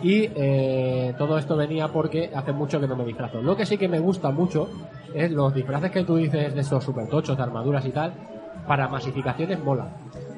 Y 0.00 0.30
eh, 0.36 1.14
todo 1.18 1.36
esto 1.38 1.56
venía 1.56 1.88
porque 1.88 2.30
hace 2.32 2.52
mucho 2.52 2.78
que 2.78 2.86
no 2.86 2.94
me 2.94 3.04
disfrazo. 3.04 3.42
Lo 3.42 3.56
que 3.56 3.66
sí 3.66 3.76
que 3.76 3.88
me 3.88 3.98
gusta 3.98 4.30
mucho 4.30 4.68
es 5.12 5.32
los 5.32 5.52
disfraces 5.52 5.90
que 5.90 6.04
tú 6.04 6.14
dices 6.14 6.54
de 6.54 6.60
esos 6.60 6.84
super 6.84 7.08
tochos, 7.08 7.36
de 7.36 7.42
armaduras 7.42 7.84
y 7.84 7.90
tal, 7.90 8.12
para 8.68 8.86
masificaciones 8.86 9.58
mola. 9.64 9.88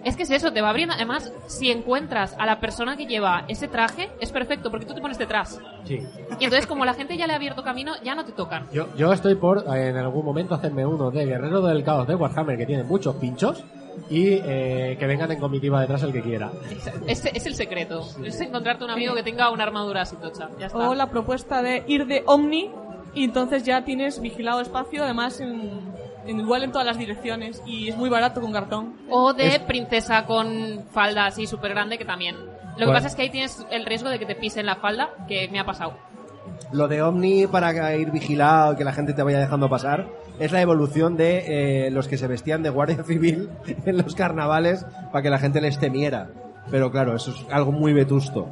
Es 0.04 0.16
que 0.16 0.22
es 0.22 0.30
eso, 0.30 0.52
te 0.52 0.62
va 0.62 0.70
abriendo. 0.70 0.94
Además, 0.94 1.32
si 1.46 1.70
encuentras 1.70 2.34
a 2.38 2.46
la 2.46 2.60
persona 2.60 2.96
que 2.96 3.06
lleva 3.06 3.44
ese 3.48 3.68
traje, 3.68 4.10
es 4.20 4.32
perfecto 4.32 4.70
porque 4.70 4.86
tú 4.86 4.94
te 4.94 5.00
pones 5.00 5.18
detrás. 5.18 5.60
Sí. 5.84 6.00
Y 6.38 6.44
entonces, 6.44 6.66
como 6.66 6.84
la 6.84 6.94
gente 6.94 7.16
ya 7.16 7.26
le 7.26 7.34
ha 7.34 7.36
abierto 7.36 7.62
camino, 7.62 7.92
ya 8.02 8.14
no 8.14 8.24
te 8.24 8.32
tocan. 8.32 8.66
Yo, 8.72 8.86
yo 8.96 9.12
estoy 9.12 9.34
por 9.34 9.64
eh, 9.74 9.88
en 9.88 9.96
algún 9.96 10.24
momento 10.24 10.54
hacerme 10.54 10.86
uno 10.86 11.10
de 11.10 11.26
Guerrero 11.26 11.60
del 11.62 11.84
Caos 11.84 12.06
de 12.06 12.14
Warhammer 12.14 12.56
que 12.56 12.66
tiene 12.66 12.82
muchos 12.82 13.16
pinchos 13.16 13.62
y 14.08 14.28
eh, 14.28 14.96
que 14.98 15.06
vengan 15.06 15.30
en 15.32 15.38
comitiva 15.38 15.80
detrás 15.80 16.02
el 16.02 16.12
que 16.12 16.22
quiera. 16.22 16.50
Es, 17.06 17.24
es 17.24 17.46
el 17.46 17.54
secreto. 17.54 18.06
Es 18.24 18.40
encontrarte 18.40 18.84
un 18.84 18.90
amigo 18.90 19.14
que 19.14 19.22
tenga 19.22 19.50
una 19.50 19.64
armadura 19.64 20.02
así 20.02 20.16
tocha. 20.16 20.48
Ya 20.58 20.66
está. 20.66 20.88
O 20.88 20.94
la 20.94 21.10
propuesta 21.10 21.62
de 21.62 21.84
ir 21.86 22.06
de 22.06 22.22
Omni 22.26 22.70
y 23.14 23.24
entonces 23.24 23.64
ya 23.64 23.84
tienes 23.84 24.20
vigilado 24.20 24.60
espacio, 24.60 25.02
además 25.04 25.40
en 25.40 25.92
igual 26.26 26.62
en 26.64 26.72
todas 26.72 26.86
las 26.86 26.98
direcciones 26.98 27.62
y 27.66 27.88
es 27.88 27.96
muy 27.96 28.08
barato 28.08 28.40
con 28.40 28.52
cartón. 28.52 28.94
O 29.10 29.32
de 29.32 29.46
Es- 29.56 29.58
princesa 29.60 30.26
con 30.26 30.84
falda 30.92 31.26
así 31.26 31.46
súper 31.46 31.70
grande 31.72 31.98
que 31.98 32.04
también. 32.04 32.36
Lo 32.36 32.76
que 32.76 32.84
Bueno. 32.86 32.92
pasa 32.94 33.08
es 33.08 33.14
que 33.16 33.22
ahí 33.22 33.30
tienes 33.30 33.66
el 33.70 33.84
riesgo 33.84 34.08
de 34.08 34.18
que 34.18 34.26
te 34.26 34.34
pisen 34.34 34.66
la 34.66 34.76
falda, 34.76 35.10
que 35.28 35.48
me 35.48 35.58
ha 35.60 35.64
pasado. 35.64 35.94
Lo 36.72 36.88
de 36.88 37.02
Omni 37.02 37.46
para 37.46 37.94
ir 37.96 38.10
vigilado, 38.10 38.76
que 38.76 38.84
la 38.84 38.92
gente 38.92 39.12
te 39.12 39.22
vaya 39.22 39.38
dejando 39.40 39.68
pasar, 39.68 40.06
es 40.38 40.52
la 40.52 40.60
evolución 40.62 41.16
de 41.16 41.86
eh, 41.86 41.90
los 41.90 42.06
que 42.08 42.16
se 42.16 42.26
vestían 42.28 42.62
de 42.62 42.70
guardia 42.70 43.02
civil 43.04 43.50
en 43.84 43.96
los 43.98 44.14
carnavales 44.14 44.86
para 45.12 45.22
que 45.22 45.30
la 45.30 45.38
gente 45.38 45.60
les 45.60 45.78
temiera. 45.78 46.28
Pero 46.70 46.90
claro, 46.92 47.16
eso 47.16 47.32
es 47.32 47.44
algo 47.52 47.72
muy 47.72 47.92
vetusto. 47.92 48.48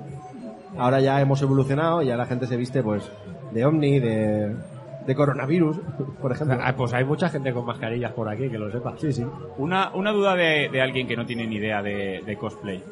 Ahora 0.77 1.01
ya 1.01 1.21
hemos 1.21 1.41
evolucionado 1.43 2.03
y 2.03 2.07
ya 2.07 2.17
la 2.17 2.27
gente 2.27 2.47
se 2.47 2.57
viste 2.57 2.83
pues 2.83 3.09
de 3.53 3.65
Omni, 3.65 4.01
de, 4.01 4.55
de 5.09 5.15
coronavirus, 5.15 5.79
por 6.21 6.31
ejemplo. 6.33 6.59
Ah, 6.63 6.75
Pues 6.77 6.93
hay 6.93 7.03
mucha 7.05 7.29
gente 7.31 7.53
con 7.53 7.65
mascarillas 7.65 8.13
por 8.13 8.29
aquí, 8.29 8.49
que 8.51 8.59
lo 8.59 8.71
sepa. 8.71 8.95
Sí, 8.99 9.11
sí. 9.13 9.25
Una, 9.57 9.91
una 9.95 10.13
duda 10.13 10.37
de, 10.37 10.69
de 10.69 10.81
alguien 10.83 11.09
que 11.09 11.17
no 11.17 11.25
tiene 11.27 11.47
ni 11.47 11.57
idea 11.57 11.83
de, 11.83 12.23
de 12.25 12.37
cosplay. 12.37 12.83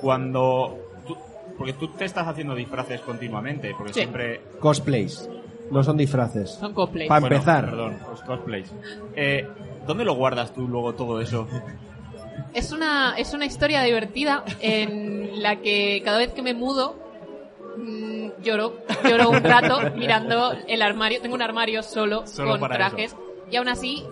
cuando... 0.00 0.78
tú- 1.06 1.16
porque 1.56 1.72
tú 1.74 1.88
te 1.88 2.04
estás 2.04 2.26
haciendo 2.26 2.54
disfraces 2.54 3.00
continuamente, 3.00 3.74
porque 3.76 3.92
Sí. 3.92 4.00
siempre... 4.00 4.40
Cosplays. 4.60 5.28
No 5.70 5.82
son 5.82 5.96
disfraces. 5.96 6.50
Son 6.50 6.72
cosplays. 6.74 7.08
Pa- 7.08 7.20
Bueno, 7.20 7.34
empezar. 7.36 7.64
Perdón, 7.64 7.96
los 8.10 8.20
cosplays. 8.22 8.72
Eh, 9.16 9.46
¿Dónde 9.86 10.04
lo 10.04 10.14
guardas 10.14 10.52
tú 10.52 10.68
luego 10.68 10.92
todo 10.94 11.20
eso? 11.20 11.48
Es 12.52 12.72
una, 12.72 13.14
es 13.16 13.32
una 13.32 13.46
historia 13.46 13.82
divertida 13.82 14.44
en 14.60 15.42
la 15.42 15.56
que 15.56 16.02
cada 16.04 16.18
vez 16.18 16.32
que 16.32 16.42
me 16.42 16.52
mudo 16.54 16.96
mm, 17.76 18.42
lloro, 18.42 18.74
lloro 19.08 19.30
un 19.30 19.42
rato 19.42 19.78
mirando 19.96 20.52
el 20.66 20.82
armario. 20.82 21.20
Tengo 21.20 21.34
un 21.34 21.42
armario 21.42 21.82
solo, 21.82 22.26
Solo 22.26 22.58
con 22.58 22.70
trajes 22.70 23.14
y 23.50 23.56
aún 23.56 23.68
así, 23.68 24.04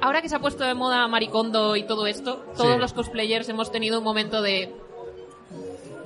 ahora 0.00 0.20
que 0.22 0.28
se 0.28 0.36
ha 0.36 0.40
puesto 0.40 0.64
de 0.64 0.74
moda 0.74 1.06
Maricondo 1.08 1.76
y 1.76 1.84
todo 1.84 2.06
esto, 2.06 2.44
todos 2.56 2.74
Sí. 2.74 2.78
los 2.78 2.92
cosplayers 2.92 3.48
hemos 3.48 3.70
tenido 3.70 3.98
un 3.98 4.04
momento 4.04 4.42
de 4.42 4.74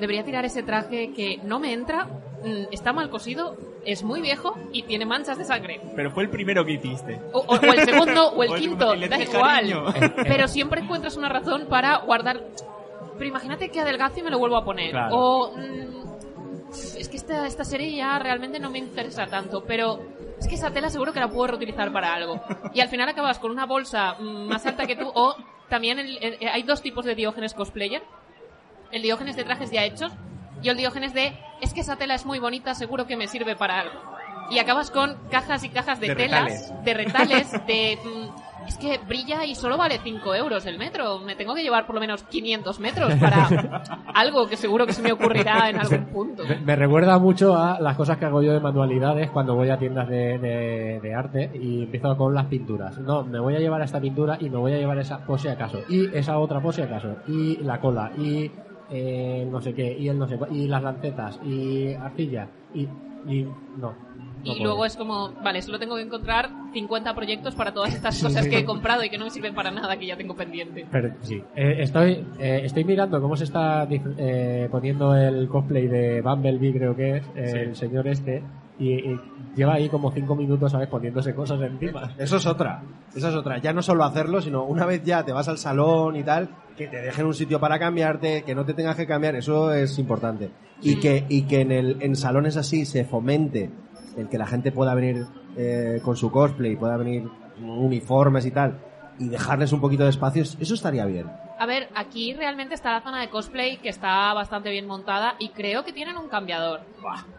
debería 0.00 0.24
tirar 0.24 0.44
ese 0.44 0.62
traje 0.62 1.12
que 1.14 1.38
no 1.42 1.58
me 1.58 1.72
entra, 1.72 2.04
mm, 2.44 2.66
está 2.70 2.92
mal 2.92 3.08
cosido, 3.08 3.56
es 3.86 4.02
muy 4.02 4.20
viejo 4.20 4.54
y 4.72 4.82
tiene 4.82 5.06
manchas 5.06 5.38
de 5.38 5.44
sangre. 5.46 5.80
Pero 5.96 6.10
fue 6.10 6.24
el 6.24 6.28
primero 6.28 6.66
que 6.66 6.72
hiciste. 6.72 7.18
O, 7.32 7.38
o- 7.38 7.54
o 7.56 7.72
el 7.72 7.84
segundo 7.86 8.28
o 8.32 8.42
el 8.42 8.50
O 8.52 8.54
el 8.56 8.60
quinto, 8.60 8.94
le 8.94 9.08
da 9.08 9.18
igual. 9.22 9.42
cariño. 9.54 9.84
Pero 10.16 10.48
siempre 10.48 10.82
encuentras 10.82 11.16
una 11.16 11.30
razón 11.30 11.64
para 11.70 11.96
guardar. 11.98 12.42
Pero 13.16 13.28
imagínate 13.28 13.68
que 13.70 13.80
adelgazo 13.80 14.20
y 14.20 14.22
me 14.22 14.30
lo 14.30 14.38
vuelvo 14.38 14.56
a 14.56 14.64
poner. 14.64 14.90
Claro. 14.90 15.16
O. 15.16 15.52
mm, 15.56 16.06
es 16.98 17.08
que 17.08 17.16
esta, 17.16 17.46
esta 17.46 17.64
serie 17.64 17.94
ya 17.96 18.18
realmente 18.18 18.58
no 18.58 18.70
me 18.70 18.78
interesa 18.78 19.26
tanto, 19.26 19.64
pero 19.64 20.00
es 20.38 20.46
que 20.48 20.56
esa 20.56 20.70
tela 20.70 20.90
seguro 20.90 21.12
que 21.12 21.20
la 21.20 21.28
puedo 21.28 21.46
reutilizar 21.46 21.92
para 21.92 22.12
algo. 22.12 22.40
Y 22.74 22.80
al 22.80 22.88
final 22.88 23.08
acabas 23.08 23.38
con 23.38 23.50
una 23.50 23.66
bolsa 23.66 24.14
mm, 24.18 24.48
más 24.48 24.66
alta 24.66 24.86
que 24.86 24.96
tú, 24.96 25.10
o 25.14 25.34
también 25.68 25.98
el- 25.98 26.18
el- 26.22 26.48
hay 26.48 26.62
dos 26.64 26.82
tipos 26.82 27.04
de 27.04 27.14
diógenes 27.14 27.54
cosplayer. 27.54 28.02
El 28.92 29.02
diógenes 29.02 29.36
de 29.36 29.44
trajes 29.44 29.70
ya 29.70 29.84
hechos 29.84 30.12
y 30.62 30.68
el 30.68 30.76
diógenes 30.76 31.12
de 31.14 31.36
es 31.60 31.72
que 31.74 31.80
esa 31.80 31.96
tela 31.96 32.14
es 32.14 32.24
muy 32.26 32.38
bonita, 32.38 32.74
seguro 32.74 33.06
que 33.06 33.16
me 33.16 33.26
sirve 33.28 33.56
para 33.56 33.80
algo. 33.80 33.94
Y 34.50 34.58
acabas 34.58 34.90
con 34.90 35.16
cajas 35.30 35.64
y 35.64 35.70
cajas 35.70 35.98
de, 35.98 36.08
De 36.08 36.14
telas, 36.16 36.44
retales. 36.44 36.84
de 36.84 36.94
retales, 36.94 37.52
de... 37.66 37.98
mm, 38.04 38.46
es 38.66 38.76
que 38.78 38.98
brilla 39.06 39.44
y 39.44 39.54
solo 39.54 39.76
vale 39.76 39.98
5 40.02 40.34
euros 40.34 40.66
el 40.66 40.78
metro. 40.78 41.18
Me 41.20 41.36
tengo 41.36 41.54
que 41.54 41.62
llevar 41.62 41.86
por 41.86 41.94
lo 41.94 42.00
menos 42.00 42.22
500 42.24 42.80
metros 42.80 43.14
para 43.14 43.82
algo 44.14 44.48
que 44.48 44.56
seguro 44.56 44.86
que 44.86 44.92
se 44.92 45.02
me 45.02 45.12
ocurrirá 45.12 45.70
en 45.70 45.78
algún 45.80 46.06
punto. 46.06 46.42
Me, 46.48 46.56
me 46.60 46.76
recuerda 46.76 47.18
mucho 47.18 47.56
a 47.56 47.80
las 47.80 47.96
cosas 47.96 48.18
que 48.18 48.24
hago 48.26 48.42
yo 48.42 48.52
de 48.52 48.60
manualidades 48.60 49.30
cuando 49.30 49.54
voy 49.54 49.70
a 49.70 49.78
tiendas 49.78 50.08
de, 50.08 50.38
de- 50.38 51.00
de 51.00 51.14
arte 51.14 51.50
y 51.54 51.84
empiezo 51.84 52.16
con 52.16 52.34
las 52.34 52.46
pinturas. 52.46 52.98
No, 52.98 53.22
me 53.24 53.38
voy 53.40 53.54
a 53.54 53.58
llevar 53.58 53.80
esta 53.82 54.00
pintura 54.00 54.36
y 54.40 54.50
me 54.50 54.56
voy 54.56 54.72
a 54.72 54.78
llevar 54.78 54.98
esa 54.98 55.24
por 55.24 55.38
si 55.40 55.48
acaso. 55.48 55.80
Y 55.88 56.14
esa 56.16 56.38
otra 56.38 56.60
por 56.60 56.74
si 56.74 56.82
acaso. 56.82 57.16
Y 57.28 57.56
la 57.58 57.80
cola. 57.80 58.10
Y 58.18 58.50
eh, 58.90 59.46
no 59.50 59.60
sé 59.60 59.74
qué. 59.74 59.96
Y 59.98 60.08
el 60.08 60.18
no 60.18 60.26
sé 60.28 60.38
Y 60.50 60.66
las 60.68 60.82
lancetas. 60.82 61.38
Y 61.44 61.94
arcilla. 61.94 62.48
Y, 62.74 62.82
y 63.28 63.42
no. 63.76 63.92
no 63.92 63.94
Y 64.44 64.50
puedo. 64.52 64.64
luego 64.64 64.84
es 64.86 64.96
como, 64.96 65.32
vale, 65.42 65.60
solo 65.62 65.78
tengo 65.78 65.96
que 65.96 66.02
encontrar 66.02 66.50
50 66.76 67.14
proyectos 67.14 67.54
para 67.54 67.72
todas 67.72 67.94
estas 67.94 68.22
cosas 68.22 68.46
que 68.46 68.58
he 68.58 68.64
comprado 68.66 69.02
y 69.02 69.08
que 69.08 69.16
no 69.16 69.24
me 69.24 69.30
sirven 69.30 69.54
para 69.54 69.70
nada, 69.70 69.96
que 69.96 70.06
ya 70.06 70.16
tengo 70.16 70.34
pendiente. 70.36 70.84
Pero 70.92 71.10
sí, 71.22 71.42
Eh, 71.54 71.76
estoy, 71.78 72.22
eh, 72.38 72.60
estoy 72.64 72.84
mirando 72.84 73.18
cómo 73.20 73.34
se 73.34 73.44
está 73.44 73.86
eh, 73.90 74.68
poniendo 74.70 75.16
el 75.16 75.48
cosplay 75.48 75.86
de 75.88 76.20
Bumblebee, 76.20 76.72
creo 76.74 76.94
que 76.94 77.16
es, 77.16 77.24
eh, 77.34 77.46
Sí. 77.50 77.56
el 77.58 77.76
señor 77.76 78.06
este, 78.08 78.42
y, 78.78 78.90
y 78.92 79.20
lleva 79.56 79.74
ahí 79.74 79.88
como 79.88 80.10
cinco 80.12 80.36
minutos, 80.36 80.70
¿sabes? 80.72 80.88
Poniéndose 80.88 81.34
cosas 81.34 81.60
encima. 81.62 82.12
Eso 82.18 82.36
es 82.36 82.46
otra. 82.46 82.82
Eso 83.14 83.28
es 83.30 83.34
otra. 83.34 83.56
Ya 83.58 83.72
no 83.72 83.80
solo 83.80 84.04
hacerlo, 84.04 84.42
sino 84.42 84.64
una 84.64 84.84
vez 84.84 85.02
ya 85.02 85.24
te 85.24 85.32
vas 85.32 85.48
al 85.48 85.56
salón 85.56 86.14
y 86.16 86.22
tal, 86.24 86.50
que 86.76 86.86
te 86.88 87.00
dejen 87.00 87.24
un 87.24 87.32
sitio 87.32 87.58
para 87.58 87.78
cambiarte, 87.78 88.42
que 88.42 88.54
no 88.54 88.66
te 88.66 88.74
tengas 88.74 88.96
que 88.96 89.06
cambiar, 89.06 89.34
eso 89.34 89.72
es 89.72 89.98
importante. 89.98 90.50
Y 90.82 90.96
que, 90.96 91.24
y 91.30 91.42
que 91.44 91.62
en, 91.62 91.72
el, 91.72 91.96
en 92.00 92.16
salones 92.16 92.58
así 92.58 92.84
se 92.84 93.04
fomente 93.06 93.70
el 94.16 94.28
que 94.28 94.38
la 94.38 94.46
gente 94.46 94.72
pueda 94.72 94.94
venir 94.94 95.26
eh, 95.56 96.00
con 96.02 96.16
su 96.16 96.30
cosplay, 96.30 96.76
pueda 96.76 96.96
venir 96.96 97.28
uniformes 97.60 98.46
y 98.46 98.50
tal, 98.50 98.78
y 99.18 99.28
dejarles 99.28 99.72
un 99.72 99.80
poquito 99.80 100.04
de 100.04 100.10
espacio, 100.10 100.42
eso 100.42 100.74
estaría 100.74 101.04
bien. 101.06 101.30
A 101.58 101.64
ver, 101.64 101.88
aquí 101.94 102.34
realmente 102.34 102.74
está 102.74 102.92
la 102.92 103.00
zona 103.00 103.20
de 103.20 103.30
cosplay 103.30 103.78
que 103.78 103.88
está 103.88 104.34
bastante 104.34 104.70
bien 104.70 104.86
montada 104.86 105.36
y 105.38 105.48
creo 105.50 105.84
que 105.84 105.92
tienen 105.92 106.18
un 106.18 106.28
cambiador. 106.28 106.82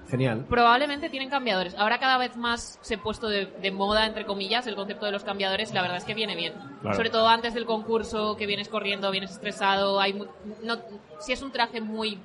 Genial. 0.09 0.45
Probablemente 0.49 1.09
tienen 1.09 1.29
cambiadores. 1.29 1.75
Ahora 1.75 1.99
cada 1.99 2.17
vez 2.17 2.35
más 2.35 2.79
se 2.81 2.95
ha 2.95 3.03
puesto 3.03 3.29
de, 3.29 3.45
de 3.45 3.71
moda, 3.71 4.07
entre 4.07 4.25
comillas, 4.25 4.65
el 4.65 4.75
concepto 4.75 5.05
de 5.05 5.11
los 5.11 5.23
cambiadores 5.23 5.69
y 5.69 5.75
la 5.75 5.83
verdad 5.83 5.97
es 5.97 6.03
que 6.03 6.15
viene 6.15 6.35
bien. 6.35 6.53
Claro. 6.81 6.95
Sobre 6.95 7.11
todo 7.11 7.27
antes 7.27 7.53
del 7.53 7.65
concurso, 7.65 8.37
que 8.37 8.47
vienes 8.47 8.69
corriendo, 8.69 9.11
vienes 9.11 9.31
estresado, 9.31 9.99
hay 9.99 10.13
no, 10.13 10.77
si 11.19 11.33
es 11.33 11.41
un 11.43 11.51
traje 11.51 11.79
muy 11.79 12.19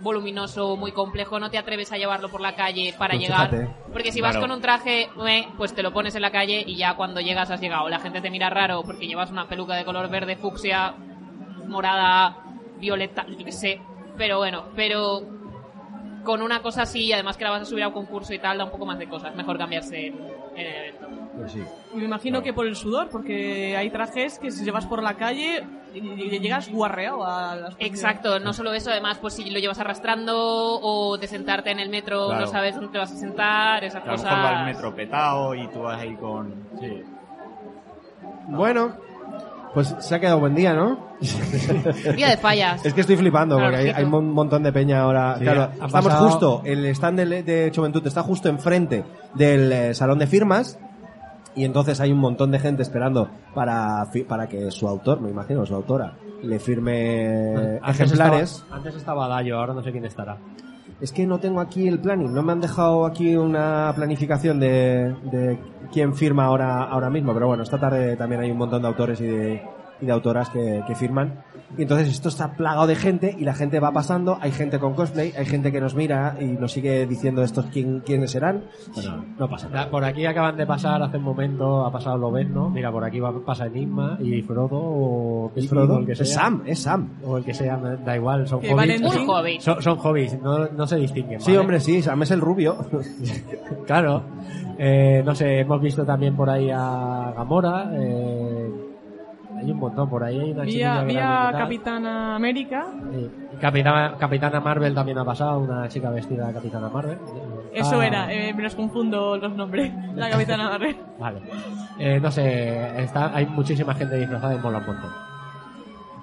voluminoso, 0.00 0.76
muy 0.76 0.92
complejo, 0.92 1.40
no 1.40 1.50
te 1.50 1.58
atreves 1.58 1.90
a 1.92 1.96
llevarlo 1.96 2.28
por 2.28 2.40
la 2.40 2.54
calle 2.54 2.94
para 2.98 3.14
Pues 3.14 3.20
llegar. 3.20 3.50
fíjate. 3.50 3.68
Porque 3.92 4.12
si 4.12 4.20
vas 4.20 4.32
Claro. 4.32 4.46
con 4.46 4.56
un 4.56 4.62
traje, 4.62 5.08
pues 5.56 5.74
te 5.74 5.82
lo 5.82 5.92
pones 5.92 6.14
en 6.14 6.22
la 6.22 6.30
calle 6.30 6.62
y 6.66 6.76
ya 6.76 6.94
cuando 6.94 7.20
llegas 7.20 7.50
has 7.50 7.60
llegado. 7.60 7.88
La 7.88 7.98
gente 7.98 8.20
te 8.20 8.30
mira 8.30 8.48
raro 8.50 8.82
porque 8.82 9.06
llevas 9.06 9.30
una 9.30 9.48
peluca 9.48 9.74
de 9.74 9.84
color 9.84 10.08
verde, 10.08 10.36
fucsia, 10.36 10.94
morada, 11.66 12.36
violeta, 12.78 13.26
yo 13.26 13.44
qué 13.44 13.52
sé. 13.52 13.80
Pero 14.16 14.38
bueno, 14.38 14.66
pero 14.76 15.22
con 16.24 16.42
una 16.42 16.60
cosa 16.62 16.82
así, 16.82 17.12
además 17.12 17.36
que 17.36 17.44
la 17.44 17.50
vas 17.50 17.62
a 17.62 17.64
subir 17.64 17.84
a 17.84 17.88
un 17.88 17.94
concurso 17.94 18.32
y 18.34 18.38
tal, 18.38 18.58
da 18.58 18.64
un 18.64 18.70
poco 18.70 18.86
más 18.86 18.98
de 18.98 19.08
cosas. 19.08 19.34
Mejor 19.34 19.58
cambiarse 19.58 20.06
en 20.06 20.16
el 20.56 20.66
evento. 20.66 21.08
Pues 21.38 21.52
sí. 21.52 21.62
Me 21.94 22.04
imagino 22.04 22.42
que 22.42 22.52
por 22.52 22.66
el 22.66 22.74
sudor, 22.74 23.08
porque 23.10 23.76
hay 23.76 23.90
trajes 23.90 24.38
que 24.38 24.50
si 24.50 24.64
llevas 24.64 24.86
por 24.86 25.02
la 25.02 25.14
calle 25.14 25.64
y- 25.94 25.98
y 25.98 26.38
llegas 26.40 26.68
guarreado 26.70 27.24
a 27.24 27.54
las 27.54 27.74
Exacto, 27.78 28.40
no 28.40 28.52
solo 28.52 28.72
eso, 28.74 28.90
además, 28.90 29.18
pues 29.18 29.34
si 29.34 29.48
lo 29.50 29.58
llevas 29.60 29.78
arrastrando 29.78 30.34
o 30.36 31.16
de 31.16 31.26
sentarte 31.28 31.70
en 31.70 31.78
el 31.78 31.88
metro, 31.90 32.26
Claro. 32.26 32.40
no 32.46 32.46
sabes 32.50 32.74
dónde 32.74 32.90
te 32.90 32.98
vas 32.98 33.12
a 33.12 33.16
sentar, 33.16 33.84
esas 33.84 34.04
lo 34.04 34.12
cosas. 34.12 34.30
mejor 34.32 34.44
va 34.44 34.60
el 34.60 34.66
metro 34.66 34.94
petado 34.94 35.54
y 35.54 35.68
tú 35.68 35.80
vas 35.80 36.00
ahí 36.00 36.14
con... 36.16 36.54
Sí. 36.80 37.02
Bueno, 38.48 38.92
pues 39.74 39.94
se 40.00 40.14
ha 40.14 40.20
quedado 40.20 40.40
buen 40.40 40.54
día, 40.54 40.72
¿no? 40.74 41.08
Día 42.16 42.28
de 42.30 42.36
fallas. 42.36 42.84
Es 42.84 42.94
que 42.94 43.00
estoy 43.02 43.16
flipando 43.16 43.56
Claro, 43.56 43.72
porque 43.76 43.92
hay, 43.92 44.04
un 44.04 44.30
montón 44.32 44.62
de 44.62 44.72
peña 44.72 45.00
ahora. 45.02 45.36
Sí, 45.38 45.44
claro, 45.44 45.70
estamos 45.72 45.92
pasado- 45.92 46.28
justo, 46.28 46.62
el 46.64 46.86
stand 46.86 47.20
de, 47.20 47.42
de 47.42 47.72
Juventud 47.74 48.06
está 48.06 48.22
justo 48.22 48.48
enfrente 48.48 49.04
del 49.34 49.70
eh, 49.72 49.94
salón 49.94 50.18
de 50.18 50.26
firmas 50.26 50.78
y 51.58 51.64
entonces 51.64 52.00
hay 52.00 52.12
un 52.12 52.20
montón 52.20 52.52
de 52.52 52.60
gente 52.60 52.82
esperando 52.82 53.28
para, 53.52 54.08
para 54.28 54.48
que 54.48 54.70
su 54.70 54.86
autor, 54.86 55.20
me 55.20 55.28
imagino, 55.28 55.66
su 55.66 55.74
autora, 55.74 56.12
le 56.42 56.60
firme 56.60 57.78
Antes 57.82 58.00
ejemplares. 58.00 58.52
Estaba, 58.52 58.76
antes 58.76 58.94
estaba 58.94 59.28
Dayo, 59.28 59.58
ahora 59.58 59.74
no 59.74 59.82
sé 59.82 59.90
quién 59.90 60.04
estará. 60.04 60.38
Es 61.00 61.10
que 61.10 61.26
no 61.26 61.40
tengo 61.40 61.60
aquí 61.60 61.88
el 61.88 61.98
planning, 61.98 62.32
no 62.32 62.44
me 62.44 62.52
han 62.52 62.60
dejado 62.60 63.06
aquí 63.06 63.36
una 63.36 63.92
planificación 63.94 64.60
de, 64.60 65.16
de 65.32 65.58
quién 65.92 66.14
firma 66.14 66.44
ahora, 66.44 66.84
ahora 66.84 67.10
mismo, 67.10 67.34
pero 67.34 67.48
bueno, 67.48 67.64
esta 67.64 67.78
tarde 67.78 68.16
también 68.16 68.40
hay 68.40 68.52
un 68.52 68.58
montón 68.58 68.82
de 68.82 68.88
autores 68.88 69.20
y 69.20 69.26
de, 69.26 69.62
y 70.00 70.06
de 70.06 70.12
autoras 70.12 70.48
que, 70.50 70.82
que 70.86 70.94
firman. 70.94 71.42
Y 71.76 71.82
entonces 71.82 72.08
esto 72.08 72.30
está 72.30 72.52
plagado 72.52 72.86
de 72.86 72.96
gente 72.96 73.36
y 73.38 73.44
la 73.44 73.52
gente 73.54 73.78
va 73.78 73.92
pasando, 73.92 74.38
hay 74.40 74.52
gente 74.52 74.78
con 74.78 74.94
cosplay, 74.94 75.34
hay 75.36 75.44
gente 75.44 75.70
que 75.70 75.80
nos 75.82 75.94
mira 75.94 76.36
y 76.40 76.44
nos 76.46 76.72
sigue 76.72 77.06
diciendo 77.06 77.42
estos 77.42 77.66
quién, 77.66 78.00
quiénes 78.00 78.30
serán. 78.30 78.64
Bueno, 78.94 79.24
no 79.38 79.48
pasa 79.50 79.68
nada. 79.68 79.84
Da- 79.84 79.90
Por 79.90 80.02
aquí 80.04 80.24
acaban 80.24 80.56
de 80.56 80.66
pasar 80.66 81.02
hace 81.02 81.18
un 81.18 81.24
momento, 81.24 81.84
ha 81.84 81.92
pasado 81.92 82.16
Lobezno, 82.16 82.70
mira, 82.70 82.90
por 82.90 83.04
aquí 83.04 83.20
va, 83.20 83.32
pasa 83.44 83.66
Enigma 83.66 84.16
y 84.20 84.40
Frodo 84.42 84.78
o 84.80 85.52
Es 85.54 85.68
Frodo, 85.68 85.96
o 85.96 85.98
el 86.00 86.06
que 86.06 86.14
sea. 86.14 86.24
es 86.24 86.32
Sam, 86.32 86.62
es 86.64 86.78
Sam. 86.80 87.08
O 87.24 87.36
el 87.36 87.44
que 87.44 87.52
sea, 87.52 87.76
da 87.76 88.16
igual, 88.16 88.48
son 88.48 88.60
Que 88.60 88.68
hobbies. 88.72 89.00
Valentín- 89.02 89.20
Un 89.20 89.26
hobby. 89.26 89.60
Son, 89.60 89.82
son 89.82 89.96
hobbies, 89.98 90.40
no, 90.42 90.68
no 90.68 90.86
se 90.86 90.96
distinguen. 90.96 91.40
Sí, 91.40 91.50
¿vale? 91.50 91.58
hombre, 91.58 91.80
sí, 91.80 92.00
Sam 92.00 92.22
es 92.22 92.30
el 92.30 92.40
rubio. 92.40 92.76
Claro. 93.86 94.22
Eh, 94.78 95.22
no 95.24 95.34
sé, 95.34 95.60
hemos 95.60 95.80
visto 95.80 96.04
también 96.04 96.36
por 96.36 96.48
ahí 96.48 96.70
a 96.70 97.32
Gamora. 97.36 97.90
eh, 97.94 98.70
hay 99.58 99.70
un 99.70 99.78
montón 99.78 100.08
por 100.08 100.22
ahí. 100.24 100.38
Hay 100.40 100.52
una 100.52 100.62
Vía, 100.64 101.02
vía. 101.04 101.48
Capitana 101.56 102.34
América. 102.36 102.86
Sí. 103.12 103.30
Y 103.54 103.56
Capitana, 103.56 104.14
Capitana 104.18 104.60
Marvel 104.60 104.94
también 104.94 105.18
ha 105.18 105.24
pasado, 105.24 105.58
una 105.60 105.88
chica 105.88 106.10
vestida 106.10 106.46
de 106.46 106.54
Capitana 106.54 106.88
Marvel. 106.88 107.18
Eso 107.74 108.00
Ah, 108.00 108.06
era, 108.06 108.32
eh, 108.32 108.54
me 108.54 108.62
los 108.62 108.74
confundo 108.74 109.36
los 109.36 109.52
nombres. 109.54 109.92
La 110.14 110.30
Capitana 110.30 110.70
Marvel. 110.70 110.96
Vale. 111.18 111.40
Eh, 111.98 112.18
no 112.20 112.30
sé, 112.30 113.02
está, 113.02 113.34
hay 113.34 113.46
muchísima 113.46 113.94
gente 113.94 114.16
disfrazada 114.16 114.54
y 114.54 114.58
mola 114.58 114.78
un 114.78 114.86
montón. 114.86 115.10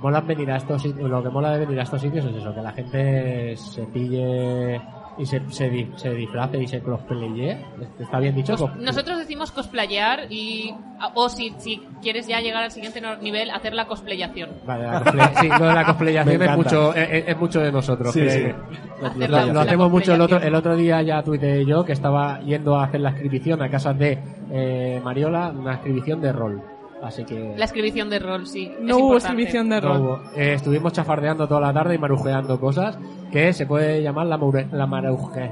Mola 0.01 0.21
venir 0.21 0.51
a 0.51 0.57
estos 0.57 0.81
sitios, 0.81 1.09
lo 1.09 1.23
que 1.23 1.29
mola 1.29 1.51
de 1.51 1.59
venir 1.65 1.79
a 1.79 1.83
estos 1.83 2.01
sitios 2.01 2.25
es 2.25 2.35
eso, 2.35 2.53
que 2.53 2.61
la 2.61 2.71
gente 2.73 3.55
se 3.57 3.83
pille 3.87 4.79
y 5.17 5.25
se, 5.25 5.41
se, 5.49 5.69
di- 5.69 5.89
se 5.95 6.09
disfrace 6.13 6.57
y 6.61 6.67
se 6.67 6.81
cosplaye. 6.81 7.57
¿Está 7.99 8.19
bien 8.19 8.35
dicho? 8.35 8.55
Cos- 8.57 8.75
Nosotros 8.77 9.17
decimos 9.19 9.51
cosplayear 9.51 10.31
y. 10.31 10.73
O 11.13 11.27
si, 11.29 11.53
si 11.57 11.81
quieres 12.01 12.27
ya 12.27 12.39
llegar 12.39 12.63
al 12.63 12.71
siguiente 12.71 13.01
nivel, 13.21 13.49
hacer 13.51 13.73
la 13.73 13.85
cosplayación. 13.85 14.49
Vale, 14.65 14.83
la 14.85 15.01
cosplay- 15.03 15.33
sí, 15.41 15.47
lo 15.49 15.65
de 15.67 15.73
la 15.73 15.85
cosplayación 15.85 16.41
es 16.41 16.57
mucho, 16.57 16.93
es, 16.95 17.09
es- 17.11 17.27
es 17.27 17.37
mucho 17.37 17.59
de 17.61 17.71
nosotros. 17.71 18.13
Sí, 18.13 18.21
que- 18.21 18.29
sí. 18.29 19.05
Hacer 19.05 19.29
Lo, 19.29 19.59
hacemos 19.59 19.91
mucho 19.91 20.13
el 20.13 20.21
otro, 20.21 20.37
el 20.41 20.55
otro 20.55 20.75
día 20.75 21.01
ya 21.01 21.21
tuiteé 21.23 21.65
yo 21.65 21.83
que 21.85 21.91
estaba 21.93 22.39
yendo 22.41 22.75
a 22.77 22.85
hacer 22.85 23.01
la 23.01 23.11
inscripción 23.11 23.61
a 23.61 23.69
casas 23.69 23.97
de 23.97 24.17
eh, 24.51 25.01
Mariola, 25.03 25.49
una 25.49 25.73
inscripción 25.73 26.21
de 26.21 26.31
rol. 26.31 26.61
Así 27.05 27.23
que... 27.23 27.53
La 27.57 27.65
escribición 27.65 28.09
de 28.09 28.19
rol, 28.19 28.47
sí. 28.47 28.71
es 28.73 28.81
No 28.81 28.95
hubo 28.97 29.03
importante. 29.13 29.27
escribición 29.27 29.69
de 29.69 29.81
No 29.81 29.87
rol. 29.87 30.01
hubo. 30.01 30.21
Eh, 30.35 30.53
estuvimos 30.55 30.91
chafardeando 30.93 31.47
toda 31.47 31.61
la 31.61 31.73
tarde 31.73 31.95
y 31.95 31.97
marujeando 31.97 32.59
cosas 32.59 32.97
que 33.31 33.53
se 33.53 33.65
puede 33.65 34.01
llamar 34.01 34.25
la, 34.27 34.37
maure- 34.37 34.69
la 34.71 34.87
maruje. 34.87 35.51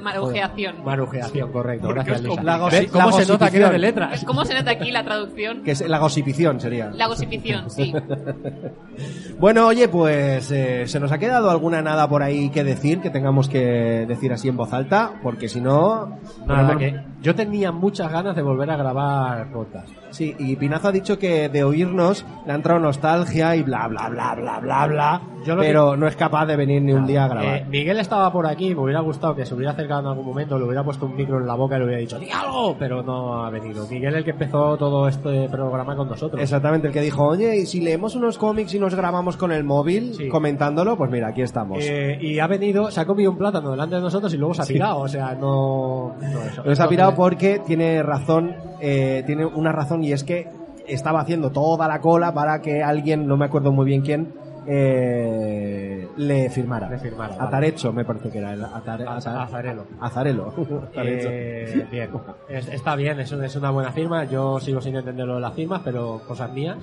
Marujeación. 0.00 0.84
Marujeación, 0.84 1.52
correcto. 1.52 1.86
¿Por 1.86 1.94
qué 1.98 2.02
Gracias, 2.10 2.22
Lisa. 2.22 2.42
¿Ves 2.70 2.92
La 2.92 3.04
¿Cómo 3.04 3.12
se 3.16 3.26
nota 3.32 3.50
que 3.50 3.56
era 3.58 3.70
de 3.70 3.78
letras? 3.78 4.24
¿Cómo 4.24 4.44
se 4.44 4.54
nota 4.54 4.70
aquí 4.72 4.90
la 4.90 5.04
traducción? 5.04 5.62
Que 5.62 5.72
es 5.72 5.86
la 5.88 5.98
gosipición 5.98 6.60
sería. 6.60 6.90
La 6.90 7.06
gosipición, 7.06 7.70
sí. 7.70 7.92
Bueno, 9.38 9.66
oye, 9.66 9.88
pues 9.88 10.50
eh, 10.52 10.86
se 10.86 11.00
nos 11.00 11.10
ha 11.12 11.18
quedado 11.18 11.50
alguna 11.50 11.82
nada 11.82 12.08
por 12.08 12.22
ahí 12.22 12.50
que 12.50 12.62
decir, 12.64 13.00
que 13.00 13.10
tengamos 13.10 13.48
que 13.48 14.04
decir 14.06 14.32
así 14.32 14.48
en 14.48 14.56
voz 14.56 14.72
alta, 14.72 15.14
porque 15.22 15.48
si 15.48 15.60
no... 15.60 16.18
Nada, 16.46 16.76
que 16.76 17.00
yo 17.22 17.34
tenía 17.34 17.72
muchas 17.72 18.10
ganas 18.12 18.34
de 18.36 18.42
volver 18.42 18.70
a 18.70 18.76
grabar 18.76 19.50
podcast. 19.52 19.88
Sí, 20.10 20.34
y 20.38 20.56
Pinazo 20.56 20.88
ha 20.88 20.92
dicho 20.92 21.18
que 21.18 21.48
de 21.48 21.64
oírnos 21.64 22.26
le 22.44 22.52
ha 22.52 22.54
entrado 22.56 22.78
nostalgia 22.80 23.56
y 23.56 23.62
bla, 23.62 23.88
bla, 23.88 24.08
bla, 24.10 24.34
bla, 24.34 24.58
bla, 24.60 24.86
bla, 24.86 25.22
Yo 25.46 25.56
pero 25.56 25.96
no 25.96 26.06
es 26.06 26.16
capaz 26.16 26.44
de 26.44 26.56
venir 26.56 26.82
ni 26.82 26.92
un 26.92 27.06
día 27.06 27.24
a 27.24 27.28
grabar. 27.28 27.56
Eh, 27.56 27.66
Miguel 27.70 27.98
estaba 27.98 28.30
por 28.30 28.46
aquí, 28.46 28.74
me 28.74 28.82
hubiera 28.82 29.00
gustado 29.00 29.34
que 29.34 29.46
se 29.46 29.54
hubiera 29.54 29.72
acercado 29.72 30.00
en 30.00 30.06
algún 30.08 30.26
momento, 30.26 30.58
le 30.58 30.64
hubiera 30.66 30.84
puesto 30.84 31.06
un 31.06 31.16
micro 31.16 31.38
en 31.38 31.46
la 31.46 31.54
boca 31.54 31.76
y 31.76 31.78
le 31.78 31.84
hubiera 31.86 32.00
dicho 32.00 32.18
¡Di 32.18 32.28
algo! 32.30 32.76
Pero 32.78 33.02
no 33.02 33.42
ha 33.44 33.48
venido. 33.50 33.86
Miguel 33.88 34.14
el 34.16 34.24
que 34.24 34.32
empezó 34.32 34.76
todo 34.76 35.08
este 35.08 35.48
programa 35.48 35.96
con 35.96 36.08
nosotros. 36.10 36.42
Exactamente, 36.42 36.88
el 36.88 36.92
que 36.92 37.00
dijo, 37.00 37.24
oye, 37.26 37.56
y 37.56 37.64
si 37.66 37.80
leemos 37.80 38.14
unos 38.14 38.36
cómics 38.36 38.74
y 38.74 38.78
nos 38.78 38.94
grabamos 38.94 39.38
con 39.38 39.50
el 39.52 39.64
móvil 39.64 40.12
Sí. 40.14 40.28
comentándolo, 40.28 40.96
pues 40.98 41.10
mira, 41.10 41.28
aquí 41.28 41.40
estamos. 41.40 41.78
Eh, 41.80 42.18
y 42.20 42.38
ha 42.38 42.46
venido, 42.46 42.90
se 42.90 43.00
ha 43.00 43.06
comido 43.06 43.30
un 43.30 43.38
plátano 43.38 43.70
delante 43.70 43.94
de 43.94 44.02
nosotros 44.02 44.34
y 44.34 44.36
luego 44.36 44.52
se 44.52 44.62
ha 44.62 44.64
Sí. 44.66 44.74
pirado. 44.74 44.98
O 45.00 45.08
sea, 45.08 45.34
no. 45.34 46.14
no 46.20 46.42
eso. 46.42 46.62
Nos 46.64 46.78
ha 46.80 46.88
pirado 46.88 47.11
Porque 47.16 47.60
tiene 47.66 48.02
razón, 48.02 48.54
eh, 48.80 49.22
tiene 49.26 49.44
una 49.46 49.72
razón 49.72 50.02
y 50.04 50.12
es 50.12 50.24
que 50.24 50.48
estaba 50.86 51.20
haciendo 51.20 51.50
toda 51.50 51.86
la 51.88 52.00
cola 52.00 52.32
para 52.34 52.60
que 52.60 52.82
alguien, 52.82 53.26
no 53.26 53.36
me 53.36 53.44
acuerdo 53.46 53.72
muy 53.72 53.84
bien 53.86 54.02
quién, 54.02 54.32
eh, 54.66 56.08
le 56.16 56.50
firmara. 56.50 56.88
Le 56.90 56.98
firmara, 56.98 57.36
vale. 57.36 57.48
Atarecho, 57.48 57.92
me 57.92 58.04
parece 58.04 58.30
que 58.30 58.38
era. 58.38 58.52
El 58.52 58.62
Atare- 58.64 59.06
Az- 59.08 59.26
Ata- 59.26 59.42
Azarelo. 59.42 59.86
Azarelo. 60.00 60.54
Atarecho. 60.92 61.28
Eh, 61.30 61.86
bien, 61.90 62.10
Es- 62.48 62.68
está 62.68 62.94
bien, 62.96 63.18
es, 63.20 63.30
es 63.32 63.56
una 63.56 63.70
buena 63.70 63.90
firma. 63.92 64.24
Yo 64.24 64.58
sigo 64.60 64.80
sin 64.80 64.96
entender 64.96 65.26
lo 65.26 65.36
de 65.36 65.40
las 65.40 65.54
firmas, 65.54 65.80
pero 65.84 66.20
cosas 66.26 66.52
mías. 66.52 66.78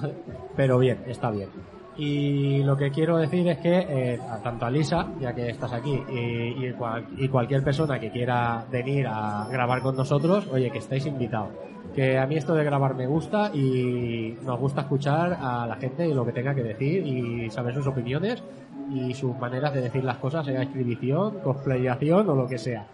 pero 0.56 0.78
bien, 0.78 0.98
está 1.06 1.30
bien. 1.30 1.48
Y 1.98 2.62
lo 2.62 2.76
que 2.76 2.90
quiero 2.90 3.18
decir 3.18 3.48
es 3.48 3.58
que 3.58 3.86
eh, 3.88 4.20
tanto 4.42 4.66
a 4.66 4.70
Lisa, 4.70 5.08
ya 5.20 5.34
que 5.34 5.50
estás 5.50 5.72
aquí, 5.72 6.00
y 6.08 7.28
cualquier 7.28 7.64
persona 7.64 7.98
que 7.98 8.10
quiera 8.10 8.64
venir 8.70 9.06
a 9.08 9.48
grabar 9.50 9.82
con 9.82 9.96
nosotros, 9.96 10.46
oye, 10.52 10.70
que 10.70 10.78
estáis 10.78 11.06
invitados. 11.06 11.50
Que 11.94 12.16
a 12.16 12.26
mí 12.26 12.36
esto 12.36 12.54
de 12.54 12.62
grabar 12.62 12.94
me 12.94 13.06
gusta 13.08 13.50
y 13.52 14.36
nos 14.44 14.60
gusta 14.60 14.82
escuchar 14.82 15.36
a 15.40 15.66
la 15.66 15.74
gente 15.76 16.06
y 16.06 16.14
lo 16.14 16.24
que 16.24 16.32
tenga 16.32 16.54
que 16.54 16.62
decir 16.62 17.04
y 17.04 17.50
saber 17.50 17.74
sus 17.74 17.86
opiniones 17.88 18.44
y 18.92 19.14
sus 19.14 19.36
maneras 19.36 19.74
de 19.74 19.80
decir 19.80 20.04
las 20.04 20.18
cosas, 20.18 20.46
sea 20.46 20.62
escribición, 20.62 21.40
cosplayación 21.40 22.28
o 22.28 22.34
lo 22.34 22.46
que 22.46 22.58
sea. 22.58 22.86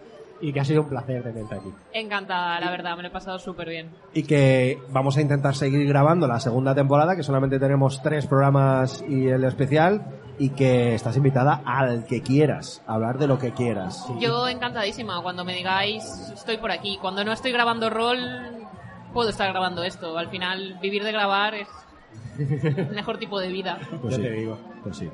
Y 0.46 0.52
que 0.52 0.60
ha 0.60 0.64
sido 0.64 0.82
un 0.82 0.88
placer 0.90 1.22
tenerte 1.22 1.54
aquí. 1.54 1.70
Encantada, 1.94 2.60
la 2.60 2.70
verdad, 2.70 2.96
me 2.96 3.02
lo 3.02 3.08
he 3.08 3.10
pasado 3.10 3.38
súper 3.38 3.68
bien. 3.70 3.90
Y 4.12 4.24
que 4.24 4.78
vamos 4.90 5.16
a 5.16 5.22
intentar 5.22 5.54
seguir 5.54 5.88
grabando 5.88 6.26
la 6.28 6.38
segunda 6.38 6.74
temporada, 6.74 7.16
que 7.16 7.22
solamente 7.22 7.58
tenemos 7.58 8.02
tres 8.02 8.26
programas 8.26 9.02
y 9.08 9.26
el 9.28 9.42
especial, 9.44 10.02
y 10.38 10.50
que 10.50 10.94
estás 10.94 11.16
invitada 11.16 11.62
al 11.64 12.04
que 12.04 12.20
quieras, 12.20 12.82
a 12.86 12.94
hablar 12.94 13.16
de 13.18 13.26
lo 13.26 13.38
que 13.38 13.52
quieras. 13.52 14.06
Yo 14.20 14.46
encantadísima, 14.48 15.22
cuando 15.22 15.44
me 15.46 15.54
digáis 15.54 16.04
estoy 16.34 16.58
por 16.58 16.70
aquí. 16.70 16.98
Cuando 17.00 17.24
no 17.24 17.32
estoy 17.32 17.52
grabando 17.52 17.88
rol, 17.88 18.18
puedo 19.14 19.30
estar 19.30 19.48
grabando 19.50 19.82
esto. 19.82 20.18
Al 20.18 20.28
final, 20.28 20.78
vivir 20.82 21.04
de 21.04 21.12
grabar 21.12 21.54
es 21.54 21.68
el 22.38 22.94
mejor 22.94 23.16
tipo 23.18 23.40
de 23.40 23.48
vida. 23.48 23.78
Pues 24.02 24.16
Yo 24.16 24.22
sí, 24.22 24.28
te 24.28 24.30
digo. 24.30 24.58
pues 24.82 24.96
sí. 24.98 25.08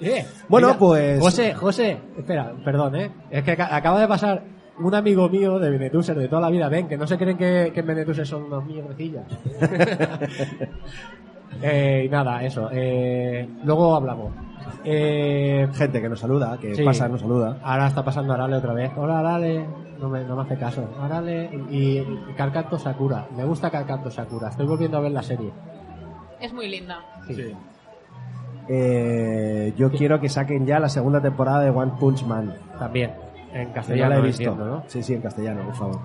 Eh, 0.00 0.26
Bueno, 0.48 0.68
mira, 0.68 0.78
pues- 0.80 1.20
José, 1.20 1.54
José, 1.54 2.00
espera, 2.18 2.52
perdón, 2.64 2.96
¿eh? 2.96 3.12
Es 3.30 3.44
que 3.44 3.52
aca- 3.52 3.76
acaba 3.76 4.00
de 4.00 4.08
pasar 4.08 4.42
un 4.84 4.94
amigo 4.94 5.28
mío 5.28 5.58
de 5.58 5.70
Benetuser 5.70 6.16
de 6.16 6.28
toda 6.28 6.42
la 6.42 6.50
vida, 6.50 6.68
ven, 6.68 6.88
que 6.88 6.96
no 6.96 7.06
se 7.06 7.18
creen 7.18 7.36
que, 7.36 7.70
que 7.74 7.80
en 7.80 7.86
Benetuser 7.86 8.26
son 8.26 8.44
unos 8.44 8.64
mierdecillas. 8.64 9.24
eh, 11.62 12.04
y 12.06 12.08
nada, 12.08 12.42
eso. 12.44 12.68
Eh, 12.72 13.48
luego 13.64 13.94
hablamos. 13.94 14.32
Eh, 14.84 15.68
Gente 15.74 16.00
que 16.00 16.08
nos 16.08 16.20
saluda, 16.20 16.58
que 16.58 16.74
Sí. 16.74 16.82
pasa, 16.82 17.08
nos 17.08 17.20
saluda. 17.20 17.58
ahora 17.62 17.86
está 17.86 18.04
pasando 18.04 18.32
Arale 18.32 18.56
otra 18.56 18.72
vez. 18.72 18.90
Hola, 18.96 19.20
Arale. 19.20 19.64
No 20.00 20.08
me, 20.08 20.24
no 20.24 20.34
me 20.34 20.42
hace 20.42 20.56
caso. 20.58 20.84
Arale 21.00 21.48
y, 21.70 21.98
y 21.98 22.04
Carcanto 22.36 22.76
Sakura. 22.78 23.26
Me 23.36 23.44
gusta 23.44 23.70
Carcanto 23.70 24.10
Sakura. 24.10 24.48
Estoy 24.48 24.66
volviendo 24.66 24.98
a 24.98 25.00
ver 25.00 25.12
la 25.12 25.22
serie. 25.22 25.50
Es 26.40 26.52
muy 26.52 26.68
linda. 26.68 26.98
Sí. 27.28 27.52
Eh, 28.68 29.72
yo 29.76 29.90
quiero 29.92 30.20
que 30.20 30.28
saquen 30.28 30.66
ya 30.66 30.80
la 30.80 30.88
segunda 30.88 31.20
temporada 31.20 31.60
de 31.60 31.70
One 31.70 31.92
Punch 32.00 32.24
Man. 32.24 32.52
También. 32.80 33.12
En 33.52 33.68
no 33.68 33.74
castellano. 33.74 34.10
la 34.10 34.18
he 34.18 34.22
visto. 34.22 34.42
entiendo, 34.42 34.64
¿no? 34.66 34.84
Sí, 34.88 35.02
sí, 35.02 35.14
en 35.14 35.20
castellano, 35.22 35.62
por 35.66 35.74
favor. 35.76 36.00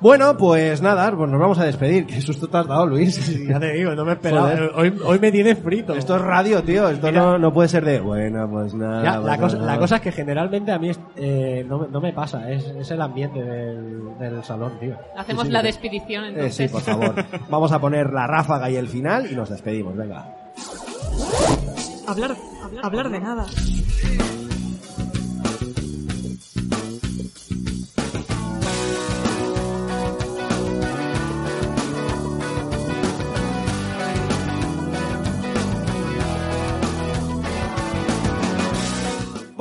Bueno, 0.00 0.36
pues 0.36 0.82
nada, 0.82 1.14
pues 1.16 1.30
nos 1.30 1.38
vamos 1.40 1.58
a 1.60 1.64
despedir. 1.64 2.06
Qué 2.08 2.20
susto 2.20 2.48
te 2.48 2.56
has 2.56 2.66
dado, 2.66 2.86
Luis. 2.86 3.46
Ya 3.46 3.60
te 3.60 3.72
digo, 3.72 3.94
no 3.94 4.04
me 4.04 4.14
esperaba. 4.14 4.48
Joder. 4.50 4.72
Hoy, 4.74 4.98
hoy 5.04 5.18
me 5.20 5.30
tienes 5.30 5.56
frito. 5.60 5.94
Esto 5.94 6.16
es 6.16 6.22
radio, 6.22 6.60
tío. 6.64 6.88
Esto 6.88 7.06
Mira. 7.06 7.20
no, 7.20 7.38
no 7.38 7.52
puede 7.52 7.68
ser 7.68 7.84
de. 7.84 8.00
Bueno, 8.00 8.48
pues 8.50 8.74
nada. 8.74 9.00
Ya, 9.04 9.18
la, 9.20 9.36
pues 9.36 9.38
cosa, 9.38 9.58
nada. 9.58 9.72
la 9.74 9.78
cosa 9.78 9.96
es 9.96 10.02
que 10.02 10.10
generalmente 10.10 10.72
a 10.72 10.78
mí 10.80 10.90
es- 10.90 10.98
eh, 11.14 11.64
no, 11.68 11.78
me- 11.78 11.86
no 11.88 12.00
me 12.00 12.12
pasa, 12.12 12.50
es, 12.50 12.64
es 12.66 12.90
el 12.90 13.00
ambiente 13.00 13.40
del, 13.44 14.18
del 14.18 14.42
salón, 14.42 14.72
tío. 14.80 14.96
Hacemos 15.16 15.42
Sí, 15.44 15.48
sí, 15.48 15.52
la 15.52 15.62
despedición 15.62 16.24
Eh, 16.24 16.28
entonces. 16.30 16.56
sí, 16.56 16.66
por 16.68 16.80
favor. 16.82 17.14
Vamos 17.48 17.70
a 17.70 17.78
poner 17.80 18.12
la 18.12 18.26
ráfaga 18.26 18.68
y 18.70 18.74
el 18.76 18.88
final 18.88 19.30
y 19.30 19.36
nos 19.36 19.50
despedimos. 19.50 19.96
Venga. 19.96 20.34
Hablar, 22.08 22.34
hablar 22.82 23.08
de 23.08 23.20
nada. 23.20 23.46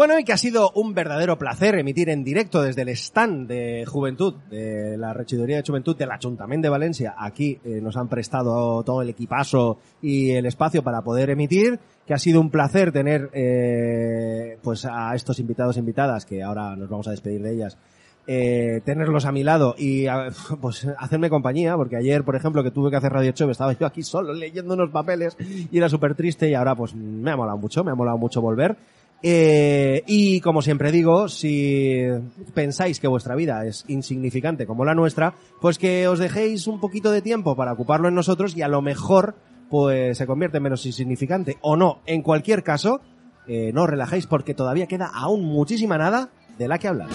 Bueno, 0.02 0.18
y 0.18 0.24
que 0.24 0.34
ha 0.34 0.38
sido 0.38 0.72
un 0.72 0.96
verdadero 0.96 1.38
placer 1.38 1.76
emitir 1.76 2.10
en 2.10 2.24
directo 2.24 2.64
desde 2.64 2.82
el 2.82 2.90
stand 2.90 3.48
de 3.48 3.86
Juventud, 3.86 4.34
de 4.50 4.98
la 4.98 5.14
Regidoría 5.14 5.58
de 5.58 5.64
Juventud 5.64 5.96
del 5.96 6.10
Ayuntamiento 6.10 6.66
de 6.66 6.70
Valencia. 6.72 7.14
Aquí 7.20 7.60
eh, 7.64 7.80
nos 7.84 7.96
han 7.98 8.08
prestado 8.08 8.82
todo 8.82 9.04
el 9.04 9.10
equipazo 9.10 9.78
y 10.02 10.32
el 10.32 10.48
espacio 10.48 10.82
para 10.82 11.04
poder 11.04 11.30
emitir, 11.30 11.80
que 12.08 12.16
ha 12.16 12.18
sido 12.18 12.42
un 12.42 12.50
placer 12.50 12.92
tener 12.92 13.30
eh, 13.34 14.58
pues 14.64 14.86
a 14.86 15.14
estos 15.14 15.38
invitados 15.38 15.78
e 15.78 15.82
invitadas, 15.82 16.26
que 16.26 16.42
ahora 16.42 16.76
nos 16.76 16.90
vamos 16.90 17.08
a 17.08 17.12
despedir 17.12 17.44
de 17.44 17.54
ellas, 17.54 17.78
eh, 18.26 18.82
tenerlos 18.84 19.26
a 19.26 19.32
mi 19.32 19.44
lado 19.44 19.76
y 19.78 20.08
pues 20.62 20.88
hacerme 20.98 21.30
compañía, 21.30 21.78
porque 21.78 21.98
ayer, 21.98 22.24
por 22.24 22.36
ejemplo, 22.36 22.64
que 22.64 22.72
tuve 22.72 22.90
que 22.90 22.96
hacer 22.96 23.14
Radio 23.14 23.34
Show, 23.34 23.52
estaba 23.52 23.74
yo 23.74 23.86
aquí 23.86 24.02
solo 24.02 24.34
leyendo 24.34 24.74
unos 24.74 24.90
papeles 24.90 25.38
y 25.40 25.78
era 25.78 25.90
súper 25.90 26.16
triste 26.16 26.50
y 26.50 26.56
ahora 26.56 26.74
pues 26.74 26.96
me 26.96 27.30
ha 27.30 27.38
molado 27.38 27.60
mucho, 27.60 27.84
me 27.84 27.92
ha 27.92 27.96
molado 27.96 28.18
mucho 28.18 28.42
volver. 28.42 28.76
Eh, 29.24 30.04
y 30.08 30.42
como 30.42 30.62
siempre 30.62 30.92
digo, 30.92 31.28
si 31.28 32.08
pensáis 32.54 33.00
que 33.00 33.08
vuestra 33.08 33.36
vida 33.36 33.66
es 33.66 33.86
insignificante 33.88 34.66
como 34.66 34.84
la 34.84 34.96
nuestra, 34.96 35.36
pues 35.60 35.78
que 35.78 36.08
os 36.08 36.18
dejéis 36.18 36.66
un 36.68 36.80
poquito 36.80 37.12
de 37.12 37.22
tiempo 37.22 37.56
para 37.56 37.74
ocuparlo 37.74 38.08
en 38.08 38.16
nosotros 38.16 38.58
y 38.58 38.64
a 38.64 38.68
lo 38.68 38.82
mejor 38.82 39.36
pues 39.70 40.18
se 40.18 40.28
convierte 40.28 40.58
en 40.58 40.64
menos 40.64 40.86
insignificante 40.86 41.58
o 41.62 41.76
no. 41.76 42.00
En 42.06 42.24
cualquier 42.24 42.64
caso, 42.64 43.02
eh, 43.48 43.72
no 43.74 43.84
os 43.84 43.90
relajéis 43.90 44.28
porque 44.28 44.54
todavía 44.54 44.88
queda 44.88 45.12
aún 45.14 45.46
muchísima 45.46 45.98
nada 45.98 46.30
de 46.58 46.68
la 46.68 46.78
que 46.80 46.88
hablar. 46.88 47.10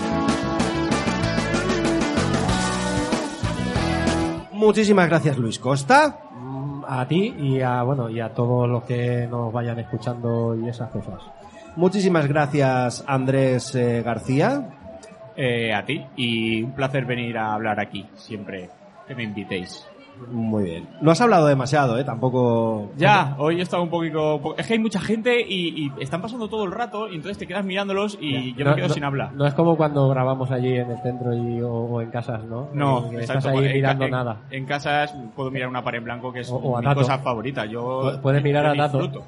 Muchísimas 4.52 5.08
gracias 5.08 5.36
Luis 5.36 5.58
Costa. 5.58 6.18
Mm, 6.32 6.84
A 6.88 7.06
ti 7.06 7.34
y 7.38 7.60
a, 7.60 7.82
bueno, 7.82 8.08
y 8.08 8.20
a 8.20 8.32
todos 8.32 8.68
los 8.68 8.84
que 8.84 9.26
nos 9.28 9.52
vayan 9.52 9.78
escuchando 9.78 10.56
y 10.56 10.68
esas 10.68 10.88
cosas. 10.90 11.20
Muchísimas 11.76 12.26
gracias 12.26 13.04
Andrés 13.06 13.74
eh, 13.74 14.02
García. 14.04 14.70
Eh, 15.36 15.74
a 15.74 15.84
ti. 15.84 16.02
Y 16.16 16.62
un 16.62 16.72
placer 16.72 17.04
venir 17.04 17.36
a 17.36 17.52
hablar 17.54 17.78
aquí, 17.80 18.06
siempre 18.14 18.70
que 19.06 19.14
me 19.14 19.22
invitéis. 19.24 19.86
Muy 20.32 20.64
bien. 20.64 20.88
No 21.02 21.10
has 21.10 21.20
hablado 21.20 21.46
demasiado, 21.46 21.98
¿eh? 21.98 22.04
Tampoco... 22.04 22.90
Ya, 22.96 23.34
hoy 23.38 23.58
he 23.58 23.62
estado 23.62 23.82
un 23.82 23.90
poquito... 23.90 24.40
po- 24.40 24.54
Es 24.56 24.66
que 24.66 24.72
hay 24.72 24.78
mucha 24.78 24.98
gente 24.98 25.42
y, 25.46 25.88
y 25.88 25.92
están 26.02 26.22
pasando 26.22 26.48
todo 26.48 26.64
el 26.64 26.72
rato 26.72 27.06
y 27.10 27.16
entonces 27.16 27.36
te 27.36 27.46
quedas 27.46 27.66
mirándolos 27.66 28.16
y 28.18 28.54
yo 28.54 28.64
No- 28.64 28.70
me 28.70 28.76
quedo 28.76 28.88
no- 28.88 28.94
sin 28.94 29.04
hablar. 29.04 29.32
No 29.34 29.46
es 29.46 29.52
como 29.52 29.76
cuando 29.76 30.08
grabamos 30.08 30.50
allí 30.50 30.74
en 30.74 30.90
el 30.90 30.96
centro 31.02 31.34
y, 31.34 31.60
o, 31.60 31.70
o 31.70 32.00
en 32.00 32.10
casas, 32.10 32.42
¿no? 32.44 32.70
No, 32.72 33.10
Que 33.10 33.16
exacto, 33.18 33.40
estás 33.40 33.52
ahí 33.60 33.66
en 33.66 33.72
mirando 33.74 34.04
en, 34.06 34.10
nada. 34.10 34.36
En 34.50 34.64
casas 34.64 35.14
puedo 35.36 35.50
mirar 35.50 35.68
una 35.68 35.84
pared 35.84 35.98
en 35.98 36.04
blanco 36.04 36.32
que 36.32 36.40
es 36.40 36.50
O- 36.50 36.56
o 36.56 36.78
a 36.78 36.80
mi 36.80 36.94
cosa 36.94 37.18
favorita. 37.18 37.66
Yo 37.66 38.04
Pu- 38.14 38.20
puedes 38.22 38.42
mirar 38.42 38.74
yo 38.74 38.82
a 38.82 38.86
Tato. 38.90 39.22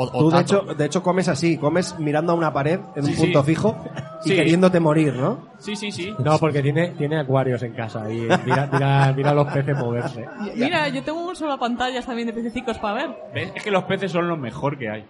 O, 0.00 0.04
o- 0.04 0.10
Tú, 0.10 0.30
de 0.30 0.40
hecho, 0.40 0.60
de 0.62 0.84
hecho, 0.84 1.02
comes 1.02 1.26
así, 1.28 1.58
comes 1.58 1.98
mirando 1.98 2.32
a 2.32 2.36
una 2.36 2.52
pared 2.52 2.78
en 2.94 3.04
un 3.04 3.14
punto 3.16 3.42
sí. 3.42 3.54
fijo 3.54 3.76
y 4.24 4.28
Sí. 4.28 4.36
queriéndote 4.36 4.78
morir, 4.78 5.14
¿no? 5.14 5.48
Sí, 5.58 5.74
sí, 5.74 5.90
sí. 5.90 6.14
No, 6.20 6.38
porque 6.38 6.62
tiene, 6.62 6.90
tiene 6.90 7.18
acuarios 7.18 7.62
en 7.64 7.72
casa 7.72 8.08
y 8.10 8.20
mira, 8.44 8.68
mira, 8.72 9.12
mira 9.16 9.30
a 9.30 9.34
los 9.34 9.48
peces 9.52 9.76
moverse. 9.76 10.24
Mira, 10.54 10.88
yo 10.88 11.02
tengo 11.02 11.26
un 11.28 11.34
solo 11.34 11.58
pantallas 11.58 12.06
también 12.06 12.28
de 12.28 12.32
pececicos 12.34 12.78
para 12.78 12.94
ver. 12.94 13.16
¿Ves? 13.34 13.52
Es 13.56 13.62
que 13.64 13.70
los 13.72 13.84
peces 13.84 14.12
son 14.12 14.28
lo 14.28 14.36
mejor 14.36 14.78
que 14.78 14.88
hay. 14.88 15.04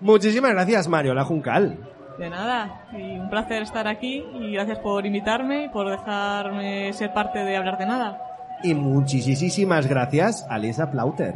Muchísimas 0.00 0.52
gracias, 0.52 0.88
Mario, 0.88 1.14
la 1.14 1.24
Juncal. 1.24 1.78
De 2.18 2.30
nada, 2.30 2.86
y 2.96 3.18
un 3.18 3.28
placer 3.28 3.62
estar 3.62 3.88
aquí 3.88 4.24
y 4.40 4.52
gracias 4.52 4.78
por 4.78 5.04
invitarme 5.04 5.64
y 5.64 5.68
por 5.68 5.90
dejarme 5.90 6.92
ser 6.92 7.12
parte 7.12 7.40
de 7.40 7.56
hablar 7.56 7.76
de 7.78 7.86
nada. 7.86 8.18
Y 8.62 8.74
muchísimas 8.74 9.86
gracias 9.88 10.46
a 10.48 10.58
Lisa 10.58 10.90
Plauter. 10.90 11.34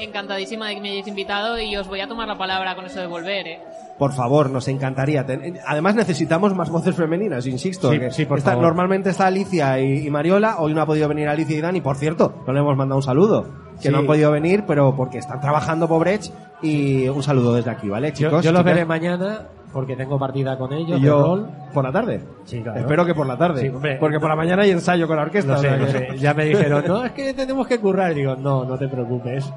Encantadísima 0.00 0.68
de 0.68 0.74
que 0.76 0.80
me 0.80 0.88
hayáis 0.90 1.06
invitado 1.08 1.58
y 1.60 1.76
os 1.76 1.86
voy 1.86 2.00
a 2.00 2.08
tomar 2.08 2.26
la 2.26 2.38
palabra 2.38 2.74
con 2.74 2.86
eso 2.86 3.00
de 3.00 3.06
volver, 3.06 3.46
¿eh? 3.46 3.60
Por 3.98 4.12
favor, 4.14 4.48
nos 4.50 4.66
encantaría. 4.68 5.26
ten- 5.26 5.58
Además, 5.66 5.94
necesitamos 5.94 6.54
más 6.54 6.70
voces 6.70 6.94
femeninas, 6.96 7.46
insisto. 7.46 7.90
Sí, 7.92 7.98
que 7.98 8.10
sí, 8.10 8.24
por 8.24 8.38
está- 8.38 8.52
favor. 8.52 8.64
Normalmente 8.66 9.10
está 9.10 9.26
Alicia 9.26 9.78
y, 9.78 10.06
y 10.06 10.10
Mariola. 10.10 10.56
Hoy 10.58 10.72
no 10.72 10.80
ha 10.80 10.86
podido 10.86 11.06
venir 11.08 11.28
Alicia 11.28 11.56
y 11.56 11.60
Dani. 11.60 11.80
Por 11.82 11.96
cierto, 11.96 12.42
no 12.46 12.52
le 12.52 12.60
hemos 12.60 12.76
mandado 12.76 12.96
un 12.96 13.02
saludo. 13.02 13.44
Que 13.76 13.88
Sí. 13.88 13.90
no 13.90 13.98
han 13.98 14.06
podido 14.06 14.30
venir, 14.30 14.64
pero 14.66 14.94
porque 14.96 15.18
están 15.18 15.40
trabajando 15.40 15.86
pobrech. 15.88 16.30
Y 16.62 17.08
un 17.08 17.22
saludo 17.22 17.54
desde 17.54 17.70
aquí, 17.70 17.88
¿vale, 17.88 18.08
Yo, 18.08 18.14
chicos? 18.28 18.44
yo 18.44 18.52
los 18.52 18.64
veré 18.64 18.84
mañana 18.86 19.46
porque 19.72 19.96
tengo 19.96 20.18
partida 20.18 20.56
con 20.58 20.72
ellos. 20.72 20.98
Y 20.98 21.02
yo 21.04 21.22
rol. 21.22 21.50
por 21.72 21.84
la 21.84 21.92
tarde. 21.92 22.22
Sí, 22.44 22.60
claro. 22.62 22.80
Espero 22.80 23.04
que 23.06 23.14
por 23.14 23.26
la 23.26 23.36
tarde. 23.36 23.60
Sí, 23.62 23.68
hombre. 23.68 23.96
porque 24.00 24.18
por 24.18 24.28
la 24.30 24.36
mañana 24.36 24.62
hay 24.62 24.70
ensayo 24.70 25.06
con 25.06 25.16
la 25.16 25.22
orquesta. 25.22 25.56
Sé, 25.58 25.86
sé. 25.90 26.18
Ya 26.18 26.32
me 26.34 26.44
dijeron, 26.46 26.84
no, 26.86 27.04
es 27.04 27.12
que 27.12 27.32
tenemos 27.34 27.66
que 27.66 27.78
currar. 27.78 28.12
Y 28.12 28.16
digo, 28.16 28.34
no, 28.36 28.64
no 28.64 28.76
te 28.78 28.88
preocupes. 28.88 29.50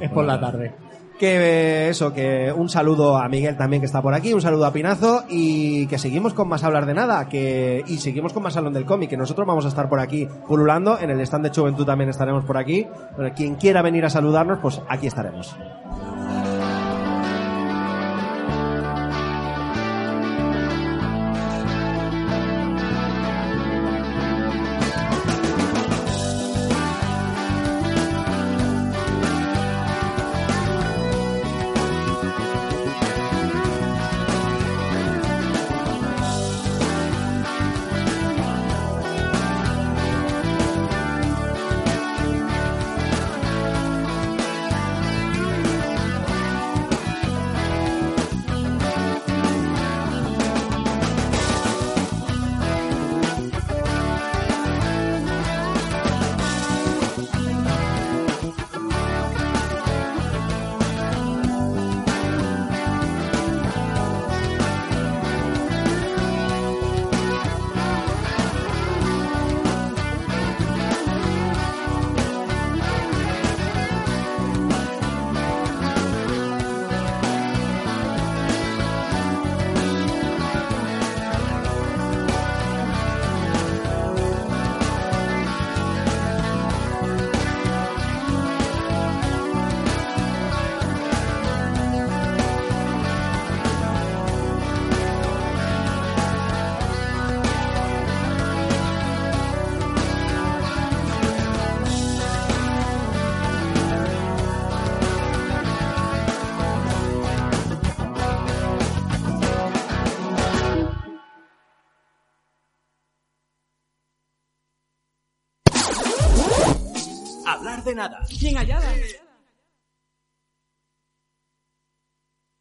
Es 0.00 0.10
por 0.10 0.24
la 0.24 0.40
tarde. 0.40 0.74
Que 1.18 1.86
eh, 1.86 1.88
eso, 1.88 2.12
que 2.12 2.52
un 2.56 2.68
saludo 2.68 3.16
a 3.16 3.28
Miguel 3.28 3.56
también 3.56 3.82
que 3.82 3.86
está 3.86 4.00
por 4.00 4.14
aquí, 4.14 4.32
un 4.32 4.40
saludo 4.40 4.66
a 4.66 4.72
Pinazo 4.72 5.24
y 5.28 5.88
que 5.88 5.98
seguimos 5.98 6.32
con 6.32 6.48
más 6.48 6.62
hablar 6.62 6.86
de 6.86 6.94
nada, 6.94 7.28
que 7.28 7.82
y 7.88 7.98
seguimos 7.98 8.32
con 8.32 8.44
más 8.44 8.54
salón 8.54 8.72
del 8.72 8.84
cómic, 8.84 9.10
que 9.10 9.16
nosotros 9.16 9.44
vamos 9.44 9.64
a 9.64 9.68
estar 9.68 9.88
por 9.88 9.98
aquí 9.98 10.28
pululando, 10.46 10.96
en 11.00 11.10
el 11.10 11.20
stand 11.22 11.48
de 11.48 11.60
Juventud 11.60 11.84
también 11.84 12.08
estaremos 12.08 12.44
por 12.44 12.56
aquí. 12.56 12.86
Pero 13.16 13.34
quien 13.34 13.56
quiera 13.56 13.82
venir 13.82 14.04
a 14.04 14.10
saludarnos, 14.10 14.60
pues 14.60 14.80
aquí 14.88 15.08
estaremos. 15.08 15.56